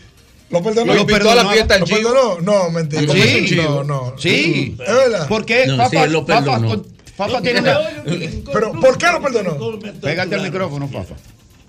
¿Lo 0.50 0.64
perdonó? 0.64 0.94
Lo 0.94 1.02
invitó 1.02 1.30
a 1.30 1.36
la 1.36 1.50
fiesta 1.50 1.74
al 1.74 1.82
¿Lo 1.82 1.86
chivo. 1.86 1.98
perdonó? 2.14 2.40
No, 2.42 2.70
mentira. 2.72 3.02
Sí. 3.14 3.54
No, 3.58 3.84
no. 3.84 4.14
Sí. 4.18 4.78
¿Es 4.80 4.96
verdad? 4.96 5.28
¿Por 5.28 5.46
qué? 5.46 5.68
No, 5.68 5.76
Fafa, 5.76 6.06
sí, 6.06 6.10
lo 6.10 6.26
Fafa- 6.26 6.46
perdonó. 6.46 6.84
Fafa 7.18 7.42
tiene 7.42 7.60
una... 7.60 7.80
Pero, 8.54 8.72
¿por 8.80 8.98
qué 8.98 9.08
lo 9.12 9.22
perdonó? 9.22 9.80
Pégate 10.02 10.36
al 10.36 10.44
micrófono, 10.44 10.88
Fafa. 10.88 11.16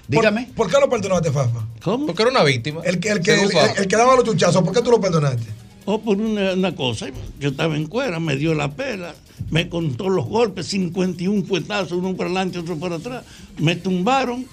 Dígame. 0.06 0.46
¿Por, 0.54 0.68
por 0.68 0.70
qué 0.70 0.80
lo 0.80 0.88
perdonaste, 0.88 1.32
Fafa? 1.32 1.66
¿Cómo? 1.82 2.06
Porque 2.06 2.22
era 2.22 2.30
una 2.30 2.44
víctima. 2.44 2.80
El 2.84 3.00
que, 3.00 3.08
el 3.10 3.20
que, 3.20 3.34
el, 3.42 3.50
Fafa. 3.50 3.72
el 3.82 3.88
que 3.88 3.96
daba 3.96 4.14
los 4.14 4.24
chuchazos, 4.24 4.62
¿por 4.62 4.72
qué 4.72 4.80
tú 4.80 4.92
lo 4.92 5.00
perdonaste? 5.00 5.42
O 5.90 6.02
por 6.02 6.20
una, 6.20 6.52
una 6.52 6.74
cosa, 6.74 7.06
yo 7.40 7.48
estaba 7.48 7.74
en 7.74 7.86
cuera, 7.86 8.20
me 8.20 8.36
dio 8.36 8.52
la 8.52 8.70
pela, 8.76 9.14
me 9.48 9.70
contó 9.70 10.10
los 10.10 10.26
golpes, 10.26 10.66
51 10.66 11.44
puetazos, 11.44 11.92
uno 11.92 12.14
para 12.14 12.28
adelante, 12.28 12.58
otro 12.58 12.78
para 12.78 12.96
atrás, 12.96 13.24
me 13.56 13.74
tumbaron, 13.74 14.44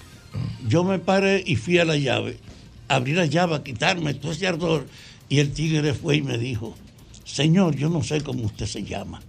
yo 0.66 0.82
me 0.82 0.98
paré 0.98 1.44
y 1.46 1.56
fui 1.56 1.76
a 1.76 1.84
la 1.84 1.98
llave, 1.98 2.38
abrí 2.88 3.12
la 3.12 3.26
llave 3.26 3.54
a 3.54 3.62
quitarme 3.62 4.14
todo 4.14 4.32
ese 4.32 4.46
ardor, 4.46 4.86
y 5.28 5.40
el 5.40 5.52
tigre 5.52 5.92
fue 5.92 6.16
y 6.16 6.22
me 6.22 6.38
dijo, 6.38 6.74
señor, 7.26 7.76
yo 7.76 7.90
no 7.90 8.02
sé 8.02 8.22
cómo 8.22 8.46
usted 8.46 8.64
se 8.64 8.84
llama. 8.84 9.20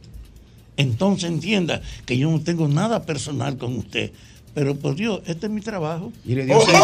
Entonces 0.78 1.30
entienda 1.30 1.82
que 2.06 2.18
yo 2.18 2.32
no 2.32 2.40
tengo 2.40 2.70
nada 2.70 3.06
personal 3.06 3.58
con 3.58 3.76
usted. 3.76 4.14
Pero 4.58 4.74
por 4.76 4.96
Dios, 4.96 5.22
este 5.28 5.46
es 5.46 5.52
mi 5.52 5.62
trabajo. 5.62 6.12
Y 6.26 6.34
le 6.34 6.46
dio 6.48 6.60
seis- 6.60 6.78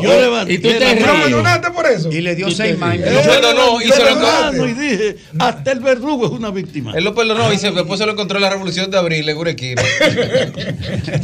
y 0.00 0.02
yo 0.02 0.18
levanté 0.18 0.54
Y 0.54 0.58
tú 0.60 0.68
te 0.70 0.80
la 0.80 0.92
ríes. 0.94 1.06
mano. 1.06 1.18
¿Lo 1.18 1.24
perdonaste 1.26 1.70
por 1.72 1.84
eso? 1.86 2.10
Y 2.10 2.22
le 2.22 2.34
dio 2.34 2.46
Tú 2.46 2.52
seis 2.52 2.78
más. 2.78 2.96
ríes. 2.96 3.12
Lo 3.12 3.20
perdonó 3.20 3.82
y 3.82 3.88
se 3.90 4.02
lo 4.02 4.66
y 4.66 4.72
dije, 4.72 5.16
hasta 5.38 5.72
el 5.72 5.80
verdugo 5.80 6.24
es 6.24 6.32
una 6.32 6.50
víctima. 6.50 6.92
Él 6.96 7.04
lo 7.04 7.14
perdonó 7.14 7.52
y 7.52 7.58
se, 7.58 7.70
después 7.70 7.98
se 8.00 8.06
lo 8.06 8.12
encontró 8.12 8.38
en 8.38 8.42
la 8.44 8.48
revolución 8.48 8.90
de 8.90 8.96
abril 8.96 9.28
en 9.28 9.36
Gurequira. 9.36 9.82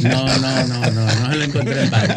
No, 0.01 0.25
no, 0.27 0.67
no, 0.67 0.91
no, 0.91 1.05
no 1.05 1.31
se 1.31 1.37
lo 1.37 1.43
encontré 1.43 1.81
en 1.81 1.89
vano. 1.89 2.13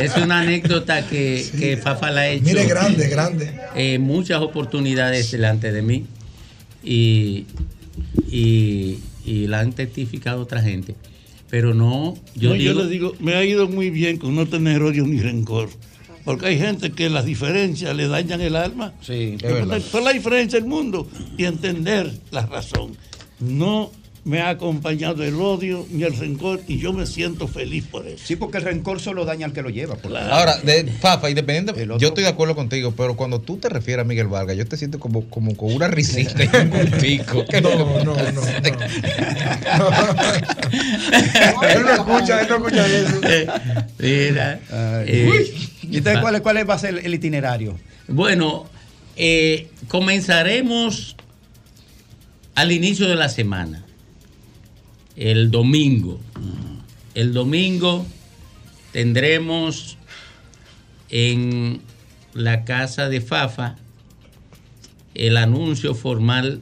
Es 0.00 0.16
una 0.16 0.40
anécdota 0.40 1.06
que, 1.06 1.46
que 1.60 1.76
Fafa 1.76 2.10
la 2.10 2.22
ha 2.22 2.28
hecho. 2.28 2.42
Mire, 2.44 2.64
grande, 2.66 3.06
grande. 3.08 3.54
eh, 3.76 4.00
muchas 4.00 4.40
oportunidades 4.42 5.30
delante 5.30 5.70
de 5.70 5.82
mí 5.82 6.06
y, 6.82 7.46
y, 8.28 8.98
y 9.24 9.46
la 9.46 9.60
han 9.60 9.72
testificado 9.74 10.42
otra 10.42 10.60
gente. 10.60 10.96
Pero 11.52 11.74
no, 11.74 12.14
yo 12.34 12.48
Yo, 12.48 12.54
digo. 12.54 12.72
yo 12.72 12.82
le 12.82 12.88
digo, 12.88 13.14
me 13.20 13.34
ha 13.34 13.44
ido 13.44 13.68
muy 13.68 13.90
bien 13.90 14.16
con 14.16 14.34
no 14.34 14.46
tener 14.46 14.82
odio 14.82 15.06
ni 15.06 15.20
rencor. 15.20 15.68
Porque 16.24 16.46
hay 16.46 16.58
gente 16.58 16.92
que 16.92 17.10
las 17.10 17.26
diferencias 17.26 17.94
le 17.94 18.08
dañan 18.08 18.40
el 18.40 18.56
alma. 18.56 18.94
Sí, 19.02 19.36
Pero 19.38 19.56
verdad. 19.56 19.82
Fue 19.82 20.00
la 20.00 20.14
diferencia 20.14 20.58
del 20.58 20.66
mundo 20.66 21.06
y 21.36 21.44
entender 21.44 22.10
la 22.30 22.46
razón. 22.46 22.96
No 23.38 23.90
me 24.24 24.40
ha 24.40 24.50
acompañado 24.50 25.24
el 25.24 25.34
odio 25.34 25.84
ni 25.90 26.04
el 26.04 26.16
rencor 26.16 26.60
y 26.68 26.78
yo 26.78 26.92
me 26.92 27.06
siento 27.06 27.48
feliz 27.48 27.86
por 27.90 28.06
eso. 28.06 28.22
Sí, 28.24 28.36
porque 28.36 28.58
el 28.58 28.64
rencor 28.64 29.00
solo 29.00 29.24
daña 29.24 29.46
al 29.46 29.52
que 29.52 29.62
lo 29.62 29.68
lleva. 29.70 29.96
por- 29.96 30.16
Ahora, 30.16 30.58
de 30.58 30.84
Fafa, 30.84 31.28
independiente, 31.28 31.86
yo 31.98 32.08
estoy 32.08 32.22
de 32.22 32.30
acuerdo 32.30 32.54
contigo, 32.54 32.94
pero 32.96 33.16
cuando 33.16 33.40
tú 33.40 33.56
te 33.56 33.68
refieres 33.68 34.04
a 34.04 34.06
Miguel 34.06 34.28
Vargas, 34.28 34.56
yo 34.56 34.64
te 34.64 34.76
siento 34.76 35.00
como, 35.00 35.28
como 35.28 35.56
con 35.56 35.72
una 35.74 35.88
risita 35.88 36.44
y 36.44 36.48
un 36.56 36.70
gustico. 36.70 37.44
No, 37.62 38.04
no, 38.04 38.14
no. 38.32 38.42
Él 41.62 41.82
no 41.82 41.92
escucha, 41.92 42.40
él 42.42 42.48
no 42.48 42.56
escucha 42.56 42.86
eso. 42.86 43.20
Mira, 43.98 44.60
Ay. 44.70 45.04
eh. 45.08 45.54
¿Y 45.82 45.96
entonces 45.98 46.40
cuál, 46.42 46.68
va 46.70 46.74
a 46.74 46.78
ser 46.78 47.00
el 47.04 47.14
itinerario? 47.14 47.78
Bueno, 48.08 48.66
eh, 49.16 49.68
comenzaremos 49.88 51.16
al 52.54 52.72
inicio 52.72 53.08
de 53.08 53.16
la 53.16 53.28
semana, 53.28 53.84
el 55.16 55.50
domingo. 55.50 56.20
El 57.14 57.32
domingo 57.34 58.06
tendremos 58.92 59.98
en 61.10 61.80
la 62.34 62.64
casa 62.64 63.08
de 63.08 63.20
Fafa 63.20 63.76
el 65.14 65.36
anuncio 65.36 65.94
formal 65.94 66.60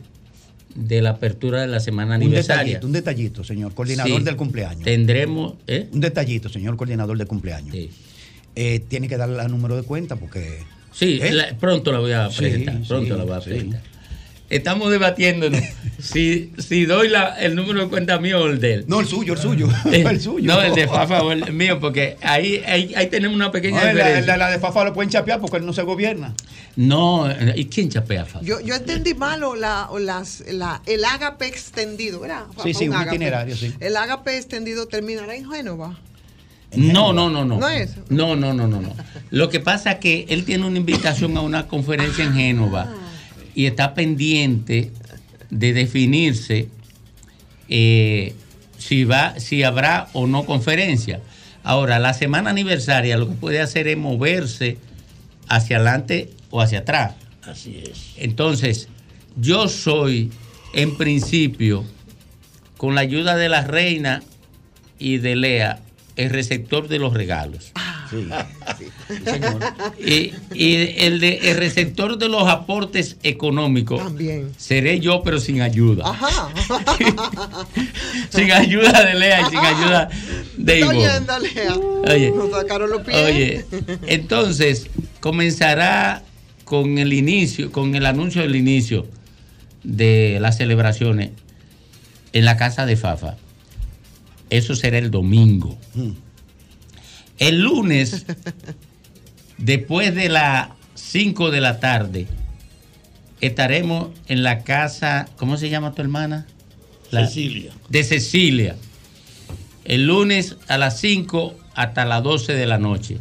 de 0.74 1.02
la 1.02 1.10
apertura 1.10 1.60
de 1.60 1.66
la 1.68 1.81
semana 1.81 2.16
Un 2.16 2.22
aniversaria. 2.22 2.62
detallito, 2.64 2.86
un 2.86 2.93
detallito, 2.93 3.44
señor, 3.44 3.74
coordinador 3.74 4.18
Sí. 4.20 4.24
del 4.24 4.36
cumpleaños. 4.36 4.82
Tendremos, 4.85 5.55
¿eh? 5.66 5.89
Un 5.93 6.01
detallito, 6.01 6.48
señor 6.48 6.77
coordinador 6.77 7.16
de 7.18 7.27
cumpleaños. 7.27 7.74
Eh, 8.56 8.81
tiene 8.89 9.09
que 9.09 9.16
darle 9.16 9.40
el 9.43 9.51
número 9.51 9.77
de 9.77 9.82
cuenta 9.82 10.16
porque. 10.16 10.59
Sí, 10.93 11.20
¿Eh? 11.22 11.32
la- 11.32 11.56
pronto 11.59 11.93
la 11.93 12.01
voy 12.01 12.12
a 12.12 12.31
Sí, 12.31 12.39
presentar. 12.39 12.81
pronto 12.89 13.12
sí, 13.14 13.18
la 13.18 13.24
voy 13.24 13.35
a 13.36 13.40
presentar. 13.40 13.82
Estamos 14.51 14.90
debatiéndonos 14.90 15.62
si, 16.02 16.52
si 16.59 16.85
doy 16.85 17.09
la- 17.09 17.39
el 17.40 17.55
número 17.55 17.82
de 17.82 17.89
cuenta 17.89 18.18
mío 18.18 18.40
o 18.43 18.47
el 18.48 18.59
de 18.60 18.74
él. 18.74 18.85
No, 18.89 18.98
el 19.01 19.06
suyo, 19.06 19.35
el 19.35 19.39
suyo. 19.39 19.68
Eh, 19.93 20.05
el 20.10 20.20
suyo. 20.20 20.44
No, 20.52 20.60
el 20.60 20.74
de 20.74 20.89
Fafa 20.89 21.22
o 21.22 21.31
el 21.31 21.52
mío, 21.52 21.78
porque 21.78 22.16
ahí, 22.22 22.60
ahí, 22.66 22.93
ahí 22.97 23.06
tenemos 23.06 23.36
una 23.36 23.52
pequeña 23.52 23.78
No, 23.78 23.85
la, 23.86 23.93
diferencia. 23.93 24.27
la- 24.36 24.47
la 24.47 24.51
de 24.51 24.59
Fafa 24.59 24.85
lo 24.85 24.93
pueden 24.93 25.09
chapear 25.09 25.40
porque 25.40 25.59
él 25.59 25.66
no 25.66 25.72
se 25.72 25.82
gobierna. 25.82 26.35
No, 26.77 27.28
¿y 27.55 27.66
quién 27.66 27.90
chapea 27.90 28.22
a 28.22 28.24
Fafa? 28.24 28.44
Yo, 28.44 28.60
yo 28.60 28.74
entendí 28.74 29.14
mal 29.14 29.43
o 29.44 29.55
la, 29.55 29.89
o 29.90 29.98
las, 30.01 30.43
la, 30.51 30.82
el 30.86 31.05
ágape 31.05 31.47
extendido, 31.47 32.18
¿verdad? 32.20 32.44
Sí, 32.62 32.74
sí, 32.74 32.89
un 32.89 33.01
itinerario, 33.01 33.56
sí. 33.56 33.72
El 33.78 33.97
ágape 33.97 34.36
extendido 34.36 34.89
terminará 34.89 35.35
en 35.36 35.48
Génova. 35.48 35.97
No, 36.74 37.12
no, 37.12 37.31
no, 37.31 37.44
no. 37.44 37.59
¿No 37.59 37.68
es? 37.68 37.90
No, 38.09 38.36
no, 38.36 38.55
no, 38.55 38.66
no, 38.68 38.81
no. 38.81 38.94
Lo 39.31 39.48
que 39.48 39.59
pasa 39.60 39.93
es 39.93 39.98
que 39.98 40.27
él 40.28 40.44
tiene 40.44 40.66
una 40.66 40.78
invitación 40.78 41.36
a 41.36 41.40
una 41.40 41.66
conferencia 41.66 42.24
en 42.24 42.35
Génova 42.35 42.93
y 43.55 43.66
está 43.66 43.94
pendiente 43.94 44.90
de 45.51 45.72
definirse 45.72 46.68
eh, 47.68 48.35
si 48.78 49.05
va, 49.05 49.39
si 49.39 49.62
habrá 49.62 50.09
o 50.12 50.27
no 50.27 50.44
conferencia. 50.44 51.20
Ahora, 51.62 51.98
la 51.98 52.14
semana 52.14 52.51
aniversaria 52.51 53.16
lo 53.16 53.28
que 53.28 53.35
puede 53.35 53.60
hacer 53.60 53.86
es 53.89 53.98
moverse 53.98 54.78
hacia 55.48 55.77
adelante 55.77 56.31
o 56.51 56.60
hacia 56.60 56.81
atrás. 56.81 57.14
Así 57.43 57.82
es. 57.85 58.14
Entonces, 58.16 58.89
yo 59.36 59.68
soy, 59.68 60.31
en 60.72 60.97
principio, 60.97 61.85
con 62.77 62.94
la 62.94 63.02
ayuda 63.02 63.36
de 63.36 63.48
la 63.48 63.62
reina 63.62 64.22
y 64.98 65.18
de 65.18 65.36
Lea, 65.36 65.81
el 66.16 66.31
receptor 66.31 66.89
de 66.89 66.98
los 66.98 67.12
regalos. 67.12 67.72
Sí, 68.78 69.15
señor. 69.24 69.59
Y, 69.99 70.32
y 70.55 70.74
el, 71.05 71.20
de, 71.20 71.51
el 71.51 71.57
receptor 71.57 72.16
de 72.19 72.28
los 72.28 72.49
aportes 72.49 73.16
económicos 73.23 73.99
También. 74.03 74.53
seré 74.57 75.01
yo, 75.01 75.23
pero 75.23 75.39
sin 75.41 75.61
ayuda. 75.62 76.09
Ajá. 76.09 76.49
Sin 78.31 78.53
ayuda 78.53 79.05
de 79.05 79.15
Lea 79.15 79.41
y 79.41 79.51
sin 79.51 79.59
ayuda 79.59 80.09
de 80.57 80.78
Ivonne. 80.81 80.99
oyendo, 80.99 81.39
Lea. 81.41 81.74
Oye. 82.15 82.31
Nos 82.31 82.51
sacaron 82.51 82.91
los 82.91 83.03
pies. 83.03 83.16
Oye, 83.16 83.65
entonces 84.07 84.87
comenzará 85.20 86.23
con 86.65 86.99
el 86.99 87.12
inicio, 87.12 87.73
con 87.73 87.95
el 87.97 88.07
anuncio 88.07 88.43
del 88.43 88.55
inicio 88.57 89.07
de 89.82 90.39
las 90.41 90.57
celebraciones 90.59 91.31
en 92.32 92.45
la 92.45 92.57
casa 92.57 92.87
de 92.87 92.97
Fafa. 92.97 93.37
Eso 94.51 94.74
será 94.77 94.99
el 94.99 95.11
domingo. 95.11 95.77
El 97.41 97.62
lunes, 97.62 98.27
después 99.59 100.15
de 100.15 100.29
la 100.29 100.77
5 100.95 101.51
de 101.51 101.61
la 101.61 101.81
tarde 101.81 102.27
estaremos 103.41 104.11
en 104.29 104.43
la 104.43 104.62
casa, 104.62 105.27
¿cómo 105.37 105.57
se 105.57 105.71
llama 105.71 105.93
tu 105.95 106.03
hermana? 106.03 106.47
Cecilia. 107.11 107.73
De 107.89 108.05
Cecilia. 108.05 108.77
El 109.87 110.07
lunes 110.07 110.57
a 110.69 110.77
las 110.77 111.01
5 111.01 111.57
hasta 111.75 112.05
las 112.05 112.23
12 112.23 112.53
de 112.53 112.67
la 112.67 112.77
noche. 112.77 113.17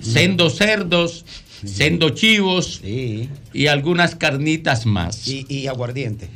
Sendo 0.00 0.48
cerdos, 0.48 1.24
sendo 1.64 2.10
chivos 2.10 2.80
y 2.84 3.66
algunas 3.66 4.14
carnitas 4.14 4.86
más. 4.86 5.26
Y, 5.26 5.44
y 5.48 5.66
aguardiente. 5.66 6.30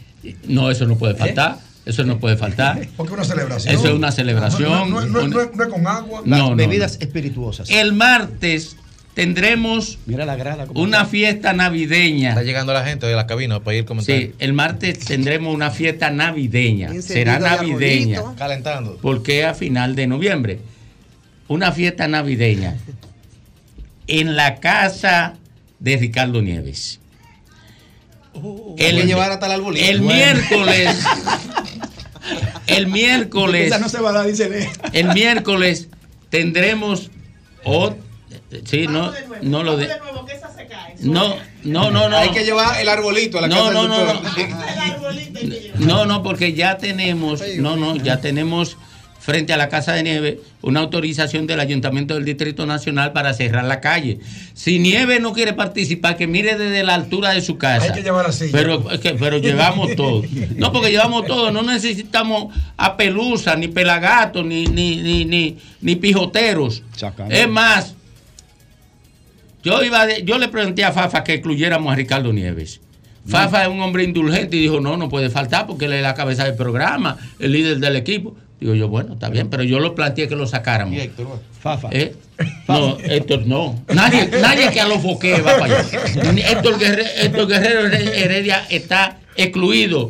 No, 0.49 0.71
eso 0.73 0.87
no 0.87 0.99
puede 0.99 1.15
faltar. 1.15 1.61
Eso 1.86 2.05
no 2.05 2.19
puede 2.19 2.36
faltar. 2.36 2.86
Porque 2.97 3.15
una 3.15 3.24
celebración. 3.24 3.74
Eso 3.74 3.89
es 3.89 3.94
una 3.94 4.12
celebración. 4.12 4.70
No, 4.70 4.86
no, 4.86 5.01
no, 5.07 5.28
no 5.28 5.40
es- 5.40 5.55
no 5.55 5.62
es 5.65 5.69
con 5.70 5.86
agua. 5.86 6.23
No, 6.24 6.51
no, 6.51 6.57
bebidas 6.57 6.98
no. 6.98 7.05
espirituosas. 7.07 7.70
El 7.70 7.93
martes 7.94 8.77
tendremos 9.15 9.98
Mira 10.07 10.24
la 10.24 10.36
grada. 10.36 10.66
una 10.74 10.98
está. 10.98 11.11
fiesta 11.11 11.52
navideña. 11.52 12.31
Está 12.31 12.43
llegando 12.43 12.73
la 12.73 12.85
gente 12.85 13.07
a 13.12 13.16
la 13.16 13.27
cabina 13.27 13.61
para 13.61 13.77
ir 13.77 13.85
comentando. 13.85 14.20
Sí, 14.23 14.32
el 14.39 14.52
martes 14.52 15.01
tendremos 15.01 15.55
una 15.55 15.70
fiesta 15.70 16.11
navideña. 16.11 16.90
Será 17.02 17.35
de 17.39 17.40
navideña. 17.40 18.23
Calentando. 18.36 18.98
Porque 19.02 19.44
a 19.44 19.55
final 19.55 19.97
de 19.97 20.07
noviembre. 20.07 20.61
Una 21.48 21.73
fiesta 21.73 22.07
navideña 22.07 22.77
en 24.07 24.36
la 24.36 24.57
casa 24.61 25.35
de 25.81 25.97
Ricardo 25.97 26.40
Nieves. 26.43 27.01
Hay 28.78 28.94
que 28.94 29.07
llevar 29.07 29.32
hasta 29.32 29.52
el. 29.52 29.61
El 29.77 30.01
Bueno. 30.01 30.15
miércoles. 30.15 31.05
El 32.76 32.86
miércoles. 32.88 33.66
Esa 33.66 33.78
no 33.78 33.88
se 33.88 34.01
va 34.01 34.10
a 34.10 34.12
dar, 34.12 34.26
dice 34.26 34.48
Lea. 34.48 34.70
El 34.92 35.12
miércoles 35.12 35.88
tendremos. 36.28 37.10
sí, 38.64 38.86
no, 38.86 39.12
no 39.42 39.62
lo 39.62 39.76
de. 39.76 39.88
No, 41.01 41.36
no, 41.64 41.90
no, 41.90 42.09
no. 42.09 42.16
Hay 42.16 42.30
que 42.30 42.44
llevar 42.44 42.80
el 42.80 42.88
arbolito 42.88 43.38
a 43.38 43.42
la 43.42 43.48
No, 43.48 43.56
casa 43.56 43.72
no, 43.72 43.82
del 43.82 43.90
no, 43.90 44.12
doctor. 44.12 44.48
No, 45.78 46.05
no, 46.05 46.22
porque 46.22 46.52
ya 46.52 46.76
tenemos, 46.76 47.42
no, 47.56 47.76
no, 47.76 47.97
ya 47.97 48.20
tenemos 48.20 48.76
frente 49.31 49.52
a 49.52 49.57
la 49.57 49.69
Casa 49.69 49.93
de 49.93 50.02
Nieve 50.02 50.40
una 50.61 50.81
autorización 50.81 51.47
del 51.47 51.61
Ayuntamiento 51.61 52.15
del 52.15 52.24
Distrito 52.24 52.66
Nacional 52.66 53.12
para 53.12 53.32
cerrar 53.32 53.65
la 53.65 53.81
calle. 53.81 54.19
Si 54.55 54.81
Nieve 54.81 55.20
no 55.20 55.32
quiere 55.32 55.52
participar, 55.52 56.16
que 56.16 56.27
mire 56.27 56.59
desde 56.59 56.82
la 56.82 56.94
altura 56.94 57.31
de 57.31 57.40
su 57.40 57.57
casa. 57.57 57.86
Hay 57.86 57.93
que 57.93 58.02
llevar 58.02 58.27
así. 58.27 58.48
Pero, 58.51 58.90
es 58.90 58.98
que- 58.98 59.15
pero 59.15 59.39
llevamos 59.39 59.94
todo. 59.97 60.24
No, 60.57 60.73
porque 60.73 60.90
llevamos 60.90 61.27
todo. 61.27 61.52
No 61.52 61.62
necesitamos 61.62 62.52
a 62.77 62.97
pelusa, 62.97 63.55
ni 63.55 63.69
pelagatos, 63.69 64.44
ni, 64.44 64.65
ni, 64.66 64.97
ni, 64.97 65.24
ni, 65.24 65.57
ni 65.81 65.94
pijoteros. 65.94 66.82
Es 67.31 67.48
más, 67.48 67.94
yo, 69.62 69.82
iba 69.85 70.07
de- 70.07 70.24
yo 70.24 70.39
le 70.39 70.48
pregunté 70.48 70.82
a 70.85 70.90
Fafa 70.93 71.23
que 71.23 71.35
incluyéramos 71.36 71.93
a 71.93 71.94
Ricardo 71.97 72.32
Nieves. 72.32 72.81
Fafa 73.27 73.62
es 73.62 73.69
un 73.69 73.81
hombre 73.81 74.02
indulgente 74.02 74.57
y 74.57 74.61
dijo, 74.61 74.81
no, 74.81 74.97
no 74.97 75.09
puede 75.09 75.31
faltar 75.31 75.66
porque 75.66 75.85
él 75.85 75.93
es 75.93 76.02
la 76.02 76.15
cabeza 76.15 76.44
del 76.44 76.55
programa, 76.55 77.16
el 77.39 77.52
líder 77.52 77.78
del 77.78 77.94
equipo. 77.97 78.35
Digo 78.61 78.74
yo, 78.74 78.89
bueno, 78.89 79.15
está 79.15 79.31
bien, 79.31 79.49
pero 79.49 79.62
yo 79.62 79.81
lo 79.81 79.95
planteé 79.95 80.28
que 80.28 80.37
lo 80.37 80.47
sacáramos. 80.47 80.99
Fafa. 81.61 81.89
¿Eh? 81.93 82.15
No, 82.69 82.99
Héctor 83.03 83.47
no. 83.47 83.82
Nadie, 83.89 84.28
nadie 84.41 84.70
que 84.70 84.81
a 84.81 84.87
los 84.87 85.03
foque 85.03 85.41
va 85.41 85.59
para 85.59 85.78
allá. 85.78 86.51
Héctor 86.51 86.78
Guerrero, 86.78 87.09
Héctor 87.16 87.49
Guerrero 87.49 87.87
Heredia 87.87 88.66
está 88.69 89.19
excluido. 89.37 90.09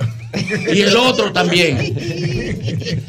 Y 0.73 0.81
el 0.81 0.97
otro 0.97 1.33
también. 1.33 1.79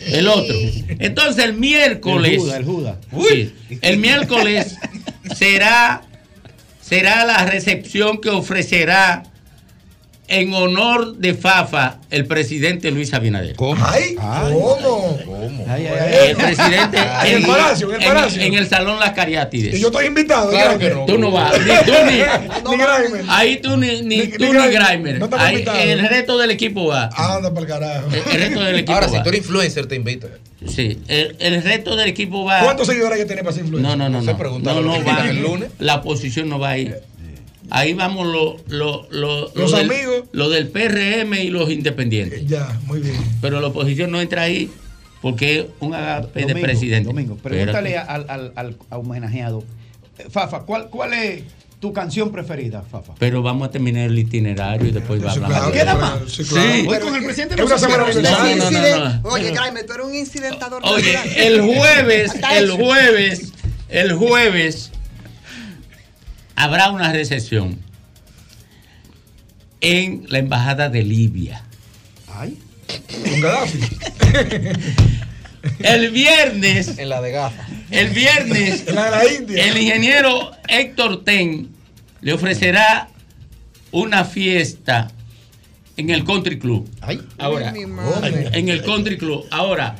El 0.07 0.27
otro. 0.27 0.55
Entonces 0.99 1.43
el 1.43 1.53
miércoles. 1.53 2.33
El 2.33 2.39
Judas, 2.39 2.57
el 2.57 2.65
Judas. 2.65 2.97
Sí, 3.29 3.53
el 3.81 3.97
miércoles 3.97 4.75
será, 5.35 6.03
será 6.81 7.25
la 7.25 7.45
recepción 7.45 8.21
que 8.21 8.29
ofrecerá 8.29 9.23
en 10.31 10.53
honor 10.53 11.17
de 11.17 11.33
Fafa 11.33 11.97
el 12.09 12.25
presidente 12.25 12.89
Luis 12.91 13.13
Abinader. 13.13 13.55
¿Cómo? 13.55 13.85
Ay, 13.85 14.15
¿cómo? 14.15 15.19
¿Cómo? 15.25 15.65
El 15.75 16.35
presidente 16.37 16.97
En 17.25 17.37
el 17.37 17.45
palacio, 17.45 17.89
en 17.93 18.01
el 18.01 18.07
palacio. 18.07 18.41
en 18.41 18.53
el 18.53 18.67
salón 18.67 18.99
Las 18.99 19.11
Cariátides. 19.11 19.75
Y 19.75 19.81
yo 19.81 19.87
estoy 19.87 20.05
invitado. 20.07 20.49
Claro 20.49 20.79
que 20.79 20.89
no. 20.89 21.05
Tú 21.05 21.17
no 21.17 21.31
vas, 21.31 21.53
ni 21.59 21.65
tú 21.85 21.91
ni. 22.05 22.21
Ni 22.71 22.77
Graimer. 22.77 23.25
Ahí 23.29 23.57
tú 23.61 23.75
ni, 23.77 24.01
ni, 24.01 24.17
Ni- 24.17 24.27
tú 24.29 24.53
ni. 24.53 24.59
Grimer. 24.69 25.19
No 25.19 25.29
Ahí 25.37 25.65
el 25.83 26.07
resto 26.07 26.37
del 26.37 26.51
equipo 26.51 26.87
va. 26.87 27.09
Anda 27.15 27.49
para 27.53 27.61
el 27.61 27.67
carajo. 27.67 28.07
El, 28.11 28.35
el 28.35 28.41
resto 28.47 28.59
del 28.61 28.75
equipo 28.75 28.93
Ahora, 28.93 29.07
va. 29.07 29.17
si 29.17 29.23
tú 29.23 29.29
eres 29.29 29.41
influencer, 29.41 29.85
te 29.87 29.95
invito. 29.95 30.27
Sí, 30.67 30.99
el, 31.07 31.35
el 31.39 31.61
resto 31.63 31.95
del 31.95 32.07
equipo 32.09 32.45
va. 32.45 32.61
¿Cuántos 32.63 32.87
seguidores 32.87 33.15
hay 33.17 33.23
que 33.23 33.27
tener 33.27 33.43
para 33.43 33.53
ser 33.55 33.63
influencer? 33.65 33.97
No, 33.97 34.09
no, 34.09 34.09
no. 34.09 34.23
Se 34.23 34.31
No, 34.31 34.37
pregunta 34.37 34.73
no, 34.73 34.81
lo 34.81 34.87
no 34.97 35.03
que 35.03 35.11
va. 35.11 35.29
el 35.29 35.41
lunes. 35.41 35.69
La 35.79 35.95
oposición 35.95 36.47
no 36.49 36.59
va 36.59 36.69
ahí. 36.69 36.93
Ahí 37.73 37.93
vamos 37.93 38.27
lo, 38.27 38.57
lo, 38.67 39.07
lo, 39.09 39.47
lo 39.47 39.51
Los 39.55 39.71
del, 39.71 39.89
amigos. 39.89 40.23
Lo 40.33 40.49
del 40.49 40.67
PRM 40.67 41.33
y 41.35 41.49
los 41.49 41.71
independientes. 41.71 42.45
Ya, 42.45 42.79
muy 42.85 42.99
bien. 42.99 43.15
Pero 43.41 43.61
la 43.61 43.67
oposición 43.67 44.11
no 44.11 44.19
entra 44.21 44.41
ahí 44.43 44.69
porque 45.21 45.59
es 45.59 45.65
un 45.79 45.93
agape 45.95 46.45
de 46.45 46.55
presidente. 46.55 47.07
Domingo, 47.07 47.37
pregúntale 47.37 47.97
al, 47.97 48.25
al, 48.29 48.51
al- 48.55 48.77
homenajeado. 48.89 49.63
Eh, 50.17 50.25
Fafa, 50.29 50.61
¿cuál, 50.61 50.89
¿cuál 50.89 51.13
es 51.13 51.43
tu 51.79 51.93
canción 51.93 52.31
preferida, 52.31 52.81
Fafa? 52.81 53.13
Pero 53.17 53.41
vamos 53.41 53.69
a 53.69 53.71
terminar 53.71 54.03
el 54.09 54.19
itinerario 54.19 54.89
y 54.89 54.91
después 54.91 55.23
va 55.23 55.29
a 55.29 55.33
hablar. 55.33 55.49
claro, 55.51 55.71
¿Queda 55.71 55.95
más? 55.95 56.19
Sí, 56.27 56.43
claro. 56.43 56.73
Sí. 56.73 56.81
Voy 56.83 56.99
con 56.99 57.15
el 57.15 57.23
presidente 57.23 57.55
Es 57.55 57.61
una 57.61 57.77
semana 57.77 58.03
Luis 58.03 58.15
No, 58.17 58.55
no, 58.55 58.71
no, 58.71 59.21
no. 59.21 59.29
Oye, 59.29 59.55
Jaime, 59.55 59.83
tú 59.83 59.93
eres 59.93 60.05
un 60.07 60.15
incidentador. 60.15 60.81
Oye, 60.85 61.13
natural. 61.13 61.37
el 61.37 61.61
jueves, 61.61 62.31
el 62.53 62.71
jueves, 62.71 63.53
el 63.87 64.13
jueves 64.13 64.91
habrá 66.55 66.91
una 66.91 67.11
recepción 67.11 67.79
en 69.81 70.25
la 70.29 70.39
embajada 70.39 70.89
de 70.89 71.03
Libia. 71.03 71.63
Ay. 72.33 72.57
Con 73.29 73.41
Gaddafi. 73.41 73.79
El 75.79 76.09
viernes, 76.09 76.97
En 76.97 77.09
la 77.09 77.21
de 77.21 77.31
gafa. 77.31 77.67
el 77.91 78.09
viernes, 78.09 78.87
En 78.87 78.95
la 78.95 79.05
de 79.05 79.11
la 79.11 79.31
India. 79.33 79.65
el 79.67 79.77
ingeniero 79.77 80.51
Héctor 80.67 81.23
Ten 81.23 81.69
le 82.21 82.33
ofrecerá 82.33 83.09
una 83.91 84.25
fiesta 84.25 85.11
en 85.97 86.09
el 86.09 86.23
Country 86.23 86.57
Club. 86.57 86.89
Ay. 87.01 87.21
Ahora, 87.37 87.71
mi 87.73 87.85
madre. 87.85 88.49
en 88.53 88.69
el 88.69 88.81
Country 88.81 89.17
Club. 89.19 89.45
Ahora, 89.51 89.97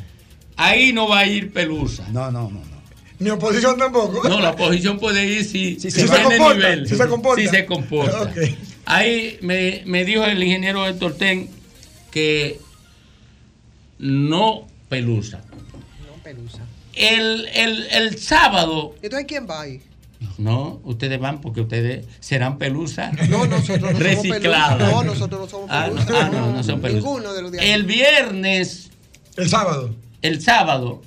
ahí 0.58 0.94
no 0.94 1.08
va 1.08 1.20
a 1.20 1.28
ir 1.28 1.54
Pelusa. 1.54 2.08
No, 2.10 2.32
no, 2.32 2.50
no. 2.50 2.64
No. 3.22 3.26
Ni 3.26 3.30
oposición 3.30 3.78
tampoco. 3.78 4.28
No, 4.28 4.40
la 4.42 4.52
oposición 4.52 5.00
puede 5.00 5.26
ir 5.26 5.44
si, 5.46 5.80
Si 5.80 5.92
si 5.92 6.02
se 6.02 6.08
tiene 6.08 6.38
comporta, 6.38 6.54
nivel. 6.56 6.88
si 6.88 6.96
se 6.96 7.08
comporta. 7.08 7.42
Si 7.42 7.48
se 7.48 7.66
comporta. 7.66 8.34
Ahí 8.86 9.38
me, 9.42 9.84
me 9.86 10.04
dijo 10.06 10.24
el 10.26 10.42
ingeniero 10.44 10.86
Héctor 10.88 11.16
Ten 11.18 11.50
que 12.12 12.60
no 14.00 14.68
pelusa. 14.90 15.42
No, 16.08 16.24
pelusa. 16.24 16.60
El, 16.94 17.48
el, 17.54 17.88
el 17.92 18.18
sábado, 18.20 18.96
¿Y 19.02 19.06
entonces 19.06 19.28
quién 19.28 19.48
va 19.50 19.62
ahí? 19.62 19.82
no, 20.38 20.80
ustedes 20.84 21.20
van 21.20 21.42
porque 21.42 21.62
ustedes 21.62 22.06
serán 22.20 22.58
pelusa 22.60 23.12
No, 23.30 23.46
nosotros 23.48 23.94
no 23.94 24.00
somos. 24.00 24.78
No, 24.80 25.04
nosotros 25.04 25.42
no 25.42 25.48
somos 25.50 25.68
Ah, 25.72 25.88
no, 25.88 25.96
pelusa. 26.06 26.26
ah, 26.26 26.30
no, 26.30 26.52
no 26.54 26.64
son 26.64 26.82
pelusa. 26.82 26.98
Ninguno 27.00 27.34
de 27.34 27.42
los 27.44 27.54
aquí. 27.54 27.66
El 27.66 27.84
viernes, 27.86 28.92
El 29.38 29.50
sábado. 29.50 29.96
el 30.22 30.42
sábado, 30.42 31.02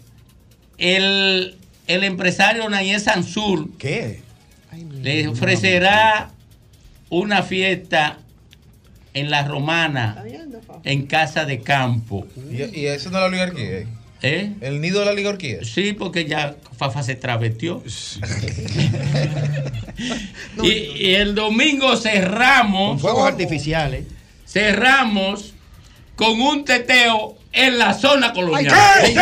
el, 0.79 1.57
el 1.87 2.05
empresario 2.05 2.69
Nayé 2.69 2.99
Sansur 3.01 3.69
¿Qué? 3.79 4.23
le 5.03 5.29
ofrecerá 5.29 6.31
una 7.11 7.43
fiesta 7.43 8.19
en 9.13 9.31
la 9.31 9.47
romana, 9.47 10.25
en 10.83 11.07
casa 11.07 11.45
de 11.45 11.61
campo. 11.61 12.27
Y, 12.51 12.81
y 12.81 12.87
eso 12.87 13.11
no 13.11 13.19
es 13.19 13.23
la 13.23 13.27
oligarquía. 13.29 13.65
eh. 13.81 13.87
¿Eh? 14.23 14.53
El 14.63 14.81
nido 14.81 15.01
de 15.01 15.07
la 15.07 15.13
oligarquía. 15.13 15.59
Sí, 15.65 15.93
porque 15.93 16.25
ya 16.25 16.57
Fafa 16.79 17.03
se 17.03 17.15
travestió. 17.15 17.83
y, 20.63 20.69
y 20.71 21.15
el 21.15 21.35
domingo 21.35 21.89
Con 21.89 21.99
cerramos, 22.01 23.01
fuegos 23.03 23.29
artificiales. 23.29 24.05
cerramos 24.49 25.53
con 26.17 26.41
un 26.41 26.65
teteo 26.65 27.37
en 27.53 27.79
la 27.79 27.93
zona 27.95 28.33
colonial. 28.33 28.73
¿qué? 29.05 29.15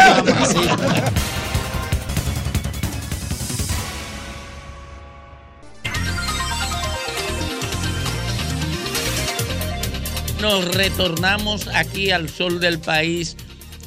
Nos 10.43 10.75
retornamos 10.75 11.69
aquí 11.69 12.11
al 12.11 12.29
sol 12.29 12.59
del 12.59 12.81
país 12.81 13.37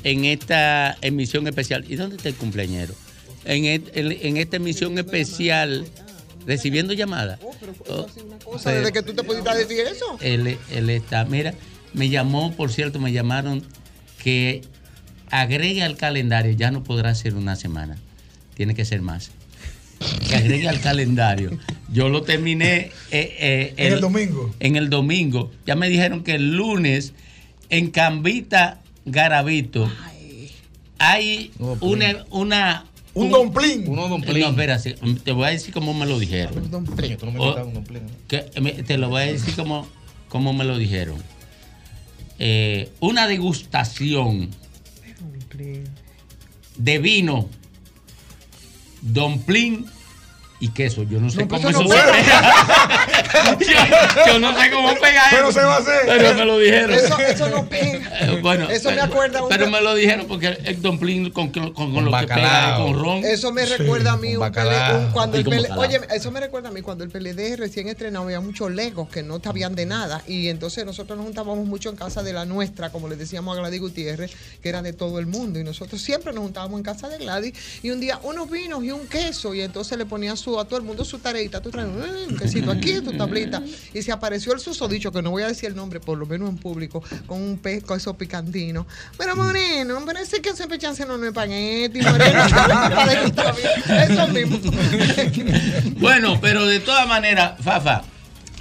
en 0.05 0.23
esta 0.23 0.97
emisión 1.01 1.45
especial. 1.49 1.83
¿Y 1.85 1.97
dónde 1.97 2.15
está 2.15 2.29
el 2.29 2.35
cumpleañero? 2.35 2.93
En, 3.43 4.37
esta 4.37 4.55
emisión 4.55 4.97
especial, 4.97 5.85
recibiendo 6.45 6.93
llamadas. 6.93 7.39
Oh, 7.89 8.07
O 8.45 8.57
sea, 8.57 8.71
desde 8.71 8.93
que 8.93 9.03
tú 9.03 9.13
te 9.13 9.23
pudiste 9.23 9.53
decir 9.53 9.79
eso. 9.81 10.17
él, 10.21 10.57
él 10.71 10.89
está, 10.91 11.25
mira, 11.25 11.53
me 11.93 12.07
llamó, 12.07 12.55
por 12.55 12.71
cierto, 12.71 12.99
me 12.99 13.11
llamaron 13.11 13.61
que 14.23 14.61
agregue 15.31 15.83
al 15.83 15.97
calendario, 15.97 16.53
ya 16.53 16.71
no 16.71 16.85
podrá 16.85 17.13
ser 17.15 17.35
una 17.35 17.57
semana, 17.57 17.97
tiene 18.53 18.75
que 18.75 18.85
ser 18.85 19.01
más. 19.01 19.29
Que 20.27 20.35
agregue 20.35 20.67
al 20.69 20.79
calendario. 20.81 21.57
Yo 21.91 22.09
lo 22.09 22.23
terminé 22.23 22.91
eh, 23.11 23.35
eh, 23.39 23.73
En 23.77 23.93
el 23.93 24.01
domingo. 24.01 24.53
En 24.59 24.75
el 24.75 24.89
domingo. 24.89 25.51
Ya 25.65 25.75
me 25.75 25.87
dijeron 25.89 26.23
que 26.23 26.35
el 26.35 26.55
lunes 26.55 27.13
en 27.69 27.89
Cambita 27.91 28.81
Garavito 29.05 29.89
hay 30.97 31.51
una, 31.81 32.25
una 32.31 32.85
Un 33.13 33.29
domplín. 33.31 33.85
Uno 33.87 34.07
No, 34.09 34.17
espera, 34.17 34.79
te 35.23 35.31
voy 35.31 35.47
a 35.47 35.51
decir 35.51 35.73
cómo 35.73 35.93
me 35.93 36.05
lo 36.05 36.19
dijeron. 36.19 36.53
Coño, 36.69 37.17
tú 37.17 37.25
no 37.25 37.31
me 37.31 37.39
O- 37.39 37.49
quitas 37.51 37.67
un 37.67 37.73
domplín. 37.73 38.03
que 38.27 38.39
te 38.85 38.97
lo 38.97 39.09
voy 39.09 39.21
a 39.21 39.25
decir 39.25 39.55
como, 39.55 39.87
como 40.29 40.53
me 40.53 40.63
lo 40.65 40.77
dijeron. 40.77 41.17
Eh, 42.39 42.89
una 42.99 43.27
degustación 43.27 44.49
de 46.77 46.99
vino, 46.99 47.47
domplín 49.01 49.85
y 50.59 50.69
queso. 50.69 51.03
Yo 51.03 51.19
no 51.19 51.29
sé 51.29 51.41
No, 51.41 51.47
pues 51.47 51.61
cómo 51.61 51.69
eso 51.69 51.81
eso 51.81 51.89
no 51.89 51.95
se 51.95 52.01
puede. 52.01 52.23
yo, 53.59 54.25
yo 54.33 54.39
no 54.39 54.59
sé 54.59 54.71
cómo 54.71 54.93
pega 54.95 55.23
Pero 55.31 55.49
eso. 55.49 55.59
se 55.59 55.65
va 55.65 55.75
a 55.75 55.79
hacer. 55.79 56.01
Pero 56.05 56.33
me 56.35 56.45
lo 56.45 56.57
dijeron. 56.59 56.91
Eso, 56.93 57.17
eso 57.19 57.49
no 57.49 57.67
pega. 57.67 58.09
Eh, 58.21 58.39
bueno, 58.41 58.69
Eso 58.69 58.89
me 58.89 58.95
pero- 58.95 59.05
acuerda 59.07 59.43
un- 59.43 59.49
Pero 59.49 59.69
me 59.69 59.81
lo 59.81 59.95
dijeron 59.95 60.27
porque 60.27 60.57
el 60.65 60.81
domplín 60.81 61.29
con, 61.31 61.49
con, 61.51 61.73
con 61.73 61.93
lo 61.93 62.05
que 62.05 62.09
bacalao. 62.09 62.35
pega 62.35 62.77
con 62.77 62.99
ron. 62.99 63.25
Eso 63.25 63.51
me 63.51 63.65
recuerda 63.65 64.13
a 64.13 64.17
mí 64.17 64.33
con 64.35 64.43
un 64.47 64.51
PLD, 64.53 64.65
bacalao. 64.65 64.99
un- 64.99 65.11
cuando 65.11 65.37
el 65.37 65.43
con 65.45 65.77
oye, 65.79 66.01
eso 66.13 66.31
me 66.31 66.39
recuerda 66.39 66.69
a 66.69 66.71
mí 66.71 66.81
cuando 66.81 67.03
el 67.03 67.09
PLD 67.09 67.55
recién 67.57 67.87
estrenado 67.87 68.25
había 68.25 68.39
muchos 68.39 68.71
legos 68.71 69.09
que 69.09 69.23
no 69.23 69.39
sabían 69.43 69.75
de 69.75 69.85
nada 69.85 70.21
y 70.27 70.49
entonces 70.49 70.85
nosotros 70.85 71.17
nos 71.17 71.25
juntábamos 71.25 71.65
mucho 71.65 71.89
en 71.89 71.95
casa 71.95 72.23
de 72.23 72.33
la 72.33 72.45
nuestra, 72.45 72.89
como 72.91 73.07
le 73.07 73.15
decíamos 73.15 73.55
a 73.57 73.59
Gladys 73.61 73.79
Gutiérrez, 73.81 74.31
que 74.61 74.69
era 74.69 74.81
de 74.81 74.93
todo 74.93 75.19
el 75.19 75.25
mundo 75.25 75.59
y 75.59 75.63
nosotros 75.63 76.01
siempre 76.01 76.33
nos 76.33 76.43
juntábamos 76.43 76.77
en 76.79 76.83
casa 76.83 77.09
de 77.09 77.17
Gladys 77.17 77.53
y 77.83 77.89
un 77.89 77.99
día 77.99 78.19
unos 78.23 78.49
vinos 78.49 78.83
y 78.83 78.91
un 78.91 79.07
queso 79.07 79.53
y 79.53 79.61
entonces 79.61 79.97
le 79.97 80.05
ponían 80.05 80.37
su, 80.37 80.59
a 80.59 80.65
todo 80.65 80.77
el 80.77 80.85
mundo 80.85 81.03
su 81.05 81.19
tareita, 81.19 81.61
tú 81.61 81.69
traes 81.69 81.87
"Mm, 81.87 82.31
un 82.33 82.37
quesito 82.37 82.71
aquí, 82.71 83.01
tu 83.01 83.11
tablita 83.25 83.61
y 83.93 84.01
se 84.01 84.11
apareció 84.11 84.53
el 84.53 84.59
susodicho, 84.59 85.11
que 85.11 85.21
no 85.21 85.31
voy 85.31 85.43
a 85.43 85.47
decir 85.47 85.69
el 85.69 85.75
nombre, 85.75 85.99
por 85.99 86.17
lo 86.17 86.25
menos 86.25 86.49
en 86.49 86.57
público, 86.57 87.03
con 87.25 87.41
un 87.41 87.57
pe- 87.57 87.81
queso 87.81 88.15
picantino. 88.17 88.85
Pero 89.17 89.35
moreno, 89.35 90.01
pero 90.05 90.19
ese 90.19 90.41
queso 90.41 90.63
en 90.71 90.79
chance 90.79 91.05
no, 91.05 91.15
es 91.15 91.23
espagueti, 91.23 92.01
moreno. 92.01 92.39
Eso 94.09 94.27
mismo. 94.29 94.59
Bueno, 95.99 96.39
pero 96.41 96.65
de 96.65 96.79
todas 96.79 97.07
maneras, 97.07 97.53
Fafa, 97.61 98.03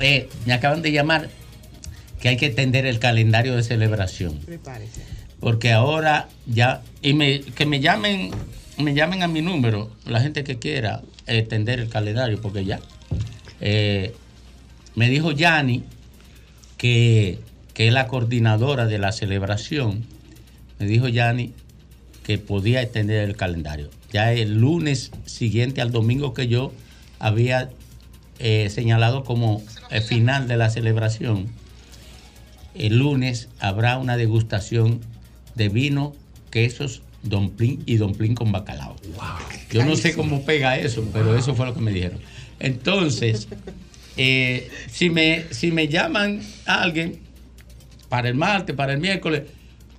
eh, 0.01 0.29
me 0.47 0.53
acaban 0.53 0.83
de 0.83 0.93
llamar 0.93 1.29
que 2.21 2.29
hay 2.29 2.37
que 2.37 2.51
tender 2.51 2.87
el 2.87 2.99
calendario 2.99 3.55
de 3.57 3.63
celebración. 3.63 4.41
Porque 5.41 5.73
ahora 5.73 6.29
ya, 6.47 6.83
y 7.03 7.13
me, 7.15 7.41
que 7.41 7.67
me 7.67 7.81
llamen, 7.81 8.31
me 8.79 8.95
llamen 8.95 9.23
a 9.23 9.29
mi 9.29 9.43
número, 9.43 9.91
la 10.07 10.21
gente 10.21 10.43
que 10.45 10.59
quiera 10.59 11.03
eh, 11.27 11.43
tender 11.43 11.81
el 11.81 11.89
calendario, 11.91 12.41
porque 12.41 12.65
ya. 12.65 12.81
eh, 13.61 14.15
me 14.95 15.09
dijo 15.09 15.33
Yani 15.33 15.85
que, 16.77 17.39
que 17.73 17.89
es 17.89 17.93
la 17.93 18.09
coordinadora 18.09 18.87
de 18.87 18.99
la 18.99 19.13
celebración. 19.13 20.05
Me 20.79 20.87
dijo 20.87 21.09
Yani 21.09 21.53
que 22.25 22.39
podía 22.39 22.83
extender 22.83 23.29
el 23.29 23.37
calendario. 23.37 23.91
Ya 24.13 24.33
el 24.33 24.55
lunes 24.55 25.11
siguiente 25.27 25.81
al 25.81 25.93
domingo 25.93 26.35
que 26.35 26.49
yo 26.49 26.73
había 27.19 27.71
eh, 28.39 28.69
señalado 28.71 29.25
como 29.25 29.63
el 29.91 30.03
final 30.03 30.49
de 30.49 30.57
la 30.57 30.71
celebración, 30.71 31.49
el 32.75 32.99
lunes 32.99 33.49
habrá 33.61 33.99
una 33.99 34.17
degustación 34.17 35.01
de 35.55 35.69
vino, 35.69 36.15
quesos, 36.51 37.03
domplín 37.23 37.83
y 37.87 37.97
domplín 37.97 38.35
con 38.35 38.53
bacalao. 38.53 38.97
Yo 39.71 39.85
no 39.85 39.97
sé 39.97 40.15
cómo 40.15 40.45
pega 40.45 40.77
eso, 40.79 41.09
pero 41.13 41.37
eso 41.37 41.55
fue 41.55 41.67
lo 41.67 41.75
que 41.75 41.81
me 41.81 41.93
dijeron. 41.93 42.21
Entonces, 42.59 43.49
eh, 44.17 44.71
si, 44.91 45.11
me, 45.11 45.45
si 45.51 45.73
me 45.73 45.89
llaman 45.89 46.41
a 46.67 46.83
alguien 46.83 47.21
para 48.09 48.29
el 48.29 48.35
martes, 48.35 48.77
para 48.77 48.93
el 48.93 49.01
miércoles, 49.01 49.43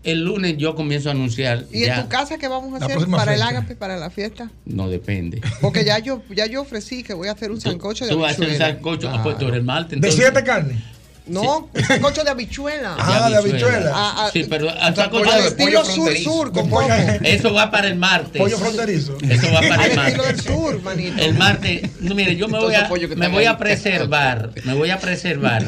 el 0.04 0.24
lunes 0.24 0.56
yo 0.58 0.76
comienzo 0.76 1.10
a 1.10 1.14
anunciar. 1.14 1.66
¿Y 1.72 1.84
en 1.84 2.04
tu 2.04 2.08
casa 2.08 2.38
qué 2.38 2.48
vamos 2.48 2.80
a 2.80 2.86
hacer 2.86 3.08
para 3.08 3.34
el 3.34 3.42
ágape, 3.42 3.76
para 3.76 3.98
la 3.98 4.10
fiesta? 4.10 4.52
No 4.66 4.88
depende. 4.88 5.42
Porque 5.62 5.84
ya 5.84 6.00
yo, 6.00 6.22
ya 6.30 6.46
yo 6.46 6.62
ofrecí 6.62 7.04
que 7.04 7.14
voy 7.14 7.28
a 7.28 7.32
hacer 7.32 7.52
un 7.52 7.60
sancocho 7.60 8.06
de 8.06 8.12
Tú 8.12 8.20
vas 8.20 8.32
a 8.32 8.36
hacer 8.36 8.50
un 8.50 8.58
sancocho, 8.58 9.10
ah, 9.10 9.22
pues 9.24 9.38
tú 9.38 9.46
eres 9.46 9.58
el 9.58 9.64
martes. 9.64 9.90
¿De 9.90 10.08
entonces. 10.08 10.24
siete 10.24 10.44
carnes? 10.44 10.78
No, 11.28 11.70
sancocho 11.88 12.24
de 12.24 12.30
habichuela. 12.30 12.96
Ah, 13.00 13.30
de 13.30 13.36
habichuela. 13.38 13.92
Ah, 13.94 14.14
ah, 14.18 14.30
Sí, 14.32 14.46
pero 14.48 14.70
sancocho 14.96 15.32
al 15.32 15.42
de 15.42 15.48
estilo 15.48 15.82
pollo 15.82 15.86
sur 15.86 15.94
fronterizo. 15.96 16.32
sur 16.32 16.52
con 16.52 16.70
pollo-. 16.70 16.94
Eso 17.24 17.54
va 17.54 17.72
para 17.72 17.88
el 17.88 17.96
martes. 17.96 18.42
Pollo 18.42 18.58
fronterizo. 18.58 19.18
Eso 19.28 19.48
va 19.52 19.60
para 19.62 19.86
el 19.86 19.92
estilo 20.00 20.24
del 20.24 20.36
martes. 20.36 20.44
sur, 20.44 20.82
manito. 20.84 21.22
El 21.22 21.34
martes, 21.34 21.82
no, 22.02 22.16
mire, 22.16 22.36
yo 22.36 22.48
me 22.48 22.60
voy 22.60 22.76
a, 22.76 22.90
me 23.16 23.28
voy 23.30 23.46
a 23.46 23.58
preservar, 23.58 24.52
me 24.66 24.74
voy 24.76 24.92
a 24.92 25.00
preservar 25.00 25.64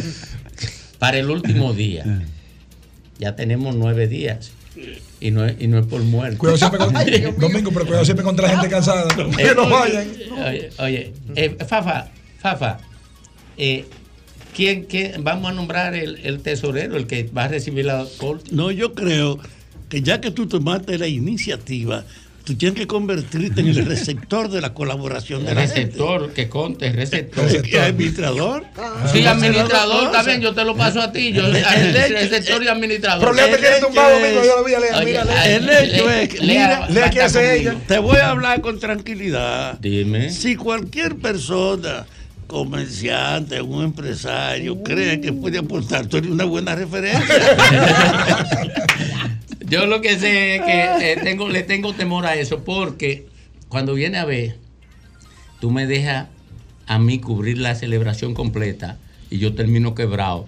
para 0.99 1.17
el 1.17 1.29
último 1.29 1.73
día. 1.73 2.21
Ya 3.19 3.35
tenemos 3.35 3.75
nueve 3.75 4.07
días 4.07 4.51
y 5.19 5.31
no 5.31 5.45
es, 5.45 5.55
y 5.59 5.67
no 5.67 5.79
es 5.79 5.85
por 5.88 6.01
muerte. 6.01 6.38
Cuidado 6.38 6.57
siempre 6.57 6.79
con, 6.79 6.93
Domingo, 7.39 7.71
pero 7.71 7.85
cuidado 7.85 8.05
siempre 8.05 8.23
contra 8.23 8.47
la 8.47 8.53
gente 8.53 8.69
cansada. 8.69 9.07
Que 9.38 9.55
no 9.55 9.67
vayan. 9.69 10.07
Oye, 10.47 10.69
oye 10.77 11.13
eh, 11.35 11.57
Fafa, 11.67 12.09
Fafa, 12.39 12.77
eh, 13.57 13.85
¿quién, 14.57 14.84
quién- 14.85 15.23
vamos 15.23 15.51
a 15.51 15.53
nombrar 15.53 15.93
el, 15.95 16.17
el 16.23 16.39
tesorero, 16.41 16.97
el 16.97 17.05
que 17.07 17.29
va 17.35 17.43
a 17.45 17.47
recibir 17.47 17.85
la 17.85 18.05
corte? 18.17 18.49
No, 18.51 18.71
yo 18.71 18.93
creo 18.93 19.39
que 19.88 20.01
ya 20.01 20.19
que 20.19 20.31
tú 20.31 20.47
tomaste 20.47 20.97
la 20.97 21.07
iniciativa, 21.07 22.03
tú 22.43 22.55
tienes 22.55 22.77
que 22.79 22.88
convertirte 22.88 23.61
en 23.61 23.67
el 23.67 23.85
receptor 23.85 24.49
de 24.49 24.59
la 24.61 24.73
colaboración 24.73 25.43
de 25.45 25.51
El 25.51 25.55
la 25.57 25.61
gente. 25.67 25.75
receptor, 25.81 26.34
que 26.34 26.49
conte, 26.49 26.91
receptor. 26.91 27.45
¿Y 27.65 27.75
administrador? 27.75 28.63
Sí, 29.13 29.23
Ah, 29.25 29.31
administrador, 29.31 30.11
también, 30.11 30.41
yo 30.41 30.53
te 30.53 30.63
lo 30.65 30.75
paso 30.75 31.01
a 31.01 31.11
ti. 31.11 31.34
Yo, 31.34 31.45
El- 31.45 31.55
el- 31.57 31.95
el 31.95 32.13
receptor 32.13 32.63
y 32.63 32.67
administrador. 32.67 33.19
Pero 33.19 33.34
Lea 33.35 33.51
te 33.55 33.59
quiere 33.59 33.79
tumbar, 33.79 34.11
Domingo, 34.13 34.41
yo 34.43 34.57
lo 34.57 34.63
vi 34.65 34.73
a 34.73 34.79
Oye, 34.97 35.05
mira. 35.05 35.45
El 35.55 35.69
hecho 35.69 36.09
es 36.09 36.29
que, 36.29 36.39
Lea, 36.45 36.67
mira, 36.67 36.89
Lea, 36.89 37.09
¿qué 37.11 37.21
hace 37.21 37.59
ella? 37.61 37.75
te 37.88 37.99
voy 37.99 38.17
a 38.17 38.31
hablar 38.31 38.61
con 38.61 38.79
tranquilidad. 38.79 39.77
Dime. 39.79 40.29
Si 40.31 40.55
cualquier 40.55 41.15
persona, 41.17 42.05
comerciante, 42.48 43.61
un 43.61 43.84
empresario, 43.84 44.82
cree 44.84 45.19
que 45.22 45.34
puede 45.34 45.57
aportar, 45.60 46.07
tú 46.07 46.18
eres 46.18 46.32
una 46.32 46.45
buena 46.45 46.76
referencia. 46.76 47.36
Yo 49.69 49.86
lo 49.86 49.99
que 50.02 50.18
sé 50.18 50.56
es 50.56 50.61
que 50.61 51.11
eh, 51.11 51.18
tengo, 51.24 51.49
le 51.49 51.61
tengo 51.64 51.94
temor 51.94 52.26
a 52.26 52.36
eso 52.36 52.64
porque 52.64 53.28
cuando 53.68 53.94
viene 53.95 54.18
a 54.18 54.26
ver, 54.26 54.56
tú 55.60 55.72
me 55.72 55.86
dejas 55.86 56.28
a 56.88 56.99
mí 56.99 57.19
cubrir 57.19 57.57
la 57.57 57.76
celebración 57.76 58.34
completa 58.34 58.98
y 59.30 59.40
yo 59.40 59.53
termino 59.56 59.94
quebrado. 59.94 60.48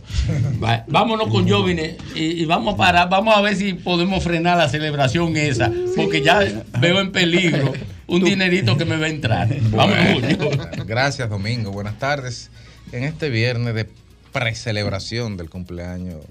Va- 0.64 0.86
vámonos 0.88 1.28
con 1.28 1.50
Jovine 1.50 1.98
y, 2.16 2.42
y 2.42 2.46
vamos 2.46 2.76
a 2.76 2.78
parar, 2.78 3.10
vamos 3.10 3.36
a 3.36 3.42
ver 3.42 3.58
si 3.58 3.74
podemos 3.74 4.24
frenar 4.24 4.58
la 4.58 4.70
celebración 4.70 5.36
esa, 5.36 5.70
porque 5.98 6.22
ya 6.22 6.40
veo 6.80 7.02
en 7.02 7.12
peligro 7.12 7.74
un 8.10 8.24
dinerito 8.24 8.78
que 8.78 8.86
me 8.86 8.98
va 8.98 9.06
a 9.06 9.10
entrar. 9.10 9.48
Bueno, 9.72 10.86
gracias, 10.86 11.30
Domingo. 11.30 11.72
Buenas 11.72 11.98
tardes. 12.00 12.50
En 12.92 13.04
este 13.04 13.30
viernes 13.30 13.76
de 13.76 13.88
precelebración 14.34 15.38
del 15.38 15.50
cumpleaños 15.50 16.22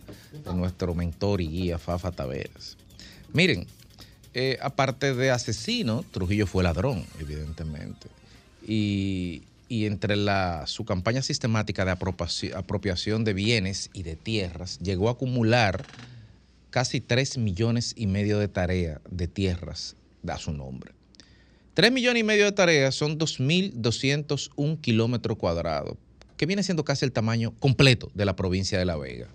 de 0.44 0.54
nuestro 0.54 0.94
mentor 0.94 1.40
y 1.40 1.48
guía 1.48 1.78
Fafa 1.78 2.10
Taveras. 2.12 2.76
Miren, 3.32 3.66
eh, 4.34 4.58
aparte 4.60 5.14
de 5.14 5.30
asesino, 5.30 6.04
Trujillo 6.10 6.46
fue 6.46 6.62
ladrón, 6.64 7.04
evidentemente. 7.20 8.08
Y, 8.66 9.42
y 9.68 9.86
entre 9.86 10.16
la, 10.16 10.64
su 10.66 10.84
campaña 10.84 11.22
sistemática 11.22 11.84
de 11.84 11.92
apropiaci- 11.92 12.54
apropiación 12.54 13.24
de 13.24 13.34
bienes 13.34 13.90
y 13.92 14.02
de 14.02 14.16
tierras, 14.16 14.78
llegó 14.80 15.08
a 15.08 15.12
acumular 15.12 15.84
casi 16.70 17.00
3 17.00 17.38
millones 17.38 17.94
y 17.96 18.06
medio 18.06 18.38
de 18.38 18.48
tareas 18.48 19.00
de 19.10 19.26
tierras 19.28 19.96
a 20.26 20.38
su 20.38 20.52
nombre. 20.52 20.92
3 21.78 21.92
millones 21.92 22.22
y 22.22 22.24
medio 22.24 22.44
de 22.44 22.50
tareas 22.50 22.92
son 22.92 23.20
2.201 23.20 24.80
kilómetros 24.80 25.38
cuadrados, 25.38 25.96
que 26.36 26.44
viene 26.44 26.64
siendo 26.64 26.84
casi 26.84 27.04
el 27.04 27.12
tamaño 27.12 27.54
completo 27.60 28.10
de 28.14 28.24
la 28.24 28.34
provincia 28.34 28.80
de 28.80 28.84
La 28.84 28.96
Vega. 28.96 29.28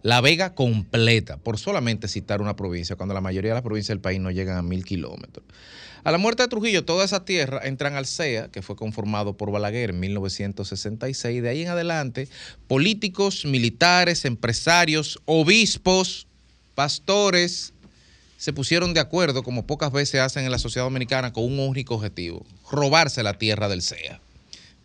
La 0.00 0.22
Vega 0.22 0.54
completa, 0.54 1.36
por 1.36 1.58
solamente 1.58 2.08
citar 2.08 2.40
una 2.40 2.56
provincia, 2.56 2.96
cuando 2.96 3.12
la 3.12 3.20
mayoría 3.20 3.50
de 3.50 3.56
las 3.56 3.62
provincias 3.62 3.88
del 3.88 4.00
país 4.00 4.20
no 4.20 4.30
llegan 4.30 4.56
a 4.56 4.62
mil 4.62 4.86
kilómetros. 4.86 5.44
A 6.02 6.12
la 6.12 6.16
muerte 6.16 6.42
de 6.44 6.48
Trujillo, 6.48 6.86
toda 6.86 7.04
esa 7.04 7.26
tierra 7.26 7.60
entran 7.64 7.94
al 7.94 8.06
CEA, 8.06 8.48
que 8.48 8.62
fue 8.62 8.74
conformado 8.74 9.36
por 9.36 9.50
Balaguer 9.50 9.90
en 9.90 10.00
1966. 10.00 11.42
De 11.42 11.48
ahí 11.50 11.60
en 11.60 11.68
adelante, 11.68 12.26
políticos, 12.68 13.44
militares, 13.44 14.24
empresarios, 14.24 15.20
obispos, 15.26 16.26
pastores, 16.74 17.73
se 18.44 18.52
pusieron 18.52 18.92
de 18.92 19.00
acuerdo, 19.00 19.42
como 19.42 19.66
pocas 19.66 19.90
veces 19.90 20.20
hacen 20.20 20.44
en 20.44 20.50
la 20.50 20.58
sociedad 20.58 20.84
dominicana, 20.84 21.32
con 21.32 21.44
un 21.44 21.58
único 21.58 21.94
objetivo, 21.94 22.44
robarse 22.70 23.22
la 23.22 23.38
tierra 23.38 23.70
del 23.70 23.80
CEA. 23.80 24.20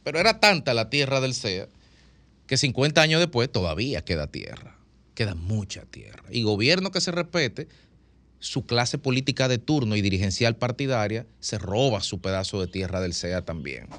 Pero 0.02 0.18
era 0.18 0.40
tanta 0.40 0.74
la 0.74 0.90
tierra 0.90 1.20
del 1.20 1.34
CEA 1.34 1.68
que 2.48 2.56
50 2.56 3.02
años 3.02 3.20
después 3.20 3.52
todavía 3.52 4.02
queda 4.06 4.28
tierra, 4.28 4.78
queda 5.14 5.36
mucha 5.36 5.82
tierra. 5.82 6.24
Y 6.32 6.44
gobierno 6.44 6.92
que 6.92 7.02
se 7.02 7.12
respete 7.12 7.68
su 8.40 8.66
clase 8.66 8.98
política 8.98 9.50
de 9.50 9.58
turno 9.58 9.98
y 9.98 10.02
dirigencial 10.02 10.56
partidaria 10.56 11.28
se 11.42 11.58
roba 11.58 12.00
su 12.00 12.22
pedazo 12.22 12.62
de 12.62 12.68
tierra 12.68 13.02
del 13.02 13.14
CEA 13.14 13.42
también. 13.42 13.90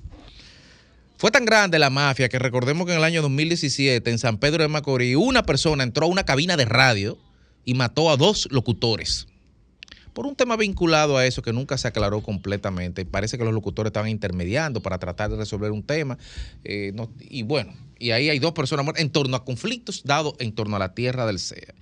Fue 1.18 1.30
tan 1.30 1.44
grande 1.44 1.78
la 1.78 1.90
mafia 1.90 2.30
que 2.30 2.38
recordemos 2.38 2.86
que 2.86 2.92
en 2.92 2.98
el 2.98 3.04
año 3.04 3.20
2017 3.20 4.10
en 4.10 4.18
San 4.18 4.38
Pedro 4.38 4.62
de 4.62 4.68
Macorís 4.68 5.16
una 5.16 5.42
persona 5.42 5.84
entró 5.84 6.06
a 6.06 6.08
una 6.08 6.24
cabina 6.24 6.56
de 6.56 6.64
radio 6.64 7.18
y 7.66 7.74
mató 7.74 8.10
a 8.10 8.16
dos 8.16 8.48
locutores. 8.50 9.26
Por 10.12 10.26
un 10.26 10.34
tema 10.34 10.56
vinculado 10.56 11.16
a 11.16 11.26
eso 11.26 11.42
que 11.42 11.52
nunca 11.52 11.78
se 11.78 11.88
aclaró 11.88 12.20
completamente. 12.22 13.04
Parece 13.04 13.38
que 13.38 13.44
los 13.44 13.54
locutores 13.54 13.90
estaban 13.90 14.10
intermediando 14.10 14.80
para 14.80 14.98
tratar 14.98 15.30
de 15.30 15.36
resolver 15.36 15.70
un 15.70 15.82
tema. 15.82 16.18
eh, 16.64 16.92
y 17.20 17.42
bueno, 17.42 17.72
y 17.98 18.10
ahí 18.12 18.30
hay 18.30 18.38
dos 18.38 18.52
personas 18.52 18.84
muertas 18.84 19.02
en 19.02 19.10
torno 19.10 19.36
a 19.36 19.44
conflictos 19.44 20.02
dados 20.04 20.34
en 20.38 20.52
torno 20.52 20.76
a 20.76 20.78
la 20.78 20.94
tierra 20.94 21.26
del 21.26 21.38
CEA. 21.38 21.74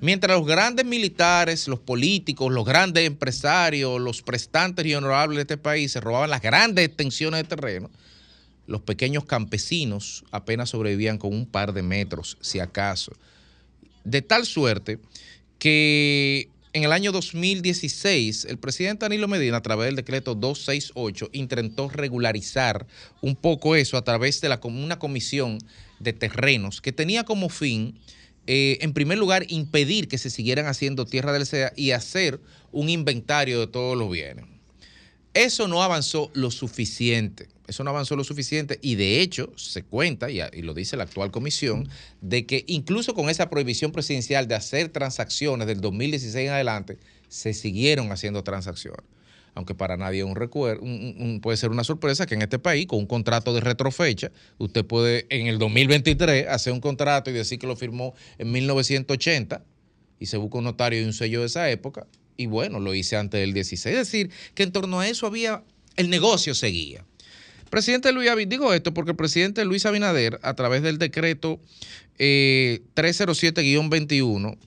Mientras 0.00 0.36
los 0.36 0.46
grandes 0.46 0.84
militares, 0.84 1.68
los 1.68 1.78
políticos, 1.78 2.50
los 2.52 2.64
grandes 2.64 3.06
empresarios, 3.06 4.00
los 4.00 4.22
prestantes 4.22 4.84
y 4.86 4.94
honorables 4.94 5.36
de 5.36 5.42
este 5.42 5.56
país 5.58 5.92
se 5.92 6.00
robaban 6.00 6.30
las 6.30 6.40
grandes 6.40 6.86
extensiones 6.86 7.42
de 7.42 7.48
terreno, 7.48 7.90
los 8.66 8.80
pequeños 8.80 9.24
campesinos 9.24 10.24
apenas 10.30 10.70
sobrevivían 10.70 11.18
con 11.18 11.34
un 11.34 11.46
par 11.46 11.72
de 11.72 11.82
metros, 11.82 12.38
si 12.40 12.60
acaso. 12.60 13.12
De 14.04 14.22
tal 14.22 14.46
suerte 14.46 14.98
que 15.58 16.48
en 16.72 16.84
el 16.84 16.92
año 16.92 17.12
2016 17.12 18.44
el 18.44 18.58
presidente 18.58 19.04
Danilo 19.04 19.28
Medina 19.28 19.56
a 19.56 19.62
través 19.62 19.86
del 19.86 19.96
decreto 19.96 20.34
268 20.34 21.30
intentó 21.32 21.88
regularizar 21.88 22.86
un 23.20 23.34
poco 23.34 23.74
eso 23.74 23.96
a 23.96 24.04
través 24.04 24.40
de 24.40 24.48
la, 24.48 24.60
una 24.62 24.98
comisión 24.98 25.58
de 25.98 26.12
terrenos 26.12 26.80
que 26.80 26.92
tenía 26.92 27.24
como 27.24 27.48
fin, 27.48 27.98
eh, 28.46 28.78
en 28.80 28.92
primer 28.92 29.18
lugar, 29.18 29.44
impedir 29.48 30.08
que 30.08 30.18
se 30.18 30.30
siguieran 30.30 30.66
haciendo 30.66 31.06
tierra 31.06 31.32
del 31.32 31.46
SEA 31.46 31.72
y 31.76 31.90
hacer 31.90 32.40
un 32.72 32.88
inventario 32.88 33.60
de 33.60 33.66
todos 33.66 33.96
los 33.96 34.10
bienes. 34.10 34.44
Eso 35.34 35.68
no 35.68 35.82
avanzó 35.82 36.30
lo 36.34 36.50
suficiente. 36.50 37.48
Eso 37.70 37.84
no 37.84 37.90
avanzó 37.90 38.16
lo 38.16 38.24
suficiente 38.24 38.80
y 38.82 38.96
de 38.96 39.20
hecho 39.20 39.52
se 39.54 39.84
cuenta, 39.84 40.28
y, 40.28 40.40
lo 40.62 40.74
dice 40.74 40.96
la 40.96 41.04
actual 41.04 41.30
comisión, 41.30 41.88
de 42.20 42.44
que 42.44 42.64
incluso 42.66 43.14
con 43.14 43.30
esa 43.30 43.48
prohibición 43.48 43.92
presidencial 43.92 44.48
de 44.48 44.56
hacer 44.56 44.88
transacciones 44.88 45.68
del 45.68 45.80
2016 45.80 46.48
en 46.48 46.52
adelante, 46.52 46.98
se 47.28 47.54
siguieron 47.54 48.10
haciendo 48.10 48.42
transacciones. 48.42 49.04
Aunque 49.54 49.76
para 49.76 49.96
nadie 49.96 50.24
un 50.24 50.34
recuerdo, 50.34 50.82
un- 50.82 51.38
puede 51.40 51.56
ser 51.56 51.70
una 51.70 51.84
sorpresa 51.84 52.26
que 52.26 52.34
en 52.34 52.42
este 52.42 52.58
país, 52.58 52.88
con 52.88 52.98
un 52.98 53.06
contrato 53.06 53.54
de 53.54 53.60
retrofecha, 53.60 54.32
usted 54.58 54.84
puede 54.84 55.26
en 55.30 55.46
el 55.46 55.60
2023 55.60 56.48
hacer 56.48 56.72
un 56.72 56.80
contrato 56.80 57.30
y 57.30 57.34
decir 57.34 57.60
que 57.60 57.68
lo 57.68 57.76
firmó 57.76 58.14
en 58.38 58.50
1980 58.50 59.64
y 60.18 60.26
se 60.26 60.36
busca 60.38 60.58
un 60.58 60.64
notario 60.64 61.00
y 61.00 61.04
un 61.04 61.12
sello 61.12 61.40
de 61.40 61.46
esa 61.46 61.70
época. 61.70 62.08
Y 62.36 62.46
bueno, 62.46 62.80
lo 62.80 62.94
hice 62.94 63.16
antes 63.16 63.40
del 63.40 63.52
16. 63.54 63.94
Es 63.96 64.06
decir, 64.10 64.30
que 64.54 64.64
en 64.64 64.72
torno 64.72 64.98
a 64.98 65.08
eso 65.08 65.28
había, 65.28 65.62
el 65.94 66.10
negocio 66.10 66.52
seguía. 66.56 67.04
Presidente 67.70 68.12
Luis 68.12 68.28
Abinader, 68.28 68.48
digo 68.48 68.74
esto 68.74 68.92
porque 68.92 69.12
el 69.12 69.16
presidente 69.16 69.64
Luis 69.64 69.86
Abinader, 69.86 70.40
a 70.42 70.54
través 70.54 70.82
del 70.82 70.98
decreto 70.98 71.60
eh, 72.18 72.82
307-21, 72.96 74.58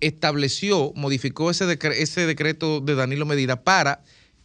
estableció, 0.00 0.92
modificó 0.96 1.50
ese 1.50 1.66
decreto 1.66 2.80
de 2.80 2.94
Danilo 2.94 3.26
Medina 3.26 3.62
para 3.62 4.02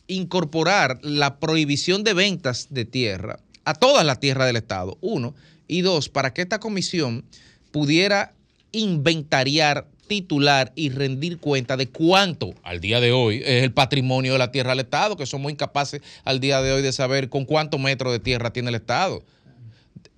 incorporar 0.08 1.00
la 1.02 1.40
prohibición 1.40 2.04
de 2.04 2.14
ventas 2.14 2.68
de 2.70 2.86
tierra 2.86 3.40
a 3.64 3.74
todas 3.74 4.06
las 4.06 4.20
tierras 4.20 4.46
del 4.48 4.58
Estado, 4.58 4.98
uno, 5.02 5.34
y 5.68 5.82
dos, 5.82 6.10
para 6.10 6.34
que 6.34 6.44
esta 6.44 6.60
comisión 6.60 7.26
pudiera 7.72 8.34
inventariar, 8.72 9.88
titular 10.08 10.72
y 10.76 10.90
rendir 10.90 11.38
cuenta 11.40 11.78
de 11.78 11.88
cuánto 11.90 12.54
al 12.64 12.80
día 12.80 13.00
de 13.00 13.12
hoy 13.12 13.38
es 13.46 13.64
el 13.64 13.72
patrimonio 13.72 14.34
de 14.34 14.40
la 14.40 14.52
tierra 14.52 14.72
del 14.72 14.82
Estado, 14.82 15.18
que 15.18 15.26
somos 15.26 15.52
incapaces 15.52 16.02
al 16.24 16.40
día 16.40 16.62
de 16.62 16.72
hoy 16.72 16.82
de 16.82 16.92
saber 16.92 17.30
con 17.30 17.46
cuántos 17.46 17.80
metros 17.80 18.12
de 18.14 18.20
tierra 18.20 18.52
tiene 18.54 18.70
el 18.70 18.76
Estado. 18.76 19.24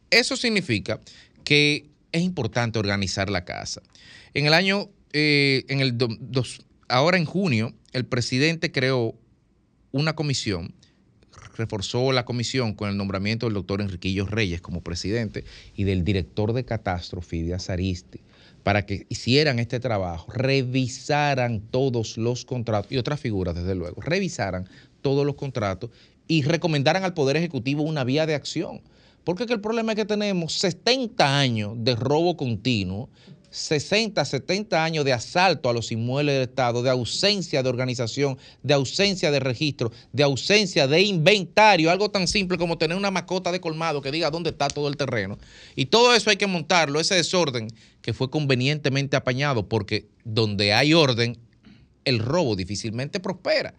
Eso 0.10 0.36
significa 0.36 1.00
que 1.44 1.90
es 2.12 2.22
importante 2.22 2.80
organizar 2.80 3.30
la 3.30 3.46
casa. 3.46 3.82
En 4.34 4.46
el 4.46 4.54
año, 4.54 4.90
eh, 5.14 5.66
en 5.68 5.82
el 5.82 5.98
do- 5.98 6.16
dos- 6.20 6.62
ahora 6.88 7.18
en 7.18 7.26
junio, 7.26 7.74
el 7.94 8.06
presidente 8.06 8.72
creó 8.72 9.16
una 9.92 10.16
comisión, 10.16 10.74
reforzó 11.58 12.12
la 12.12 12.24
comisión 12.26 12.74
con 12.74 12.90
el 12.90 12.98
nombramiento 12.98 13.48
del 13.48 13.56
doctor 13.56 13.82
Enriquillo 13.82 14.26
Reyes 14.26 14.62
como 14.62 14.82
presidente 14.82 15.44
y 15.76 15.86
del 15.86 16.04
director 16.04 16.54
de 16.54 16.64
catástrofe, 16.66 17.28
Fidias 17.30 17.70
Aristi, 17.70 18.20
para 18.68 18.86
que 18.86 19.06
hicieran 19.08 19.60
este 19.60 19.80
trabajo, 19.80 20.30
revisaran 20.30 21.62
todos 21.62 22.18
los 22.18 22.44
contratos 22.44 22.92
y 22.92 22.98
otras 22.98 23.18
figuras, 23.18 23.56
desde 23.56 23.76
luego, 23.76 24.02
revisaran 24.02 24.68
todos 25.00 25.26
los 25.26 25.36
contratos 25.36 25.90
y 26.28 26.42
recomendaran 26.42 27.06
al 27.06 27.14
Poder 27.14 27.38
Ejecutivo 27.38 27.84
una 27.84 28.04
vía 28.04 28.26
de 28.26 28.36
acción. 28.36 28.82
Porque 29.24 29.46
el 29.46 29.62
problema 29.62 29.94
es 29.94 29.96
que 29.96 30.04
tenemos 30.04 30.52
70 30.56 31.40
años 31.40 31.76
de 31.78 31.96
robo 31.96 32.36
continuo, 32.36 33.08
60, 33.58 34.24
70 34.24 34.84
años 34.84 35.04
de 35.04 35.14
asalto 35.14 35.70
a 35.70 35.74
los 35.74 35.92
inmuebles 35.92 36.36
del 36.36 36.44
Estado, 36.44 36.84
de 36.84 36.92
ausencia 36.92 37.64
de 37.64 37.70
organización, 37.70 38.38
de 38.62 38.74
ausencia 38.76 39.32
de 39.32 39.40
registro, 39.40 39.92
de 40.14 40.24
ausencia 40.24 40.88
de 40.88 41.02
inventario, 41.02 41.90
algo 41.90 42.12
tan 42.12 42.28
simple 42.28 42.58
como 42.58 42.78
tener 42.78 42.96
una 42.96 43.10
macota 43.10 43.52
de 43.52 43.60
colmado 43.60 44.02
que 44.02 44.12
diga 44.12 44.30
dónde 44.30 44.52
está 44.52 44.68
todo 44.68 44.88
el 44.88 44.96
terreno. 44.96 45.40
Y 45.76 45.88
todo 45.88 46.14
eso 46.14 46.30
hay 46.30 46.38
que 46.38 46.46
montarlo, 46.46 47.00
ese 47.00 47.16
desorden 47.16 47.68
que 48.02 48.14
fue 48.14 48.30
convenientemente 48.30 49.18
apañado, 49.18 49.68
porque 49.68 50.08
donde 50.24 50.74
hay 50.74 50.94
orden, 50.94 51.38
el 52.06 52.20
robo 52.20 52.56
difícilmente 52.56 53.20
prospera. 53.20 53.74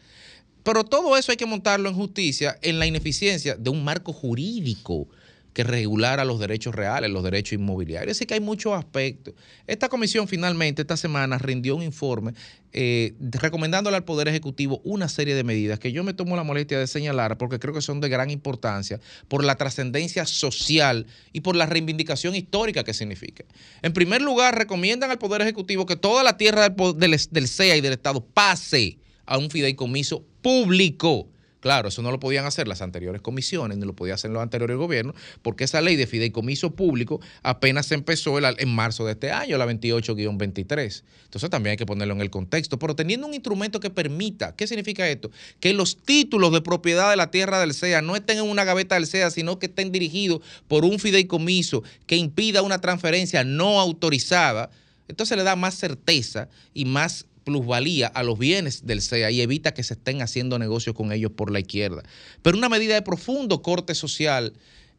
Pero 0.64 0.84
todo 0.84 1.16
eso 1.16 1.30
hay 1.30 1.36
que 1.36 1.46
montarlo 1.46 1.88
en 1.88 1.94
justicia, 1.94 2.58
en 2.62 2.80
la 2.80 2.86
ineficiencia 2.86 3.54
de 3.54 3.70
un 3.70 3.84
marco 3.84 4.12
jurídico 4.12 5.08
que 5.52 5.64
regulara 5.64 6.24
los 6.24 6.38
derechos 6.38 6.74
reales, 6.74 7.10
los 7.10 7.24
derechos 7.24 7.54
inmobiliarios. 7.54 8.16
Así 8.16 8.26
que 8.26 8.34
hay 8.34 8.40
muchos 8.40 8.72
aspectos. 8.74 9.34
Esta 9.66 9.88
comisión 9.88 10.28
finalmente 10.28 10.82
esta 10.82 10.96
semana 10.96 11.38
rindió 11.38 11.76
un 11.76 11.82
informe 11.82 12.32
eh, 12.72 13.14
recomendándole 13.18 13.96
al 13.96 14.04
Poder 14.04 14.28
Ejecutivo 14.28 14.80
una 14.84 15.08
serie 15.08 15.34
de 15.34 15.42
medidas 15.42 15.78
que 15.78 15.90
yo 15.90 16.04
me 16.04 16.12
tomo 16.14 16.36
la 16.36 16.44
molestia 16.44 16.78
de 16.78 16.86
señalar 16.86 17.38
porque 17.38 17.58
creo 17.58 17.72
que 17.72 17.80
son 17.80 18.00
de 18.00 18.08
gran 18.08 18.30
importancia 18.30 19.00
por 19.26 19.42
la 19.42 19.56
trascendencia 19.56 20.26
social 20.26 21.06
y 21.32 21.40
por 21.40 21.56
la 21.56 21.66
reivindicación 21.66 22.34
histórica 22.34 22.84
que 22.84 22.94
significa. 22.94 23.44
En 23.82 23.92
primer 23.92 24.22
lugar, 24.22 24.56
recomiendan 24.56 25.10
al 25.10 25.18
Poder 25.18 25.40
Ejecutivo 25.40 25.86
que 25.86 25.96
toda 25.96 26.22
la 26.22 26.36
tierra 26.36 26.68
del, 26.68 26.98
del, 26.98 27.20
del 27.30 27.48
CEA 27.48 27.76
y 27.76 27.80
del 27.80 27.94
Estado 27.94 28.24
pase 28.24 28.98
a 29.24 29.38
un 29.38 29.50
fideicomiso 29.50 30.24
público. 30.42 31.28
Claro, 31.60 31.88
eso 31.88 32.02
no 32.02 32.12
lo 32.12 32.20
podían 32.20 32.46
hacer 32.46 32.68
las 32.68 32.82
anteriores 32.82 33.20
comisiones, 33.20 33.78
ni 33.78 33.84
lo 33.84 33.92
podían 33.92 34.14
hacer 34.14 34.30
los 34.30 34.40
anteriores 34.42 34.76
gobiernos, 34.76 35.16
porque 35.42 35.64
esa 35.64 35.80
ley 35.80 35.96
de 35.96 36.06
fideicomiso 36.06 36.70
público 36.70 37.20
apenas 37.42 37.86
se 37.86 37.94
empezó 37.96 38.38
el- 38.38 38.54
en 38.58 38.68
marzo 38.68 39.04
de 39.04 39.12
este 39.12 39.32
año, 39.32 39.58
la 39.58 39.66
28-23. 39.66 41.04
Entonces 41.24 41.50
también 41.50 41.72
hay 41.72 41.76
que 41.76 41.86
ponerlo 41.86 42.14
en 42.14 42.20
el 42.20 42.30
contexto, 42.30 42.78
pero 42.78 42.94
teniendo 42.94 43.26
un 43.26 43.34
instrumento 43.34 43.80
que 43.80 43.90
permita, 43.90 44.54
¿qué 44.54 44.66
significa 44.66 45.08
esto? 45.08 45.30
Que 45.60 45.72
los 45.72 45.96
títulos 45.96 46.52
de 46.52 46.60
propiedad 46.60 47.10
de 47.10 47.16
la 47.16 47.30
tierra 47.30 47.58
del 47.60 47.74
CEA 47.74 48.02
no 48.02 48.14
estén 48.16 48.38
en 48.38 48.44
una 48.44 48.64
gaveta 48.64 48.94
del 48.94 49.06
CEA, 49.06 49.30
sino 49.30 49.58
que 49.58 49.66
estén 49.66 49.90
dirigidos 49.92 50.40
por 50.68 50.84
un 50.84 50.98
fideicomiso 50.98 51.82
que 52.06 52.16
impida 52.16 52.62
una 52.62 52.80
transferencia 52.80 53.42
no 53.44 53.80
autorizada. 53.80 54.70
Entonces 55.08 55.36
le 55.36 55.42
da 55.42 55.56
más 55.56 55.74
certeza 55.74 56.48
y 56.74 56.84
más 56.84 57.24
plusvalía 57.48 58.08
a 58.08 58.22
los 58.22 58.38
bienes 58.38 58.84
del 58.84 59.00
CEA 59.00 59.30
y 59.30 59.40
evita 59.40 59.72
que 59.72 59.82
se 59.82 59.94
estén 59.94 60.20
haciendo 60.20 60.58
negocios 60.58 60.94
con 60.94 61.12
ellos 61.12 61.32
por 61.32 61.50
la 61.50 61.60
izquierda. 61.60 62.02
Pero 62.42 62.58
una 62.58 62.68
medida 62.68 62.92
de 62.94 63.00
profundo 63.00 63.62
corte 63.62 63.94
social 63.94 64.52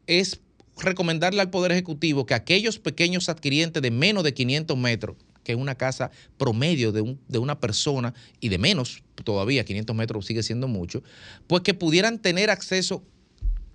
es 0.08 0.40
recomendarle 0.76 1.40
al 1.42 1.50
Poder 1.50 1.70
Ejecutivo 1.70 2.26
que 2.26 2.34
aquellos 2.34 2.80
pequeños 2.80 3.28
adquirientes 3.28 3.80
de 3.80 3.92
menos 3.92 4.24
de 4.24 4.34
500 4.34 4.76
metros, 4.76 5.16
que 5.44 5.52
es 5.52 5.58
una 5.58 5.76
casa 5.76 6.10
promedio 6.38 6.90
de, 6.90 7.02
un- 7.02 7.20
de 7.28 7.38
una 7.38 7.60
persona 7.60 8.14
y 8.40 8.48
de 8.48 8.58
menos 8.58 9.04
todavía, 9.22 9.64
500 9.64 9.94
metros 9.94 10.26
sigue 10.26 10.42
siendo 10.42 10.66
mucho, 10.66 11.04
pues 11.46 11.62
que 11.62 11.72
pudieran 11.74 12.18
tener 12.18 12.50
acceso 12.50 13.04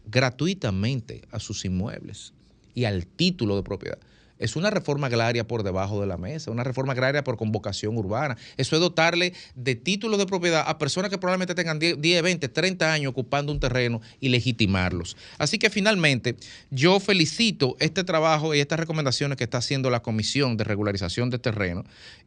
gratuitamente 0.05 1.21
a 1.31 1.39
sus 1.39 1.63
inmuebles 1.63 2.33
y 2.73 2.83
al 2.83 3.05
título 3.07 3.55
de 3.55 3.63
propiedad. 3.63 3.99
Es 4.37 4.55
una 4.55 4.69
reforma 4.69 5.07
agraria 5.07 5.47
por 5.47 5.63
debajo 5.63 6.01
de 6.01 6.07
la 6.07 6.17
mesa, 6.17 6.51
una 6.51 6.63
reforma 6.63 6.93
agraria 6.93 7.23
por 7.23 7.37
convocación 7.37 7.97
urbana. 7.97 8.37
Eso 8.57 8.75
es 8.75 8.81
dotarle 8.81 9.33
de 9.55 9.75
títulos 9.75 10.19
de 10.19 10.25
propiedad 10.25 10.63
a 10.67 10.77
personas 10.77 11.09
que 11.09 11.17
probablemente 11.17 11.55
tengan 11.55 11.79
10, 11.79 12.01
10, 12.01 12.21
20, 12.21 12.49
30 12.49 12.91
años 12.91 13.11
ocupando 13.11 13.51
un 13.51 13.59
terreno 13.59 14.01
y 14.19 14.29
legitimarlos. 14.29 15.15
Así 15.37 15.57
que 15.57 15.69
finalmente 15.69 16.35
yo 16.69 16.99
felicito 16.99 17.77
este 17.79 18.03
trabajo 18.03 18.53
y 18.53 18.59
estas 18.59 18.79
recomendaciones 18.79 19.37
que 19.37 19.45
está 19.45 19.59
haciendo 19.59 19.89
la 19.89 20.01
Comisión 20.01 20.57
de 20.57 20.63
Regularización 20.65 21.29
de 21.29 21.39
Terreno 21.39 21.83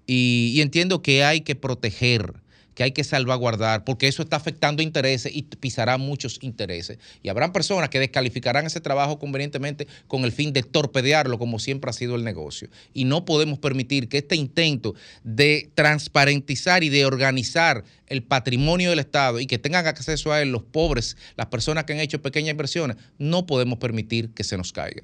y, 0.07 0.53
y 0.55 0.61
entiendo 0.63 1.03
que 1.03 1.25
hay 1.25 1.43
que 1.43 1.55
proteger 1.55 2.35
que 2.79 2.85
hay 2.85 2.93
que 2.93 3.03
salvaguardar, 3.03 3.83
porque 3.83 4.07
eso 4.07 4.23
está 4.23 4.37
afectando 4.37 4.85
intereses 4.85 5.33
y 5.35 5.43
pisará 5.43 5.99
muchos 5.99 6.39
intereses. 6.43 7.01
Y 7.25 7.29
habrán 7.29 7.53
personas 7.53 7.89
que 7.89 7.99
descalificarán 7.99 8.67
ese 8.67 8.81
trabajo 8.81 9.19
convenientemente 9.19 9.89
con 10.07 10.23
el 10.23 10.31
fin 10.31 10.53
de 10.53 10.63
torpedearlo, 10.63 11.41
como 11.41 11.59
siempre 11.59 11.91
ha 11.91 11.93
sido 11.93 12.15
el 12.15 12.23
negocio. 12.23 12.69
Y 12.95 13.05
no 13.05 13.25
podemos 13.25 13.59
permitir 13.59 14.09
que 14.09 14.19
este 14.19 14.37
intento 14.37 14.95
de 15.25 15.73
transparentizar 15.75 16.85
y 16.85 16.89
de 16.89 17.05
organizar 17.05 17.83
el 18.07 18.23
patrimonio 18.23 18.91
del 18.91 19.01
Estado 19.01 19.41
y 19.41 19.49
que 19.49 19.59
tengan 19.59 19.85
acceso 19.85 20.31
a 20.31 20.41
él 20.41 20.53
los 20.53 20.63
pobres, 20.63 21.17
las 21.35 21.47
personas 21.47 21.83
que 21.83 21.95
han 21.95 21.99
hecho 21.99 22.23
pequeñas 22.23 22.53
inversiones, 22.53 22.97
no 23.19 23.45
podemos 23.45 23.81
permitir 23.81 24.31
que 24.31 24.45
se 24.45 24.57
nos 24.57 24.73
caiga. 24.73 25.03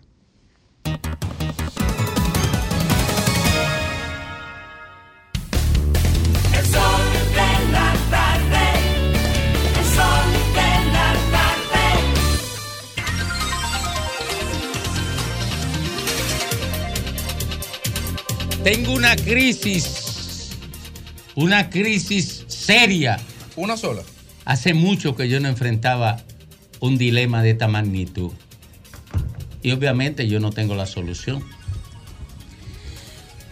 Tengo 18.64 18.94
una 18.94 19.14
crisis, 19.14 20.56
una 21.34 21.68
crisis 21.68 22.46
seria. 22.48 23.20
¿Una 23.56 23.76
sola? 23.76 24.00
Hace 24.46 24.72
mucho 24.72 25.14
que 25.14 25.28
yo 25.28 25.38
no 25.38 25.48
enfrentaba 25.48 26.16
un 26.80 26.96
dilema 26.96 27.42
de 27.42 27.50
esta 27.50 27.68
magnitud. 27.68 28.32
Y 29.62 29.72
obviamente 29.72 30.28
yo 30.28 30.40
no 30.40 30.50
tengo 30.50 30.74
la 30.74 30.86
solución. 30.86 31.44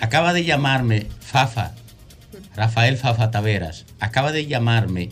Acaba 0.01 0.33
de 0.33 0.45
llamarme 0.45 1.07
Fafa, 1.21 1.75
Rafael 2.57 2.97
Fafa 2.97 3.31
Taveras, 3.31 3.85
acaba 4.01 4.33
de 4.33 4.47
llamarme 4.47 5.11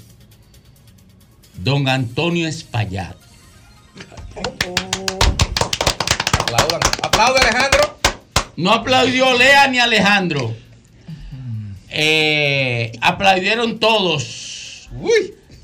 don 1.62 1.86
Antonio 1.88 2.48
Espaillat. 2.48 3.16
Aplaudan. 6.38 6.80
Aplaude 7.02 7.40
Alejandro. 7.40 7.79
No 8.60 8.72
aplaudió 8.72 9.38
Lea 9.38 9.68
ni 9.68 9.78
Alejandro. 9.78 10.54
Eh, 11.88 12.92
aplaudieron 13.00 13.80
todos. 13.80 14.90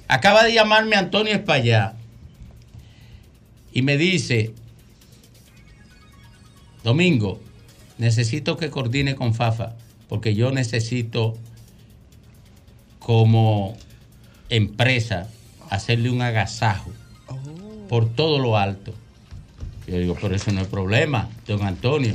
Acaba 0.09 0.44
de 0.44 0.55
llamarme 0.55 0.97
Antonio 0.97 1.35
Espaillat 1.35 1.94
y 3.70 3.82
me 3.82 3.98
dice, 3.98 4.55
Domingo, 6.85 7.39
necesito 7.98 8.56
que 8.56 8.70
coordine 8.70 9.14
con 9.14 9.35
Fafa 9.35 9.74
porque 10.09 10.35
yo 10.35 10.51
necesito 10.51 11.36
como 12.98 13.77
empresa 14.48 15.28
hacerle 15.68 16.09
un 16.09 16.23
agasajo 16.23 16.90
por 17.90 18.09
todo 18.09 18.39
lo 18.39 18.56
alto. 18.56 18.94
Yo 19.86 19.98
digo, 19.98 20.16
pero 20.18 20.35
eso 20.35 20.51
no 20.51 20.62
es 20.62 20.66
problema, 20.68 21.28
don 21.47 21.62
Antonio. 21.62 22.14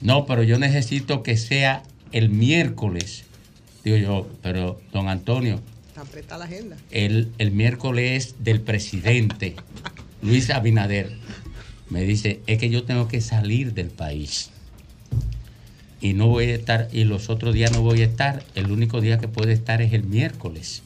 No, 0.00 0.26
pero 0.26 0.42
yo 0.42 0.58
necesito 0.58 1.22
que 1.22 1.36
sea 1.36 1.82
el 2.12 2.28
miércoles. 2.28 3.24
Digo 3.84 3.96
yo, 3.96 4.28
pero 4.42 4.80
don 4.92 5.08
Antonio, 5.08 5.60
Está 5.88 6.02
apretada 6.02 6.38
la 6.40 6.44
agenda. 6.44 6.76
el, 6.90 7.32
el 7.38 7.50
miércoles 7.52 8.26
es 8.26 8.44
del 8.44 8.60
presidente 8.60 9.56
Luis 10.22 10.50
Abinader. 10.50 11.16
Me 11.88 12.02
dice, 12.02 12.40
es 12.46 12.58
que 12.58 12.68
yo 12.68 12.82
tengo 12.84 13.06
que 13.08 13.20
salir 13.20 13.72
del 13.74 13.88
país. 13.88 14.50
Y 16.00 16.12
no 16.12 16.26
voy 16.26 16.50
a 16.50 16.54
estar, 16.54 16.88
y 16.92 17.04
los 17.04 17.30
otros 17.30 17.54
días 17.54 17.72
no 17.72 17.80
voy 17.80 18.02
a 18.02 18.04
estar. 18.04 18.42
El 18.54 18.70
único 18.70 19.00
día 19.00 19.18
que 19.18 19.28
puede 19.28 19.52
estar 19.52 19.80
es 19.80 19.92
el 19.92 20.02
miércoles. 20.02 20.82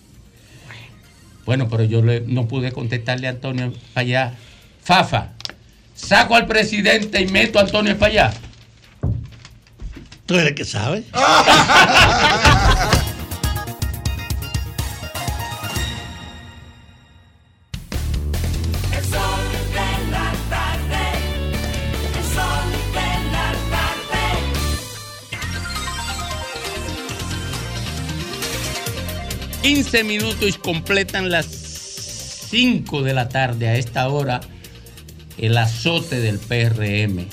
Bueno, 1.46 1.68
pero 1.68 1.84
yo 1.84 2.02
le- 2.02 2.20
no 2.20 2.46
pude 2.46 2.70
contestarle 2.70 3.26
a 3.26 3.30
Antonio 3.30 3.72
para 3.94 4.02
allá. 4.06 4.34
Fafa, 4.82 5.30
saco 5.94 6.36
al 6.36 6.46
presidente 6.46 7.20
y 7.20 7.26
meto 7.26 7.58
a 7.58 7.62
Antonio 7.62 7.98
para 7.98 8.12
allá. 8.28 8.34
Tú 10.30 10.36
eres 10.36 10.50
el 10.50 10.54
que 10.54 10.64
sabe. 10.64 10.98
El 10.98 11.02
sol 19.02 19.42
de 19.72 19.88
la 20.12 20.32
tarde. 20.48 21.04
El 22.14 22.24
sol 22.32 22.70
de 22.94 23.10
la 23.32 23.48
tarde. 23.72 24.22
15 29.62 30.04
minutos 30.04 30.48
y 30.48 30.52
completan 30.52 31.28
las 31.28 31.46
5 31.46 33.02
de 33.02 33.14
la 33.14 33.28
tarde 33.28 33.66
a 33.66 33.74
esta 33.74 34.08
hora 34.08 34.40
el 35.38 35.58
azote 35.58 36.20
del 36.20 36.38
PRM. 36.38 37.26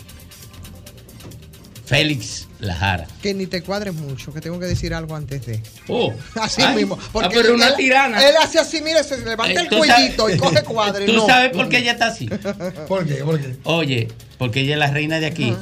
Félix 1.85 2.46
Lajara. 2.59 3.05
Que 3.21 3.33
ni 3.33 3.45
te 3.47 3.61
cuadres 3.61 3.93
mucho, 3.93 4.33
que 4.33 4.41
tengo 4.41 4.59
que 4.59 4.65
decir 4.65 4.93
algo 4.93 5.15
antes 5.15 5.45
de. 5.45 5.61
Oh, 5.87 6.13
Así 6.41 6.61
ay, 6.61 6.75
mismo. 6.75 6.97
ah, 7.13 7.29
pero 7.31 7.53
una 7.53 7.67
él, 7.69 7.75
tirana. 7.77 8.27
Él 8.27 8.35
hace 8.41 8.57
así, 8.59 8.81
mire, 8.81 9.03
se 9.03 9.17
levanta 9.23 9.61
el 9.61 9.67
cuellito 9.69 10.23
sabes- 10.23 10.35
y 10.35 10.39
coge 10.39 10.63
cuadre. 10.65 11.05
¿Tú 11.05 11.13
no. 11.13 11.25
sabes 11.25 11.51
por 11.51 11.69
qué 11.69 11.77
ella 11.79 11.91
está 11.93 12.07
así? 12.07 12.27
¿Por 12.87 13.05
qué? 13.05 13.15
¿Por 13.23 13.39
qué? 13.39 13.55
Oye, 13.63 14.07
porque 14.37 14.61
ella 14.61 14.73
es 14.73 14.79
la 14.79 14.91
reina 14.91 15.19
de 15.19 15.27
aquí. 15.27 15.55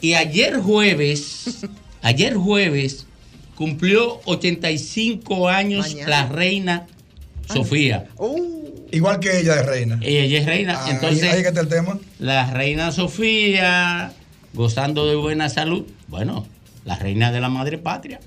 Y 0.00 0.14
ayer 0.14 0.58
jueves, 0.58 1.58
ayer 2.02 2.34
jueves, 2.34 3.06
cumplió 3.54 4.20
85 4.26 5.48
años 5.48 5.88
Mañana. 5.88 6.08
la 6.10 6.26
reina 6.28 6.86
Sofía. 7.52 8.06
Igual 8.90 9.20
que 9.20 9.38
ella 9.40 9.54
es 9.60 9.66
reina. 9.66 9.98
Ella 10.02 10.38
es 10.40 10.46
reina. 10.46 10.84
Ahí- 10.84 10.90
Entonces, 10.92 11.32
ahí 11.32 11.42
que 11.42 11.48
está 11.48 11.60
el 11.60 11.68
tema. 11.68 11.98
la 12.18 12.50
reina 12.52 12.92
Sofía, 12.92 14.12
gozando 14.56 15.06
de 15.06 15.14
buena 15.14 15.48
salud. 15.48 15.84
Bueno, 16.08 16.46
la 16.84 16.96
reina 16.96 17.30
de 17.30 17.40
la 17.40 17.48
madre 17.48 17.78
patria. 17.78 18.18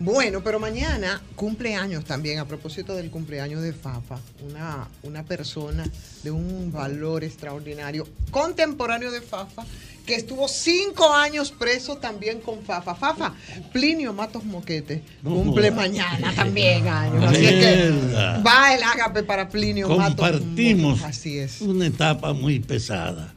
Bueno, 0.00 0.42
pero 0.42 0.58
mañana 0.58 1.22
cumpleaños 1.36 2.04
también, 2.04 2.40
a 2.40 2.46
propósito 2.46 2.96
del 2.96 3.10
cumpleaños 3.10 3.62
de 3.62 3.72
Fafa, 3.72 4.18
una, 4.44 4.88
una 5.04 5.22
persona 5.22 5.84
de 6.24 6.32
un 6.32 6.72
valor 6.72 7.22
extraordinario, 7.22 8.06
contemporáneo 8.32 9.12
de 9.12 9.20
Fafa, 9.20 9.64
que 10.04 10.16
estuvo 10.16 10.48
cinco 10.48 11.14
años 11.14 11.52
preso 11.52 11.96
también 11.96 12.40
con 12.40 12.62
Fafa. 12.62 12.94
Fafa, 12.94 13.34
Plinio 13.72 14.12
Matos 14.12 14.44
Moquete, 14.44 15.02
cumple 15.22 15.70
mañana 15.70 16.34
también 16.34 16.88
años. 16.88 17.24
Así 17.24 17.46
es 17.46 17.52
que 17.52 18.42
va 18.44 18.74
el 18.74 18.82
ágape 18.82 19.22
para 19.22 19.48
Plinio 19.48 19.88
Matos 19.88 20.16
Compartimos 20.16 21.00
Moquete. 21.00 21.06
Así 21.06 21.38
es. 21.38 21.60
una 21.60 21.86
etapa 21.86 22.32
muy 22.32 22.58
pesada. 22.58 23.33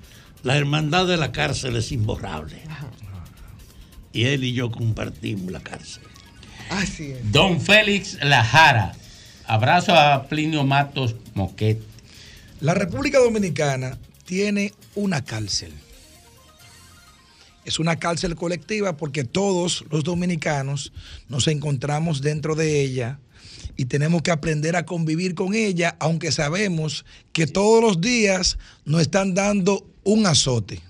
La 0.47 0.55
hermandad 0.55 1.05
de 1.05 1.17
la 1.17 1.33
cárcel 1.33 1.75
es 1.75 1.91
imborrable. 1.91 2.61
Y 4.13 4.23
él 4.23 4.45
y 4.45 4.53
yo 4.53 4.71
compartimos 4.71 5.51
la 5.51 5.59
cárcel. 5.59 6.03
Así 6.69 7.11
es. 7.11 7.33
Don 7.33 7.59
Félix 7.59 8.17
Lajara. 8.23 8.93
Abrazo 9.45 9.93
a 9.93 10.25
Plinio 10.29 10.63
Matos 10.63 11.17
Moquete. 11.33 11.83
La 12.61 12.73
República 12.73 13.19
Dominicana 13.19 13.97
tiene 14.23 14.73
una 14.95 15.21
cárcel. 15.21 15.73
Es 17.65 17.77
una 17.77 17.97
cárcel 17.97 18.37
colectiva 18.37 18.95
porque 18.95 19.25
todos 19.25 19.83
los 19.91 20.05
dominicanos 20.05 20.93
nos 21.27 21.49
encontramos 21.49 22.21
dentro 22.21 22.55
de 22.55 22.79
ella 22.79 23.19
y 23.75 23.83
tenemos 23.85 24.21
que 24.21 24.31
aprender 24.31 24.77
a 24.77 24.85
convivir 24.85 25.35
con 25.35 25.53
ella, 25.53 25.97
aunque 25.99 26.31
sabemos 26.31 27.03
que 27.33 27.47
todos 27.47 27.83
los 27.83 27.99
días 27.99 28.57
nos 28.85 29.01
están 29.01 29.33
dando 29.33 29.85
un 30.07 30.25
azote. 30.25 30.81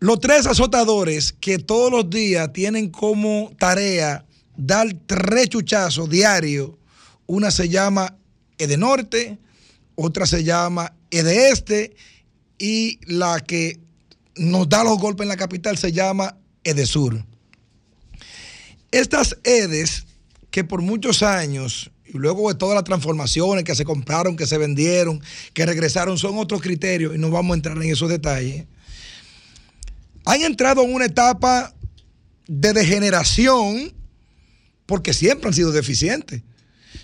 Los 0.00 0.20
tres 0.20 0.46
azotadores 0.46 1.34
que 1.38 1.58
todos 1.58 1.90
los 1.90 2.08
días 2.08 2.50
tienen 2.52 2.88
como 2.88 3.52
tarea 3.58 4.24
dar 4.56 4.88
tres 5.06 5.50
chuchazos 5.50 6.08
diarios, 6.08 6.70
una 7.26 7.50
se 7.50 7.68
llama 7.68 8.16
Edenorte, 8.56 9.38
otra 9.96 10.24
se 10.24 10.44
llama 10.44 10.94
Edeeste 11.10 11.94
y 12.56 13.00
la 13.04 13.40
que 13.40 13.78
nos 14.36 14.66
da 14.68 14.82
los 14.82 14.98
golpes 14.98 15.24
en 15.24 15.28
la 15.28 15.36
capital 15.36 15.76
se 15.76 15.92
llama 15.92 16.38
Edesur. 16.64 17.22
Estas 18.90 19.36
Edes, 19.44 20.06
que 20.50 20.64
por 20.64 20.80
muchos 20.80 21.22
años, 21.22 21.90
y 22.12 22.18
luego 22.18 22.48
de 22.48 22.58
todas 22.58 22.74
las 22.74 22.84
transformaciones 22.84 23.64
que 23.64 23.74
se 23.74 23.84
compraron, 23.84 24.36
que 24.36 24.46
se 24.46 24.58
vendieron, 24.58 25.20
que 25.52 25.66
regresaron, 25.66 26.18
son 26.18 26.38
otros 26.38 26.62
criterios, 26.62 27.14
y 27.14 27.18
no 27.18 27.30
vamos 27.30 27.52
a 27.52 27.56
entrar 27.56 27.76
en 27.76 27.90
esos 27.90 28.08
detalles, 28.08 28.66
han 30.24 30.42
entrado 30.42 30.82
en 30.82 30.92
una 30.92 31.06
etapa 31.06 31.74
de 32.46 32.72
degeneración 32.72 33.92
porque 34.86 35.12
siempre 35.12 35.48
han 35.48 35.54
sido 35.54 35.70
deficientes. 35.70 36.42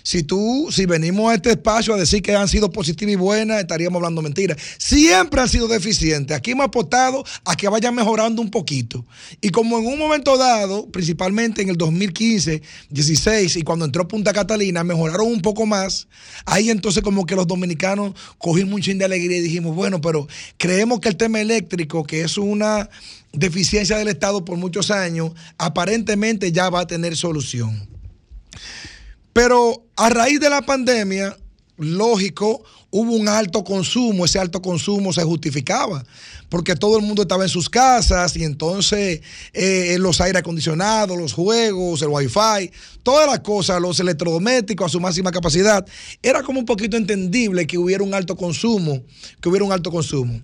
Si 0.03 0.23
tú, 0.23 0.67
si 0.71 0.85
venimos 0.85 1.31
a 1.31 1.35
este 1.35 1.51
espacio 1.51 1.93
a 1.93 1.97
decir 1.97 2.21
que 2.21 2.35
han 2.35 2.47
sido 2.47 2.71
positivas 2.71 3.13
y 3.13 3.15
buenas, 3.15 3.59
estaríamos 3.59 3.97
hablando 3.97 4.21
mentiras. 4.21 4.57
Siempre 4.77 5.41
han 5.41 5.49
sido 5.49 5.67
deficientes. 5.67 6.35
Aquí 6.35 6.51
hemos 6.51 6.65
apostado 6.65 7.23
a 7.43 7.55
que 7.55 7.67
vayan 7.67 7.95
mejorando 7.95 8.41
un 8.41 8.51
poquito. 8.51 9.05
Y 9.41 9.49
como 9.49 9.79
en 9.79 9.85
un 9.85 9.97
momento 9.97 10.37
dado, 10.37 10.87
principalmente 10.91 11.61
en 11.61 11.69
el 11.69 11.77
2015, 11.77 12.61
16 12.89 13.55
y 13.55 13.61
cuando 13.63 13.85
entró 13.85 14.07
Punta 14.07 14.33
Catalina, 14.33 14.83
mejoraron 14.83 15.27
un 15.27 15.41
poco 15.41 15.65
más. 15.65 16.07
Ahí 16.45 16.69
entonces 16.69 17.03
como 17.03 17.25
que 17.25 17.35
los 17.35 17.47
dominicanos 17.47 18.13
cogimos 18.37 18.75
un 18.75 18.81
chin 18.81 18.97
de 18.97 19.05
alegría 19.05 19.37
y 19.37 19.41
dijimos, 19.41 19.75
bueno, 19.75 20.01
pero 20.01 20.27
creemos 20.57 20.99
que 20.99 21.09
el 21.09 21.17
tema 21.17 21.41
eléctrico, 21.41 22.03
que 22.03 22.21
es 22.21 22.37
una 22.37 22.89
deficiencia 23.33 23.97
del 23.97 24.07
Estado 24.07 24.45
por 24.45 24.57
muchos 24.57 24.91
años, 24.91 25.31
aparentemente 25.57 26.51
ya 26.51 26.69
va 26.69 26.81
a 26.81 26.87
tener 26.87 27.15
solución. 27.15 27.87
Pero 29.35 29.83
a 29.97 30.07
raíz 30.07 30.39
de 30.39 30.49
la 30.49 30.61
pandemia, 30.61 31.37
lógico, 31.75 32.63
hubo 32.89 33.11
un 33.11 33.27
alto 33.27 33.65
consumo, 33.65 34.23
ese 34.23 34.39
alto 34.39 34.61
consumo 34.61 35.11
se 35.11 35.23
justificaba, 35.23 36.05
porque 36.47 36.73
todo 36.73 36.97
el 36.97 37.03
mundo 37.03 37.23
estaba 37.23 37.43
en 37.43 37.49
sus 37.49 37.69
casas 37.69 38.37
y 38.37 38.45
entonces 38.45 39.19
eh, 39.51 39.97
los 39.99 40.21
aire 40.21 40.39
acondicionados, 40.39 41.17
los 41.17 41.33
juegos, 41.33 42.01
el 42.01 42.07
wifi, 42.07 42.71
todas 43.03 43.29
las 43.29 43.41
cosas, 43.41 43.81
los 43.81 43.99
electrodomésticos 43.99 44.85
a 44.85 44.89
su 44.89 45.01
máxima 45.01 45.33
capacidad, 45.33 45.85
era 46.23 46.41
como 46.41 46.61
un 46.61 46.65
poquito 46.65 46.95
entendible 46.95 47.67
que 47.67 47.77
hubiera 47.77 48.05
un 48.05 48.13
alto 48.13 48.37
consumo, 48.37 49.03
que 49.41 49.49
hubiera 49.49 49.65
un 49.65 49.73
alto 49.73 49.91
consumo. 49.91 50.39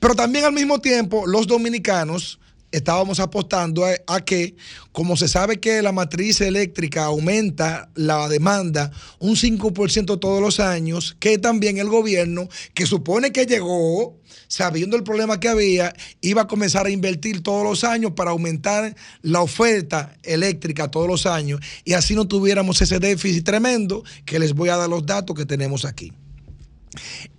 Pero 0.00 0.14
también 0.14 0.46
al 0.46 0.54
mismo 0.54 0.78
tiempo, 0.78 1.26
los 1.26 1.46
dominicanos 1.46 2.38
estábamos 2.72 3.20
apostando 3.20 3.84
a, 3.84 4.20
que, 4.22 4.56
como 4.90 5.16
se 5.16 5.28
sabe 5.28 5.60
que 5.60 5.82
la 5.82 5.92
matriz 5.92 6.40
eléctrica 6.40 7.04
aumenta 7.04 7.90
la 7.94 8.28
demanda 8.28 8.90
un 9.18 9.36
5% 9.36 10.18
todos 10.18 10.40
los 10.40 10.58
años, 10.58 11.16
que 11.20 11.38
también 11.38 11.78
el 11.78 11.88
gobierno, 11.88 12.48
que 12.74 12.86
supone 12.86 13.30
que 13.30 13.46
llegó, 13.46 14.18
sabiendo 14.48 14.96
el 14.96 15.04
problema 15.04 15.38
que 15.38 15.48
había, 15.48 15.94
iba 16.20 16.42
a 16.42 16.46
comenzar 16.48 16.86
a 16.86 16.90
invertir 16.90 17.42
todos 17.42 17.64
los 17.64 17.84
años 17.84 18.12
para 18.12 18.30
aumentar 18.30 18.96
la 19.20 19.42
oferta 19.42 20.16
eléctrica 20.22 20.90
todos 20.90 21.06
los 21.06 21.26
años 21.26 21.60
y 21.84 21.92
así 21.92 22.14
no 22.14 22.26
tuviéramos 22.26 22.80
ese 22.80 22.98
déficit 22.98 23.44
tremendo 23.44 24.02
que 24.24 24.38
les 24.38 24.54
voy 24.54 24.70
a 24.70 24.76
dar 24.76 24.88
los 24.88 25.06
datos 25.06 25.36
que 25.36 25.46
tenemos 25.46 25.84
aquí. 25.84 26.12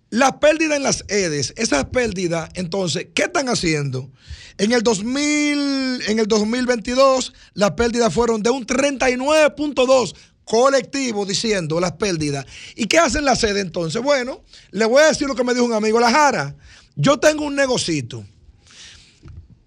La 0.10 0.40
pérdida 0.40 0.76
en 0.76 0.84
las 0.84 1.03
EDES, 1.07 1.53
esas 1.57 1.86
pérdidas, 1.86 2.49
entonces, 2.53 3.07
¿qué 3.14 3.24
están 3.24 3.49
haciendo? 3.49 4.10
En 4.57 4.72
el 4.72 4.82
2000, 4.82 6.02
en 6.07 6.20
el 6.20 6.28
2022, 6.28 7.34
las 7.53 7.72
pérdidas 7.72 8.14
fueron 8.14 8.41
de 8.41 8.49
un 8.49 8.66
39.2 8.66 10.16
colectivo 10.46 11.26
diciendo 11.26 11.80
las 11.80 11.94
pérdidas. 11.94 12.46
¿Y 12.76 12.86
qué 12.86 13.00
hacen 13.00 13.26
la 13.26 13.36
sede 13.36 13.60
entonces? 13.60 14.02
Bueno, 14.02 14.44
le 14.72 14.86
voy 14.86 15.02
a 15.02 15.08
decir 15.08 15.28
lo 15.28 15.36
que 15.36 15.44
me 15.44 15.54
dijo 15.54 15.66
un 15.66 15.74
amigo, 15.74 16.00
La 16.00 16.12
Jara, 16.12 16.56
yo 16.96 17.20
tengo 17.20 17.46
un 17.46 17.56
negocito. 17.56 18.24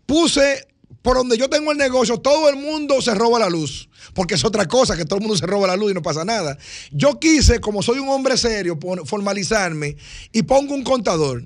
Puse 0.06 0.66
por 1.02 1.16
donde 1.16 1.36
yo 1.36 1.48
tengo 1.48 1.72
el 1.72 1.78
negocio, 1.78 2.18
todo 2.18 2.48
el 2.48 2.56
mundo 2.56 3.00
se 3.02 3.14
roba 3.14 3.38
la 3.38 3.48
luz. 3.48 3.88
Porque 4.14 4.34
es 4.34 4.44
otra 4.44 4.66
cosa, 4.66 4.96
que 4.96 5.04
todo 5.04 5.18
el 5.18 5.22
mundo 5.22 5.36
se 5.36 5.46
roba 5.46 5.66
la 5.66 5.76
luz 5.76 5.90
y 5.90 5.94
no 5.94 6.02
pasa 6.02 6.24
nada. 6.24 6.56
Yo 6.90 7.20
quise, 7.20 7.60
como 7.60 7.82
soy 7.82 7.98
un 7.98 8.08
hombre 8.08 8.36
serio, 8.36 8.78
formalizarme 9.04 9.96
y 10.32 10.42
pongo 10.42 10.74
un 10.74 10.82
contador. 10.82 11.44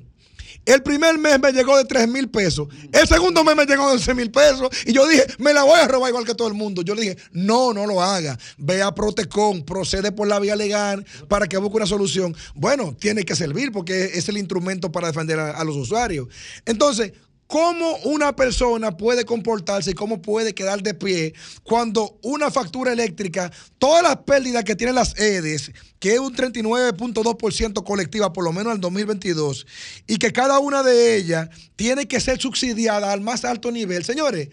El 0.65 0.83
primer 0.83 1.19
mes 1.19 1.41
me 1.41 1.53
llegó 1.53 1.77
de 1.77 1.85
3 1.85 2.09
mil 2.09 2.29
pesos. 2.29 2.69
El 2.93 3.07
segundo 3.09 3.43
mes 3.45 3.57
me 3.57 3.67
llegó 3.67 3.87
de 3.89 3.95
11 3.95 4.15
mil 4.15 4.31
pesos. 4.31 4.69
Y 4.87 4.93
yo 4.93 5.07
dije, 5.07 5.27
me 5.39 5.53
la 5.53 5.65
voy 5.65 5.81
a 5.81 5.89
robar 5.89 6.11
igual 6.11 6.25
que 6.25 6.35
todo 6.35 6.49
el 6.49 6.55
mundo. 6.55 6.83
Yo 6.83 6.95
le 6.95 7.03
dije, 7.03 7.17
no, 7.33 7.73
no 7.73 7.87
lo 7.87 8.03
haga. 8.03 8.39
Ve 8.59 8.83
a 8.83 8.95
Protecon, 8.95 9.65
procede 9.65 10.13
por 10.13 10.29
la 10.29 10.39
vía 10.39 10.55
legal 10.55 11.05
para 11.29 11.47
que 11.47 11.57
busque 11.57 11.77
una 11.77 11.87
solución. 11.87 12.37
Bueno, 12.55 12.95
tiene 12.99 13.25
que 13.25 13.35
servir 13.35 13.73
porque 13.73 14.05
es 14.15 14.29
el 14.29 14.39
instrumento 14.39 14.93
para 14.93 15.09
defender 15.09 15.41
a, 15.41 15.51
a 15.51 15.65
los 15.65 15.77
usuarios. 15.77 16.29
Entonces, 16.65 17.13
cómo 17.53 17.99
una 18.05 18.35
persona 18.35 18.97
puede 18.97 19.27
comportarse 19.27 19.91
y 19.91 19.95
cómo 19.95 20.23
puede 20.23 20.55
quedar 20.55 20.83
de 20.83 20.95
pie 20.95 21.35
cuando 21.63 22.19
una 22.23 22.51
factura 22.51 22.95
eléctrica, 22.95 23.53
todas 23.77 24.03
las 24.03 24.17
pérdidas 24.25 24.65
que 24.65 24.75
tienen 24.75 24.95
las 24.95 25.15
EDES, 25.21 25.71
que 25.99 26.15
es 26.15 26.19
un 26.19 26.35
39.2% 26.35 27.85
colectiva 27.85 28.33
por 28.33 28.45
lo 28.45 28.53
menos 28.55 28.71
en 28.71 28.77
el 28.77 28.81
2022, 28.81 29.67
y 30.07 30.17
que 30.17 30.33
cada 30.33 30.61
una 30.61 30.83
de 30.83 31.15
ellas 31.15 31.51
tiene 31.77 32.09
que 32.09 32.21
ser 32.21 32.41
subsidiada 32.41 33.13
al 33.13 33.21
más 33.21 33.45
alto 33.45 33.71
nivel. 33.71 34.03
Señores, 34.03 34.49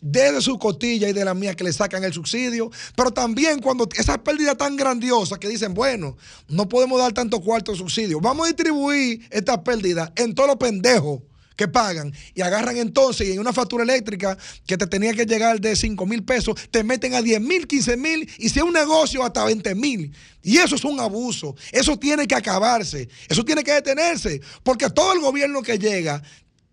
desde 0.00 0.40
su 0.40 0.56
costilla 0.56 1.08
y 1.08 1.12
de 1.12 1.24
la 1.24 1.34
mía 1.34 1.56
que 1.56 1.64
le 1.64 1.72
sacan 1.72 2.04
el 2.04 2.12
subsidio, 2.12 2.70
pero 2.94 3.10
también 3.10 3.58
cuando 3.58 3.88
esas 3.96 4.18
pérdidas 4.18 4.56
tan 4.56 4.76
grandiosas 4.76 5.40
que 5.40 5.48
dicen, 5.48 5.74
bueno, 5.74 6.16
no 6.46 6.68
podemos 6.68 7.00
dar 7.00 7.12
tanto 7.12 7.40
cuarto 7.40 7.74
subsidio, 7.74 8.20
vamos 8.20 8.44
a 8.44 8.50
distribuir 8.50 9.26
estas 9.32 9.58
pérdidas 9.58 10.12
en 10.14 10.36
todos 10.36 10.50
los 10.50 10.56
pendejos 10.58 11.18
que 11.56 11.68
pagan 11.68 12.12
y 12.34 12.42
agarran 12.42 12.76
entonces 12.76 13.28
y 13.28 13.32
en 13.32 13.40
una 13.40 13.52
factura 13.52 13.84
eléctrica 13.84 14.36
que 14.66 14.76
te 14.76 14.86
tenía 14.86 15.12
que 15.14 15.26
llegar 15.26 15.60
de 15.60 15.76
5 15.76 16.06
mil 16.06 16.24
pesos, 16.24 16.54
te 16.70 16.82
meten 16.84 17.14
a 17.14 17.22
10 17.22 17.40
mil, 17.40 17.66
15 17.66 17.96
mil 17.96 18.28
y 18.38 18.48
si 18.48 18.58
es 18.58 18.64
un 18.64 18.72
negocio 18.72 19.24
hasta 19.24 19.44
20 19.44 19.74
mil. 19.74 20.12
Y 20.42 20.58
eso 20.58 20.74
es 20.74 20.84
un 20.84 21.00
abuso. 21.00 21.56
Eso 21.72 21.98
tiene 21.98 22.26
que 22.26 22.34
acabarse. 22.34 23.08
Eso 23.28 23.44
tiene 23.44 23.64
que 23.64 23.72
detenerse. 23.72 24.42
Porque 24.62 24.90
todo 24.90 25.14
el 25.14 25.20
gobierno 25.20 25.62
que 25.62 25.78
llega 25.78 26.22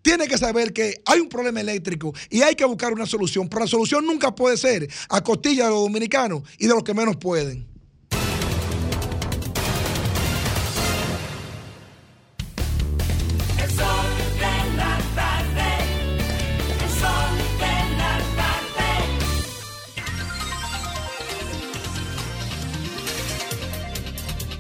tiene 0.02 0.28
que 0.28 0.38
saber 0.38 0.74
que 0.74 1.02
hay 1.06 1.20
un 1.20 1.30
problema 1.30 1.62
eléctrico 1.62 2.14
y 2.30 2.42
hay 2.42 2.56
que 2.56 2.66
buscar 2.66 2.92
una 2.92 3.06
solución. 3.06 3.48
Pero 3.48 3.62
la 3.62 3.68
solución 3.68 4.06
nunca 4.06 4.36
puede 4.36 4.58
ser 4.58 4.90
a 5.10 5.24
costilla 5.24 5.66
de 5.66 5.70
los 5.70 5.82
dominicanos 5.82 6.44
y 6.58 6.68
de 6.68 6.74
los 6.74 6.84
que 6.84 6.94
menos 6.94 7.16
pueden. 7.16 7.71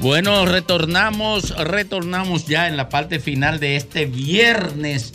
Bueno, 0.01 0.45
retornamos, 0.47 1.55
retornamos 1.55 2.47
ya 2.47 2.67
en 2.67 2.75
la 2.75 2.89
parte 2.89 3.19
final 3.19 3.59
de 3.59 3.75
este 3.75 4.05
viernes. 4.05 5.13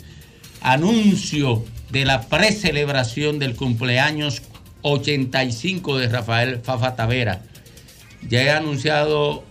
Anuncio 0.61 1.63
de 1.91 2.05
la 2.05 2.21
precelebración 2.21 3.37
del 3.37 3.55
cumpleaños 3.55 4.41
85 4.83 5.97
de 5.97 6.07
Rafael 6.07 6.59
Fafa 6.63 6.95
Tavera. 6.95 7.41
Ya 8.27 8.43
he 8.43 8.49
anunciado 8.49 9.43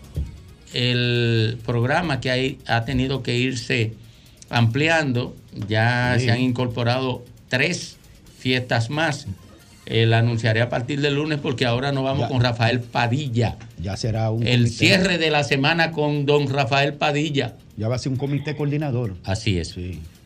el 0.72 1.58
programa 1.64 2.20
que 2.20 2.30
hay, 2.30 2.58
ha 2.66 2.84
tenido 2.84 3.22
que 3.22 3.36
irse 3.36 3.92
ampliando. 4.48 5.36
Ya 5.68 6.16
Sí. 6.18 6.24
se 6.26 6.32
han 6.32 6.40
incorporado 6.40 7.24
tres 7.48 7.96
fiestas 8.38 8.90
más. 8.90 9.26
Eh, 9.86 10.04
la 10.06 10.18
anunciaré 10.18 10.60
a 10.60 10.68
partir 10.68 11.00
del 11.00 11.14
lunes 11.14 11.38
porque 11.40 11.64
ahora 11.64 11.92
nos 11.92 12.04
vamos 12.04 12.28
con 12.28 12.40
Rafael 12.42 12.80
Padilla. 12.80 13.56
Ya 13.80 13.96
será 13.96 14.30
un 14.30 14.46
El 14.46 14.62
comité. 14.64 14.70
cierre 14.76 15.18
de 15.18 15.30
la 15.30 15.44
semana 15.44 15.92
con 15.92 16.26
don 16.26 16.48
Rafael 16.48 16.94
Padilla. 16.94 17.54
Ya 17.76 17.88
va 17.88 17.96
a 17.96 17.98
ser 17.98 18.10
un 18.12 18.18
comité 18.18 18.56
coordinador. 18.56 19.14
Así 19.24 19.58
es. 19.58 19.74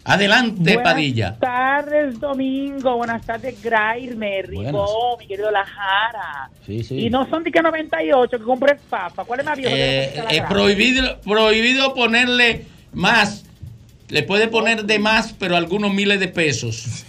Adelante, 0.05 0.62
Buenas 0.74 0.82
Padilla. 0.82 1.37
tardes, 1.39 2.19
Domingo. 2.19 2.97
Buenas 2.97 3.24
tardes, 3.27 3.62
Grairme, 3.62 4.43
Ribó, 4.43 5.19
mi 5.19 5.27
querido 5.27 5.51
Lajara. 5.51 6.49
Sí, 6.66 6.82
sí. 6.82 6.99
Y 6.99 7.11
no 7.11 7.28
son 7.28 7.45
de 7.45 7.53
que 7.53 7.61
98 7.61 8.39
que 8.39 8.45
compré 8.45 8.77
papa. 8.89 9.24
¿Cuál 9.24 9.41
es 9.41 9.47
más 9.47 9.59
viejo? 9.59 9.74
Eh, 9.77 10.05
es 10.05 10.15
granja? 10.15 10.49
prohibido, 10.49 11.20
prohibido 11.20 11.95
ponerle 11.95 12.65
más. 12.93 13.45
Le 14.09 14.23
puede 14.23 14.49
poner 14.49 14.85
de 14.87 14.99
más, 14.99 15.35
pero 15.39 15.55
algunos 15.57 15.93
miles 15.93 16.19
de 16.19 16.28
pesos. 16.28 17.05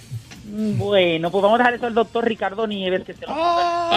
Bueno, 0.53 1.32
pues 1.32 1.41
vamos 1.41 1.56
a 1.56 1.60
dejar 1.60 1.73
eso 1.76 1.88
al 1.88 1.94
doctor 1.94 2.26
Ricardo 2.26 2.68
Nieves, 2.68 3.06
que 3.06 3.14
se 3.14 3.26
lo 3.26 3.32
Ah. 3.34 3.94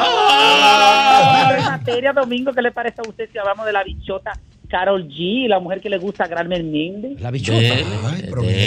En 1.59 1.65
materia, 1.65 2.13
Domingo, 2.13 2.53
¿qué 2.53 2.63
le 2.63 2.71
parece 2.71 3.01
a 3.01 3.09
usted 3.09 3.29
si 3.31 3.39
hablamos 3.39 3.67
de 3.67 3.73
la 3.73 3.83
bichota 3.83 4.33
Carol 4.69 5.09
G, 5.09 5.49
la 5.49 5.61
mujer 5.61 5.81
que 5.81 5.91
le 5.91 5.99
gusta 5.99 6.25
a 6.25 6.29
Gran 6.29 6.49
Méndez? 6.49 7.21
La 7.21 7.31
bichota. 7.31 7.59
Dele, 7.59 7.85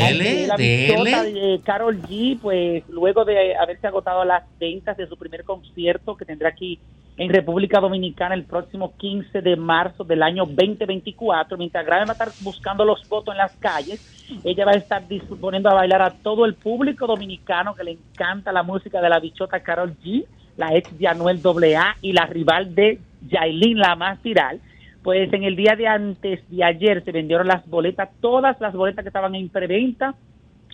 Ay, 0.02 0.18
dele, 0.18 0.48
la 0.48 0.56
bichota 0.56 1.24
dele. 1.24 1.40
de 1.40 1.60
Carol 1.62 2.02
G, 2.04 2.40
pues 2.42 2.84
luego 2.90 3.26
de 3.26 3.56
haberse 3.56 3.88
agotado 3.88 4.24
las 4.26 4.44
ventas 4.60 4.98
de 4.98 5.08
su 5.08 5.18
primer 5.18 5.44
concierto 5.44 6.16
que 6.16 6.26
tendrá 6.26 6.50
aquí 6.50 6.80
en 7.18 7.30
República 7.30 7.80
Dominicana 7.80 8.36
el 8.36 8.44
próximo 8.44 8.94
15 8.96 9.42
de 9.42 9.56
marzo 9.56 10.04
del 10.04 10.22
año 10.22 10.46
2024, 10.46 11.58
mientras 11.58 11.84
Grave 11.86 12.06
va 12.06 12.12
a 12.12 12.14
estar 12.14 12.30
buscando 12.42 12.86
los 12.86 13.08
votos 13.10 13.34
en 13.34 13.40
las 13.40 13.56
calles, 13.56 14.00
ella 14.44 14.66
va 14.66 14.74
a 14.74 14.76
estar 14.76 15.08
disponiendo 15.08 15.70
a 15.70 15.74
bailar 15.74 16.02
a 16.04 16.12
todo 16.12 16.46
el 16.46 16.54
público 16.54 17.08
dominicano 17.08 17.74
que 17.74 17.84
le 17.84 17.92
encanta 17.92 18.52
la 18.52 18.62
música 18.62 19.02
de 19.02 19.10
la 19.10 19.20
bichota 19.20 19.60
Carol 19.62 19.96
G, 20.04 20.26
la 20.58 20.76
ex 20.76 20.96
de 20.98 21.08
Anuel 21.08 21.42
AA 21.44 21.96
y 22.02 22.14
la 22.14 22.26
rival 22.28 22.76
de 22.76 23.00
Yailin, 23.28 23.80
la 23.80 23.96
más 23.96 24.22
viral. 24.22 24.60
Pues 25.04 25.32
en 25.32 25.44
el 25.44 25.56
día 25.56 25.76
de 25.76 25.88
antes 25.88 26.40
de 26.50 26.64
ayer 26.64 27.04
se 27.06 27.12
vendieron 27.12 27.48
las 27.48 27.66
boletas, 27.68 28.10
todas 28.20 28.60
las 28.60 28.74
boletas 28.74 29.04
que 29.04 29.10
estaban 29.10 29.36
en 29.36 29.50
preventa, 29.50 30.16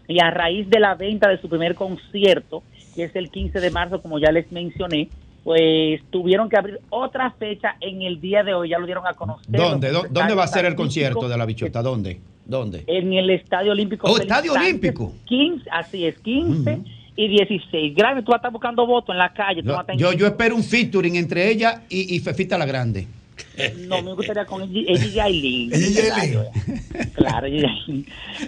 y 0.07 0.19
a 0.19 0.31
raíz 0.31 0.69
de 0.69 0.79
la 0.79 0.95
venta 0.95 1.29
de 1.29 1.37
su 1.39 1.47
primer 1.47 1.75
concierto, 1.75 2.61
que 2.95 3.05
es 3.05 3.15
el 3.15 3.29
15 3.29 3.59
de 3.59 3.71
marzo, 3.71 4.01
como 4.01 4.19
ya 4.19 4.31
les 4.31 4.51
mencioné, 4.51 5.07
pues 5.43 6.01
tuvieron 6.09 6.49
que 6.49 6.57
abrir 6.57 6.79
otra 6.89 7.31
fecha 7.31 7.75
en 7.81 8.01
el 8.01 8.19
día 8.19 8.43
de 8.43 8.53
hoy, 8.53 8.69
ya 8.69 8.79
lo 8.79 8.85
dieron 8.85 9.05
a 9.07 9.13
conocer. 9.13 9.45
¿Dónde? 9.55 9.91
los 9.91 10.03
¿Dó- 10.03 10.09
¿Dónde 10.09 10.35
va 10.35 10.43
a 10.43 10.47
ser 10.47 10.65
el 10.65 10.75
concierto 10.75 11.27
de 11.29 11.37
la 11.37 11.45
bichota? 11.45 11.81
¿Dónde? 11.81 12.19
¿Dónde? 12.45 12.83
En 12.87 13.13
el 13.13 13.29
Estadio 13.29 13.71
Olímpico. 13.71 14.07
Oh, 14.09 14.17
Estadio 14.17 14.51
Sánchez, 14.53 14.69
Olímpico. 14.71 15.13
15, 15.25 15.69
así 15.71 16.05
es, 16.05 16.17
15 16.19 16.79
y 17.15 17.27
16. 17.29 17.95
Grave, 17.95 18.21
tú 18.23 18.31
vas 18.31 18.35
a 18.35 18.39
estar 18.39 18.51
buscando 18.51 18.85
votos 18.85 19.13
en 19.13 19.19
la 19.19 19.31
calle. 19.33 19.63
tú 19.63 19.69
en- 19.87 19.97
Yo, 19.97 20.11
yo 20.13 20.27
espero 20.27 20.55
un 20.55 20.63
featuring 20.63 21.15
entre 21.15 21.49
ella 21.49 21.83
y, 21.89 22.13
y 22.15 22.19
Fefita 22.19 22.57
la 22.57 22.65
Grande. 22.65 23.07
No, 23.87 24.01
me 24.01 24.13
gustaría 24.13 24.45
con 24.45 24.61
ella 24.61 24.81
ella 24.87 25.05
y 25.05 25.11
Yailin. 25.11 25.73
Ella 25.73 26.25
y 26.25 27.07
Claro. 27.13 27.47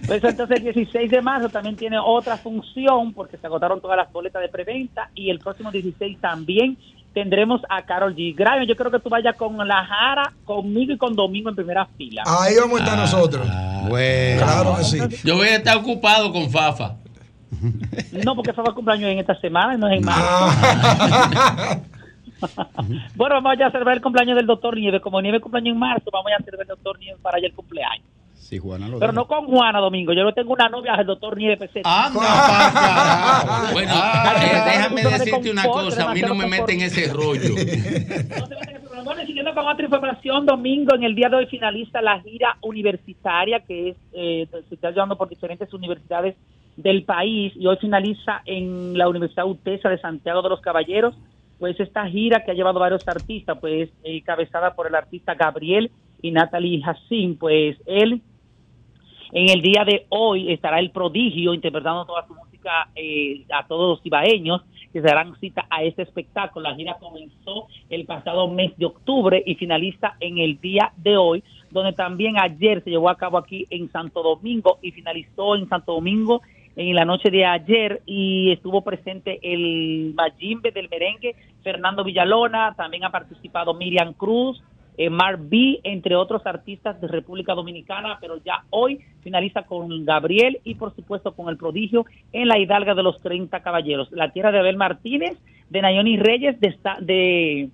Pues 0.08 0.24
entonces 0.24 0.58
el 0.58 0.64
16 0.64 1.12
de 1.12 1.22
marzo 1.22 1.50
también 1.50 1.76
tiene 1.76 1.98
otra 2.00 2.38
función 2.38 3.14
porque 3.14 3.38
se 3.38 3.48
agotaron 3.48 3.82
todas 3.82 3.98
las 3.98 4.12
boletas 4.12 4.42
de 4.42 4.50
preventa 4.50 5.10
y 5.16 5.30
el 5.30 5.40
próximo 5.40 5.72
16 5.72 6.20
también 6.20 6.78
tendremos 7.14 7.62
a 7.70 7.84
Carol 7.84 8.14
G. 8.16 8.36
Grave, 8.36 8.68
yo 8.68 8.76
creo 8.76 8.92
que 8.92 9.00
tú 9.00 9.10
vayas 9.10 9.36
con 9.38 9.58
la 9.66 9.86
Jara, 9.86 10.34
conmigo 10.44 10.94
y 10.94 10.98
con 10.98 11.16
Domingo 11.16 11.50
en 11.50 11.56
primera 11.56 11.88
fila. 11.98 12.24
Ahí 12.26 12.56
vamos 12.60 12.82
a 12.82 12.84
estar 12.84 12.98
nosotros. 12.98 13.48
Bueno. 13.88 14.44
Claro 14.44 14.76
que 14.78 14.84
sí. 14.84 15.00
Yo 15.24 15.36
voy 15.36 15.48
a 15.48 15.56
estar 15.56 15.78
ocupado 15.78 16.32
con 16.34 16.50
Fafa. 16.50 16.98
No, 18.26 18.36
porque 18.36 18.52
el 18.52 18.74
cumpleaños 18.74 19.10
en 19.12 19.20
esta 19.20 19.40
semana, 19.40 19.78
no 19.78 19.88
es 19.88 20.00
en 20.00 20.06
marzo. 20.06 20.26
Ah. 20.28 21.80
bueno, 23.16 23.36
vamos 23.36 23.58
ya 23.58 23.68
a 23.68 23.72
celebrar 23.72 23.98
el 23.98 24.02
cumpleaños 24.04 24.36
del 24.36 24.46
doctor 24.46 24.76
Nieves. 24.76 25.02
Como 25.02 25.22
Nieves 25.22 25.42
cumpleaños 25.42 25.74
en 25.74 25.80
marzo, 25.80 26.10
vamos 26.12 26.32
a 26.38 26.44
celebrar 26.44 26.64
el 26.64 26.76
doctor 26.76 27.00
Nieves 27.00 27.20
para 27.22 27.38
allá 27.38 27.48
el 27.48 27.54
cumpleaños. 27.54 28.08
Sí, 28.34 28.60
Juana 28.60 28.88
lo 28.88 29.00
Pero 29.00 29.12
no 29.12 29.26
con 29.26 29.48
Juana 29.48 29.80
Domingo. 29.80 30.14
Yo 30.14 30.24
no 30.24 30.32
tengo 30.34 30.54
una 30.54 30.70
novia 30.70 30.96
del 30.98 31.08
doctor 31.08 31.36
Nieves 31.36 31.58
Peseta. 31.58 31.90
Bueno, 33.74 33.92
Ah, 33.96 34.36
eh, 34.38 34.62
déjame 34.66 35.04
decirte 35.04 35.52
una 35.52 35.64
cosa, 35.64 36.12
a 36.12 36.14
mí 36.14 36.22
no 36.22 36.36
me 36.36 36.46
meten 36.46 36.76
en 36.80 36.86
ese 36.86 37.12
rollo. 37.12 37.56
Bueno, 39.04 39.26
siguiendo 39.26 39.54
con 39.54 39.68
otra 39.68 39.86
información, 39.86 40.46
domingo, 40.46 40.96
en 40.96 41.04
el 41.04 41.16
día 41.16 41.30
de 41.30 41.38
hoy 41.38 41.46
finaliza 41.48 42.02
la 42.02 42.22
gira 42.22 42.58
universitaria 42.62 43.60
que 43.62 43.90
es, 43.90 43.96
eh, 44.14 44.48
se 44.70 44.76
está 44.76 44.92
llevando 44.92 45.18
por 45.18 45.28
diferentes 45.28 45.74
universidades 45.74 46.36
del 46.78 47.04
país 47.04 47.54
y 47.56 47.68
hoy 47.68 47.78
finaliza 47.78 48.42
en 48.46 48.98
la 48.98 49.08
Universidad 49.08 49.48
UTESA 49.48 49.90
de 49.90 50.00
Santiago 50.00 50.42
de 50.42 50.50
los 50.50 50.62
Caballeros, 50.62 51.16
pues 51.60 51.80
esta 51.80 52.08
gira 52.08 52.44
que 52.44 52.52
ha 52.52 52.56
llevado 52.56 52.80
varios 52.80 53.08
artistas, 53.08 53.58
pues 53.60 53.90
eh, 54.04 54.22
cabezada 54.22 54.76
por 54.76 54.88
el 54.88 54.96
artista 54.96 55.36
Gabriel 55.36 55.92
y 56.22 56.32
Natalie 56.32 56.82
Hassim, 56.84 57.38
pues 57.38 57.78
él 57.86 58.22
en 59.32 59.50
el 59.50 59.62
día 59.62 59.84
de 59.86 60.06
hoy 60.10 60.52
estará 60.52 60.80
el 60.80 60.92
prodigio 60.92 61.54
interpretando 61.54 62.06
toda 62.06 62.26
su 62.28 62.34
música 62.34 62.90
eh, 62.96 63.44
a 63.54 63.66
todos 63.68 63.98
los 63.98 64.06
ibaeños 64.06 64.62
que 64.94 65.02
se 65.02 65.08
darán 65.08 65.36
cita 65.40 65.68
a 65.70 65.84
este 65.84 66.04
espectáculo. 66.04 66.70
La 66.70 66.76
gira 66.76 66.98
comenzó 67.00 67.68
el 67.90 68.06
pasado 68.06 68.48
mes 68.48 68.72
de 68.78 68.86
octubre 68.86 69.44
y 69.46 69.56
finaliza 69.56 70.16
en 70.22 70.38
el 70.38 70.60
día 70.62 70.94
de 70.96 71.18
hoy, 71.18 71.44
donde 71.72 71.92
también 71.92 72.40
ayer 72.40 72.82
se 72.84 72.92
llevó 72.92 73.10
a 73.10 73.18
cabo 73.18 73.38
aquí 73.38 73.68
en 73.70 73.92
Santo 73.92 74.24
Domingo 74.24 74.80
y 74.82 74.92
finalizó 74.92 75.56
en 75.56 75.68
Santo 75.68 75.94
Domingo 75.96 76.42
en 76.76 76.96
la 76.96 77.06
noche 77.06 77.30
de 77.30 77.46
ayer 77.46 78.02
y 78.06 78.52
estuvo 78.52 78.82
presente 78.82 79.40
el 79.42 80.14
Mayimbe 80.16 80.72
del 80.72 80.90
merengue, 80.90 81.36
Fernando 81.64 82.04
Villalona, 82.04 82.74
también 82.76 83.06
ha 83.06 83.12
participado 83.12 83.74
Miriam 83.74 84.14
Cruz, 84.14 84.62
eh, 84.98 85.10
Mar 85.10 85.38
B, 85.38 85.80
entre 85.84 86.16
otros 86.16 86.46
artistas 86.46 87.00
de 87.02 87.08
República 87.08 87.54
Dominicana, 87.54 88.18
pero 88.22 88.38
ya 88.44 88.64
hoy 88.70 89.00
finaliza 89.22 89.64
con 89.64 90.06
Gabriel 90.06 90.60
y 90.64 90.76
por 90.76 90.96
supuesto 90.96 91.34
con 91.34 91.50
el 91.50 91.58
prodigio 91.58 92.06
en 92.32 92.48
la 92.48 92.60
Hidalga 92.60 92.94
de 92.94 93.04
los 93.04 93.20
30 93.22 93.62
Caballeros, 93.62 94.12
la 94.12 94.32
tierra 94.32 94.52
de 94.52 94.60
Abel 94.60 94.78
Martínez, 94.78 95.38
de 95.70 95.82
Nayoni 95.82 96.18
Reyes, 96.18 96.60
de, 96.60 96.76
de 97.02 97.70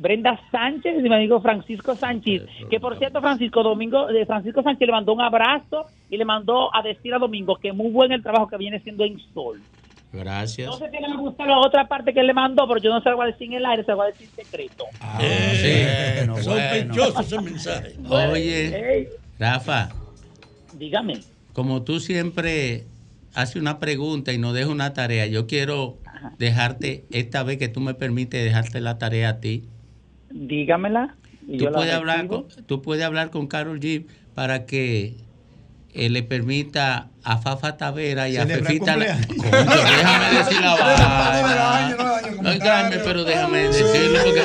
Brenda 0.00 0.40
Sánchez 0.50 0.98
y 0.98 1.02
mi 1.02 1.14
amigo 1.14 1.42
Francisco 1.42 1.94
Sánchez, 1.94 2.42
que 2.70 2.80
por 2.80 2.98
cierto 2.98 3.20
Francisco 3.20 3.62
Domingo, 3.62 4.06
de 4.06 4.24
Francisco 4.24 4.62
Sánchez 4.62 4.86
le 4.86 4.92
mandó 4.92 5.12
un 5.12 5.20
abrazo 5.20 5.84
y 6.08 6.16
le 6.16 6.24
mandó 6.24 6.74
a 6.74 6.82
decir 6.82 7.12
a 7.12 7.18
Domingo 7.18 7.56
que 7.56 7.72
muy 7.72 7.90
buen 7.90 8.10
el 8.10 8.22
trabajo 8.22 8.48
que 8.48 8.56
viene 8.56 8.80
siendo 8.80 9.04
en 9.04 9.18
Sol. 9.34 9.60
Gracias. 10.12 10.66
No 10.66 10.76
sé 10.76 10.90
si 10.90 10.96
le 10.98 11.16
gusta 11.16 11.44
la 11.44 11.58
otra 11.58 11.86
parte 11.86 12.14
que 12.14 12.20
él 12.20 12.26
le 12.26 12.32
mandó, 12.32 12.66
pero 12.66 12.80
yo 12.80 12.90
no 12.90 13.02
se 13.02 13.10
lo 13.10 13.16
voy 13.16 13.28
a 13.28 13.32
decir 13.32 13.48
en 13.48 13.52
el 13.54 13.66
aire, 13.66 13.84
se 13.84 13.90
lo 13.90 13.98
voy 13.98 14.08
a 14.08 14.10
decir 14.10 14.28
en 14.28 14.44
secreto. 14.44 14.84
Bueno, 15.18 16.36
Sospechoso 16.38 17.20
ese 17.20 17.40
mensaje. 17.40 17.96
Oye, 18.08 19.10
Rafa, 19.38 19.90
Dígame. 20.72 21.20
como 21.52 21.82
tú 21.82 22.00
siempre 22.00 22.86
haces 23.34 23.56
una 23.56 23.78
pregunta 23.78 24.32
y 24.32 24.38
no 24.38 24.54
dejas 24.54 24.70
una 24.70 24.94
tarea, 24.94 25.26
yo 25.26 25.46
quiero 25.46 25.98
dejarte, 26.38 27.04
esta 27.12 27.42
vez 27.42 27.58
que 27.58 27.68
tú 27.68 27.80
me 27.80 27.94
permites 27.94 28.42
dejarte 28.42 28.80
la 28.80 28.98
tarea 28.98 29.28
a 29.28 29.40
ti. 29.40 29.64
Dígamela. 30.30 31.16
y 31.46 31.58
Tú 31.58 31.64
yo 31.64 31.70
la 31.70 31.78
puedes, 31.78 31.94
hablar 31.94 32.26
con, 32.26 32.46
tú 32.66 32.82
puedes 32.82 33.04
hablar 33.04 33.30
con 33.30 33.46
Carol 33.46 33.80
G 33.80 34.06
para 34.34 34.66
que 34.66 35.14
eh, 35.92 36.08
le 36.08 36.22
permita 36.22 37.08
a 37.24 37.38
Fafa 37.38 37.76
Tavera 37.76 38.28
y 38.28 38.36
a 38.36 38.46
Fefita. 38.46 38.96
la-. 38.96 39.16
Coño, 39.26 39.50
déjame 39.50 40.38
decir 40.38 40.60
la 40.60 40.74
vaina. 40.76 42.20
No, 42.42 42.58
Graeme, 42.58 42.96
pero 43.04 43.24
déjame 43.24 43.58
decirlo 43.68 44.18
porque 44.24 44.42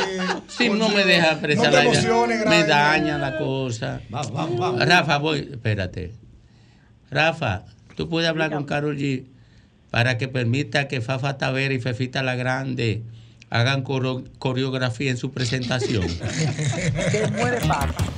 si 0.48 0.70
no 0.70 0.90
me 0.90 1.06
deja 1.06 1.32
expresar 1.34 1.68
No 1.68 1.72
la 1.78 1.84
emociones, 1.84 2.46
me 2.46 2.64
daña 2.66 3.18
la 3.18 3.38
cosa. 3.38 4.02
Rafa, 4.12 5.18
voy, 5.18 5.50
espérate. 5.52 6.12
Rafa, 7.12 7.64
tú 7.96 8.10
puedes 8.10 8.28
hablar 8.30 8.52
con 8.52 8.66
Carol 8.66 8.98
G 8.98 9.26
para 9.92 10.18
que 10.18 10.28
permita 10.28 10.88
que 10.88 11.00
Fafa 11.00 11.38
Tavera 11.38 11.74
y 11.74 11.80
Fefita 11.80 12.24
la 12.24 12.36
Grande 12.36 13.04
hagan 13.50 13.84
coreografía 13.84 15.12
en 15.12 15.18
su 15.18 15.32
presentación. 15.32 16.08
Que 17.12 17.28
muere 17.28 17.62
Fafa. 17.62 18.15